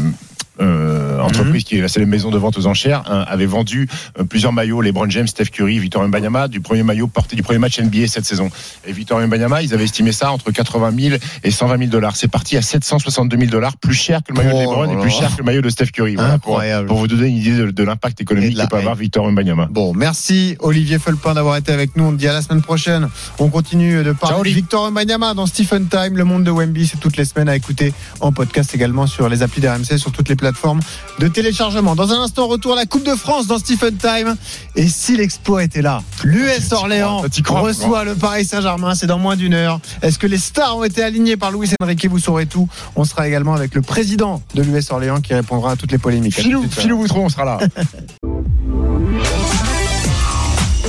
euh, 1.16 1.22
entreprise 1.22 1.64
qui 1.64 1.78
est 1.78 1.98
la 1.98 2.06
maison 2.06 2.30
de 2.30 2.38
vente 2.38 2.58
aux 2.58 2.68
enchères, 2.68 3.04
hein, 3.08 3.26
avait 3.28 3.46
vendu 3.46 3.88
euh, 4.20 4.24
plusieurs 4.24 4.54
maillots, 4.54 4.82
LeBron 4.82 5.10
James, 5.10 5.28
Steph 5.28 5.46
Curry, 5.46 5.80
Victor 5.80 6.08
Mbanyama, 6.08 6.48
du 6.48 6.60
premier 6.60 6.84
maillot 6.84 7.08
porté 7.08 7.36
du 7.36 7.44
premier 7.44 7.60
match 7.60 7.80
NBA 7.80 8.08
cette 8.08 8.26
saison. 8.26 8.50
Et 8.86 8.92
Victor 8.92 9.20
Mbanyama, 9.20 9.62
ils 9.62 9.74
avaient 9.74 9.84
estimé 9.84 10.12
ça 10.12 10.32
entre 10.32 10.52
80 10.52 10.94
000 10.98 11.16
et 11.44 11.52
120 11.52 11.78
000 11.78 11.90
dollars. 11.90 12.16
C'est 12.16 12.28
parti 12.28 12.58
à 12.58 12.62
762 12.62 13.38
000 13.38 13.50
dollars, 13.50 13.78
plus 13.78 13.94
cher 13.94 14.22
que 14.24 14.34
le 14.34 14.38
maillot 14.38 14.52
de 14.52 14.56
Oh 14.56 14.62
LeBron 14.62 14.84
là 14.84 14.94
et 14.94 15.02
plus 15.02 15.12
cher 15.12 15.32
que 15.32 15.40
le 15.40 15.44
maillot 15.44 15.62
de 15.62 15.70
Steph 15.70 15.88
Curry. 15.88 16.16
Voilà, 16.16 16.38
pour, 16.38 16.62
pour 16.88 16.98
vous 16.98 17.08
donner 17.08 17.28
une 17.28 17.38
idée 17.38 17.58
de, 17.58 17.72
de 17.72 17.84
l'impact 17.84 18.22
économique 18.22 18.56
de 18.56 18.62
que 18.64 18.68
peut 18.68 18.78
avoir. 18.78 18.96
Victor 18.96 19.30
Mbanyama. 19.32 19.68
Bon, 19.72 19.94
merci 19.94 20.56
Olivier 20.60 21.00
Felpin 21.00 21.34
d'avoir 21.34 21.58
été 21.58 21.72
avec 21.72 21.96
nous. 21.96 22.06
On 22.06 22.12
te 22.12 22.18
dit 22.18 22.28
à 22.28 22.34
la 22.34 22.42
semaine 22.42 22.62
prochaine. 22.62 23.08
On 23.40 23.50
continue 23.50 24.04
de 24.04 24.12
parler 24.12 24.36
Ciao, 24.36 24.44
de. 24.44 24.50
Victor 24.50 24.86
Wembanyama 24.86 25.34
dans 25.34 25.46
Stephen 25.46 25.88
Time, 25.88 26.18
le 26.18 26.24
monde 26.24 26.44
de 26.44 26.52
Wemby. 26.52 26.88
C'est 26.88 27.00
toutes 27.00 27.18
les 27.18 27.26
semaines 27.26 27.50
à 27.50 27.56
écouter 27.56 27.94
en 28.20 28.32
podcast 28.32 28.74
également 28.74 29.08
sur 29.08 29.30
les 29.30 29.44
applis 29.44 29.62
d'RMC, 29.62 29.98
sur 29.98 30.12
toutes 30.12 30.30
les 30.30 30.36
plateformes 30.36 30.80
de 31.20 31.28
téléchargement. 31.28 31.96
Dans 31.96 32.12
un 32.12 32.22
instant, 32.22 32.48
retour 32.48 32.74
à 32.74 32.76
la 32.76 32.86
Coupe 32.86 33.06
de 33.06 33.16
France 33.16 33.48
dans 33.48 33.58
Stephen 33.58 33.96
Time. 33.96 34.36
Et 34.76 34.88
si 34.88 35.16
l'exploit 35.18 35.64
était 35.64 35.82
là, 35.82 36.04
l'US 36.24 36.72
Orléans 36.72 37.24
T'y 37.30 37.42
crois, 37.42 37.62
reçoit 37.62 38.04
le 38.04 38.16
Paris 38.16 38.46
Saint-Germain. 38.46 38.96
C'est 38.96 39.08
dans 39.08 39.20
moins 39.20 39.36
d'une 39.36 39.54
heure. 39.54 39.80
Est-ce 40.02 40.20
que 40.20 40.28
les 40.28 40.38
stars 40.38 40.78
ont 40.78 40.84
été 40.84 41.04
alignées 41.04 41.38
par 41.38 41.52
Luis 41.52 41.72
Enrique 41.82 42.06
Vous 42.08 42.20
saurez 42.20 42.46
tout. 42.46 42.68
On 42.96 43.06
sera 43.06 43.28
également 43.28 43.54
avec 43.54 43.76
le 43.76 43.82
président 43.82 44.42
de 44.54 44.62
l'US 44.64 44.92
Orléans 44.92 45.22
qui 45.22 45.34
répondra 45.34 45.72
à 45.72 45.76
toutes 45.76 45.92
les 45.92 45.98
polémiques. 45.98 46.34
Suite. 46.34 46.46
Philou 46.74 46.98
Boutron, 46.98 47.26
on 47.26 47.30
sera 47.30 47.46
là. 47.46 47.60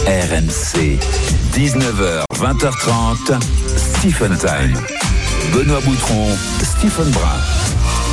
RMC, 0.06 0.98
19h, 1.56 2.22
20h30, 2.34 3.38
Stephen 3.76 4.36
Time. 4.38 4.80
Benoît 5.52 5.80
Boutron, 5.80 6.28
Stephen 6.62 7.10
Brun. 7.10 7.65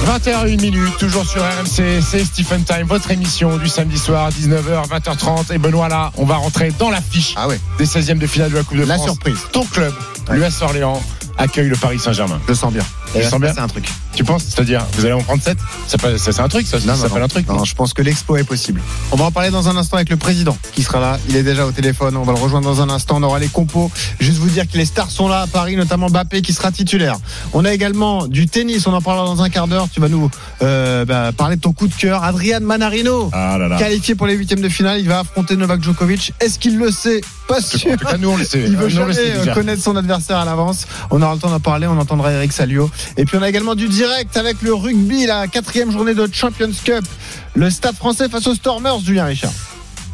20h01 0.05 0.59
minute, 0.61 0.97
toujours 0.97 1.25
sur 1.25 1.41
RMC, 1.41 2.01
c'est 2.01 2.25
Stephen 2.25 2.63
Time, 2.63 2.85
votre 2.85 3.09
émission 3.11 3.57
du 3.57 3.69
samedi 3.69 3.97
soir, 3.97 4.29
19h, 4.31 4.87
20h30. 4.89 5.53
Et 5.53 5.57
Benoît, 5.57 5.87
là, 5.87 6.11
on 6.17 6.25
va 6.25 6.35
rentrer 6.35 6.71
dans 6.77 6.89
l'affiche 6.89 7.33
Ah 7.37 7.47
ouais. 7.47 7.59
des 7.77 7.85
16e 7.85 8.17
de 8.17 8.27
finale 8.27 8.51
de 8.51 8.57
la 8.57 8.63
Coupe 8.63 8.77
de 8.77 8.83
La 8.83 8.95
France. 8.95 9.07
surprise. 9.07 9.37
Ton 9.53 9.63
club, 9.65 9.93
l'US 10.31 10.61
Orléans, 10.61 11.01
accueille 11.37 11.69
le 11.69 11.77
Paris 11.77 11.99
Saint-Germain. 11.99 12.39
Je 12.47 12.53
sens 12.53 12.73
bien. 12.73 12.83
Sens 13.21 13.39
bien 13.39 13.53
C'est 13.53 13.61
un 13.61 13.67
truc. 13.67 13.87
Tu 14.15 14.23
penses 14.23 14.43
C'est-à-dire, 14.43 14.85
vous 14.93 15.05
allez 15.05 15.13
en 15.13 15.21
prendre 15.21 15.41
7 15.41 15.57
C'est 15.87 16.39
un 16.39 16.47
truc, 16.47 16.67
ça, 16.67 16.79
ça 16.79 16.95
s'appelle 16.95 17.23
un 17.23 17.27
truc. 17.27 17.47
Non, 17.47 17.63
je 17.63 17.75
pense 17.75 17.93
que 17.93 18.01
l'exploit 18.01 18.39
est 18.39 18.43
possible. 18.43 18.81
On 19.11 19.15
va 19.15 19.25
en 19.25 19.31
parler 19.31 19.49
dans 19.49 19.69
un 19.69 19.77
instant 19.77 19.97
avec 19.97 20.09
le 20.09 20.17
président 20.17 20.57
qui 20.73 20.83
sera 20.83 20.99
là. 20.99 21.19
Il 21.29 21.35
est 21.35 21.43
déjà 21.43 21.65
au 21.65 21.71
téléphone. 21.71 22.17
On 22.17 22.23
va 22.23 22.33
le 22.33 22.39
rejoindre 22.39 22.67
dans 22.67 22.81
un 22.81 22.89
instant. 22.89 23.17
On 23.17 23.23
aura 23.23 23.39
les 23.39 23.47
compos. 23.47 23.91
Juste 24.19 24.37
vous 24.37 24.49
dire 24.49 24.67
que 24.69 24.77
les 24.77 24.85
stars 24.85 25.09
sont 25.09 25.27
là 25.27 25.41
à 25.41 25.47
Paris, 25.47 25.75
notamment 25.75 26.09
Mbappé 26.09 26.41
qui 26.41 26.53
sera 26.53 26.71
titulaire. 26.71 27.17
On 27.53 27.65
a 27.65 27.73
également 27.73 28.27
du 28.27 28.47
tennis. 28.47 28.85
On 28.87 28.93
en 28.93 29.01
parlera 29.01 29.25
dans 29.25 29.41
un 29.41 29.49
quart 29.49 29.67
d'heure. 29.67 29.87
Tu 29.91 29.99
vas 29.99 30.09
nous 30.09 30.29
euh, 30.61 31.05
bah, 31.05 31.31
parler 31.35 31.55
de 31.55 31.61
ton 31.61 31.73
coup 31.73 31.87
de 31.87 31.95
cœur. 31.95 32.23
Adrian 32.23 32.61
Manarino. 32.61 33.29
Ah 33.33 33.57
là 33.57 33.67
là. 33.67 33.77
Qualifié 33.77 34.15
pour 34.15 34.27
les 34.27 34.35
huitièmes 34.35 34.61
de 34.61 34.69
finale, 34.69 34.99
il 34.99 35.07
va 35.07 35.19
affronter 35.19 35.55
Novak 35.55 35.83
Djokovic. 35.83 36.33
Est-ce 36.39 36.59
qu'il 36.59 36.77
le 36.77 36.91
sait? 36.91 37.21
Pas 37.47 37.61
sûr. 37.61 37.91
En 37.91 37.97
tout 37.97 38.05
cas, 38.05 38.17
nous, 38.17 38.29
on 38.29 38.37
le 38.37 38.45
sait. 38.45 38.63
Il 38.65 38.77
veut 38.77 38.89
jamais 38.89 39.15
euh, 39.17 39.53
connaître 39.53 39.81
son 39.81 39.95
adversaire 39.95 40.37
à 40.37 40.45
l'avance. 40.45 40.85
On 41.11 41.21
aura 41.21 41.33
le 41.33 41.39
temps 41.39 41.49
d'en 41.49 41.59
parler. 41.59 41.87
On 41.87 41.97
entendra 41.97 42.31
Eric 42.31 42.53
Salio. 42.53 42.89
Et 43.17 43.25
puis 43.25 43.37
on 43.37 43.41
a 43.41 43.49
également 43.49 43.75
du 43.75 43.87
direct 43.87 44.37
avec 44.37 44.61
le 44.61 44.73
rugby, 44.73 45.25
la 45.25 45.47
quatrième 45.47 45.91
journée 45.91 46.13
de 46.13 46.27
Champions 46.31 46.71
Cup. 46.83 47.05
Le 47.55 47.69
Stade 47.69 47.95
français 47.95 48.29
face 48.29 48.47
aux 48.47 48.55
Stormers, 48.55 48.99
Julien 48.99 49.25
Richard. 49.25 49.51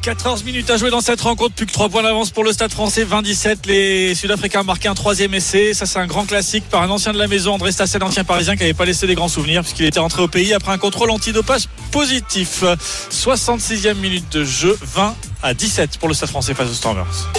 14 0.02 0.46
minutes 0.46 0.70
à 0.70 0.78
jouer 0.78 0.92
dans 0.92 1.02
cette 1.02 1.20
rencontre, 1.20 1.54
plus 1.56 1.66
que 1.66 1.74
3 1.74 1.90
points 1.90 2.04
d'avance 2.04 2.32
pour 2.32 2.46
le 2.46 2.54
Stade 2.54 2.72
français, 2.72 3.04
27. 3.04 3.66
Les 3.66 4.16
Sud-Africains 4.16 4.62
ont 4.62 4.66
marqué 4.66 4.88
un 4.88 4.96
troisième 4.96 5.34
essai. 5.34 5.74
Ça, 5.74 5.86
c'est 5.86 6.00
un 6.00 6.08
grand 6.08 6.26
classique 6.26 6.64
par 6.70 6.82
un 6.82 6.90
ancien 6.90 7.12
de 7.12 7.18
la 7.18 7.28
maison, 7.28 7.54
André 7.54 7.74
Stassel, 7.74 8.02
ancien 8.04 8.24
parisien, 8.24 8.56
qui 8.56 8.62
n'avait 8.62 8.74
pas 8.74 8.86
laissé 8.86 9.08
des 9.08 9.16
grands 9.16 9.28
souvenirs 9.28 9.62
puisqu'il 9.62 9.86
était 9.86 10.00
rentré 10.00 10.22
au 10.22 10.30
pays 10.30 10.54
après 10.54 10.72
un 10.72 10.78
contrôle 10.78 11.12
antidopage 11.12 11.64
positif. 11.92 12.64
66e 13.12 13.96
minute 13.96 14.32
de 14.32 14.46
jeu, 14.46 14.78
20 14.82 15.16
à 15.44 15.54
17 15.54 15.98
pour 15.98 16.08
le 16.08 16.14
Stade 16.14 16.30
français 16.30 16.54
face 16.54 16.70
aux 16.70 16.74
Stormers. 16.74 17.30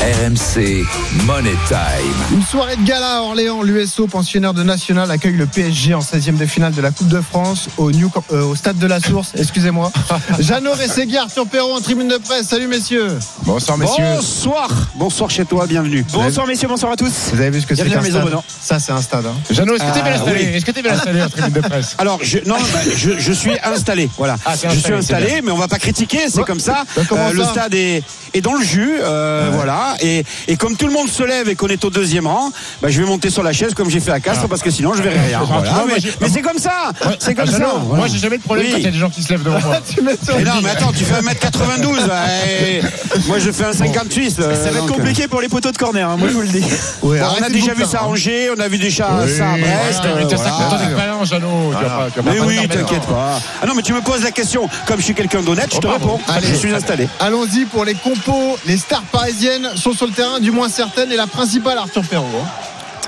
RMC 0.00 0.86
Money 1.26 1.56
Time. 1.66 2.14
Une 2.32 2.42
soirée 2.44 2.76
de 2.76 2.82
gala 2.84 3.18
à 3.18 3.20
Orléans. 3.22 3.62
L'USO, 3.62 4.06
pensionnaire 4.06 4.54
de 4.54 4.62
National, 4.62 5.10
accueille 5.10 5.36
le 5.36 5.46
PSG 5.46 5.92
en 5.92 5.98
16e 6.00 6.36
de 6.36 6.46
finale 6.46 6.72
de 6.72 6.80
la 6.80 6.92
Coupe 6.92 7.08
de 7.08 7.20
France 7.20 7.66
au, 7.78 7.90
New- 7.90 8.08
euh, 8.32 8.44
au 8.44 8.54
stade 8.54 8.78
de 8.78 8.86
la 8.86 9.00
Source. 9.00 9.32
Excusez-moi. 9.36 9.90
Jeannot 10.38 10.74
Rességui, 10.74 11.16
Arthur 11.16 11.48
Perrault 11.48 11.74
en 11.74 11.80
tribune 11.80 12.06
de 12.06 12.16
presse. 12.16 12.46
Salut 12.46 12.68
messieurs. 12.68 13.18
Bonsoir 13.42 13.76
Bonsoir. 13.76 14.70
Bonsoir 14.94 15.30
chez 15.30 15.44
toi, 15.44 15.66
bienvenue. 15.66 16.06
Bonsoir 16.12 16.46
messieurs, 16.46 16.68
bonsoir 16.68 16.92
à 16.92 16.96
tous. 16.96 17.12
Vous 17.32 17.40
avez 17.40 17.50
vu 17.50 17.60
ce 17.60 17.66
que 17.66 17.74
c'est 17.74 17.82
qu'un 17.84 17.96
la 17.96 18.00
maison, 18.00 18.18
stade 18.20 18.24
Benoît. 18.28 18.44
Ça, 18.60 18.78
c'est 18.78 18.92
un 18.92 19.02
stade. 19.02 19.26
hein. 19.26 19.34
Jeannot, 19.50 19.74
est-ce 19.74 19.82
que 19.84 19.92
t'es 19.94 20.02
bien 20.02 20.12
Ah, 20.14 20.18
installé 20.20 20.44
oui. 20.48 20.54
Est-ce 20.56 20.64
que 20.64 20.70
t'es 20.70 20.82
bien 20.82 20.92
installé 20.92 21.22
en 21.24 21.28
tribune 21.28 21.52
de 21.54 21.60
presse 21.60 21.96
Alors, 21.98 22.20
je, 22.22 22.38
non, 22.46 22.54
bah, 22.72 22.78
je, 22.96 23.18
je 23.18 23.32
suis 23.32 23.52
installé. 23.64 24.08
Voilà. 24.16 24.36
Ah, 24.46 24.52
je 24.54 24.58
suis 24.58 24.68
installé, 24.68 24.94
installé, 24.98 25.26
bien. 25.26 25.40
mais 25.44 25.50
on 25.50 25.58
va 25.58 25.66
pas 25.68 25.78
critiquer, 25.80 26.28
c'est 26.28 26.44
comme 26.44 26.60
ça. 26.60 26.84
Bah, 26.96 27.02
Euh, 27.12 27.32
le 27.32 27.42
stade 27.42 27.74
est, 27.74 28.02
est 28.32 28.40
dans 28.40 28.54
le 28.54 28.64
jus, 28.64 28.94
euh, 29.02 29.50
voilà. 29.52 29.87
Et, 30.00 30.24
et 30.46 30.56
comme 30.56 30.76
tout 30.76 30.86
le 30.86 30.92
monde 30.92 31.08
se 31.08 31.22
lève 31.22 31.48
et 31.48 31.54
qu'on 31.54 31.68
est 31.68 31.84
au 31.84 31.90
deuxième 31.90 32.26
rang, 32.26 32.50
bah, 32.82 32.88
je 32.90 33.00
vais 33.00 33.06
monter 33.06 33.30
sur 33.30 33.42
la 33.42 33.52
chaise 33.52 33.74
comme 33.74 33.90
j'ai 33.90 34.00
fait 34.00 34.10
à 34.12 34.20
Castres 34.20 34.48
parce 34.48 34.62
que 34.62 34.70
sinon 34.70 34.94
je 34.94 35.02
verrai 35.02 35.20
rien. 35.20 35.40
Ah, 35.42 35.46
Voilà. 35.46 35.70
vois, 35.70 35.84
Mais, 36.20 36.28
c'est 36.28 36.42
comme 36.42 36.58
ça. 36.58 36.90
C'est 37.18 37.34
comme 37.34 37.46
Ah, 37.48 37.52
ça. 37.52 37.58
Voilà. 37.58 37.98
Moi, 37.98 38.06
j'ai 38.08 38.18
jamais 38.18 38.38
de 38.38 38.42
problème 38.42 38.66
Oui. 38.66 38.72
quand 38.72 38.78
il 38.78 38.84
y 38.84 38.88
a 38.88 38.90
des 38.90 38.98
gens 38.98 39.10
qui 39.10 39.22
se 39.22 39.30
lèvent 39.30 39.42
devant 39.42 39.60
moi. 39.60 39.76
Tu. 39.88 40.00
Mais 40.02 40.12
non, 40.44 40.52
mais 40.62 40.70
attends, 40.70 40.92
tu 40.92 41.04
fais 41.04 41.14
1m92. 41.20 41.86
ouais. 42.08 42.82
Moi, 43.26 43.38
je 43.38 43.50
fais 43.50 43.64
un 43.64 43.72
58. 43.72 44.30
Ça 44.36 44.42
va 44.48 44.52
être 44.78 44.86
compliqué 44.86 45.28
pour 45.28 45.40
les 45.40 45.48
poteaux 45.48 45.70
de 45.72 45.76
corner, 45.76 46.08
hein, 46.08 46.16
moi 46.18 46.28
je 46.28 46.34
vous 46.34 46.42
le 46.42 46.48
dis. 46.48 46.64
Ouais, 47.02 47.20
Bon, 47.20 47.26
on 47.40 47.42
a 47.42 47.48
déjà 47.48 47.74
vu 47.74 47.84
ça 47.84 48.00
à. 48.00 48.04
Angers, 48.04 48.50
on 48.56 48.60
a 48.60 48.68
vu 48.68 48.78
déjà 48.78 49.08
Oui, 49.24 49.30
ça 49.36 49.50
à 49.52 49.56
Brest. 49.58 50.00
voilà, 50.00 50.10
euh, 50.10 50.14
mais 50.18 50.26
T'as 50.28 50.36
voilà. 50.36 50.50
50 50.52 50.72
ans 50.72 50.78
d'expérience, 50.84 51.28
Jeannot. 51.28 51.48
Tu 51.76 51.84
vas 51.84 51.90
pas- 51.90 52.06
tu 52.12 52.16
vas 52.20 52.22
pas 52.22 52.30
Mais 52.32 52.40
me 52.40 52.46
oui, 52.46 52.68
t'inquiète 52.68 53.06
pas. 53.06 53.40
Ah 53.62 53.66
non, 53.66 53.74
mais 53.74 53.82
tu 53.82 53.92
me 53.92 54.00
poses 54.00 54.22
la 54.22 54.30
question. 54.30 54.68
Comme 54.86 54.98
je 54.98 55.04
suis 55.04 55.14
quelqu'un 55.14 55.42
d'honnête, 55.42 55.68
je 55.72 55.78
te 55.78 55.86
Oh, 55.86 55.90
pardon. 55.90 56.20
réponds. 56.26 56.40
Je 56.48 56.54
suis 56.54 56.72
installé. 56.74 57.08
Allons-y 57.20 57.64
pour 57.66 57.84
les 57.84 57.94
compos. 57.94 58.56
Les 58.66 58.76
stars 58.76 59.02
parisiennes 59.12 59.68
sont 59.78 59.92
sur 59.92 60.06
le 60.06 60.12
terrain, 60.12 60.40
du 60.40 60.50
moins 60.50 60.68
certaines, 60.68 61.10
et 61.12 61.16
la 61.16 61.26
principale, 61.26 61.78
Arthur 61.78 62.02
Perrault. 62.04 62.26
hein. 62.42 62.48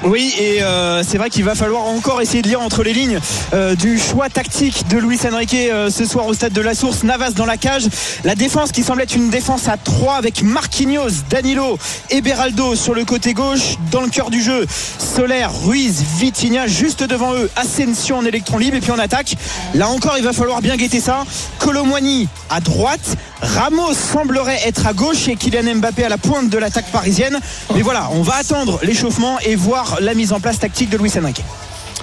Oui, 0.03 0.34
et 0.38 0.62
euh, 0.62 1.03
c'est 1.07 1.18
vrai 1.18 1.28
qu'il 1.28 1.44
va 1.44 1.55
falloir 1.55 1.82
encore 1.82 2.22
essayer 2.22 2.40
de 2.40 2.48
lire 2.48 2.62
entre 2.62 2.82
les 2.82 2.94
lignes 2.94 3.20
euh, 3.53 3.74
du 3.74 3.98
choix 3.98 4.30
tactique 4.30 4.88
de 4.88 4.96
Luis 4.96 5.18
Enrique 5.30 5.55
euh, 5.55 5.90
ce 5.90 6.07
soir 6.07 6.26
au 6.26 6.32
stade 6.32 6.55
de 6.55 6.61
la 6.62 6.74
Source. 6.74 7.03
Navas 7.05 7.32
dans 7.32 7.44
la 7.44 7.59
cage. 7.59 7.86
La 8.24 8.34
défense 8.34 8.72
qui 8.72 8.82
semble 8.82 9.03
être 9.03 9.14
une 9.14 9.28
défense 9.28 9.68
à 9.68 9.76
3 9.76 10.14
avec 10.14 10.42
Marquinhos, 10.42 11.11
Danilo 11.28 11.78
et 12.09 12.22
Beraldo 12.22 12.76
sur 12.76 12.94
le 12.94 13.05
côté 13.05 13.34
gauche. 13.34 13.76
Dans 13.90 14.01
le 14.01 14.09
cœur 14.09 14.30
du 14.30 14.42
jeu, 14.42 14.66
Solaire, 14.98 15.51
Ruiz, 15.64 16.03
Vitinha 16.16 16.66
juste 16.66 17.03
devant 17.03 17.34
eux. 17.34 17.51
Ascension 17.57 18.18
en 18.18 18.24
électron 18.24 18.57
libre. 18.57 18.78
Et 18.78 18.80
puis 18.80 18.92
en 18.92 18.98
attaque, 18.98 19.34
là 19.74 19.88
encore, 19.88 20.16
il 20.16 20.24
va 20.24 20.32
falloir 20.32 20.62
bien 20.62 20.76
guetter 20.76 21.01
ça. 21.01 21.24
Colomwani 21.59 22.26
à 22.48 22.61
droite. 22.61 23.16
Ramos 23.42 23.94
semblerait 23.94 24.61
être 24.66 24.86
à 24.86 24.92
gauche 24.92 25.28
et 25.28 25.36
Kylian 25.36 25.76
Mbappé 25.76 26.05
à 26.05 26.09
la 26.09 26.18
pointe 26.18 26.48
de 26.48 26.59
l'attaque 26.59 26.90
parisienne. 26.90 27.38
Mais 27.74 27.82
voilà, 27.82 28.09
on 28.12 28.22
va 28.22 28.36
attendre 28.36 28.78
l'échauffement 28.82 29.38
et 29.40 29.57
voir 29.57 29.89
la 29.99 30.14
mise 30.14 30.32
en 30.32 30.41
place 30.41 30.59
tactique 30.59 30.91
de 30.91 30.99
Luis 30.99 31.12
Enrique. 31.18 31.43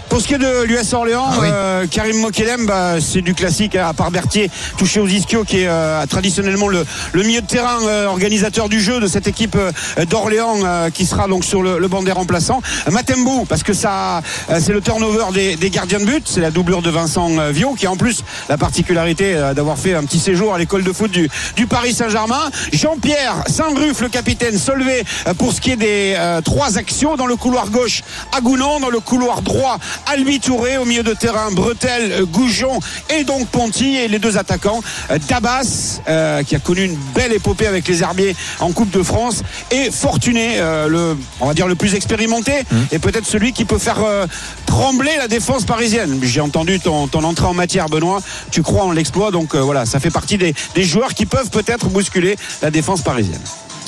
Pour 0.10 0.22
ce 0.22 0.28
qui 0.28 0.34
est 0.34 0.38
de 0.40 0.64
l'US 0.64 0.94
Orléans, 0.94 1.30
euh, 1.44 1.86
Karim 1.92 2.18
Mokelem, 2.22 2.66
bah, 2.66 2.96
c'est 3.00 3.22
du 3.22 3.34
classique, 3.36 3.76
hein, 3.76 3.88
à 3.90 3.94
part 3.94 4.10
Berthier, 4.10 4.50
touché 4.78 5.00
aux 5.00 5.08
ischios, 5.08 5.44
qui 5.44 5.60
est 5.60 5.68
euh, 5.68 6.04
traditionnellement 6.08 6.70
le, 6.70 6.86
le 7.14 7.24
milieu 7.24 7.42
de 7.42 7.46
terrain 7.46 7.78
euh, 7.84 8.08
organisateur 8.08 8.68
du 8.68 8.80
jeu 8.82 9.00
de 9.00 9.08
cette 9.08 9.28
équipe 9.28 9.56
euh, 9.56 10.06
d'Orléans, 10.06 10.56
euh, 10.64 10.90
qui 10.90 11.06
sera 11.06 11.28
donc 11.28 11.44
sur 11.44 11.62
le, 11.62 11.78
le 11.78 11.88
banc 11.88 12.02
des 12.02 12.12
remplaçants. 12.12 12.62
Matembo, 12.90 13.46
parce 13.48 13.62
que 13.64 13.74
ça, 13.74 14.24
euh, 14.50 14.60
c'est 14.60 14.74
le 14.74 14.82
turnover 14.82 15.26
des, 15.34 15.56
des 15.56 15.70
gardiens 15.70 16.00
de 16.00 16.06
but, 16.06 16.24
c'est 16.28 16.42
la 16.42 16.52
doublure 16.52 16.82
de 16.82 16.90
Vincent 16.90 17.30
Viau, 17.52 17.74
qui 17.74 17.86
a 17.86 17.92
en 17.92 17.98
plus 17.98 18.24
la 18.50 18.58
particularité 18.58 19.36
d'avoir 19.56 19.78
fait 19.78 19.94
un 19.94 20.04
petit 20.04 20.20
séjour 20.20 20.54
à 20.54 20.58
l'école 20.58 20.84
de 20.84 20.94
foot 20.94 21.12
du, 21.12 21.30
du 21.56 21.68
Paris 21.68 21.94
Saint-Germain. 21.94 22.50
Jean-Pierre 22.72 23.44
Saint-Ruf, 23.48 24.02
le 24.02 24.10
capitaine, 24.10 24.58
Solvay, 24.58 25.04
euh, 25.28 25.34
pour 25.34 25.54
ce 25.54 25.62
qui 25.62 25.72
est 25.72 25.76
des 25.76 26.16
euh, 26.18 26.42
trois 26.42 26.78
actions 26.78 27.18
dans 27.18 27.28
le 27.28 27.36
couloir 27.36 27.70
gauche, 27.70 28.02
Agounon, 28.36 28.80
dans 28.80 28.90
le 28.90 29.00
couloir 29.00 29.42
droit, 29.42 29.78
Albi 30.06 30.40
Touré, 30.40 30.78
au 30.78 30.86
milieu 30.86 31.04
de 31.04 31.14
terrain, 31.14 31.52
Bretel, 31.52 32.12
euh, 32.12 32.26
Goujon 32.26 32.80
et 33.10 33.24
donc 33.24 33.48
Ponty, 33.48 33.98
et 33.98 34.08
les 34.08 34.20
deux 34.20 34.38
attaquants, 34.38 34.82
euh, 35.12 35.18
Dabas, 35.28 36.00
euh, 36.08 36.44
qui 36.44 36.56
a 36.56 36.60
connu 36.60 36.84
une 36.84 36.98
belle 37.16 37.34
épopée 37.34 37.68
avec 37.68 37.88
les 37.88 38.02
Herbiers 38.04 38.36
en 38.60 38.72
Coupe 38.72 38.92
de 38.92 39.04
France, 39.04 39.44
et 39.72 39.92
Fortuné, 39.92 40.56
euh, 40.58 40.88
le, 40.88 41.18
on 41.40 41.48
va 41.48 41.54
dire 41.54 41.68
le 41.68 41.76
plus 41.76 41.96
expérimenté, 41.96 42.54
et 42.92 43.00
peut-être 43.00 43.26
celui 43.26 43.54
qui 43.54 43.66
peut 43.66 43.78
faire 43.80 44.04
euh, 44.04 44.26
trembler 44.66 45.16
la 45.18 45.28
défense 45.28 45.66
parisienne. 45.66 46.20
J'ai 46.22 46.42
entendu 46.42 46.80
ton, 46.80 47.08
ton 47.08 47.24
entrée 47.24 47.48
en 47.48 47.54
matière, 47.54 47.90
Benoît, 47.90 48.22
tu 48.52 48.62
crois 48.62 48.84
en 48.84 48.92
l'exploit, 48.92 49.32
donc 49.32 49.56
voilà, 49.56 49.86
ça 49.86 50.00
fait 50.00 50.12
partie 50.12 50.38
des, 50.38 50.54
des 50.76 50.84
joueurs 50.84 51.14
qui 51.14 51.26
peuvent 51.26 51.50
peut-être 51.50 51.88
bousculer 51.88 52.38
la 52.62 52.72
défense 52.72 53.02
parisienne. 53.02 53.42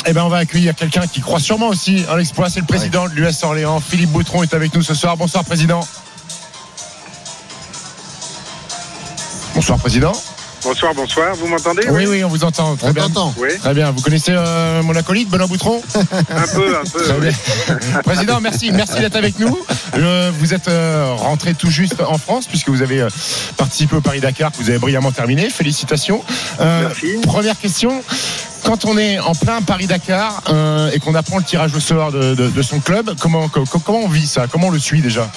Eh 0.05 0.13
ben, 0.13 0.23
on 0.23 0.29
va 0.29 0.37
accueillir 0.37 0.75
quelqu'un 0.75 1.07
qui 1.07 1.21
croit 1.21 1.39
sûrement 1.39 1.67
aussi 1.67 2.05
en 2.09 2.15
l'exploit. 2.15 2.49
C'est 2.49 2.61
le 2.61 2.65
président 2.65 3.07
de 3.07 3.13
l'US 3.13 3.43
Orléans. 3.43 3.79
Philippe 3.79 4.09
Boutron 4.11 4.43
est 4.43 4.53
avec 4.53 4.73
nous 4.73 4.81
ce 4.81 4.93
soir. 4.93 5.17
Bonsoir, 5.17 5.43
président. 5.43 5.81
Bonsoir, 9.53 9.77
président. 9.77 10.13
Bonsoir, 10.63 10.93
bonsoir. 10.93 11.35
Vous 11.35 11.47
m'entendez 11.47 11.83
Oui, 11.89 12.05
oui, 12.05 12.23
on 12.23 12.27
vous 12.27 12.43
entend. 12.43 12.75
Très 12.75 12.89
On 12.89 12.91
bien. 12.91 13.07
Oui, 13.37 13.49
Très 13.59 13.73
bien. 13.73 13.91
Vous 13.91 14.01
connaissez 14.01 14.33
euh, 14.35 14.83
mon 14.83 14.93
acolyte, 14.95 15.29
Benoît 15.29 15.47
Boutron 15.47 15.81
un 15.95 16.47
peu, 16.53 16.75
un 16.77 16.83
peu. 16.83 17.03
Très 17.03 17.13
oui. 17.17 17.27
bien. 17.29 18.01
Président, 18.03 18.41
merci, 18.41 18.71
merci 18.71 18.99
d'être 18.99 19.15
avec 19.15 19.39
nous. 19.39 19.57
Euh, 19.95 20.31
vous 20.37 20.53
êtes 20.53 20.67
euh, 20.67 21.13
rentré 21.17 21.53
tout 21.53 21.69
juste 21.69 21.95
en 22.05 22.17
France 22.17 22.45
puisque 22.47 22.69
vous 22.69 22.81
avez 22.81 23.01
euh, 23.01 23.09
participé 23.57 23.95
au 23.95 24.01
Paris 24.01 24.19
Dakar, 24.19 24.51
que 24.51 24.57
vous 24.57 24.69
avez 24.69 24.79
brillamment 24.79 25.11
terminé. 25.11 25.49
Félicitations. 25.49 26.23
Euh, 26.59 26.81
Merci. 26.87 27.13
Première 27.23 27.57
question. 27.57 28.03
Quand 28.65 28.83
on 28.85 28.97
est 28.97 29.17
en 29.19 29.33
plein 29.35 29.61
Paris 29.61 29.87
Dakar 29.87 30.43
euh, 30.49 30.91
et 30.91 30.99
qu'on 30.99 31.15
apprend 31.15 31.37
le 31.37 31.43
tirage 31.45 31.73
au 31.73 31.79
sort 31.79 32.11
de, 32.11 32.35
de- 32.35 32.49
de 32.49 32.61
son 32.61 32.79
club, 32.81 33.11
comment, 33.19 33.47
co- 33.47 33.63
comment 33.83 33.99
on 33.99 34.09
vit 34.09 34.27
ça? 34.27 34.47
Comment 34.51 34.67
on 34.67 34.71
le 34.71 34.79
suit 34.79 35.01
déjà? 35.01 35.29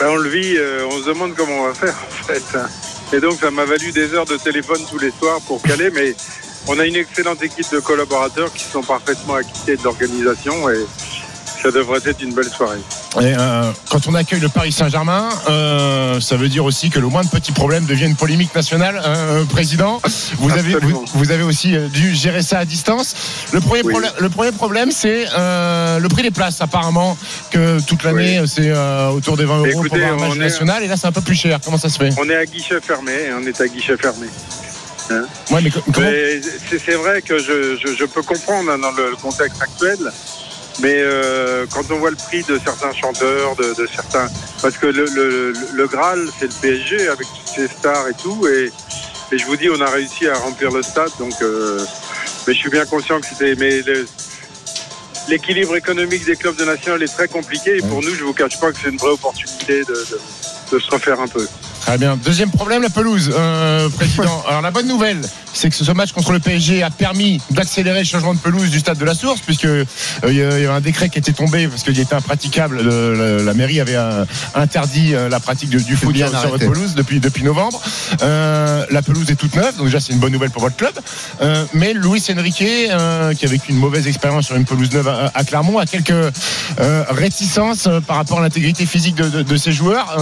Ben, 0.00 0.06
on 0.08 0.16
le 0.16 0.30
vit, 0.30 0.56
euh, 0.56 0.86
on 0.90 1.02
se 1.02 1.06
demande 1.06 1.34
comment 1.36 1.52
on 1.64 1.66
va 1.68 1.74
faire 1.74 1.94
en 1.94 2.24
fait. 2.26 2.42
Et 3.12 3.20
donc 3.20 3.40
ça 3.40 3.50
m'a 3.50 3.64
valu 3.64 3.90
des 3.92 4.12
heures 4.14 4.26
de 4.26 4.36
téléphone 4.36 4.80
tous 4.90 4.98
les 4.98 5.10
soirs 5.10 5.40
pour 5.46 5.62
caler, 5.62 5.90
mais 5.90 6.14
on 6.66 6.78
a 6.78 6.84
une 6.84 6.96
excellente 6.96 7.42
équipe 7.42 7.70
de 7.72 7.80
collaborateurs 7.80 8.52
qui 8.52 8.64
sont 8.64 8.82
parfaitement 8.82 9.34
acquittés 9.34 9.76
de 9.76 9.82
l'organisation 9.82 10.68
et 10.68 10.84
ça 11.62 11.70
devrait 11.70 12.00
être 12.04 12.22
une 12.22 12.32
belle 12.34 12.48
soirée. 12.48 12.78
Et, 13.20 13.34
euh, 13.36 13.70
quand 13.90 14.06
on 14.06 14.14
accueille 14.14 14.40
le 14.40 14.48
Paris 14.48 14.72
Saint-Germain, 14.72 15.28
euh, 15.48 16.20
ça 16.20 16.36
veut 16.36 16.48
dire 16.48 16.64
aussi 16.64 16.90
que 16.90 16.98
le 16.98 17.08
moindre 17.08 17.30
petit 17.30 17.52
problème 17.52 17.84
devient 17.86 18.06
une 18.06 18.16
polémique 18.16 18.54
nationale. 18.54 19.00
euh, 19.04 19.44
président, 19.44 20.00
vous 20.38 20.50
avez, 20.50 20.62
vous, 20.70 20.76
Absolument. 20.76 21.04
vous 21.14 21.30
avez 21.32 21.42
aussi 21.42 21.74
dû 21.92 22.14
gérer 22.14 22.42
ça 22.42 22.58
à 22.58 22.64
distance. 22.64 23.14
Le 23.52 23.60
premier, 23.60 23.82
Oui. 23.82 23.90
problème, 23.92 24.12
le 24.18 24.28
premier 24.28 24.52
problème, 24.52 24.90
c'est 24.92 25.24
le 25.36 26.06
prix 26.08 26.22
des 26.22 26.30
places. 26.30 26.60
Apparemment, 26.60 27.16
que 27.50 27.80
toute 27.80 28.02
l'année, 28.04 28.42
c'est 28.46 28.72
autour 29.12 29.36
des 29.36 29.44
20 29.44 29.58
euros 29.58 29.66
Écoutez, 29.84 29.88
pour 30.00 30.08
un 30.24 30.28
match 30.28 30.36
national. 30.38 30.82
Et 30.82 30.86
là, 30.88 30.96
c'est 30.96 31.06
un 31.06 31.12
peu 31.12 31.20
plus 31.20 31.34
cher. 31.34 31.58
Comment 31.64 31.78
ça 31.78 31.88
se 31.88 31.98
fait? 31.98 32.10
On 32.18 32.28
est 32.28 32.36
à 32.36 32.44
guichet 32.46 32.80
fermé, 32.80 33.12
on 33.38 33.46
est 33.46 33.60
à 33.60 33.66
guichet 33.68 33.96
fermé. 33.96 34.26
Hein 35.10 35.24
Ouais, 35.50 35.60
mais 35.62 35.70
co- 35.70 35.80
comment? 35.92 36.06
Mais 36.10 36.40
c'est 36.68 36.78
c'est 36.84 36.94
vrai 36.96 37.22
que 37.22 37.38
je, 37.38 37.76
je- 37.82 37.94
je 37.98 38.04
peux 38.04 38.22
comprendre 38.22 38.70
hein, 38.70 38.78
dans 38.78 38.90
le 38.92 39.16
contexte 39.16 39.62
actuel, 39.62 39.96
mais 40.80 40.94
euh, 40.96 41.66
quand 41.72 41.90
on 41.90 41.98
voit 41.98 42.10
le 42.10 42.16
prix 42.16 42.42
de 42.44 42.58
certains 42.64 42.92
chanteurs, 42.92 43.56
de, 43.56 43.74
de 43.74 43.86
certains, 43.86 44.28
parce 44.62 44.76
que 44.76 44.86
le, 44.86 45.04
le- 45.06 45.52
le 45.72 45.86
Graal 45.86 46.28
c'est 46.38 46.46
le 46.46 46.52
PSG 46.60 47.08
avec 47.08 47.26
toutes 47.26 47.54
ses 47.54 47.68
stars 47.68 48.08
et 48.08 48.14
tout, 48.14 48.46
et, 48.46 48.70
et 49.32 49.38
je 49.38 49.44
vous 49.46 49.56
dis 49.56 49.68
on 49.70 49.80
a 49.80 49.90
réussi 49.90 50.28
à 50.28 50.34
remplir 50.34 50.70
le 50.70 50.82
stade, 50.82 51.10
donc 51.18 51.34
euh, 51.42 51.84
mais 52.46 52.54
je 52.54 52.58
suis 52.58 52.70
bien 52.70 52.86
conscient 52.86 53.20
que 53.20 53.26
c'était, 53.26 53.54
mais 53.56 53.82
le- 53.82 54.06
l'équilibre 55.28 55.76
économique 55.76 56.24
des 56.24 56.36
clubs 56.36 56.56
de 56.56 56.64
national 56.64 57.02
est 57.02 57.12
très 57.14 57.28
compliqué, 57.28 57.76
et 57.76 57.82
pour 57.82 58.02
nous 58.02 58.14
je 58.14 58.24
vous 58.24 58.32
cache 58.34 58.58
pas 58.60 58.72
que 58.72 58.78
c'est 58.82 58.88
une 58.90 58.96
vraie 58.98 59.10
opportunité 59.12 59.80
de, 59.84 59.92
de- 59.94 60.20
de 60.72 60.78
se 60.78 60.90
refaire 60.90 61.20
un 61.20 61.28
peu. 61.28 61.46
Très 61.80 61.96
bien. 61.98 62.18
Deuxième 62.22 62.50
problème, 62.50 62.82
la 62.82 62.90
pelouse, 62.90 63.30
euh, 63.34 63.88
président. 63.88 64.42
Alors 64.48 64.60
la 64.62 64.70
bonne 64.70 64.86
nouvelle, 64.86 65.20
c'est 65.54 65.70
que 65.70 65.76
ce 65.76 65.90
match 65.92 66.12
contre 66.12 66.32
le 66.32 66.38
PSG 66.38 66.82
a 66.82 66.90
permis 66.90 67.40
d'accélérer 67.50 68.00
le 68.00 68.04
changement 68.04 68.34
de 68.34 68.38
pelouse 68.38 68.70
du 68.70 68.78
stade 68.78 68.98
de 68.98 69.04
la 69.06 69.14
Source, 69.14 69.40
puisque 69.40 69.64
euh, 69.64 69.84
il 70.28 70.34
y 70.34 70.42
avait 70.42 70.66
un 70.66 70.80
décret 70.82 71.08
qui 71.08 71.18
était 71.18 71.32
tombé 71.32 71.66
parce 71.66 71.82
qu'il 71.82 71.98
était 71.98 72.14
impraticable. 72.14 72.82
Le- 72.82 73.14
le- 73.14 73.44
la 73.44 73.54
mairie 73.54 73.80
avait 73.80 73.96
euh, 73.96 74.24
interdit 74.54 75.12
la 75.30 75.40
pratique 75.40 75.70
de- 75.70 75.78
du 75.78 75.96
foot 75.96 76.14
sur, 76.26 76.40
sur 76.40 76.50
votre 76.50 76.64
pelouse 76.74 76.94
depuis 76.94 77.20
depuis 77.20 77.42
novembre. 77.44 77.80
Euh, 78.22 78.84
la 78.90 79.00
pelouse 79.02 79.30
est 79.30 79.36
toute 79.36 79.54
neuve, 79.56 79.76
donc 79.76 79.86
déjà 79.86 80.00
c'est 80.00 80.12
une 80.12 80.18
bonne 80.18 80.32
nouvelle 80.32 80.50
pour 80.50 80.62
votre 80.62 80.76
club. 80.76 80.92
Mais 81.72 81.94
Luis 81.94 82.22
Enrique, 82.30 82.56
qui 82.56 82.90
a 82.90 83.48
vécu 83.48 83.70
une 83.72 83.78
mauvaise 83.78 84.06
expérience 84.06 84.46
sur 84.46 84.56
une 84.56 84.64
pelouse 84.66 84.90
neuve 84.92 85.08
à, 85.08 85.30
à 85.34 85.44
Clermont, 85.44 85.78
a 85.78 85.86
quelques 85.86 86.12
réticences 87.08 87.88
par 88.06 88.16
rapport 88.16 88.38
à 88.38 88.42
l'intégrité 88.42 88.86
physique 88.86 89.14
de, 89.14 89.28
de- 89.28 89.42
de 89.42 89.56
ses 89.56 89.72
joueurs. 89.72 90.16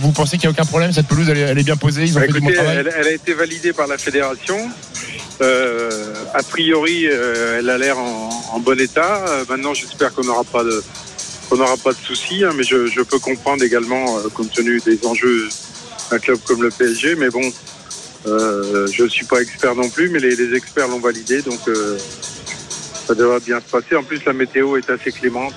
Vous 0.00 0.12
pensez 0.12 0.38
qu'il 0.38 0.48
n'y 0.48 0.56
a 0.56 0.60
aucun 0.60 0.67
problème 0.68 0.92
Cette 0.92 1.06
pelouse, 1.08 1.28
elle 1.28 1.38
est, 1.38 1.42
elle 1.42 1.58
est 1.58 1.62
bien 1.64 1.76
posée 1.76 2.04
Ils 2.04 2.16
ont 2.16 2.20
Bah, 2.20 2.26
fait 2.26 2.32
du 2.32 2.40
bon 2.40 2.48
écoutez, 2.48 2.54
travail 2.54 2.76
elle, 2.78 2.92
elle 2.96 3.06
a 3.06 3.12
été 3.12 3.34
validée 3.34 3.72
par 3.72 3.86
la 3.86 3.98
fédération 3.98 4.58
Euh, 5.40 6.14
a 6.34 6.42
priori, 6.42 7.06
euh, 7.06 7.58
elle 7.58 7.70
a 7.70 7.78
l'air 7.78 7.96
en, 7.98 8.28
en 8.52 8.58
bon 8.60 8.78
état. 8.80 9.24
Euh, 9.28 9.44
maintenant, 9.48 9.72
j'espère 9.72 10.12
qu'on 10.12 10.24
n'aura 10.24 10.44
pas 10.44 10.64
de 10.64 10.82
qu'on 11.48 11.56
n'aura 11.56 11.76
pas 11.78 11.92
de 11.92 11.98
soucis, 11.98 12.44
hein, 12.44 12.50
mais 12.56 12.62
je, 12.64 12.86
je 12.88 13.00
peux 13.00 13.18
comprendre 13.20 13.62
également, 13.62 14.04
compte 14.34 14.52
tenu 14.52 14.80
des 14.84 14.98
enjeux 15.06 15.48
d'un 16.10 16.18
club 16.18 16.38
comme 16.44 16.62
le 16.62 16.70
PSG. 16.70 17.14
Mais 17.14 17.30
bon, 17.30 17.40
euh, 18.26 18.86
je 18.92 19.04
ne 19.04 19.08
suis 19.08 19.24
pas 19.24 19.40
expert 19.40 19.74
non 19.74 19.88
plus, 19.88 20.10
mais 20.10 20.18
les, 20.18 20.34
les 20.36 20.54
experts 20.56 20.88
l'ont 20.88 20.98
validé, 20.98 21.40
donc 21.42 21.60
euh, 21.68 21.96
ça 23.06 23.14
devrait 23.14 23.40
bien 23.40 23.60
se 23.60 23.70
passer. 23.70 23.94
En 23.96 24.02
plus, 24.02 24.22
la 24.26 24.32
météo 24.34 24.76
est 24.76 24.90
assez 24.90 25.10
clémente, 25.12 25.54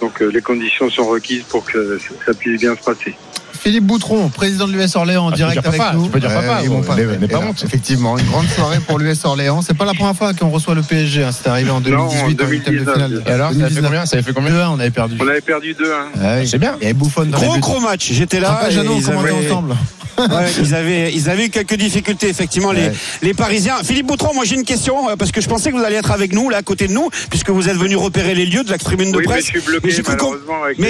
donc 0.00 0.20
euh, 0.22 0.30
les 0.32 0.40
conditions 0.42 0.90
sont 0.90 1.06
requises 1.06 1.44
pour 1.44 1.64
que 1.64 2.00
ça 2.26 2.32
puisse 2.34 2.58
bien 2.60 2.74
se 2.74 2.82
passer. 2.82 3.14
Philippe 3.60 3.84
Boutron, 3.84 4.28
président 4.28 4.66
de 4.68 4.72
l'US 4.72 4.94
Orléans 4.96 5.26
en 5.26 5.30
Ah, 5.32 5.36
direct 5.36 5.60
dire 5.60 5.68
avec 5.68 5.80
papa, 5.80 5.94
nous. 5.94 6.04
tu 6.04 6.10
peux 6.10 6.20
dire 6.20 6.32
papa, 6.32 6.60
ils 6.62 6.68
vont 6.68 6.78
ou- 6.80 6.82
pas- 6.82 6.94
honte. 7.38 7.62
Effectivement, 7.64 8.16
une 8.18 8.26
grande 8.26 8.46
soirée 8.48 8.78
pour 8.86 8.98
l'US 8.98 9.24
Orléans. 9.24 9.60
C'est 9.62 9.76
pas 9.76 9.84
la 9.84 9.94
première 9.94 10.14
fois 10.16 10.32
qu'on 10.32 10.48
reçoit 10.50 10.74
le 10.74 10.82
PSG. 10.82 11.24
hein. 11.24 11.32
C'était 11.32 11.48
arrivé 11.50 11.70
en 11.70 11.80
2018 11.80 12.40
en 12.40 12.44
en 12.44 12.48
huitième 12.48 12.74
de 12.76 12.84
2019. 12.84 12.94
finale. 12.94 13.22
Et 13.26 13.30
alors, 13.30 13.52
ça 13.52 13.64
avait 13.64 13.74
fait 13.74 13.82
combien 13.82 14.06
Ça 14.06 14.16
avait 14.16 14.22
fait 14.22 14.32
combien 14.32 14.50
2-1, 14.52 14.70
on 14.70 14.80
avait 14.80 14.90
perdu. 14.90 15.16
On 15.20 15.26
avait 15.28 15.40
perdu 15.40 15.74
2-1. 15.74 16.08
Ah. 16.22 16.46
C'est 16.46 16.58
bien. 16.58 16.76
Il 16.80 16.84
y 16.84 16.86
avait 16.86 16.94
Bouffon 16.94 17.24
dans 17.26 17.38
les 17.38 17.46
Gros 17.46 17.58
gros 17.58 17.80
match. 17.80 18.10
J'étais 18.12 18.40
là. 18.40 18.52
Après, 18.52 18.68
et 18.68 18.74
Jeannot, 18.74 18.92
on 18.94 18.98
ils 18.98 19.04
commentait 19.04 19.28
avaient- 19.34 19.50
ensemble. 19.50 19.74
Ouais, 20.18 20.26
ils 20.60 20.74
avaient 20.74 21.12
ils 21.14 21.30
avaient 21.30 21.46
eu 21.46 21.48
quelques 21.48 21.76
difficultés 21.76 22.28
effectivement 22.28 22.72
les 22.72 22.86
Ouais. 22.88 22.92
les 23.22 23.34
Parisiens. 23.34 23.76
Philippe 23.84 24.06
Boutron, 24.08 24.34
moi 24.34 24.42
j'ai 24.44 24.56
une 24.56 24.64
question 24.64 25.08
euh, 25.08 25.14
parce 25.14 25.30
que 25.30 25.40
je 25.40 25.48
pensais 25.48 25.70
que 25.70 25.76
vous 25.76 25.84
alliez 25.84 25.94
être 25.94 26.10
avec 26.10 26.32
nous 26.34 26.50
là 26.50 26.56
à 26.56 26.62
côté 26.62 26.88
de 26.88 26.92
nous 26.92 27.08
puisque 27.30 27.50
vous 27.50 27.68
êtes 27.68 27.76
venu 27.76 27.94
repérer 27.94 28.34
les 28.34 28.44
lieux 28.44 28.64
de 28.64 28.70
la 28.72 28.78
tribune 28.78 29.12
de 29.12 29.16
Oui, 29.18 29.22
mais 29.28 29.34
presse. 29.34 29.44
je 29.44 29.50
suis 29.50 29.60
bloqué, 29.60 29.86
Mais 29.86 29.92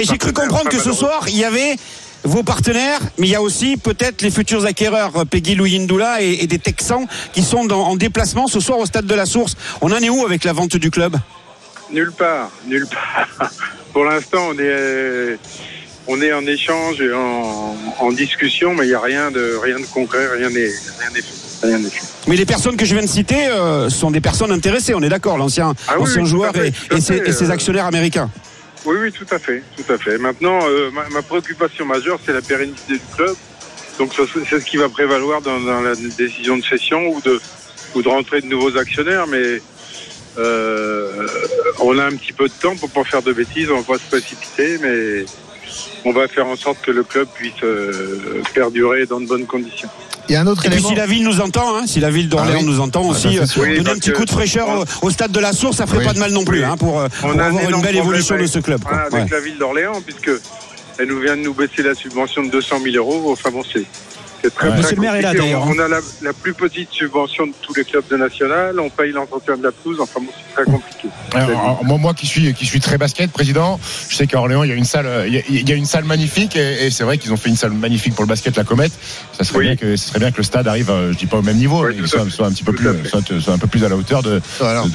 j'ai 0.03 0.17
cru, 0.17 0.33
com- 0.33 0.47
comprendre 0.47 0.69
que 0.71 0.79
ce 0.79 0.91
soir 0.93 1.25
il 1.27 1.37
y 1.37 1.43
avait 1.43 1.75
vos 2.23 2.43
partenaires, 2.43 2.99
mais 3.17 3.27
il 3.27 3.31
y 3.31 3.35
a 3.35 3.41
aussi 3.41 3.77
peut-être 3.77 4.21
les 4.21 4.31
futurs 4.31 4.65
acquéreurs 4.65 5.11
euh, 5.15 5.25
Peggy 5.25 5.55
Louindoula 5.55 6.21
et, 6.21 6.39
et 6.41 6.47
des 6.47 6.59
Texans 6.59 7.05
qui 7.33 7.41
sont 7.43 7.65
dans- 7.65 7.83
en 7.87 7.95
déplacement 7.95 8.47
ce 8.47 8.59
soir 8.59 8.77
au 8.79 8.85
stade 8.85 9.05
de 9.05 9.15
la 9.15 9.25
Source. 9.25 9.55
On 9.81 9.91
en 9.91 9.97
est 9.97 10.09
où 10.09 10.25
avec 10.25 10.43
la 10.43 10.53
vente 10.53 10.75
du 10.75 10.91
club? 10.91 11.15
Nulle 11.91 12.11
part, 12.11 12.51
nulle 12.67 12.87
part. 12.87 13.49
Pour 13.93 14.03
l'instant, 14.05 14.49
on 14.53 14.59
est, 14.59 15.37
on 16.07 16.21
est 16.21 16.33
en 16.33 16.45
échange 16.45 17.01
et 17.01 17.11
en, 17.13 17.75
en 17.99 18.11
discussion, 18.11 18.73
mais 18.75 18.85
il 18.85 18.89
n'y 18.89 18.93
a 18.95 18.99
rien 18.99 19.31
de, 19.31 19.57
rien 19.63 19.79
de 19.79 19.85
concret, 19.85 20.27
rien 20.37 20.49
n'est 20.49 20.67
fait. 20.67 20.91
Rien 21.63 21.79
n'est 21.79 21.89
fait. 21.89 22.01
Mais 22.27 22.35
les 22.35 22.45
personnes 22.45 22.77
que 22.77 22.85
je 22.85 22.93
viens 22.93 23.03
de 23.03 23.09
citer 23.09 23.47
euh, 23.47 23.89
sont 23.89 24.11
des 24.11 24.21
personnes 24.21 24.51
intéressées, 24.51 24.93
on 24.93 25.01
est 25.01 25.09
d'accord, 25.09 25.37
l'ancien 25.37 25.73
Ah 25.87 25.95
oui, 25.99 26.09
oui, 26.15 26.25
joueur 26.25 26.53
fait, 26.53 26.71
et, 26.95 27.01
ses, 27.01 27.17
fait, 27.17 27.29
et 27.29 27.33
ses 27.33 27.45
euh, 27.49 27.51
actionnaires 27.51 27.85
américains. 27.85 28.29
Oui, 28.85 28.95
oui, 29.01 29.11
tout 29.11 29.27
à 29.31 29.39
fait, 29.39 29.61
tout 29.75 29.91
à 29.91 29.97
fait. 29.97 30.17
Maintenant, 30.17 30.59
euh, 30.63 30.89
ma, 30.91 31.21
préoccupation 31.21 31.85
majeure, 31.85 32.19
c'est 32.25 32.33
la 32.33 32.41
pérennité 32.41 32.93
du 32.93 33.01
club. 33.15 33.35
Donc, 33.97 34.13
c'est 34.15 34.59
ce 34.59 34.65
qui 34.65 34.77
va 34.77 34.87
prévaloir 34.87 35.41
dans, 35.41 35.81
la 35.81 35.95
décision 35.95 36.57
de 36.57 36.63
cession 36.63 37.09
ou 37.09 37.21
de, 37.21 37.41
ou 37.95 38.01
de 38.01 38.07
rentrer 38.07 38.39
de 38.39 38.47
nouveaux 38.47 38.77
actionnaires, 38.77 39.27
mais 39.27 39.61
euh, 40.37 41.27
on 41.79 41.97
a 41.97 42.05
un 42.05 42.15
petit 42.15 42.31
peu 42.31 42.47
de 42.47 42.53
temps 42.53 42.77
pour 42.77 42.89
pas 42.89 43.03
faire 43.03 43.21
de 43.21 43.33
bêtises, 43.33 43.69
on 43.69 43.81
va 43.81 43.95
pas 43.95 43.99
se 43.99 44.07
précipiter, 44.07 44.77
mais 44.77 45.25
on 46.05 46.13
va 46.13 46.29
faire 46.29 46.47
en 46.47 46.55
sorte 46.55 46.81
que 46.81 46.91
le 46.91 47.03
club 47.03 47.27
puisse 47.33 47.61
euh, 47.63 48.41
perdurer 48.53 49.05
dans 49.05 49.19
de 49.19 49.27
bonnes 49.27 49.45
conditions. 49.45 49.89
Il 50.29 50.33
y 50.33 50.35
a 50.35 50.41
un 50.41 50.47
autre 50.47 50.65
Et 50.65 50.69
puis 50.69 50.81
si 50.83 50.93
la 50.95 51.07
ville 51.07 51.23
nous 51.23 51.41
entend, 51.41 51.75
hein, 51.75 51.87
si 51.87 51.99
la 51.99 52.11
ville 52.11 52.29
d'Orléans 52.29 52.57
Ah 52.59 52.61
oui. 52.61 52.65
nous 52.67 52.79
entend 52.79 53.01
Ah, 53.05 53.09
aussi, 53.11 53.39
c'est 53.45 53.57
euh. 53.59 53.63
Oui, 53.63 53.77
donner 53.77 53.89
un 53.89 53.95
petit 53.95 54.11
coup 54.13 54.25
de 54.25 54.29
fraîcheur 54.29 54.67
au, 55.01 55.07
au 55.07 55.09
stade 55.09 55.31
de 55.31 55.39
la 55.39 55.53
Source, 55.53 55.77
ça 55.77 55.87
ferait 55.87 55.99
Oui. 55.99 56.05
pas 56.05 56.13
de 56.13 56.19
mal 56.19 56.31
non 56.31 56.43
plus, 56.45 56.63
hein, 56.63 56.77
pour, 56.77 56.99
euh, 56.99 57.07
pour 57.19 57.31
un 57.31 57.39
avoir 57.39 57.67
une 57.69 57.81
belle 57.81 57.97
évolution 57.97 58.37
de 58.37 58.45
ce 58.45 58.59
club. 58.59 58.83
quoi. 58.83 58.97
avec 58.97 59.13
Ouais. 59.13 59.25
la 59.31 59.39
ville 59.39 59.57
d'Orléans, 59.57 60.01
puisque 60.05 60.29
elle 60.99 61.07
nous 61.07 61.19
vient 61.19 61.35
de 61.35 61.41
nous 61.41 61.53
baisser 61.53 61.81
la 61.81 61.95
subvention 61.95 62.43
de 62.43 62.49
200 62.51 62.77
000 62.83 62.95
euros. 62.97 63.31
Enfin 63.31 63.49
bon, 63.51 63.63
c'est 63.73 63.85
c'est 64.41 64.53
très, 64.53 64.67
Ouais. 64.67 64.73
très 64.73 64.81
Monsieur 64.81 64.95
le 64.95 65.01
maire 65.01 65.15
est 65.15 65.21
là, 65.21 65.33
d'ailleurs, 65.33 65.63
On, 65.65 65.71
on 65.75 65.79
a 65.79 65.87
la, 65.87 65.99
la 66.21 66.33
plus 66.33 66.53
petite 66.53 66.89
subvention 66.91 67.47
de 67.47 67.53
tous 67.61 67.73
les 67.75 67.83
clubs 67.83 68.03
de 68.09 68.17
national. 68.17 68.79
On 68.79 68.89
paye 68.89 69.11
l'entretien 69.11 69.57
de 69.57 69.63
la 69.63 69.71
pelouse. 69.71 69.97
Enfin 70.01 70.19
bon, 70.21 70.27
c'est 70.35 70.53
très 70.63 70.71
compliqué. 70.71 71.07
Alors, 71.33 71.83
moi, 71.85 71.97
moi 71.97 72.13
qui 72.13 72.27
suis 72.27 72.53
qui 72.53 72.65
suis 72.65 72.79
très 72.79 72.97
basket, 72.97 73.31
président, 73.31 73.79
je 74.09 74.15
sais 74.15 74.27
qu'à 74.27 74.39
Orléans 74.39 74.63
il 74.63 74.69
y 74.69 74.73
a 74.73 74.75
une 74.75 74.85
salle, 74.85 75.07
il 75.27 75.33
y 75.33 75.37
a, 75.37 75.41
il 75.49 75.67
y 75.69 75.71
a 75.71 75.75
une 75.75 75.85
salle 75.85 76.03
magnifique 76.05 76.55
et, 76.55 76.85
et 76.87 76.91
c'est 76.91 77.03
vrai 77.03 77.17
qu'ils 77.17 77.31
ont 77.33 77.37
fait 77.37 77.49
une 77.49 77.55
salle 77.55 77.71
magnifique 77.71 78.15
pour 78.15 78.23
le 78.23 78.29
basket, 78.29 78.55
la 78.57 78.63
Comète. 78.63 78.91
Ça 79.37 79.43
serait 79.43 79.59
Oui. 79.59 79.65
bien 79.65 79.75
que 79.75 79.95
ce 79.95 80.07
serait 80.09 80.19
bien 80.19 80.31
que 80.31 80.37
le 80.37 80.43
stade 80.43 80.67
arrive, 80.67 80.89
euh, 80.89 81.11
je 81.13 81.17
dis 81.17 81.25
pas 81.25 81.37
au 81.37 81.41
même 81.41 81.57
niveau, 81.57 81.83
mais 81.83 82.03
à 82.03 82.07
soit, 82.29 82.45
un 82.47 82.51
petit 82.51 82.63
peu 82.63 82.73
plus, 82.73 82.87
soit, 83.07 83.21
soit 83.39 83.53
un 83.53 83.57
peu 83.57 83.67
plus 83.67 83.83
à 83.85 83.89
la 83.89 83.95
hauteur 83.95 84.21
de, 84.23 84.41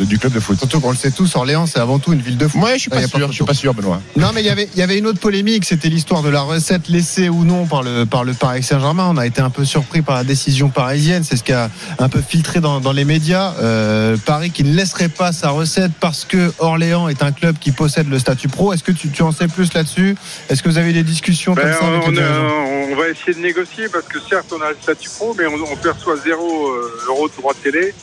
du 0.05 0.19
club 0.19 0.33
de 0.33 0.41
foot. 0.41 0.59
Surtout 0.59 0.81
qu'on 0.81 0.91
le 0.91 0.97
sait 0.97 1.11
tous, 1.11 1.35
Orléans, 1.37 1.67
c'est 1.67 1.81
avant 1.81 1.99
tout 1.99 2.13
une 2.13 2.21
ville 2.21 2.37
de 2.37 2.49
foot. 2.49 2.63
Ouais, 2.63 2.75
je 2.75 2.81
suis 2.81 2.91
y 2.91 2.95
pas 2.95 3.07
sûr, 3.07 3.29
je 3.29 3.33
suis 3.35 3.45
pas 3.45 3.55
sûr, 3.55 3.75
Benoît. 3.75 4.01
Non, 4.17 4.31
mais 4.35 4.43
il 4.43 4.47
y 4.47 4.51
avait, 4.51 4.69
il 4.75 4.79
y 4.79 4.83
avait 4.83 4.99
une 4.99 5.07
autre 5.07 5.21
polémique, 5.21 5.65
c'était 5.65 5.89
l'histoire 5.89 6.23
de 6.23 6.29
la 6.29 6.43
recette 6.43 6.89
laissée 6.89 7.29
ou 7.29 7.45
non 7.45 7.67
par 7.67 7.83
le, 7.83 8.05
par 8.05 8.25
le 8.25 8.33
Paris 8.35 8.63
Saint-Germain. 8.63 9.09
On 9.11 9.17
a 9.17 9.27
été 9.27 9.34
un 9.41 9.51
peu 9.51 9.65
surpris 9.65 10.03
par 10.03 10.17
la 10.17 10.25
décision 10.25 10.69
parisienne, 10.69 11.25
c'est 11.25 11.37
ce 11.37 11.43
qui 11.45 11.53
a 11.53 11.71
un 11.99 12.09
peu 12.09 12.21
filtré 12.21 12.61
dans, 12.61 12.81
dans 12.81 12.93
les 12.93 13.05
médias. 13.05 13.55
Euh, 13.61 14.17
Paris 14.25 14.51
qui 14.51 14.65
ne 14.65 14.75
laisserait 14.75 15.09
pas 15.09 15.33
sa 15.33 15.51
recette 15.51 15.93
parce 16.01 16.25
que 16.25 16.53
Orléans 16.59 17.09
est 17.09 17.23
un 17.23 17.33
club 17.33 17.57
qui 17.59 17.73
possède 17.73 18.09
le 18.09 18.19
statut 18.19 18.49
pro. 18.49 18.73
Est-ce 18.73 18.83
que 18.85 18.93
tu, 18.93 19.09
tu 19.11 19.23
en 19.23 19.33
sais 19.33 19.49
plus 19.49 19.73
là-dessus? 19.75 20.17
Est-ce 20.49 20.63
que 20.63 20.69
vous 20.69 20.79
avez 20.79 20.93
des 20.93 21.03
discussions 21.03 21.55
comme 21.55 21.65
Ben, 21.65 21.75
ça 21.79 21.87
avec 21.87 22.03
on, 22.07 22.11
les 22.11 22.19
a- 22.19 22.23
dirigeants? 22.23 22.91
on 22.93 22.97
va 22.97 23.09
essayer 23.09 23.35
de 23.35 23.41
négocier 23.41 23.89
parce 23.89 24.05
que 24.07 24.19
certes 24.29 24.53
on 24.53 24.61
a 24.63 24.71
le 24.71 24.77
statut 24.81 25.11
pro, 25.11 25.35
mais 25.39 25.47
on, 25.47 25.55
on 25.73 25.77
perçoit 25.77 26.17
zéro 26.25 26.69
euh, 26.69 27.05
euro 27.09 27.29
de 27.29 27.35
droit 27.35 27.53
de 27.55 27.71
télé. 27.71 27.95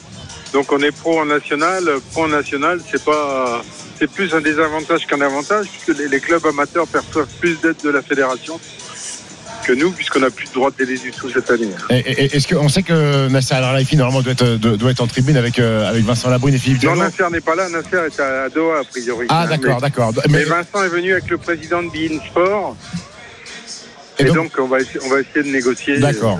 Donc 0.53 0.71
on 0.71 0.79
est 0.79 0.91
pro 0.91 1.19
en 1.21 1.25
national. 1.25 1.83
Pro 2.11 2.25
en 2.25 2.27
national, 2.27 2.81
c'est 2.91 3.03
pas, 3.03 3.61
c'est 3.97 4.11
plus 4.11 4.33
un 4.33 4.41
désavantage 4.41 5.05
qu'un 5.07 5.21
avantage 5.21 5.67
puisque 5.67 5.97
les, 5.97 6.09
les 6.09 6.19
clubs 6.19 6.45
amateurs 6.45 6.87
perçoivent 6.87 7.29
plus 7.39 7.55
d'aide 7.61 7.77
de 7.83 7.89
la 7.89 8.01
fédération 8.01 8.59
que 9.61 9.73
nous 9.73 9.91
puisqu'on 9.91 10.19
n'a 10.19 10.29
plus 10.29 10.47
de 10.47 10.53
droit 10.53 10.71
de 10.71 10.75
télé 10.75 10.97
du 10.97 11.11
tout 11.11 11.29
cette 11.29 11.49
année. 11.51 11.69
Est-ce 11.89 12.47
qu'on 12.53 12.69
sait 12.69 12.83
que 12.83 13.27
Nasser 13.29 13.53
Al 13.55 13.63
Khelaifi 13.63 13.95
normalement 13.97 14.21
doit 14.21 14.33
être, 14.33 14.55
doit 14.57 14.77
doit 14.77 14.91
être 14.91 15.01
en 15.01 15.07
tribune 15.07 15.37
avec, 15.37 15.59
euh, 15.59 15.87
avec 15.89 16.03
Vincent 16.03 16.29
Labrune 16.29 16.53
et 16.55 16.57
Philippe 16.59 16.83
Non, 16.83 16.93
Diallo 16.95 17.09
Nasser 17.09 17.23
n'est 17.31 17.41
pas 17.41 17.55
là. 17.55 17.69
Nasser 17.69 17.97
est 18.07 18.19
à 18.19 18.49
Doha 18.49 18.79
a 18.79 18.83
priori. 18.83 19.27
Ah 19.29 19.47
d'accord, 19.47 19.75
mais- 19.75 19.81
d'accord. 19.81 20.13
Mais 20.29 20.39
Mais- 20.39 20.43
Vincent 20.45 20.83
est 20.83 20.89
venu 20.89 21.11
avec 21.13 21.29
le 21.29 21.37
président 21.37 21.81
de 21.83 21.89
Bein 21.89 22.19
Sport. 22.29 22.75
Et 24.19 24.23
Et, 24.23 24.25
donc- 24.25 24.35
donc, 24.35 24.51
on, 24.59 24.67
va 24.67 24.79
essayer, 24.79 24.99
on 25.05 25.09
va 25.09 25.19
essayer 25.21 25.43
de 25.43 25.49
négocier. 25.51 25.99
D'accord. 25.99 26.39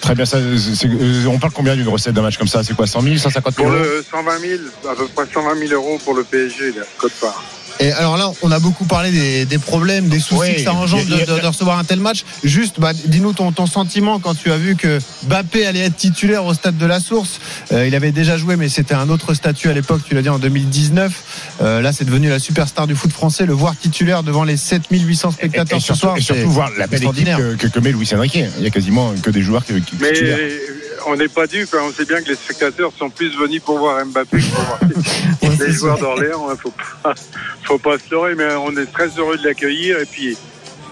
Très 0.00 0.14
bien, 0.14 0.24
ça, 0.24 0.38
c'est- 0.56 0.86
euh, 0.86 1.26
on 1.26 1.38
parle 1.38 1.52
combien 1.52 1.74
d'une 1.74 1.88
recette 1.88 2.14
d'un 2.14 2.22
match 2.22 2.36
comme 2.38 2.46
ça? 2.48 2.62
C'est 2.62 2.74
quoi 2.74 2.86
100 2.86 3.02
000, 3.02 3.16
150 3.16 3.54
000 3.56 3.66
Pour 3.68 3.76
euros? 3.76 3.84
le 3.84 4.04
120 4.08 4.38
000, 4.38 4.60
à 4.90 4.94
peu 4.94 5.06
près 5.08 5.24
120 5.32 5.56
000 5.56 5.72
euros 5.72 5.98
pour 6.04 6.14
le 6.14 6.22
PSG, 6.24 6.72
là, 6.72 6.82
code 6.98 7.12
part. 7.20 7.42
Et 7.80 7.92
alors 7.92 8.16
là, 8.16 8.30
on 8.42 8.50
a 8.50 8.58
beaucoup 8.58 8.84
parlé 8.84 9.10
des, 9.12 9.44
des 9.44 9.58
problèmes, 9.58 10.08
des 10.08 10.18
soucis 10.18 10.40
Oui, 10.40 10.54
que 10.56 10.60
ça 10.62 10.72
engendre 10.72 11.04
a- 11.14 11.20
de, 11.26 11.36
de- 11.36 11.40
de 11.40 11.46
recevoir 11.46 11.78
un 11.78 11.84
tel 11.84 12.00
match. 12.00 12.24
Juste, 12.42 12.80
bah, 12.80 12.92
dis-nous 12.92 13.32
ton, 13.32 13.52
ton 13.52 13.66
sentiment 13.66 14.18
quand 14.18 14.34
tu 14.34 14.50
as 14.50 14.56
vu 14.56 14.74
que 14.76 14.98
Bappé 15.24 15.64
allait 15.66 15.80
être 15.80 15.96
titulaire 15.96 16.44
au 16.44 16.54
stade 16.54 16.76
de 16.76 16.86
la 16.86 16.98
Source. 17.00 17.40
Euh, 17.72 17.86
il 17.86 17.94
avait 17.94 18.10
déjà 18.12 18.36
joué, 18.36 18.56
mais 18.56 18.68
c'était 18.68 18.94
un 18.94 19.08
autre 19.08 19.32
statut 19.34 19.68
à 19.68 19.72
l'époque. 19.72 20.00
Tu 20.06 20.14
l'as 20.14 20.22
dit 20.22 20.28
en 20.28 20.38
2019. 20.38 21.12
Euh, 21.62 21.80
là, 21.80 21.92
c'est 21.92 22.04
devenu 22.04 22.28
la 22.28 22.38
superstar 22.38 22.86
du 22.86 22.94
foot 22.96 23.12
français. 23.12 23.46
Le 23.46 23.52
voir 23.52 23.76
titulaire 23.76 24.22
devant 24.22 24.44
les 24.44 24.56
7800 24.56 25.30
spectateurs 25.32 25.78
et 25.78 25.80
ce 25.80 25.86
surtout, 25.86 26.00
soir, 26.00 26.16
et 26.16 26.20
surtout 26.20 26.50
voir 26.50 26.70
la 26.78 26.86
belle 26.86 27.02
équipe 27.04 27.18
extraordinaire. 27.18 27.38
que, 27.38 27.66
que, 27.66 27.66
que 27.68 27.78
met 27.80 27.92
Luis 27.92 28.08
Enrique. 28.14 28.40
Il 28.58 28.64
y 28.64 28.66
a 28.66 28.70
quasiment 28.70 29.12
que 29.22 29.30
des 29.30 29.42
joueurs 29.42 29.64
qui, 29.64 29.72
qui 29.82 29.94
Mais 30.00 30.12
titulaires. 30.12 30.38
On 31.06 31.16
n'est 31.16 31.28
pas 31.28 31.46
dupes, 31.46 31.74
hein. 31.74 31.82
on 31.82 31.92
sait 31.92 32.04
bien 32.04 32.22
que 32.22 32.28
les 32.28 32.34
spectateurs 32.34 32.92
sont 32.96 33.10
plus 33.10 33.36
venus 33.36 33.62
pour 33.62 33.78
voir 33.78 34.04
Mbappé 34.04 34.38
que 34.38 34.54
pour 34.54 34.64
voir 34.64 34.80
les 35.60 35.72
joueurs 35.72 35.98
d'Orléans. 35.98 36.48
Il 36.50 36.58
faut 36.58 36.72
pas, 37.02 37.14
faut 37.64 37.78
pas 37.78 37.98
se 37.98 38.10
leurrer, 38.10 38.34
mais 38.34 38.54
on 38.54 38.76
est 38.76 38.86
très 38.86 39.08
heureux 39.18 39.36
de 39.36 39.44
l'accueillir. 39.44 39.98
Et 39.98 40.06
puis, 40.06 40.36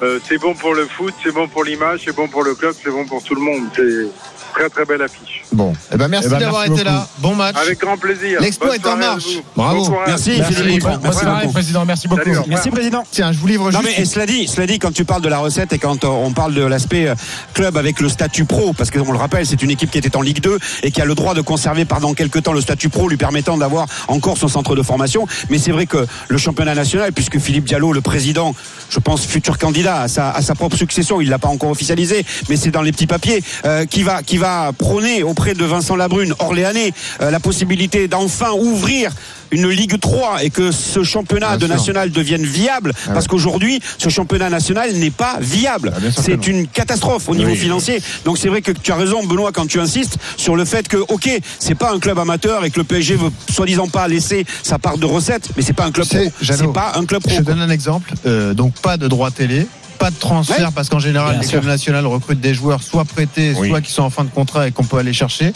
euh, 0.03 0.19
c'est 0.29 0.39
bon 0.39 0.55
pour 0.55 0.75
le 0.75 0.87
foot, 0.87 1.15
c'est 1.23 1.33
bon 1.33 1.49
pour 1.49 1.65
l'image, 1.65 2.03
c'est 2.05 2.15
bon 2.15 2.29
pour 2.29 2.45
le 2.45 2.55
club, 2.55 2.75
c'est 2.83 2.91
bon 2.91 3.07
pour 3.07 3.23
tout 3.23 3.35
le 3.35 3.41
monde. 3.41 3.65
C'est 3.75 4.09
très 4.57 4.71
très 4.71 4.85
belle 4.87 5.03
affiche. 5.03 5.43
Bon, 5.53 5.73
eh 5.93 5.97
ben 5.97 6.09
merci 6.09 6.29
Eh 6.29 6.31
ben, 6.33 6.39
d'avoir 6.41 6.63
merci 6.63 6.81
été 6.81 6.85
là. 6.85 7.07
Bon 7.19 7.35
match. 7.35 7.57
Avec 7.61 7.79
grand 7.79 7.97
plaisir. 7.99 8.41
L'expo 8.41 8.73
est 8.73 8.87
en 8.87 8.97
marche. 8.97 9.25
Bravo. 9.55 9.85
Bon. 9.85 9.97
Merci, 10.07 10.37
Merci, 10.39 10.55
Philippe 10.55 10.85
Merci 11.03 11.19
soirée, 11.21 11.41
beaucoup. 11.43 11.53
président. 11.53 11.85
Merci 11.85 12.09
beaucoup. 12.09 12.23
Salut. 12.25 12.39
Merci 12.49 12.71
président. 12.71 13.05
Tiens, 13.11 13.33
je 13.33 13.39
vous 13.39 13.47
livre 13.47 13.71
Non 13.71 13.81
juste. 13.81 13.97
mais 13.97 14.03
et 14.03 14.07
cela 14.07 14.25
dit, 14.27 14.49
cela 14.49 14.67
dit, 14.67 14.79
quand 14.79 14.93
tu 14.93 15.05
parles 15.05 15.21
de 15.23 15.29
la 15.29 15.39
recette 15.39 15.73
et 15.75 15.79
quand 15.79 16.05
euh, 16.05 16.09
on 16.09 16.33
parle 16.33 16.55
de 16.55 16.63
l'aspect 16.65 17.07
euh, 17.09 17.15
club 17.55 17.77
avec 17.77 18.01
le 18.01 18.09
statut 18.09 18.45
pro, 18.47 18.73
parce 18.73 18.91
qu'on 18.91 19.13
le 19.13 19.19
rappelle, 19.19 19.45
c'est 19.47 19.63
une 19.63 19.71
équipe 19.71 19.91
qui 19.91 19.99
était 19.99 20.17
en 20.17 20.23
Ligue 20.23 20.41
2 20.41 20.59
et 20.85 20.91
qui 20.91 21.03
a 21.03 21.05
le 21.05 21.15
droit 21.15 21.35
de 21.35 21.43
conserver 21.43 21.85
pendant 21.85 22.15
quelques 22.15 22.43
temps 22.43 22.53
le 22.55 22.61
statut 22.63 22.89
pro, 22.89 23.09
lui 23.09 23.17
permettant 23.19 23.59
d'avoir 23.59 23.87
encore 24.09 24.39
son 24.39 24.49
centre 24.49 24.75
de 24.75 24.83
formation. 24.83 25.27
Mais 25.51 25.59
c'est 25.59 25.73
vrai 25.73 25.87
que 25.87 26.07
le 26.29 26.39
championnat 26.39 26.75
national, 26.75 27.13
puisque 27.13 27.39
Philippe 27.39 27.65
Diallo, 27.65 27.93
le 27.93 28.01
président, 28.01 28.55
je 28.89 28.99
pense 29.01 29.27
futur 29.27 29.59
candidat 29.59 30.01
à 30.03 30.09
sa, 30.09 30.31
à 30.31 30.41
sa 30.43 30.55
propre 30.55 30.77
succession, 30.77 31.21
il 31.21 31.29
l'a 31.29 31.39
pas 31.39 31.49
encore 31.49 31.71
officialisé, 31.71 32.25
mais 32.49 32.57
c'est 32.57 32.71
dans 32.71 32.83
les 32.83 32.93
petits 32.93 33.07
papiers, 33.07 33.43
euh, 33.65 33.85
qui 33.85 34.03
va 34.03 34.23
qui 34.23 34.39
va 34.39 34.46
prôner 34.77 35.23
auprès 35.23 35.55
de 35.55 35.65
Vincent 35.65 35.97
Labrune, 35.97 36.35
Orléanais, 36.39 36.93
euh, 37.21 37.31
la 37.31 37.41
possibilité 37.41 38.09
d'enfin 38.09 38.53
ouvrir 38.53 39.13
une 39.53 39.69
Ligue 39.69 40.01
3 40.01 40.43
et 40.45 40.51
que 40.51 40.73
ce 40.73 41.05
championnat 41.05 41.57
de 41.57 41.67
national 41.69 42.11
devienne 42.11 42.45
viable 42.45 42.93
Ah 42.97 43.13
parce 43.13 43.27
ouais. 43.27 43.29
qu'aujourd'hui 43.31 43.81
ce 43.97 44.09
championnat 44.09 44.51
national 44.51 44.93
n'est 44.95 45.13
pas 45.13 45.37
viable 45.41 45.93
Ah, 45.95 46.01
c'est 46.11 46.49
une 46.49 46.67
catastrophe 46.67 47.29
au 47.29 47.35
niveau 47.37 47.51
Oui. 47.53 47.57
financier 47.57 48.03
donc 48.25 48.39
c'est 48.39 48.49
vrai 48.49 48.61
que 48.61 48.73
tu 48.73 48.91
as 48.91 48.97
raison 48.97 49.25
Benoît 49.25 49.53
quand 49.53 49.67
tu 49.69 49.79
insistes 49.79 50.17
sur 50.37 50.57
le 50.57 50.65
fait 50.65 50.89
que 50.89 50.97
ok 50.97 51.31
c'est 51.61 51.77
pas 51.77 51.93
un 51.93 52.01
club 52.01 52.19
amateur 52.19 52.65
et 52.65 52.71
que 52.71 52.79
le 52.81 52.85
PSG 52.85 53.15
veut 53.15 53.31
soi-disant 53.53 53.87
pas 53.87 54.09
laisser 54.09 54.45
sa 54.65 54.81
part 54.81 54.99
de 54.99 55.07
recettes 55.07 55.49
mais 55.57 55.63
c'est 55.63 55.73
pas 55.73 55.85
un 55.85 55.93
club 55.93 56.09
pro 56.09 56.19
c'est 56.43 56.73
pas 56.73 56.95
un 56.97 57.05
club 57.05 57.23
pro 57.23 57.33
Je 57.35 57.39
te 57.41 57.45
donne 57.45 57.61
un 57.61 57.71
exemple. 57.71 58.13
Euh, 58.27 58.53
donc 58.53 58.75
pas 58.81 58.97
de 58.97 59.07
droit 59.07 59.31
télé. 59.31 59.67
Pas 59.99 60.11
de 60.11 60.17
transfert 60.17 60.69
Ouais. 60.69 60.73
parce 60.75 60.89
qu'en 60.89 60.99
général, 60.99 61.41
clubs 61.47 61.65
nationaux 61.65 62.09
recrutent 62.11 62.41
des 62.41 62.55
joueurs 62.55 62.83
soit 62.83 63.05
prêtés, 63.05 63.55
Oui. 63.59 63.69
soit 63.69 63.81
qui 63.81 63.91
sont 63.93 64.03
en 64.03 64.11
fin 64.11 64.25
de 64.25 64.31
contrat 64.31 64.69
et 64.69 64.73
qu'on 64.73 64.85
peut 64.85 64.99
aller 64.99 65.13
chercher. 65.13 65.47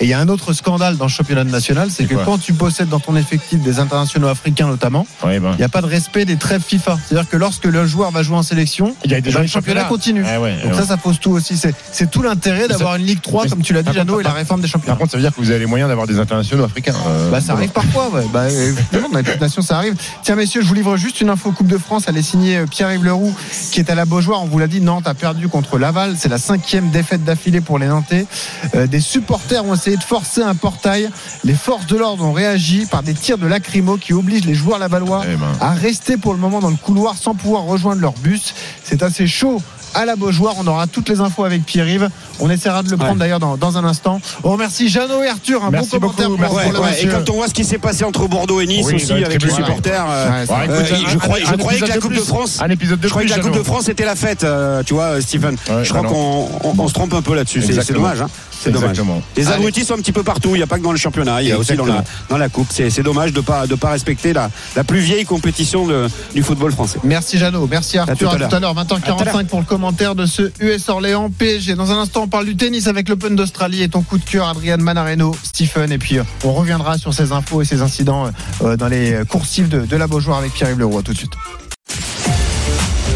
Et 0.00 0.04
il 0.04 0.08
y 0.08 0.12
a 0.12 0.18
un 0.18 0.28
autre 0.28 0.52
scandale 0.52 0.96
dans 0.96 1.04
le 1.06 1.10
championnat 1.10 1.44
national, 1.44 1.88
c'est 1.90 2.04
que 2.06 2.14
quand 2.14 2.38
tu 2.38 2.52
possèdes 2.52 2.88
dans 2.88 3.00
ton 3.00 3.16
effectif 3.16 3.60
des 3.60 3.78
internationaux 3.78 4.28
africains 4.28 4.66
notamment, 4.66 5.06
Ouais, 5.24 5.38
ben. 5.40 5.52
il 5.52 5.58
n'y 5.58 5.64
a 5.64 5.68
pas 5.68 5.80
de 5.82 5.86
respect 5.86 6.24
des 6.24 6.36
trêves 6.36 6.62
FIFA. 6.66 6.98
C'est-à-dire 7.06 7.28
que 7.28 7.36
lorsque 7.36 7.64
le 7.66 7.86
joueur 7.86 8.10
va 8.10 8.22
jouer 8.22 8.36
en 8.36 8.42
sélection, 8.42 8.94
Il 9.04 9.10
y 9.10 9.14
a 9.14 9.18
eh 9.18 9.20
des 9.20 9.30
ben, 9.32 9.42
le 9.42 9.46
championnat 9.46 9.84
continue. 9.84 10.22
Ouais, 10.24 10.36
ouais, 10.38 10.56
Donc 10.62 10.72
ouais. 10.72 10.78
ça, 10.78 10.86
ça 10.86 10.96
pose 10.96 11.18
tout 11.20 11.30
aussi. 11.30 11.56
C'est 11.92 12.10
tout 12.10 12.22
l'intérêt 12.22 12.68
d'avoir 12.68 12.96
une 12.96 13.06
Ligue 13.06 13.20
3, 13.22 13.44
mais- 13.44 13.50
comme 13.50 13.62
tu 13.62 13.72
l'as 13.72 13.82
dit, 13.82 13.92
Jeannot, 13.92 14.20
et 14.20 14.24
la 14.24 14.32
réforme 14.32 14.60
des 14.60 14.68
championnats. 14.68 14.92
Par 14.94 14.98
contre, 14.98 15.12
ça 15.12 15.16
veut 15.18 15.22
dire 15.22 15.34
que 15.34 15.40
vous 15.40 15.50
avez 15.50 15.58
les 15.60 15.66
moyens 15.66 15.88
d'avoir 15.88 16.06
des 16.06 16.18
internationaux 16.18 16.64
africains. 16.64 16.94
euh, 17.06 17.30
Bah, 17.30 17.40
ça 17.40 17.52
arrive 17.52 17.70
parfois, 17.70 18.08
ouais. 18.10 18.24
Bah, 18.32 18.50
évidemment, 18.50 19.08
dans 19.10 19.18
les 19.18 19.36
nations, 19.38 19.62
ça 19.62 19.76
arrive. 19.76 19.94
Tiens, 20.22 20.36
messieurs, 20.36 20.62
je 20.62 20.66
vous 20.66 20.74
livre 20.74 20.96
juste 20.96 21.20
une 21.20 21.30
info 21.30 21.52
Coupe 21.52 21.66
de 21.66 21.78
France. 21.78 22.04
Elle 22.08 22.16
est 22.16 22.22
signée 22.22 22.58
euh, 22.58 22.66
Pierre-Yves 22.66 23.04
Leroux, 23.04 23.34
qui 23.72 23.80
est 23.80 23.89
à 23.90 23.94
la 23.94 24.04
Beaujoire. 24.04 24.42
On 24.42 24.46
vous 24.46 24.58
l'a 24.58 24.66
dit, 24.68 24.80
Nantes 24.80 25.06
a 25.06 25.14
perdu 25.14 25.48
contre 25.48 25.78
Laval. 25.78 26.14
C'est 26.18 26.28
la 26.28 26.38
cinquième 26.38 26.90
défaite 26.90 27.24
d'affilée 27.24 27.60
pour 27.60 27.78
les 27.78 27.86
Nantais. 27.88 28.26
Euh, 28.74 28.86
des 28.86 29.00
supporters 29.00 29.64
ont 29.64 29.74
essayé 29.74 29.96
de 29.96 30.02
forcer 30.02 30.42
un 30.42 30.54
portail. 30.54 31.10
Les 31.44 31.54
forces 31.54 31.86
de 31.86 31.96
l'ordre 31.96 32.24
ont 32.24 32.32
réagi 32.32 32.86
par 32.86 33.02
des 33.02 33.14
tirs 33.14 33.38
de 33.38 33.46
lacrymo 33.46 33.96
qui 33.96 34.12
obligent 34.12 34.44
les 34.44 34.54
joueurs 34.54 34.78
lavallois 34.78 35.22
Eh 35.30 35.36
ben. 35.36 35.46
à 35.60 35.72
rester 35.72 36.16
pour 36.16 36.32
le 36.32 36.38
moment 36.38 36.60
dans 36.60 36.70
le 36.70 36.76
couloir 36.76 37.16
sans 37.16 37.34
pouvoir 37.34 37.62
rejoindre 37.64 38.00
leur 38.00 38.12
bus. 38.14 38.54
C'est 38.84 39.02
assez 39.02 39.26
chaud. 39.26 39.60
À 39.94 40.04
la 40.04 40.14
Beaujoire, 40.16 40.54
on 40.58 40.66
aura 40.66 40.86
toutes 40.86 41.08
les 41.08 41.20
infos 41.20 41.44
avec 41.44 41.64
Pierre-Yves. 41.64 42.08
On 42.38 42.48
essaiera 42.48 42.82
de 42.82 42.90
le 42.90 42.96
prendre 42.96 43.16
d'ailleurs 43.16 43.40
dans, 43.40 43.56
dans 43.56 43.76
un 43.76 43.84
instant. 43.84 44.20
On 44.44 44.50
remercie 44.52 44.88
Jeannot 44.88 45.22
et 45.22 45.28
Arthur. 45.28 45.64
Un 45.64 45.70
Merci 45.70 45.98
bon 45.98 46.08
commentaire 46.08 46.28
beaucoup, 46.30 46.42
pour, 46.42 46.54
merci 46.56 46.70
pour 46.70 46.72
Ouais, 46.72 46.72
le 46.78 46.84
ouais, 46.84 46.90
match. 46.92 47.04
et 47.04 47.08
quand 47.24 47.30
on 47.30 47.34
voit 47.36 47.48
ce 47.48 47.54
qui 47.54 47.64
s'est 47.64 47.78
passé 47.78 48.04
entre 48.04 48.28
Bordeaux 48.28 48.60
et 48.60 48.66
Nice 48.66 48.86
Oui, 48.86 48.94
aussi 48.94 49.12
avec 49.12 49.42
les 49.42 49.50
supporters, 49.50 50.06
euh, 50.08 50.44
euh, 50.48 50.84
je 51.08 51.18
croyais, 51.18 51.44
un 51.44 51.50
je 51.52 51.56
croyais 51.56 51.80
que 51.80 51.86
la 51.86 51.98
Coupe 51.98 52.12
de 52.12 52.16
plus. 52.18 52.24
France, 52.26 52.60
Un 52.62 52.70
épisode 52.70 53.00
de 53.00 53.06
je 53.06 53.10
croyais 53.10 53.28
que 53.28 53.32
plus, 53.32 53.38
la 53.38 53.42
Coupe 53.42 53.52
de 53.52 53.56
Jeannot. 53.64 53.72
France 53.72 53.88
était 53.88 54.04
la 54.04 54.14
fête, 54.16 54.44
euh, 54.44 54.82
tu 54.84 54.94
vois, 54.94 55.20
Stephen. 55.20 55.56
Ouais, 55.68 55.84
je 55.84 55.92
crois 55.92 56.02
qu'on 56.08 56.48
on, 56.64 56.74
on 56.78 56.88
se 56.88 56.94
trompe 56.94 57.12
un 57.14 57.22
peu 57.22 57.34
là-dessus. 57.34 57.62
C'est- 57.62 57.92
dommage. 57.92 58.20
Hein. 58.22 58.28
C'est 58.62 58.70
dommage. 58.70 58.90
Exactement. 58.90 59.22
Les 59.36 59.46
Allez. 59.46 59.56
abrutis 59.56 59.84
sont 59.84 59.94
un 59.94 59.98
petit 59.98 60.12
peu 60.12 60.22
partout. 60.22 60.50
Il 60.54 60.58
n'y 60.58 60.62
a 60.62 60.66
pas 60.66 60.78
que 60.78 60.82
dans 60.84 60.92
le 60.92 60.98
championnat. 60.98 61.40
Il 61.42 61.48
y 61.48 61.52
a 61.52 61.58
aussi 61.58 61.74
dans 61.76 61.86
la, 61.86 61.94
Exactement. 62.00 62.26
dans 62.28 62.36
la 62.38 62.48
coupe. 62.50 62.68
C'est 62.70 62.90
c'est 62.90 63.02
dommage 63.02 63.32
de 63.32 63.40
pas 63.40 63.66
de 63.66 63.74
pas 63.74 63.90
respecter 63.90 64.32
la, 64.32 64.50
la 64.76 64.84
plus 64.84 65.00
vieille 65.00 65.24
compétition 65.24 65.86
de- 65.86 66.08
du 66.34 66.42
football 66.42 66.72
français. 66.72 66.98
Merci 67.04 67.38
Jeannot, 67.38 67.66
merci 67.70 67.96
Arthur. 67.98 68.16
tout 68.16 68.24
à 68.26 68.48
tout 68.48 68.54
à 68.56 68.60
l'heure, 68.60 68.78
À 68.78 68.84
tout 68.84 68.94
à 68.94 68.98
20h45 68.98 69.24
l'heure. 69.24 69.44
pour 69.46 69.60
le 69.60 69.64
commentaire 69.64 70.14
de 70.14 70.26
ce 70.26 70.50
US 70.60 70.88
Orléans 70.88 71.30
PSG. 71.30 71.74
Dans 71.74 71.90
un 71.90 72.00
instant, 72.02 72.22
on 72.24 72.28
parle 72.28 72.44
du 72.44 72.56
tennis 72.56 72.86
avec 72.86 73.08
l'Open 73.08 73.34
d'Australie 73.34 73.82
et 73.82 73.88
ton 73.88 74.02
coup 74.02 74.18
de 74.18 74.24
cœur, 74.24 74.48
Adrian 74.48 74.78
Manareno, 74.78 75.34
Stephen. 75.42 75.90
Et 75.92 75.98
puis, 75.98 76.18
euh, 76.18 76.24
on 76.44 76.52
reviendra 76.52 76.98
sur 76.98 77.14
ces 77.14 77.32
infos 77.32 77.62
et 77.62 77.64
ces 77.64 77.80
incidents 77.80 78.30
euh, 78.62 78.76
dans 78.76 78.88
les 78.88 79.20
coursives 79.28 79.68
de, 79.68 79.80
de 79.86 79.96
la 79.96 80.06
Beaujoire 80.06 80.38
avec 80.38 80.52
Pierre-Yves 80.52 80.78
Leroy. 80.80 81.00
À 81.00 81.02
tout 81.02 81.12
de 81.12 81.18
suite. 81.18 81.32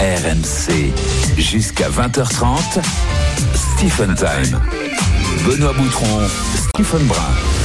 RMC 0.00 0.92
jusqu'à 1.38 1.88
20h30. 1.88 2.80
Stephen 3.76 4.14
Time. 4.14 4.60
Benoît 5.46 5.74
Boutron, 5.74 6.22
Stephen 6.74 7.06
Brun. 7.06 7.63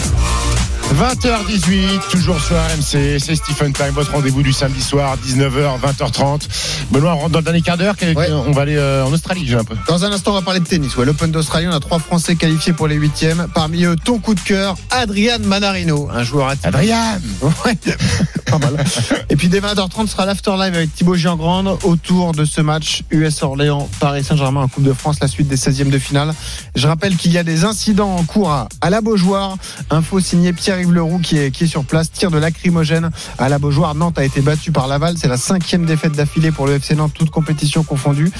20h18, 0.95 2.09
toujours 2.09 2.41
sur 2.41 2.55
RMC, 2.55 3.19
c'est 3.19 3.35
Stephen 3.35 3.71
Time, 3.73 3.91
votre 3.93 4.11
rendez-vous 4.11 4.41
du 4.41 4.51
samedi 4.51 4.81
soir, 4.81 5.15
19h, 5.25 5.79
20h30. 5.79 6.41
Benoît, 6.91 7.13
on 7.13 7.19
rentre 7.19 7.29
dans 7.29 7.39
le 7.39 7.45
dernier 7.45 7.61
quart 7.61 7.77
d'heure, 7.77 7.95
Ouais. 8.01 8.31
on 8.31 8.51
va 8.51 8.63
aller 8.63 8.75
euh, 8.75 9.05
en 9.05 9.11
Australie, 9.13 9.43
j'ai 9.45 9.55
un 9.55 9.63
peu. 9.63 9.75
Dans 9.87 10.03
un 10.03 10.11
instant, 10.11 10.31
on 10.31 10.35
va 10.35 10.41
parler 10.41 10.59
de 10.59 10.65
tennis. 10.65 10.97
Ouais, 10.97 11.05
L'Open 11.05 11.31
d'Australie, 11.31 11.67
on 11.67 11.71
a 11.71 11.79
trois 11.79 11.99
Français 11.99 12.35
qualifiés 12.35 12.73
pour 12.73 12.87
les 12.87 12.95
huitièmes. 12.95 13.47
Parmi 13.53 13.83
eux, 13.85 13.95
ton 14.03 14.17
coup 14.19 14.33
de 14.33 14.39
cœur, 14.39 14.75
Adrian 14.89 15.37
Manarino, 15.43 16.09
un 16.11 16.23
joueur 16.23 16.47
atypique. 16.49 16.67
Adrian 16.75 17.19
Ouais, 17.43 17.77
pas 18.47 18.57
mal. 18.57 18.83
Et 19.29 19.35
puis 19.35 19.47
dès 19.47 19.59
20h30 19.61 20.07
sera 20.07 20.25
l'after 20.25 20.51
live 20.57 20.73
avec 20.75 20.93
Thibaut 20.95 21.15
Giangrande 21.15 21.77
autour 21.83 22.31
de 22.33 22.45
ce 22.45 22.61
match 22.61 23.03
US 23.11 23.43
Orléans 23.43 23.87
Paris 23.99 24.23
Saint-Germain 24.23 24.61
en 24.63 24.67
Coupe 24.67 24.83
de 24.83 24.93
France, 24.93 25.17
la 25.21 25.27
suite 25.27 25.47
des 25.47 25.55
16e 25.57 25.89
de 25.91 25.99
finale. 25.99 26.33
Je 26.75 26.87
rappelle 26.87 27.15
qu'il 27.15 27.31
y 27.31 27.37
a 27.37 27.43
des 27.43 27.63
incidents 27.63 28.15
en 28.15 28.23
cours 28.23 28.49
à, 28.51 28.67
à 28.81 28.89
la 28.89 29.01
Beaujoire. 29.01 29.55
Info 29.91 30.19
signé 30.19 30.51
Pierre-Yves 30.79 30.93
Leroux 30.93 31.19
qui 31.19 31.37
est, 31.37 31.65
sur 31.65 31.83
place. 31.83 32.09
Tir 32.09 32.31
de 32.31 32.37
lacrymogène 32.37 33.09
à 33.37 33.49
la 33.49 33.59
Beaujoire. 33.59 33.95
Nantes 33.95 34.17
a 34.17 34.23
été 34.23 34.39
battu 34.39 34.71
par 34.71 34.87
Laval. 34.87 35.15
C'est 35.17 35.27
la 35.27 35.35
cinquième 35.35 35.85
défaite 35.85 36.13
d'affilée 36.13 36.51
pour 36.51 36.67
le 36.67 36.75
FC 36.75 36.95
Nantes, 36.95 37.11
toute 37.13 37.31
compétition 37.31 37.83
confondue. 37.83 38.31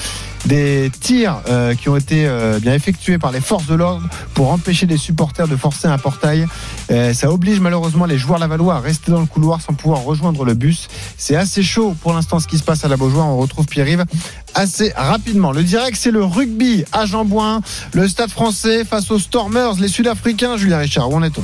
Des 0.46 0.90
tirs 1.00 1.42
euh, 1.48 1.74
qui 1.74 1.90
ont 1.90 1.96
été 1.98 2.26
euh, 2.26 2.58
bien 2.58 2.72
effectués 2.72 3.18
par 3.18 3.30
les 3.30 3.42
forces 3.42 3.66
de 3.66 3.74
l'ordre 3.74 4.08
pour 4.32 4.50
empêcher 4.52 4.86
les 4.86 4.96
supporters 4.96 5.48
de 5.48 5.56
forcer 5.56 5.86
un 5.86 5.98
portail. 5.98 6.46
Euh, 6.90 7.12
ça 7.12 7.30
oblige 7.30 7.60
malheureusement 7.60 8.06
les 8.06 8.16
joueurs 8.16 8.38
lavallois 8.38 8.76
à 8.76 8.80
rester 8.80 9.10
dans 9.10 9.20
le 9.20 9.26
couloir 9.26 9.60
sans 9.60 9.74
pouvoir 9.74 10.00
rejoindre 10.00 10.46
le 10.46 10.54
bus. 10.54 10.88
C'est 11.18 11.36
assez 11.36 11.62
chaud 11.62 11.94
pour 12.00 12.14
l'instant 12.14 12.40
ce 12.40 12.48
qui 12.48 12.56
se 12.56 12.64
passe 12.64 12.86
à 12.86 12.88
la 12.88 12.96
Beaujoire. 12.96 13.26
On 13.26 13.36
retrouve 13.36 13.66
Pierre-Yves 13.66 14.06
assez 14.54 14.94
rapidement. 14.96 15.52
Le 15.52 15.62
direct, 15.62 15.98
c'est 16.00 16.10
le 16.10 16.24
rugby 16.24 16.84
à 16.92 17.04
Jean-Bouin, 17.04 17.60
le 17.92 18.08
stade 18.08 18.30
français 18.30 18.86
face 18.86 19.10
aux 19.10 19.18
Stormers, 19.18 19.74
les 19.74 19.88
Sud-Africains. 19.88 20.56
Julien 20.56 20.78
Richard, 20.78 21.10
où 21.10 21.16
en 21.16 21.22
est-on? 21.22 21.42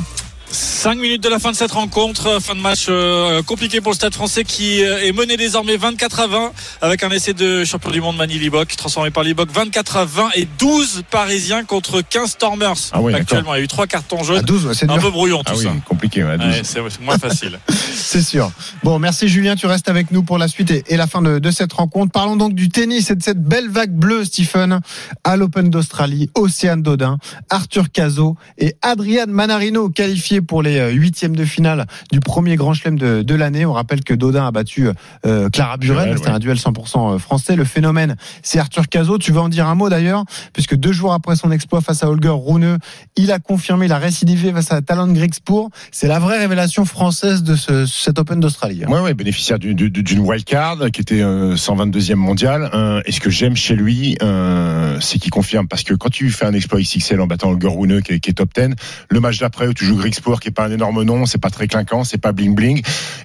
5 0.50 0.96
minutes 0.98 1.22
de 1.22 1.28
la 1.28 1.38
fin 1.40 1.50
de 1.50 1.56
cette 1.56 1.72
rencontre, 1.72 2.40
fin 2.40 2.54
de 2.54 2.60
match 2.60 2.86
euh, 2.88 3.42
compliqué 3.42 3.80
pour 3.80 3.90
le 3.92 3.96
Stade 3.96 4.14
français 4.14 4.44
qui 4.44 4.84
euh, 4.84 5.02
est 5.04 5.12
mené 5.12 5.36
désormais 5.36 5.76
24 5.76 6.20
à 6.20 6.26
20 6.28 6.52
avec 6.82 7.02
un 7.02 7.10
essai 7.10 7.34
de 7.34 7.64
champion 7.64 7.90
du 7.90 8.00
monde 8.00 8.16
Mani 8.16 8.38
Libok 8.38 8.68
transformé 8.76 9.10
par 9.10 9.24
Libok 9.24 9.50
24 9.50 9.96
à 9.96 10.04
20 10.04 10.28
et 10.36 10.46
12 10.58 11.02
Parisiens 11.10 11.64
contre 11.64 12.00
15 12.00 12.30
Stormers 12.30 12.76
Ah 12.92 13.00
oui, 13.02 13.12
actuellement. 13.12 13.54
Il 13.54 13.58
y 13.58 13.60
a 13.60 13.64
eu 13.64 13.68
trois 13.68 13.86
cartons 13.88 14.20
À 14.20 14.22
jaunes. 14.22 14.42
12, 14.42 14.66
ouais, 14.66 14.74
c'est 14.74 14.88
Un 14.88 14.98
peu 14.98 15.10
brouillon 15.10 15.38
tout 15.42 15.52
Ah 15.54 15.58
oui, 15.58 15.64
ça. 15.64 15.72
compliqué, 15.84 16.22
ouais, 16.22 16.30
à 16.32 16.38
12. 16.38 16.46
Ouais, 16.46 16.60
c'est 16.62 16.80
c'est 16.88 17.00
moins 17.02 17.18
facile. 17.18 17.58
C'est 17.96 18.22
sûr. 18.22 18.52
Bon, 18.84 18.98
merci 19.00 19.26
Julien, 19.26 19.56
tu 19.56 19.66
restes 19.66 19.88
avec 19.88 20.12
nous 20.12 20.22
pour 20.22 20.38
la 20.38 20.46
suite 20.46 20.70
et, 20.70 20.84
et 20.88 20.96
la 20.96 21.06
fin 21.08 21.22
de, 21.22 21.38
de 21.40 21.50
cette 21.50 21.72
rencontre. 21.72 22.12
Parlons 22.12 22.36
donc 22.36 22.54
du 22.54 22.68
tennis 22.68 23.10
et 23.10 23.16
de 23.16 23.22
cette 23.22 23.42
belle 23.42 23.68
vague 23.68 23.90
bleue, 23.90 24.24
Stephen, 24.24 24.80
à 25.24 25.36
l'Open 25.36 25.70
d'Australie, 25.70 26.30
Océane 26.34 26.82
Dodin, 26.82 27.18
Arthur 27.50 27.90
Cazot 27.92 28.36
et 28.58 28.76
Adrian 28.82 29.26
Manarino 29.28 29.88
qualifiés 29.88 30.35
pour 30.40 30.62
les 30.62 30.78
euh, 30.78 30.90
huitièmes 30.90 31.36
de 31.36 31.44
finale 31.44 31.86
du 32.12 32.20
premier 32.20 32.56
Grand 32.56 32.74
Chelem 32.74 32.98
de, 32.98 33.22
de 33.22 33.34
l'année. 33.34 33.64
On 33.66 33.72
rappelle 33.72 34.02
que 34.04 34.14
Dodin 34.14 34.46
a 34.46 34.50
battu 34.50 34.88
euh, 35.24 35.48
Clara 35.50 35.76
Buren, 35.76 36.14
c'était 36.16 36.28
ouais. 36.28 36.34
un 36.34 36.38
duel 36.38 36.56
100% 36.56 37.18
français. 37.18 37.56
Le 37.56 37.64
phénomène, 37.64 38.16
c'est 38.42 38.58
Arthur 38.58 38.88
Cazot. 38.88 39.18
Tu 39.18 39.32
veux 39.32 39.40
en 39.40 39.48
dire 39.48 39.66
un 39.68 39.74
mot 39.74 39.88
d'ailleurs, 39.88 40.24
puisque 40.52 40.74
deux 40.76 40.92
jours 40.92 41.12
après 41.12 41.36
son 41.36 41.50
exploit 41.50 41.80
face 41.80 42.02
à 42.02 42.08
Holger 42.08 42.32
Rune, 42.34 42.78
il 43.16 43.32
a 43.32 43.38
confirmé, 43.38 43.86
il 43.86 43.92
a 43.92 43.98
récidivé 43.98 44.52
face 44.52 44.72
à 44.72 44.80
Talon 44.82 45.12
Grigspur. 45.12 45.68
C'est 45.92 46.08
la 46.08 46.18
vraie 46.18 46.38
révélation 46.38 46.84
française 46.84 47.42
de 47.42 47.54
ce, 47.56 47.86
cet 47.86 48.18
Open 48.18 48.40
d'Australie. 48.40 48.82
hein. 48.84 48.90
Ouais, 48.90 49.00
ouais, 49.00 49.14
bénéficiaire 49.14 49.58
du- 49.58 49.74
du- 49.74 49.90
d'une 49.90 50.20
wildcard 50.20 50.78
qui 50.92 51.00
était 51.00 51.22
euh, 51.22 51.56
122e 51.56 52.14
mondial. 52.14 52.70
Euh, 52.74 53.00
et 53.06 53.12
ce 53.12 53.20
que 53.20 53.30
j'aime 53.30 53.56
chez 53.56 53.74
lui, 53.76 54.16
euh, 54.22 54.98
c'est 55.00 55.18
qu'il 55.18 55.30
confirme 55.30 55.68
parce 55.68 55.82
que 55.82 55.94
quand 55.94 56.10
tu 56.10 56.30
fais 56.30 56.46
un 56.46 56.52
exploit 56.52 56.80
XXL 56.80 57.20
en 57.20 57.26
battant 57.26 57.50
Holger 57.50 57.68
Rune 57.68 58.02
qui 58.02 58.12
est, 58.14 58.32
top 58.34 58.50
10, 58.54 58.74
le 59.10 59.20
match 59.20 59.38
d'après 59.38 59.66
où 59.68 59.74
tu 59.74 59.84
joues 59.84 59.96
Qui 60.40 60.48
est 60.48 60.52
pas 60.52 60.64
un 60.66 60.72
énorme 60.72 61.04
nom, 61.04 61.24
c'est 61.24 61.40
pas 61.40 61.50
très 61.50 61.68
clinquant, 61.68 62.02
c'est 62.02 62.18
pas 62.18 62.32
bling 62.32 62.54
bling, 62.56 62.78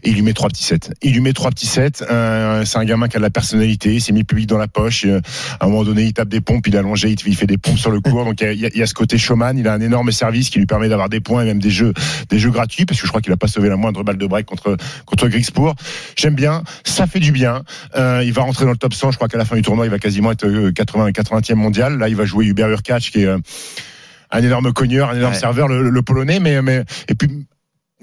et 0.03 0.09
il 0.09 0.13
lui 0.15 0.21
met 0.21 0.33
trois 0.33 0.49
petits 0.49 0.63
sets. 0.63 0.91
Il 1.01 1.13
lui 1.13 1.19
met 1.19 1.33
trois 1.33 1.49
petits 1.49 1.65
sets. 1.65 2.03
Euh, 2.09 2.63
c'est 2.63 2.77
un 2.77 2.85
gamin 2.85 3.07
qui 3.07 3.17
a 3.17 3.19
de 3.19 3.23
la 3.23 3.31
personnalité, 3.31 3.95
il 3.95 4.01
s'est 4.01 4.13
mis 4.13 4.23
public 4.23 4.45
dans 4.47 4.59
la 4.59 4.67
poche. 4.67 5.05
euh, 5.05 5.19
à 5.59 5.65
un 5.65 5.69
moment 5.69 5.83
donné, 5.83 6.03
il 6.03 6.13
tape 6.13 6.29
des 6.29 6.41
pompes, 6.41 6.67
il 6.67 6.75
est 6.75 6.77
allongé, 6.77 7.15
il, 7.25 7.35
fait 7.35 7.47
des 7.47 7.57
pompes 7.57 7.77
sur 7.79 7.89
le 7.89 8.01
court. 8.01 8.23
Donc 8.23 8.41
il 8.41 8.53
y 8.59 8.65
a- 8.65 8.69
y, 8.77 8.81
a, 8.83 8.85
ce 8.85 8.93
côté 8.93 9.17
showman. 9.17 9.57
Il 9.57 9.67
a 9.67 9.73
un 9.73 9.81
énorme 9.81 10.11
service 10.11 10.49
qui 10.51 10.59
lui 10.59 10.67
permet 10.67 10.89
d'avoir 10.89 11.09
des 11.09 11.19
points 11.21 11.41
et 11.41 11.45
même 11.45 11.59
des 11.59 11.71
jeux, 11.71 11.93
des 12.29 12.37
jeux 12.37 12.51
gratuits 12.51 12.85
parce 12.85 13.01
que 13.01 13.07
je 13.07 13.11
crois 13.11 13.21
qu'il 13.21 13.33
a 13.33 13.37
pas 13.37 13.47
sauvé 13.47 13.67
la 13.67 13.77
moindre 13.77 14.03
balle 14.03 14.17
de 14.17 14.27
break 14.27 14.45
contre 14.45 14.77
contre 15.05 15.27
Grigspor. 15.27 15.75
J'aime 16.15 16.35
bien, 16.35 16.63
ça 16.83 17.07
fait 17.07 17.19
du 17.19 17.31
bien. 17.31 17.63
Euh, 17.95 18.21
il 18.23 18.31
va 18.33 18.43
rentrer 18.43 18.65
dans 18.65 18.71
le 18.71 18.77
top 18.77 18.93
100. 18.93 19.11
Je 19.11 19.15
crois 19.17 19.27
qu'à 19.27 19.37
la 19.39 19.45
fin 19.45 19.55
du 19.55 19.61
tournoi, 19.63 19.85
il 19.85 19.89
va 19.91 19.99
quasiment 19.99 20.31
être 20.31 20.45
euh, 20.45 20.71
80 20.71 21.09
80e 21.11 21.55
mondial. 21.55 21.97
Là, 21.97 22.09
il 22.09 22.15
va 22.15 22.25
jouer 22.25 22.45
Hubert 22.45 22.69
Hurkacz 22.69 23.09
qui 23.09 23.21
est 23.23 23.25
euh, 23.25 23.37
un 24.31 24.41
énorme 24.43 24.71
cogneur, 24.73 25.09
un 25.09 25.15
énorme 25.15 25.33
Ouais. 25.33 25.39
serveur, 25.39 25.67
le, 25.67 25.89
le 25.89 26.01
polonais. 26.01 26.39
Mais 26.39 26.61
mais 26.61 26.83
et 27.07 27.15
puis. 27.15 27.45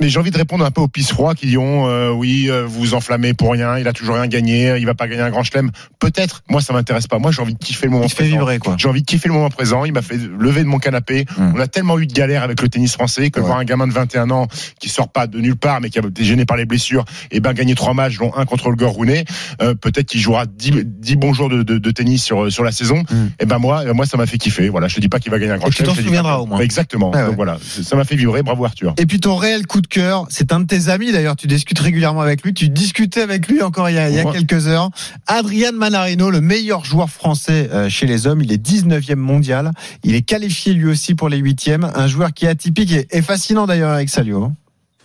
Mais 0.01 0.09
j'ai 0.09 0.19
envie 0.19 0.31
de 0.31 0.37
répondre 0.39 0.65
un 0.65 0.71
peu 0.71 0.81
aux 0.81 0.89
pisse 0.89 1.11
froids 1.13 1.35
qui 1.35 1.47
diront 1.47 1.89
euh, 1.89 2.11
oui 2.11 2.47
euh, 2.49 2.65
vous 2.67 2.79
vous 2.81 2.95
enflammez 2.95 3.35
pour 3.35 3.53
rien 3.53 3.79
il 3.79 3.89
a 3.89 3.93
toujours 3.93 4.15
rien 4.15 4.27
gagné 4.29 4.77
il 4.79 4.87
va 4.87 4.95
pas 4.95 5.09
gagner 5.09 5.23
un 5.23 5.31
grand 5.31 5.43
chelem 5.43 5.71
peut-être 5.99 6.43
moi 6.49 6.61
ça 6.61 6.73
m'intéresse 6.73 7.07
pas 7.09 7.19
moi 7.19 7.33
j'ai 7.33 7.43
envie 7.43 7.55
de 7.55 7.59
kiffer 7.59 7.87
le 7.87 7.93
moment 7.93 8.05
Il 8.05 8.11
te 8.11 8.15
fait 8.15 8.23
présent. 8.25 8.37
vibrer, 8.39 8.59
quoi. 8.59 8.77
j'ai 8.79 8.89
envie 8.89 9.01
de 9.03 9.07
kiffer 9.07 9.29
le 9.29 9.35
moment 9.35 9.51
présent 9.51 9.85
il 9.85 9.93
m'a 9.93 10.03
fait 10.03 10.17
lever 10.17 10.63
de 10.63 10.69
mon 10.69 10.79
canapé 10.79 11.25
Mm. 11.37 11.53
on 11.57 11.61
a 11.61 11.67
tellement 11.67 11.99
eu 11.99 12.07
de 12.07 12.13
galères 12.13 12.43
avec 12.43 12.63
le 12.63 12.69
tennis 12.69 12.93
français 12.95 13.31
que 13.31 13.41
Ouais. 13.41 13.47
voir 13.47 13.59
un 13.59 13.65
gamin 13.65 13.87
de 13.89 13.93
21 13.93 14.31
ans 14.31 14.47
qui 14.81 14.89
sort 14.89 15.09
pas 15.11 15.27
de 15.27 15.39
nulle 15.41 15.57
part 15.57 15.81
mais 15.81 15.91
qui 15.91 15.99
a 15.99 16.03
été 16.03 16.25
gêné 16.25 16.45
par 16.45 16.57
les 16.57 16.65
blessures 16.65 17.05
et 17.31 17.41
ben 17.41 17.53
gagner 17.53 17.75
trois 17.75 17.93
matchs 17.95 18.19
dont 18.19 18.33
un 18.37 18.45
contre 18.45 18.71
le 18.71 18.87
Rounet 18.87 19.25
euh, 19.63 19.75
peut-être 19.75 20.07
qu'il 20.07 20.21
jouera 20.21 20.47
10, 20.47 20.85
10 20.85 21.17
bons 21.17 21.33
jours 21.33 21.49
de, 21.49 21.63
de, 21.63 21.79
de 21.79 21.91
tennis 21.91 22.23
sur 22.25 22.51
sur 22.53 22.63
la 22.65 22.73
saison 22.73 23.03
Mm. 23.11 23.27
et 23.41 23.47
ben 23.47 23.59
moi 23.59 23.85
moi 23.95 24.07
ça 24.07 24.17
m'a 24.17 24.27
fait 24.27 24.39
kiffer 24.39 24.69
voilà 24.69 24.87
je 24.89 24.95
te 24.95 25.01
dis 25.01 25.09
pas 25.09 25.19
qu'il 25.19 25.31
va 25.33 25.39
gagner 25.39 25.53
un 25.53 25.59
grand 25.59 25.69
Et 25.69 25.71
tu 25.71 25.79
chelem 25.79 25.95
t'en 25.95 26.03
souviendras 26.03 26.37
au 26.39 26.47
moins. 26.47 26.61
exactement 26.61 27.11
Ouais, 27.11 27.19
ouais. 27.21 27.27
donc 27.27 27.37
voilà 27.37 27.59
ça 27.63 27.97
m'a 27.97 28.05
fait 28.05 28.17
vibrer 28.17 28.43
bravo 28.43 28.65
Arthur 28.65 28.95
Et 28.99 29.07
puis 29.07 29.19
ton 29.21 29.37
réel 29.37 29.67
coup 29.67 29.81
de 29.81 29.88
cœur, 29.89 30.27
c'est 30.31 30.53
un 30.53 30.61
de 30.61 30.67
tes 30.67 30.89
amis 30.89 31.11
d'ailleurs, 31.13 31.37
tu 31.37 31.47
discutes 31.47 31.79
régulièrement 31.79 32.21
avec 32.21 32.43
lui, 32.43 32.55
tu 32.55 32.69
discutais 32.69 33.23
avec 33.23 33.49
lui 33.49 33.63
encore 33.63 33.89
il 33.91 33.95
y 33.97 33.99
a, 33.99 34.09
il 34.09 34.15
y 34.15 34.21
a 34.21 34.25
Ouais. 34.25 34.33
quelques 34.33 34.67
heures. 34.69 34.91
Adrian 35.27 35.73
Manarino, 35.73 36.31
le 36.31 36.41
meilleur 36.41 36.85
joueur 36.85 37.11
français 37.11 37.69
euh, 37.73 37.89
chez 37.89 38.07
les 38.07 38.27
hommes, 38.27 38.41
il 38.43 38.53
est 38.53 38.65
19e 38.65 39.15
mondial, 39.17 39.71
il 40.05 40.15
est 40.15 40.23
qualifié 40.23 40.73
lui 40.75 40.87
aussi 40.91 41.15
pour 41.15 41.29
les 41.29 41.41
8e, 41.41 41.91
un 41.95 42.07
joueur 42.07 42.33
qui 42.33 42.47
est 42.47 42.49
atypique 42.49 42.93
et, 42.93 43.07
et 43.11 43.23
fascinant 43.23 43.67
d'ailleurs 43.67 43.91
avec 43.91 44.09
Salio. 44.09 44.53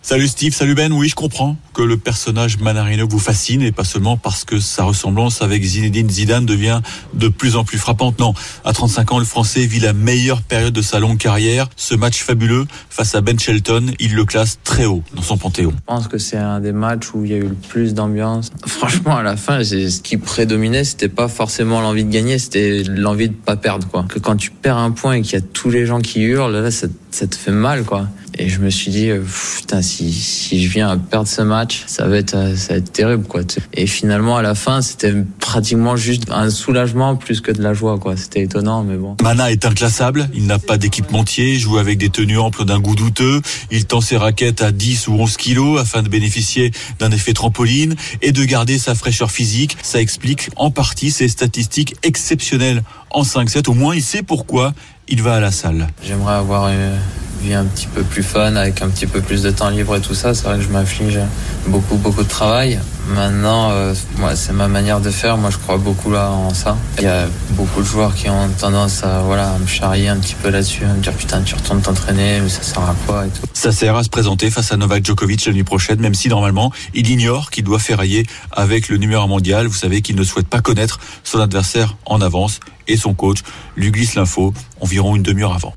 Salut 0.06 0.28
Steve, 0.28 0.52
salut 0.52 0.74
Ben. 0.74 0.92
Oui, 0.92 1.08
je 1.08 1.14
comprends 1.14 1.56
que 1.72 1.80
le 1.80 1.96
personnage 1.96 2.58
Manarino 2.58 3.08
vous 3.08 3.18
fascine 3.18 3.62
et 3.62 3.72
pas 3.72 3.84
seulement 3.84 4.18
parce 4.18 4.44
que 4.44 4.60
sa 4.60 4.84
ressemblance 4.84 5.40
avec 5.40 5.64
Zinedine 5.64 6.10
Zidane 6.10 6.44
devient 6.44 6.82
de 7.14 7.28
plus 7.28 7.56
en 7.56 7.64
plus 7.64 7.78
frappante. 7.78 8.18
Non, 8.18 8.34
à 8.66 8.74
35 8.74 9.12
ans, 9.12 9.18
le 9.18 9.24
Français 9.24 9.64
vit 9.64 9.80
la 9.80 9.94
meilleure 9.94 10.42
période 10.42 10.74
de 10.74 10.82
sa 10.82 11.00
longue 11.00 11.16
carrière. 11.16 11.70
Ce 11.76 11.94
match 11.94 12.22
fabuleux 12.22 12.66
face 12.90 13.14
à 13.14 13.22
Ben 13.22 13.38
Shelton, 13.38 13.92
il 13.98 14.14
le 14.14 14.26
classe 14.26 14.58
très 14.62 14.84
haut 14.84 15.02
dans 15.14 15.22
son 15.22 15.38
panthéon. 15.38 15.72
Je 15.74 15.84
pense 15.86 16.06
que 16.06 16.18
c'est 16.18 16.36
un 16.36 16.60
des 16.60 16.72
matchs 16.72 17.14
où 17.14 17.24
il 17.24 17.30
y 17.30 17.34
a 17.34 17.38
eu 17.38 17.48
le 17.48 17.54
plus 17.54 17.94
d'ambiance. 17.94 18.50
Franchement, 18.66 19.16
à 19.16 19.22
la 19.22 19.38
fin, 19.38 19.64
ce 19.64 20.02
qui 20.02 20.18
prédominait, 20.18 20.84
c'était 20.84 21.08
pas 21.08 21.28
forcément 21.28 21.80
l'envie 21.80 22.04
de 22.04 22.12
gagner, 22.12 22.38
c'était 22.38 22.82
l'envie 22.82 23.30
de 23.30 23.34
pas 23.34 23.56
perdre, 23.56 23.88
quoi. 23.88 24.04
Que 24.06 24.18
quand 24.18 24.36
tu 24.36 24.50
perds 24.50 24.76
un 24.76 24.90
point 24.90 25.14
et 25.14 25.22
qu'il 25.22 25.32
y 25.32 25.42
a 25.42 25.46
tous 25.54 25.70
les 25.70 25.86
gens 25.86 26.02
qui 26.02 26.20
hurlent, 26.20 26.52
là, 26.52 26.70
ça, 26.70 26.88
ça 27.10 27.26
te 27.26 27.36
fait 27.36 27.52
mal, 27.52 27.84
quoi. 27.84 28.06
Et 28.36 28.48
je 28.48 28.60
me 28.60 28.70
suis 28.70 28.90
dit, 28.90 29.10
euh, 29.10 29.22
putain, 29.56 29.80
si, 29.80 30.12
si 30.12 30.62
je 30.62 30.68
viens 30.68 30.88
à 30.88 30.96
perdre 30.96 31.28
ce 31.28 31.42
match, 31.42 31.84
ça 31.86 32.06
va 32.06 32.16
être, 32.16 32.34
euh, 32.34 32.56
ça 32.56 32.72
va 32.72 32.78
être 32.78 32.92
terrible, 32.92 33.24
quoi. 33.24 33.42
Et 33.72 33.86
finalement, 33.86 34.36
à 34.36 34.42
la 34.42 34.54
fin, 34.54 34.82
c'était 34.82 35.14
pratiquement 35.38 35.96
juste 35.96 36.24
un 36.30 36.50
soulagement 36.50 37.14
plus 37.14 37.40
que 37.40 37.52
de 37.52 37.62
la 37.62 37.74
joie, 37.74 37.98
quoi. 37.98 38.16
C'était 38.16 38.42
étonnant, 38.42 38.82
mais 38.82 38.96
bon. 38.96 39.16
Mana 39.22 39.52
est 39.52 39.64
inclassable, 39.64 40.28
il 40.34 40.46
n'a 40.46 40.58
pas 40.58 40.78
d'équipementier, 40.78 41.56
joue 41.58 41.78
avec 41.78 41.98
des 41.98 42.10
tenues 42.10 42.38
amples 42.38 42.64
d'un 42.64 42.80
goût 42.80 42.96
douteux, 42.96 43.40
il 43.70 43.84
tend 43.84 44.00
ses 44.00 44.16
raquettes 44.16 44.62
à 44.62 44.72
10 44.72 45.08
ou 45.08 45.12
11 45.12 45.36
kilos 45.36 45.80
afin 45.80 46.02
de 46.02 46.08
bénéficier 46.08 46.72
d'un 46.98 47.10
effet 47.12 47.34
trampoline 47.34 47.94
et 48.20 48.32
de 48.32 48.44
garder 48.44 48.78
sa 48.78 48.96
fraîcheur 48.96 49.30
physique. 49.30 49.76
Ça 49.82 50.00
explique 50.00 50.50
en 50.56 50.70
partie 50.70 51.12
ses 51.12 51.28
statistiques 51.28 51.94
exceptionnelles 52.02 52.82
en 53.10 53.22
5-7. 53.22 53.68
Au 53.70 53.74
moins, 53.74 53.94
il 53.94 54.02
sait 54.02 54.22
pourquoi 54.22 54.74
il 55.06 55.22
va 55.22 55.34
à 55.34 55.40
la 55.40 55.52
salle. 55.52 55.86
J'aimerais 56.02 56.34
avoir 56.34 56.68
une 56.68 56.98
vie 57.44 57.54
un 57.54 57.64
petit 57.64 57.86
peu 57.86 58.02
plus 58.02 58.22
fun, 58.22 58.56
avec 58.56 58.82
un 58.82 58.88
petit 58.88 59.06
peu 59.06 59.20
plus 59.20 59.42
de 59.42 59.50
temps 59.50 59.68
libre 59.68 59.96
et 59.96 60.00
tout 60.00 60.14
ça. 60.14 60.34
C'est 60.34 60.44
vrai 60.44 60.56
que 60.56 60.62
je 60.62 60.68
m'inflige 60.68 61.20
beaucoup, 61.66 61.96
beaucoup 61.96 62.22
de 62.22 62.28
travail. 62.28 62.80
Maintenant, 63.08 63.70
euh, 63.70 63.94
moi, 64.16 64.34
c'est 64.34 64.52
ma 64.52 64.66
manière 64.66 65.00
de 65.00 65.10
faire. 65.10 65.36
Moi, 65.36 65.50
je 65.50 65.58
crois 65.58 65.76
beaucoup 65.76 66.10
là 66.10 66.30
en 66.30 66.54
ça. 66.54 66.76
Il 66.98 67.04
y 67.04 67.06
a 67.06 67.26
beaucoup 67.50 67.82
de 67.82 67.86
joueurs 67.86 68.14
qui 68.14 68.30
ont 68.30 68.48
tendance 68.58 69.04
à, 69.04 69.20
voilà, 69.20 69.50
à 69.52 69.58
me 69.58 69.66
charrier 69.66 70.08
un 70.08 70.16
petit 70.16 70.34
peu 70.34 70.48
là-dessus, 70.48 70.84
à 70.84 70.92
me 70.94 71.02
dire 71.02 71.12
putain, 71.12 71.42
tu 71.42 71.54
retournes 71.54 71.82
t'entraîner, 71.82 72.40
mais 72.40 72.48
ça 72.48 72.62
sert 72.62 72.82
à 72.82 72.94
quoi 73.06 73.26
et 73.26 73.28
tout. 73.28 73.46
Ça 73.52 73.72
sert 73.72 73.94
à 73.94 74.02
se 74.02 74.08
présenter 74.08 74.50
face 74.50 74.72
à 74.72 74.76
Novak 74.76 75.04
Djokovic 75.04 75.44
la 75.44 75.52
nuit 75.52 75.64
prochaine, 75.64 76.00
même 76.00 76.14
si 76.14 76.28
normalement 76.28 76.72
il 76.94 77.10
ignore 77.10 77.50
qu'il 77.50 77.64
doit 77.64 77.78
ferrailler 77.78 78.24
avec 78.52 78.88
le 78.88 78.96
numéro 78.96 79.26
mondial. 79.28 79.66
Vous 79.66 79.74
savez 79.74 80.00
qu'il 80.00 80.16
ne 80.16 80.24
souhaite 80.24 80.48
pas 80.48 80.60
connaître 80.60 80.98
son 81.24 81.40
adversaire 81.40 81.96
en 82.06 82.22
avance 82.22 82.60
et 82.88 82.96
son 82.96 83.12
coach 83.12 83.38
lui 83.76 83.90
glisse 83.90 84.14
l'info 84.14 84.54
environ 84.80 85.14
une 85.14 85.22
demi-heure 85.22 85.54
avant. 85.54 85.74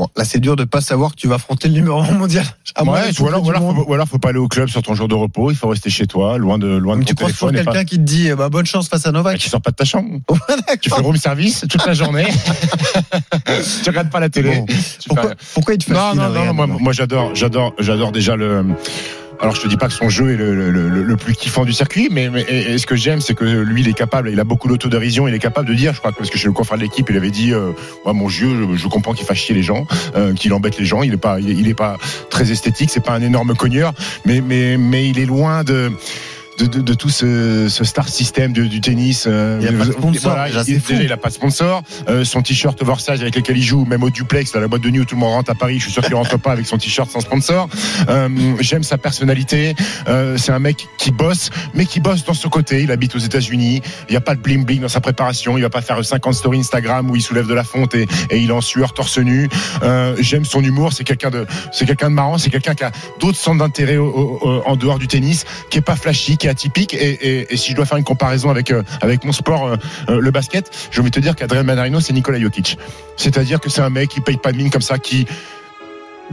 Bon, 0.00 0.08
là, 0.16 0.24
c'est 0.24 0.40
dur 0.40 0.56
de 0.56 0.64
pas 0.64 0.80
savoir 0.80 1.10
que 1.10 1.16
tu 1.16 1.28
vas 1.28 1.34
affronter 1.34 1.68
le 1.68 1.74
numéro 1.74 2.00
1 2.00 2.12
mondial. 2.12 2.46
À 2.74 2.84
Ouais, 2.84 3.00
ou 3.20 3.26
alors, 3.26 3.44
ou 3.44 3.50
alors, 3.50 3.74
faut, 3.74 3.84
ou 3.86 3.92
alors 3.94 4.08
faut 4.08 4.18
pas 4.18 4.30
aller 4.30 4.38
au 4.38 4.48
club 4.48 4.68
sur 4.70 4.80
ton 4.80 4.94
jour 4.94 5.08
de 5.08 5.14
repos, 5.14 5.50
il 5.50 5.56
faut 5.56 5.68
rester 5.68 5.90
chez 5.90 6.06
toi, 6.06 6.38
loin 6.38 6.56
de 6.56 6.68
loin 6.68 6.96
de 6.96 7.00
ton 7.02 7.08
tu 7.08 7.14
crois 7.16 7.26
téléphone. 7.26 7.54
quelqu'un 7.54 7.72
pas- 7.72 7.84
qui 7.84 7.96
te 7.96 8.02
dit 8.02 8.28
eh 8.28 8.34
ben, 8.34 8.48
bonne 8.48 8.64
chance 8.64 8.88
face 8.88 9.04
à 9.06 9.12
Novak 9.12 9.36
qui 9.38 9.50
sort 9.50 9.60
pas 9.60 9.72
de 9.72 9.76
ta 9.76 9.84
chambre. 9.84 10.20
tu 10.80 10.88
fais 10.88 11.00
room 11.02 11.16
service 11.16 11.66
toute 11.68 11.84
la 11.84 11.92
journée. 11.92 12.26
tu 13.82 13.90
regardes 13.90 14.08
pas 14.08 14.20
la 14.20 14.28
télé. 14.30 14.64
Tu 15.00 15.08
pourquoi, 15.08 15.32
pourquoi 15.52 15.74
il 15.74 15.84
te 15.84 15.92
Non, 15.92 15.98
fascine 15.98 16.20
non, 16.20 16.26
Adrien 16.26 16.46
non, 16.46 16.54
moi, 16.54 16.66
moi 16.68 16.92
j'adore, 16.92 17.34
j'adore, 17.34 17.74
j'adore 17.78 18.12
déjà 18.12 18.36
le. 18.36 18.64
Alors 19.40 19.54
je 19.54 19.62
te 19.62 19.68
dis 19.68 19.76
pas 19.76 19.86
que 19.86 19.94
son 19.94 20.08
jeu 20.08 20.32
est 20.32 20.36
le, 20.36 20.70
le- 20.70 21.16
plus 21.16 21.34
kiffant 21.34 21.64
du 21.64 21.72
circuit, 21.72 22.08
mais, 22.10 22.28
ce 22.78 22.86
que 22.86 22.96
j'aime, 22.96 23.20
c'est 23.20 23.34
que 23.34 23.44
lui, 23.44 23.82
il 23.82 23.88
est 23.88 23.94
capable, 23.94 24.30
il 24.30 24.40
a 24.40 24.44
beaucoup 24.44 24.68
d'autodérision, 24.68 25.28
il 25.28 25.34
est 25.34 25.38
capable 25.38 25.68
de 25.68 25.74
dire, 25.74 25.92
je 25.92 25.98
crois, 25.98 26.12
parce 26.12 26.30
que 26.30 26.38
chez 26.38 26.46
le 26.46 26.52
confrère 26.52 26.78
de 26.78 26.82
l'équipe, 26.82 27.08
il 27.10 27.16
avait 27.16 27.30
dit, 27.30 27.52
euh, 27.52 27.72
mon 28.06 28.28
jeu, 28.28 28.68
je, 28.74 28.88
comprends 28.88 29.12
qu'il 29.12 29.26
fasse 29.26 29.38
chier 29.38 29.54
les 29.54 29.62
gens, 29.62 29.86
euh, 30.14 30.34
qu'il 30.34 30.52
embête 30.52 30.78
les 30.78 30.84
gens, 30.84 31.02
il 31.02 31.12
est 31.12 31.18
pas, 31.18 31.40
il 31.40 31.74
pas 31.74 31.98
très 32.30 32.50
esthétique, 32.50 32.90
c'est 32.90 33.04
pas 33.04 33.12
un 33.12 33.22
énorme 33.22 33.54
cogneur, 33.54 33.92
mais 34.24 34.40
mais 34.40 34.76
mais 34.76 35.08
il 35.08 35.18
est 35.18 35.26
loin 35.26 35.62
de. 35.64 35.90
De, 36.60 36.66
de, 36.66 36.80
de 36.82 36.94
tout 36.94 37.08
ce, 37.08 37.68
ce 37.70 37.84
star 37.84 38.06
system 38.08 38.52
du, 38.52 38.68
du 38.68 38.80
tennis. 38.82 39.24
euh, 39.26 39.58
Il 39.62 39.64
y 39.64 39.68
a 39.68 39.78
pas 39.78 39.86
de 39.86 39.92
sponsor, 39.92 40.34
déjà, 40.44 40.62
il, 40.66 40.80
déjà, 40.98 41.14
a 41.14 41.16
pas 41.16 41.28
de 41.28 41.34
sponsor. 41.34 41.82
Euh, 42.08 42.22
son 42.24 42.42
t-shirt 42.42 42.80
oversize 42.82 43.22
avec 43.22 43.34
lequel 43.34 43.56
il 43.56 43.62
joue, 43.62 43.84
même 43.86 44.02
au 44.02 44.10
duplex, 44.10 44.52
dans 44.52 44.60
la 44.60 44.68
boîte 44.68 44.82
de 44.82 44.90
nuit 44.90 45.00
où 45.00 45.04
tout 45.06 45.14
le 45.14 45.20
monde 45.20 45.32
rentre 45.32 45.50
à 45.52 45.54
Paris, 45.54 45.78
je 45.78 45.84
suis 45.84 45.92
sûr 45.92 46.02
qu'il 46.02 46.14
rentre 46.14 46.38
pas 46.42 46.52
avec 46.52 46.66
son 46.66 46.76
t-shirt 46.76 47.10
sans 47.10 47.20
sponsor. 47.20 47.68
Euh, 48.10 48.28
J'aime 48.60 48.82
sa 48.82 48.98
personnalité. 48.98 49.74
Euh, 50.08 50.36
c'est 50.36 50.52
un 50.52 50.58
mec 50.58 50.86
qui 50.98 51.10
bosse, 51.12 51.48
mais 51.74 51.86
qui 51.86 52.00
bosse 52.00 52.24
dans 52.24 52.34
son 52.34 52.50
côté. 52.50 52.82
Il 52.82 52.90
habite 52.90 53.14
aux 53.16 53.20
États-Unis. 53.20 53.80
Il 54.08 54.12
n'y 54.12 54.16
a 54.18 54.20
pas 54.20 54.34
de 54.34 54.40
bling 54.40 54.64
bling 54.66 54.82
dans 54.82 54.88
sa 54.88 55.00
préparation. 55.00 55.56
Il 55.56 55.62
va 55.62 55.70
pas 55.70 55.80
faire 55.82 56.04
50 56.04 56.34
stories 56.34 56.58
Instagram 56.60 57.10
où 57.10 57.16
il 57.16 57.22
soulève 57.22 57.46
de 57.46 57.54
la 57.54 57.64
fonte 57.64 57.94
et, 57.94 58.06
et 58.30 58.38
il 58.38 58.50
est 58.50 58.52
en 58.52 58.60
sueur 58.60 58.92
torse 58.92 59.18
nu. 59.18 59.48
J'aime 60.18 60.44
son 60.44 60.62
humour. 60.62 60.92
C'est 60.92 61.04
quelqu'un 61.04 61.30
de, 61.30 61.46
c'est 61.72 61.86
quelqu'un 61.86 62.10
de 62.10 62.14
marrant. 62.14 62.36
C'est 62.36 62.50
quelqu'un 62.50 62.74
qui 62.74 62.84
a 62.84 62.90
d'autres 63.18 63.38
centres 63.38 63.58
d'intérêt 63.58 63.96
en 63.98 64.76
dehors 64.76 64.98
du 64.98 65.06
tennis, 65.08 65.44
qui 65.70 65.78
est 65.78 65.82
pas 65.82 65.96
flashy, 65.96 66.36
qui 66.36 66.46
est 66.46 66.49
Et, 66.94 67.56
si 67.56 67.70
je 67.70 67.76
dois 67.76 67.86
faire 67.86 67.98
une 67.98 68.04
comparaison 68.04 68.50
avec 68.50 68.70
euh, 68.70 68.82
mon 69.24 69.32
sport, 69.32 69.66
euh, 69.66 69.76
euh, 70.08 70.20
le 70.20 70.30
basket, 70.30 70.70
je 70.90 71.02
vais 71.02 71.10
te 71.10 71.20
dire 71.20 71.36
qu'Adrien 71.36 71.62
Manarino, 71.62 72.00
c'est 72.00 72.12
Nikola 72.12 72.40
Jokic. 72.40 72.78
C'est-à-dire 73.16 73.60
que 73.60 73.70
c'est 73.70 73.82
un 73.82 73.90
mec 73.90 74.10
qui 74.10 74.20
paye 74.20 74.36
pas 74.36 74.52
de 74.52 74.56
mine 74.56 74.70
comme 74.70 74.82
ça, 74.82 74.98
qui 74.98 75.26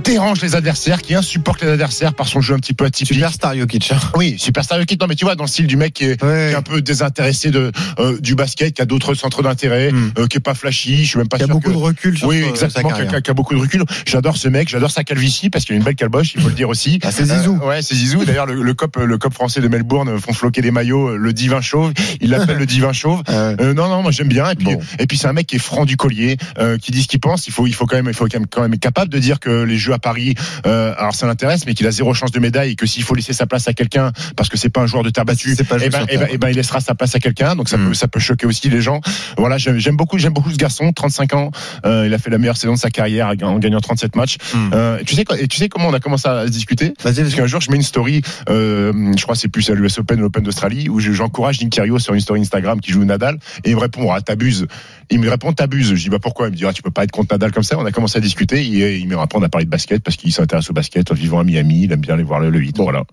dérange 0.04 0.41
les 0.41 0.56
adversaires, 0.56 1.02
qui 1.02 1.16
insupporte 1.16 1.62
les 1.62 1.70
adversaires 1.70 2.14
par 2.14 2.28
son 2.28 2.39
jeu 2.41 2.54
un 2.54 2.60
petit 2.60 2.74
peu 2.74 2.86
atypique. 2.86 3.14
Superstar 3.16 3.56
Jokic. 3.56 3.91
hein. 3.91 3.98
Oui, 4.16 4.36
superstar 4.38 4.80
Jokic. 4.80 5.02
Non, 5.02 5.08
mais 5.08 5.16
tu 5.16 5.26
vois, 5.26 5.36
dans 5.36 5.43
le 5.43 5.50
style 5.50 5.68
du 5.68 5.76
mec 5.78 5.93
qui 5.93 6.06
est, 6.06 6.20
qui 6.20 6.26
est 6.26 6.54
un 6.56 6.62
peu 6.62 6.82
désintéressé 6.82 7.52
de 7.52 7.72
euh, 8.00 8.18
du 8.20 8.36
basket, 8.36 8.74
qui 8.74 8.82
a 8.82 8.86
d'autres 8.86 9.14
centres 9.16 9.41
d'intérêt, 9.43 9.91
euh, 10.18 10.28
qui 10.28 10.38
est 10.38 10.41
pas 10.41 10.54
flashy. 10.54 11.04
Je 11.04 11.10
suis 11.10 11.18
même 11.18 11.28
pas 11.28 11.38
Qui 11.38 11.43
a 11.43 11.45
sûr 11.48 11.56
beaucoup 11.56 11.70
que- 11.70 11.74
de 11.76 11.80
recul 11.82 12.18
sur 12.18 12.28
Oui, 12.28 12.43
exactement. 12.48 12.89
Qui 12.89 13.02
a, 13.02 13.06
qui 13.06 13.16
a- 13.16 13.22
qui 13.22 13.32
a 13.32 13.34
beaucoup 13.34 13.56
de 13.56 13.60
recul. 13.60 13.84
J'adore 14.06 14.38
ce 14.38 14.48
mec. 14.48 14.70
J'adore 14.70 14.91
sa 14.91 15.04
calvitie 15.04 15.50
parce 15.50 15.66
qu'il 15.66 15.74
a 15.74 15.78
une 15.78 15.84
belle 15.84 15.95
calboche. 15.95 16.34
Il 16.36 16.41
faut 16.41 16.50
le 16.50 16.56
dire 16.56 16.70
aussi. 16.70 17.00
Ah, 17.04 17.12
c'est 17.12 17.26
Zizou. 17.26 17.60
Euh, 17.62 17.68
ouais, 17.68 17.82
c'est 17.82 17.95
Zizou. 17.95 18.24
D'ailleurs, 18.24 18.45
le, 18.45 18.62
le 18.62 18.74
cop, 18.74 18.95
le 18.98 19.18
cop 19.18 19.34
français 19.34 19.62
de 19.62 19.68
Melbourne 19.68 20.20
font 20.20 20.34
floquer 20.34 20.62
des 20.62 20.72
maillots. 20.72 21.10
euh, 21.10 21.18
Le 21.18 21.34
divin 21.34 21.62
chauve. 21.62 21.91
Il 22.22 22.30
l'appelle 22.30 22.58
le 22.60 22.66
divin 22.66 22.93
chauve. 22.93 23.24
Euh, 23.30 23.74
non, 23.74 23.88
non, 23.89 24.02
moi 24.04 24.12
j'aime 24.12 24.28
bien. 24.30 24.50
Et 24.50 24.56
puis, 24.56 24.70
et 25.00 25.08
puis 25.08 25.18
c'est 25.18 25.28
un 25.28 25.34
mec 25.34 25.48
qui 25.48 25.56
est 25.56 25.60
franc 25.60 25.86
du 25.86 25.98
collier, 25.98 26.38
euh, 26.60 26.78
qui 26.78 26.91
dit 26.91 27.02
ce 27.04 27.08
qu'il 27.08 27.20
pense. 27.20 27.48
Il 27.48 27.54
faut, 27.54 27.68
il 27.68 27.74
faut 27.74 27.86
quand 27.86 27.95
même, 27.98 28.08
il 28.08 28.14
faut 28.14 28.26
quand 28.28 28.39
même, 28.39 28.48
quand 28.48 28.62
même 28.62 28.74
être 28.74 28.80
capable 28.80 29.12
de 29.12 29.20
dire 29.20 29.39
que 29.39 29.64
les 29.64 29.78
Jeux 29.88 29.93
à 29.93 29.99
Paris, 29.99 30.35
euh, 30.65 30.93
alors 30.97 31.15
ça 31.15 31.27
l'intéresse, 31.27 31.65
mais 31.65 31.73
qu'il 31.73 31.88
a 31.88 31.91
zéro 31.91 32.13
chance 32.13 32.31
de 32.31 32.39
médaille 32.39 32.71
et 32.71 32.75
que 32.75 32.85
s'il 32.85 33.03
faut 33.03 33.15
laisser 33.15 33.31
sa 33.31 33.45
place 33.45 33.67
à 33.69 33.73
quelqu'un 33.73 34.11
parce 34.35 34.49
que 34.49 34.57
c'est 34.57 34.67
pas 34.69 34.81
un 34.81 34.85
joueur 34.85 35.03
de 35.03 35.09
terre 35.09 35.23
battue, 35.23 35.55
pas 35.63 35.75
eh 35.77 35.79
jouer 35.79 35.89
ben, 35.89 36.05
eh 36.09 36.17
ben, 36.17 36.27
eh 36.31 36.38
ben, 36.38 36.49
il 36.49 36.55
laissera 36.57 36.81
sa 36.81 36.93
place 36.93 37.15
à 37.15 37.19
quelqu'un. 37.19 37.55
Donc 37.55 37.69
ça 37.69 37.77
peut, 37.88 37.93
ça 37.93 38.07
peut 38.09 38.19
choquer 38.19 38.45
aussi 38.45 38.69
les 38.69 38.81
gens. 38.81 38.99
Voilà, 39.38 39.57
j'aime 39.57 39.95
beaucoup, 39.95 40.17
j'aime 40.17 40.33
beaucoup 40.33 40.51
ce 40.51 40.57
garçon, 40.57 40.91
35 40.91 41.33
ans. 41.35 41.51
Euh, 41.85 42.03
il 42.05 42.13
a 42.13 42.17
fait 42.17 42.29
la 42.29 42.38
meilleure 42.38 42.57
saison 42.57 42.73
de 42.73 42.79
sa 42.79 42.89
carrière 42.89 43.33
en 43.43 43.59
gagnant 43.59 43.79
37 43.79 44.15
matchs. 44.17 44.38
Euh, 44.73 44.99
tu 45.05 45.15
sais 45.15 45.23
quoi, 45.23 45.39
et 45.39 45.47
tu 45.47 45.57
sais 45.57 45.69
comment 45.69 45.88
on 45.88 45.93
a 45.93 45.99
commencé 46.01 46.27
à 46.27 46.45
discuter? 46.47 46.93
Parce 47.01 47.35
qu'un 47.35 47.47
jour 47.47 47.61
je 47.61 47.71
mets 47.71 47.77
une 47.77 47.83
story, 47.83 48.21
euh, 48.49 49.13
je 49.17 49.23
crois 49.23 49.35
c'est 49.35 49.47
plus 49.47 49.69
à 49.69 49.73
l'US 49.73 49.97
Open 49.99 50.19
ou 50.19 50.23
l'Open 50.23 50.43
d'Australie, 50.43 50.89
où 50.89 50.99
je- 50.99 51.11
j'encourage 51.13 51.61
Nick 51.61 51.71
Kyrgios 51.71 51.99
sur 51.99 52.13
une 52.13 52.19
story 52.19 52.41
Instagram 52.41 52.81
qui 52.81 52.91
joue 52.91 53.03
Nadal, 53.05 53.38
et 53.63 53.69
il 53.69 53.75
me 53.75 53.81
répond 53.81 54.11
ah 54.11 54.19
t'abuses. 54.21 54.67
Il 55.10 55.20
me 55.20 55.30
répond 55.30 55.53
t'abuses. 55.53 55.95
Je 55.95 56.03
dis 56.03 56.10
bah 56.10 56.18
pourquoi? 56.22 56.47
Il 56.47 56.51
me 56.51 56.55
dit 56.55 56.66
ah 56.66 56.74
tu 56.74 56.82
peux 56.82 56.91
pas 56.91 57.03
être 57.03 57.12
contre 57.12 57.34
Nadal 57.34 57.51
comme 57.51 57.64
ça. 57.64 57.78
On 57.80 57.86
a 57.86 57.91
commencé 57.91 58.18
à 58.18 58.22
discuter. 58.22 58.58
Et 58.58 58.97
il 58.97 59.08
me 59.08 59.16
répond 59.16 59.41
à 59.41 59.49
parler 59.49 59.66
de 59.66 59.70
basket 59.72 60.03
parce 60.03 60.18
qu'il 60.18 60.32
s'intéresse 60.32 60.70
au 60.70 60.74
basket 60.74 61.10
en 61.12 61.14
vivant 61.16 61.39
à 61.39 61.43
Miami. 61.43 61.84
Il 61.84 61.91
aime 61.93 62.01
bien 62.01 62.14
aller 62.16 62.24
voir 62.24 62.39
le, 62.39 62.49
le 62.49 62.60
8 62.60 62.78
Voilà. 62.80 63.03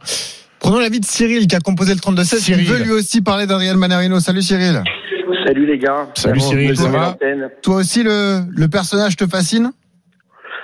Prenons 0.60 0.78
l'avis 0.78 0.98
de 1.00 1.04
Cyril 1.04 1.46
qui 1.46 1.54
a 1.54 1.60
composé 1.60 1.92
le 1.94 2.00
32-16. 2.00 2.34
Il 2.36 2.40
Cyril. 2.40 2.64
veut 2.66 2.82
lui 2.84 2.90
aussi 2.92 3.20
parler 3.22 3.46
d'Adrien 3.46 3.74
Manarino. 3.74 4.18
Salut 4.20 4.42
Cyril. 4.42 4.82
Salut 5.46 5.66
les 5.66 5.78
gars. 5.78 6.08
Salut 6.14 6.38
Bon, 6.38 6.44
Cyril, 6.48 6.76
ça 6.76 6.88
va. 6.88 7.16
Toi 7.62 7.76
aussi, 7.76 8.02
le, 8.02 8.40
le 8.50 8.68
personnage 8.68 9.14
te 9.16 9.26
fascine? 9.26 9.72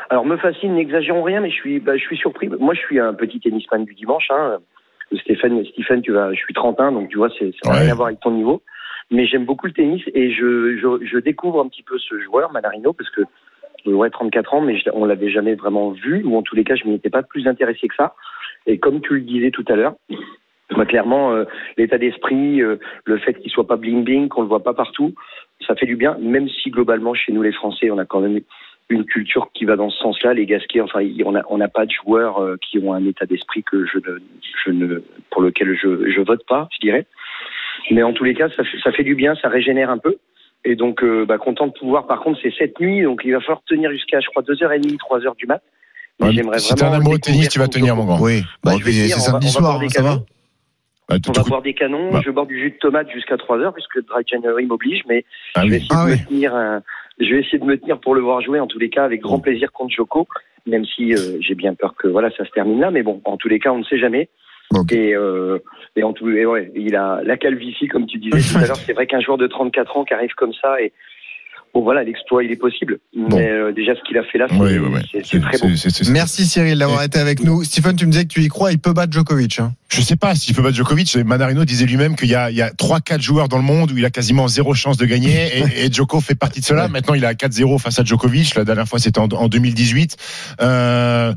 Alors 0.08 0.24
me 0.24 0.36
fascine, 0.38 0.74
n'exagérons 0.74 1.22
rien, 1.22 1.40
mais 1.40 1.50
je 1.50 1.54
suis, 1.54 1.78
bah, 1.80 1.92
je 1.96 2.02
suis 2.02 2.16
surpris. 2.16 2.48
Moi, 2.48 2.74
je 2.74 2.80
suis 2.80 2.98
un 2.98 3.12
petit 3.14 3.38
tennisman 3.40 3.84
du 3.84 3.94
dimanche. 3.94 4.24
Hein. 4.30 4.56
Stéphane, 5.22 5.62
Stephen, 5.72 6.02
tu 6.02 6.12
vas, 6.12 6.32
je 6.32 6.38
suis 6.38 6.54
31, 6.54 6.92
donc 6.92 7.08
tu 7.10 7.18
vois, 7.18 7.28
c'est 7.38 7.50
ça 7.62 7.70
n'a 7.70 7.76
Ouais. 7.76 7.82
rien 7.82 7.92
à 7.92 7.94
voir 7.94 8.08
avec 8.08 8.20
ton 8.20 8.30
niveau. 8.32 8.62
Mais 9.10 9.26
j'aime 9.26 9.44
beaucoup 9.44 9.66
le 9.66 9.72
tennis 9.72 10.02
et 10.14 10.30
je, 10.30 10.76
je, 10.76 11.04
je 11.04 11.18
découvre 11.18 11.60
un 11.60 11.68
petit 11.68 11.82
peu 11.82 11.98
ce 11.98 12.18
joueur, 12.20 12.52
Manarino, 12.52 12.92
parce 12.92 13.10
que 13.10 13.22
euh, 13.86 13.92
ouais, 13.92 14.10
34 14.10 14.54
ans, 14.54 14.60
mais 14.60 14.78
je- 14.78 14.90
on 14.92 15.04
l'avait 15.04 15.30
jamais 15.30 15.54
vraiment 15.54 15.90
vu, 15.90 16.22
ou 16.24 16.36
en 16.36 16.42
tous 16.42 16.54
les 16.54 16.64
cas, 16.64 16.76
je 16.76 16.84
m'y 16.86 16.94
étais 16.94 17.10
pas 17.10 17.22
plus 17.22 17.46
intéressé 17.48 17.88
que 17.88 17.94
ça. 17.94 18.14
Et 18.66 18.78
comme 18.78 19.00
tu 19.00 19.14
le 19.14 19.20
disais 19.20 19.50
tout 19.50 19.64
à 19.68 19.74
l'heure, 19.74 19.94
bah, 20.76 20.86
clairement, 20.86 21.32
euh, 21.32 21.44
l'état 21.76 21.98
d'esprit, 21.98 22.62
euh, 22.62 22.76
le 23.04 23.18
fait 23.18 23.34
qu'il 23.34 23.50
soit 23.50 23.66
pas 23.66 23.76
bling 23.76 24.04
bling, 24.04 24.28
qu'on 24.28 24.42
le 24.42 24.48
voit 24.48 24.62
pas 24.62 24.74
partout, 24.74 25.14
ça 25.66 25.74
fait 25.74 25.86
du 25.86 25.96
bien. 25.96 26.16
Même 26.20 26.48
si 26.48 26.70
globalement, 26.70 27.14
chez 27.14 27.32
nous 27.32 27.42
les 27.42 27.52
Français, 27.52 27.90
on 27.90 27.98
a 27.98 28.04
quand 28.04 28.20
même 28.20 28.40
une 28.90 29.04
culture 29.04 29.50
qui 29.54 29.64
va 29.64 29.76
dans 29.76 29.90
ce 29.90 29.98
sens-là. 29.98 30.34
Les 30.34 30.46
Gasquets, 30.46 30.80
enfin, 30.80 31.00
on 31.24 31.32
n'a 31.32 31.42
on 31.48 31.58
pas 31.68 31.86
de 31.86 31.92
joueurs 31.92 32.56
qui 32.60 32.78
ont 32.78 32.92
un 32.92 33.04
état 33.06 33.24
d'esprit 33.26 33.62
que 33.62 33.86
je 33.86 33.98
ne, 33.98 34.18
je 34.64 34.70
ne, 34.70 35.02
pour 35.30 35.42
lequel 35.42 35.76
je, 35.76 36.10
je 36.10 36.20
vote 36.20 36.44
pas, 36.46 36.68
je 36.72 36.78
dirais. 36.80 37.06
Mais 37.90 38.02
en 38.02 38.12
tous 38.12 38.24
les 38.24 38.34
cas, 38.34 38.48
ça, 38.50 38.62
fait- 38.64 38.78
ça 38.82 38.92
fait 38.92 39.02
du 39.04 39.14
bien, 39.14 39.34
ça 39.42 39.48
régénère 39.48 39.90
un 39.90 39.98
peu. 39.98 40.16
Et 40.64 40.76
donc, 40.76 41.02
euh, 41.02 41.24
bah, 41.24 41.38
content 41.38 41.66
de 41.66 41.72
pouvoir. 41.72 42.06
Par 42.06 42.20
contre, 42.20 42.38
c'est 42.42 42.52
cette 42.58 42.78
nuit, 42.80 43.02
donc 43.02 43.22
il 43.24 43.32
va 43.32 43.40
falloir 43.40 43.62
tenir 43.66 43.90
jusqu'à, 43.90 44.20
je 44.20 44.26
crois, 44.28 44.42
2h30, 44.42 44.96
3h 44.98 45.34
du 45.36 45.46
mat. 45.46 45.62
Mais 46.20 46.26
Ouais, 46.28 46.32
j'aimerais 46.34 46.58
si 46.58 46.74
t'es 46.74 46.84
un 46.84 46.92
amoureux 46.92 47.16
de 47.16 47.22
tennis, 47.22 47.48
tu 47.48 47.58
vas 47.58 47.66
tenir, 47.68 47.96
mon 47.96 48.04
grand. 48.04 48.20
Oui. 48.20 48.42
Bah, 48.62 48.72
c'est 48.84 48.90
va- 48.90 49.18
samedi 49.18 49.46
on 49.56 49.60
va 49.60 49.66
soir, 49.68 49.78
des 49.78 49.88
ça 49.88 50.02
va. 50.02 50.16
Bah, 51.08 51.16
On 51.28 51.32
va 51.32 51.42
boire 51.44 51.62
des 51.62 51.72
canons. 51.74 52.10
Bah. 52.12 52.20
Je 52.24 52.30
bois 52.30 52.44
du 52.46 52.60
jus 52.60 52.70
de 52.70 52.76
tomate 52.76 53.10
jusqu'à 53.10 53.36
3 53.38 53.58
heures 53.58 53.72
puisque 53.74 53.98
Dry 54.06 54.22
January 54.30 54.66
m'oblige, 54.66 55.02
mais 55.08 55.24
Ah 55.54 55.62
je 55.64 55.70
vais 55.70 55.78
oui. 55.78 55.86
essayer 55.90 56.16
de 56.16 56.20
me 56.22 56.26
tenir. 56.28 56.54
euh, 56.54 56.78
je 57.18 57.34
vais 57.34 57.40
essayer 57.40 57.58
de 57.58 57.64
me 57.64 57.76
tenir 57.78 57.98
pour 57.98 58.14
le 58.14 58.20
voir 58.20 58.40
jouer 58.42 58.60
en 58.60 58.66
tous 58.68 58.78
les 58.78 58.90
cas 58.90 59.04
avec 59.04 59.20
grand 59.22 59.40
plaisir 59.40 59.72
contre 59.72 59.92
Joko. 59.94 60.28
même 60.66 60.84
si 60.84 61.14
euh, 61.14 61.38
j'ai 61.40 61.54
bien 61.54 61.74
peur 61.74 61.94
que 61.98 62.06
voilà 62.06 62.30
ça 62.36 62.44
se 62.44 62.50
termine 62.50 62.78
là. 62.80 62.90
Mais 62.90 63.02
bon, 63.02 63.20
en 63.24 63.36
tous 63.38 63.48
les 63.48 63.58
cas, 63.58 63.72
on 63.72 63.78
ne 63.78 63.84
sait 63.84 63.98
jamais. 63.98 64.28
Et, 64.90 65.14
euh, 65.14 65.58
et 65.96 66.04
en 66.04 66.12
tout, 66.12 66.28
et 66.30 66.46
ouais, 66.46 66.70
il 66.74 66.94
a 66.94 67.20
la 67.24 67.36
calvitie, 67.36 67.88
comme 67.88 68.06
tu 68.06 68.18
disais 68.18 68.38
tout 68.40 68.58
à 68.58 68.66
l'heure. 68.66 68.76
C'est 68.76 68.92
vrai 68.92 69.06
qu'un 69.06 69.20
joueur 69.20 69.38
de 69.38 69.46
34 69.46 69.96
ans 69.96 70.04
qui 70.04 70.14
arrive 70.14 70.34
comme 70.34 70.52
ça 70.54 70.80
et 70.80 70.92
bon 71.74 71.82
voilà, 71.82 72.02
l'exploit 72.04 72.44
il 72.44 72.50
est 72.50 72.56
possible. 72.56 72.98
Mais 73.14 73.48
euh, 73.48 73.72
déjà 73.72 73.94
ce 73.94 74.00
qu'il 74.06 74.18
a 74.18 74.24
fait 74.24 74.38
là, 74.38 74.46
c'est 75.22 75.40
très 75.40 75.58
beau. 75.58 75.68
Merci 76.10 76.46
Cyril 76.46 76.78
d'avoir 76.78 77.02
été 77.02 77.18
avec 77.18 77.42
nous. 77.44 77.64
Stephen, 77.64 77.96
tu 77.96 78.06
me 78.06 78.12
disais 78.12 78.24
que 78.24 78.32
tu 78.32 78.42
y 78.42 78.48
crois, 78.48 78.72
il 78.72 78.78
peut 78.78 78.92
battre 78.92 79.12
Djokovic. 79.12 79.60
hein. 79.60 79.72
Je 79.88 80.02
sais 80.02 80.14
pas 80.14 80.36
s'il 80.36 80.54
peut 80.54 80.62
battre 80.62 80.76
Djokovic. 80.76 81.16
Manarino 81.16 81.64
disait 81.64 81.84
lui-même 81.84 82.14
qu'il 82.14 82.28
y 82.28 82.36
a, 82.36 82.50
il 82.50 82.56
y 82.56 82.62
a 82.62 82.70
3-4 82.70 83.20
joueurs 83.20 83.48
dans 83.48 83.56
le 83.56 83.64
monde 83.64 83.90
où 83.90 83.98
il 83.98 84.04
a 84.04 84.10
quasiment 84.10 84.46
zéro 84.46 84.72
chance 84.72 84.96
de 84.96 85.04
gagner 85.04 85.30
et, 85.58 85.86
et 85.86 85.92
Djoko 85.92 86.20
fait 86.20 86.36
partie 86.36 86.60
de 86.60 86.64
cela. 86.64 86.86
Maintenant, 86.86 87.14
il 87.14 87.24
a 87.24 87.34
4-0 87.34 87.78
face 87.80 87.98
à 87.98 88.04
Djokovic. 88.04 88.54
La 88.54 88.64
dernière 88.64 88.86
fois, 88.86 89.00
c'était 89.00 89.18
en, 89.18 89.28
en 89.32 89.48
2018. 89.48 90.16
Euh, 90.60 91.32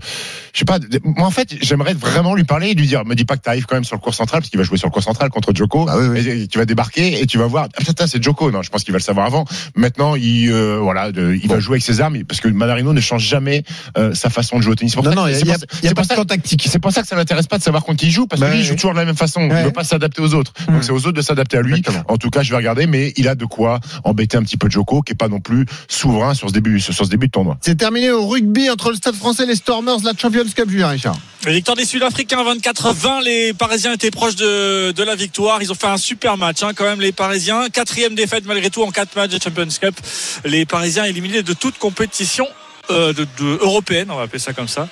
je 0.53 0.59
sais 0.59 0.65
pas. 0.65 0.77
Moi, 1.03 1.25
en 1.25 1.31
fait, 1.31 1.55
j'aimerais 1.61 1.95
vraiment 1.95 2.35
lui 2.35 2.43
parler 2.43 2.69
et 2.69 2.73
lui 2.75 2.85
dire, 2.85 3.03
me 3.05 3.15
dis 3.15 3.25
pas 3.25 3.37
que 3.37 3.41
tu 3.41 3.49
arrives 3.49 3.65
quand 3.65 3.75
même 3.75 3.83
sur 3.83 3.95
le 3.95 4.01
cours 4.01 4.13
central 4.13 4.41
parce 4.41 4.51
qu'il 4.51 4.59
va 4.59 4.63
jouer 4.63 4.77
sur 4.77 4.87
le 4.87 4.93
cours 4.93 5.03
central 5.03 5.29
contre 5.31 5.51
Djoko. 5.53 5.87
Et, 6.15 6.47
tu 6.47 6.59
vas 6.59 6.65
débarquer 6.65 7.21
et 7.21 7.25
tu 7.25 7.39
vas 7.39 7.47
voir. 7.47 7.69
Ah, 7.75 7.79
putain, 7.83 8.05
c'est 8.05 8.21
Djoko. 8.21 8.51
Non, 8.51 8.61
je 8.61 8.69
pense 8.69 8.83
qu'il 8.83 8.91
va 8.91 8.99
le 8.99 9.03
savoir 9.03 9.25
avant. 9.25 9.45
Maintenant, 9.75 10.15
il, 10.23 10.51
euh, 10.51 10.77
voilà, 10.81 11.11
de- 11.11 11.37
il 11.41 11.47
va 11.49 11.59
jouer 11.59 11.73
avec 11.75 11.83
ses 11.83 12.01
armes 12.01 12.23
parce 12.23 12.39
que 12.41 12.47
Manarino 12.47 12.93
ne 12.93 13.01
change 13.01 13.23
jamais 13.23 13.63
euh, 13.97 14.13
sa 14.13 14.29
façon 14.29 14.57
de 14.57 14.61
jouer 14.63 14.71
au 14.73 14.75
tennis. 14.75 14.91
C'est 14.93 14.95
pour 14.95 15.03
Non, 15.05 15.11
ça 15.11 15.15
non, 15.15 15.25
que- 15.25 15.31
il 15.41 15.51
a- 15.51 15.53
a- 15.53 15.91
a 15.91 15.93
pas 15.93 16.03
de 16.03 16.07
plan 16.07 16.25
tactique. 16.25 16.67
C'est 16.69 16.79
pour 16.79 16.91
ça 16.91 17.01
que 17.01 17.07
ça 17.07 17.15
m'intéresse 17.15 17.47
pas 17.47 17.57
de 17.57 17.63
savoir 17.63 17.83
contre 17.83 17.99
qui 17.99 18.07
il 18.07 18.11
joue 18.11 18.27
parce 18.27 18.41
que 18.41 18.45
Bah 18.47 18.53
lui, 18.53 18.59
il 18.61 18.65
joue 18.65 18.75
toujours 18.75 18.91
de 18.93 18.97
la 18.97 19.05
même 19.05 19.15
façon. 19.15 19.41
Il 19.41 19.51
Ouais. 19.51 19.63
veut 19.63 19.71
pas 19.71 19.83
s'adapter 19.83 20.21
aux 20.21 20.33
autres. 20.33 20.53
Donc 20.67 20.83
c'est 20.83 20.91
aux 20.91 20.97
autres 21.05 21.11
de 21.13 21.21
s'adapter 21.21 21.57
à 21.57 21.61
lui. 21.61 21.81
En 22.07 22.17
tout 22.17 22.29
cas, 22.29 22.41
je 22.43 22.49
vais 22.51 22.57
regarder, 22.57 22.87
mais 22.87 23.13
il 23.17 23.27
a 23.27 23.35
de 23.35 23.45
quoi 23.45 23.79
embêter 24.03 24.37
un 24.37 24.43
petit 24.43 24.57
peu 24.57 24.69
Joko, 24.69 25.01
qui 25.01 25.11
est 25.13 25.15
pas 25.15 25.27
non 25.27 25.39
plus 25.39 25.65
souverain 25.87 26.33
sur 26.33 26.49
ce 26.49 26.53
début, 26.53 26.79
sur 26.79 26.93
ce 26.93 27.03
début 27.09 27.27
de 27.27 27.31
tournoi. 27.31 27.57
C'est 27.61 27.75
terminé 27.77 28.11
au 28.11 28.27
rugby 28.27 28.69
entre 28.69 28.89
le 28.89 28.95
Stade 28.95 29.15
français 29.15 29.43
et 29.43 29.47
les 29.47 29.55
Stormers, 29.55 29.97
la 30.03 30.13
Champions 30.17 30.43
Cup, 30.55 30.69
Julien 30.69 30.87
Richard. 30.89 31.15
Victoire 31.45 31.75
des 31.75 31.83
Sud-Africains 31.85 32.41
24-20. 32.43 33.21
Les 33.25 33.53
Parisiens 33.53 33.91
étaient 33.93 34.11
proches 34.11 34.35
de, 34.37 34.91
de 34.91 35.03
la 35.03 35.15
victoire. 35.15 35.61
Ils 35.61 35.71
ont 35.71 35.75
fait 35.75 35.87
un 35.87 35.97
super 35.97 36.37
match, 36.37 36.63
hein, 36.63 36.71
quand 36.75 36.85
même, 36.85 37.01
les 37.01 37.11
Parisiens. 37.11 37.67
Quatrième 37.69 38.15
défaite 38.15 38.45
malgré 38.45 38.69
tout 38.69 38.81
en 38.81 38.91
quatre 38.91 39.15
matchs 39.15 39.31
de 39.31 39.39
Champions 39.43 39.67
Cup. 39.81 39.95
Les 40.45 40.65
Parisiens 40.65 41.05
éliminés 41.05 41.43
de 41.43 41.53
toute 41.53 41.77
compétition. 41.77 42.47
euh, 42.89 43.13
européenne, 43.61 44.11
on 44.11 44.15
va 44.15 44.23
appeler 44.23 44.39
ça 44.39 44.51
comme 44.51 44.67
ça, 44.67 44.89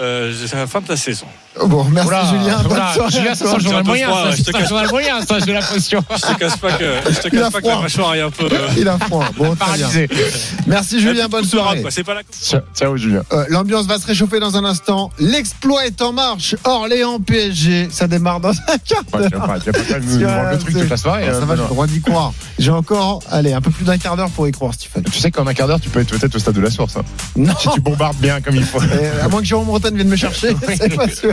euh, 0.00 0.32
jusqu'à 0.32 0.56
la 0.56 0.66
fin 0.66 0.80
de 0.80 0.88
la 0.88 0.96
saison. 0.96 1.26
Bon, 1.66 1.84
merci 1.84 2.08
Oula, 2.08 2.24
Julien. 2.30 2.56
Bonne 2.64 2.72
oula, 2.72 2.92
soirée 2.94 3.10
Julien, 3.12 3.34
ça 3.34 3.46
sent 3.46 3.54
le 3.56 3.62
journal 3.62 3.84
moyen. 3.84 4.06
froid, 4.08 4.18
ça, 4.22 4.28
ouais, 4.30 4.36
je 4.36 4.42
te 4.42 4.50
c'est 4.50 4.56
un 4.56 4.66
journal 4.66 4.88
moyen, 4.90 5.20
ça, 5.22 5.38
j'ai 5.38 5.52
l'impression. 5.52 6.04
Je 6.16 6.32
te 6.34 6.38
cache 6.38 6.56
pas 6.56 6.72
que, 6.72 6.84
je 7.10 7.20
te 7.20 7.28
Il 7.32 7.38
a 7.38 7.42
cache 7.44 7.52
pas 7.52 7.60
que 7.60 7.66
la 7.66 7.70
froid. 7.72 7.82
mâchoire 7.82 8.14
est 8.16 8.20
un 8.22 8.30
peu. 8.30 8.44
euh, 8.50 8.68
Il 8.76 8.88
a 8.88 8.98
froid. 8.98 9.24
Bon, 9.36 9.54
très 9.54 9.76
bien. 9.78 9.88
Merci 10.66 11.00
Julien, 11.00 11.28
bonne 11.28 11.44
soirée. 11.44 11.80
quoi, 11.82 11.90
C'est 11.90 12.02
pas 12.04 12.14
la 12.14 12.22
Ciao, 12.42 12.60
ciao, 12.74 12.96
Julien. 12.96 13.22
Euh, 13.32 13.44
L'ambiance 13.48 13.86
va 13.86 13.98
se 13.98 14.06
réchauffer 14.06 14.40
dans 14.40 14.56
un 14.56 14.64
instant. 14.64 15.10
L'exploit 15.18 15.86
est 15.86 16.02
en 16.02 16.12
marche. 16.12 16.56
Orléans 16.64 17.20
PSG, 17.20 17.88
ça 17.90 18.08
démarre 18.08 18.40
dans 18.40 18.50
un 18.50 18.78
quart 18.84 19.02
d'heure. 19.12 19.56
le 20.52 20.58
truc 20.58 20.74
toute 20.78 20.90
la 20.90 20.96
soirée. 20.96 21.26
Ça 21.26 21.40
va, 21.40 21.54
j'ai 21.56 21.62
le 21.62 21.68
droit 21.68 21.86
d'y 21.86 22.00
croire. 22.00 22.32
J'ai 22.58 22.70
encore, 22.72 23.20
allez, 23.30 23.52
un 23.52 23.60
peu 23.60 23.70
plus 23.70 23.84
d'un 23.84 23.98
quart 23.98 24.16
d'heure 24.16 24.30
pour 24.30 24.48
y 24.48 24.52
croire, 24.52 24.74
Stephen. 24.74 25.04
Tu 25.04 25.18
sais 25.20 25.30
qu'en 25.30 25.46
un 25.46 25.54
quart 25.54 25.68
d'heure, 25.68 25.80
tu 25.80 25.88
peux 25.88 26.00
être 26.00 26.10
peut-être 26.10 26.34
au 26.34 26.38
stade 26.38 26.54
de 26.54 26.60
la 26.60 26.70
source. 26.70 26.96
hein. 26.96 27.02
Non. 27.36 27.52
Si 27.60 27.68
tu 27.70 27.80
bombardes 27.80 28.16
bien 28.16 28.40
comme 28.40 28.56
il 28.56 28.64
faut. 28.64 28.80
À 29.22 29.28
moins 29.28 29.40
que 29.40 29.46
Jérôme 29.46 29.66
Bretagne 29.66 29.94
vienne 29.94 30.08
me 30.08 30.16
chercher, 30.16 30.56
c'est 30.78 30.94
pas 30.96 31.08
sûr. 31.08 31.32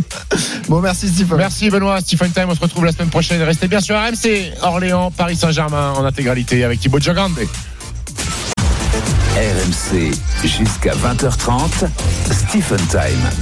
Bon, 0.67 0.79
merci 0.81 1.09
Stephen. 1.09 1.37
Merci 1.37 1.69
Benoît, 1.69 1.99
Stephen 2.01 2.31
Time, 2.31 2.45
on 2.49 2.55
se 2.55 2.59
retrouve 2.59 2.85
la 2.85 2.91
semaine 2.91 3.09
prochaine. 3.09 3.41
Restez 3.41 3.67
bien 3.67 3.81
sur 3.81 3.95
RMC, 3.95 4.53
Orléans, 4.61 5.11
Paris 5.11 5.35
Saint-Germain 5.35 5.93
en 5.97 6.05
intégralité 6.05 6.63
avec 6.63 6.79
Thibaut 6.79 6.99
Giogande. 6.99 7.33
RMC 9.35 10.11
jusqu'à 10.43 10.93
20h30. 10.93 11.87
Stephen 12.31 12.85
Time. 12.87 13.31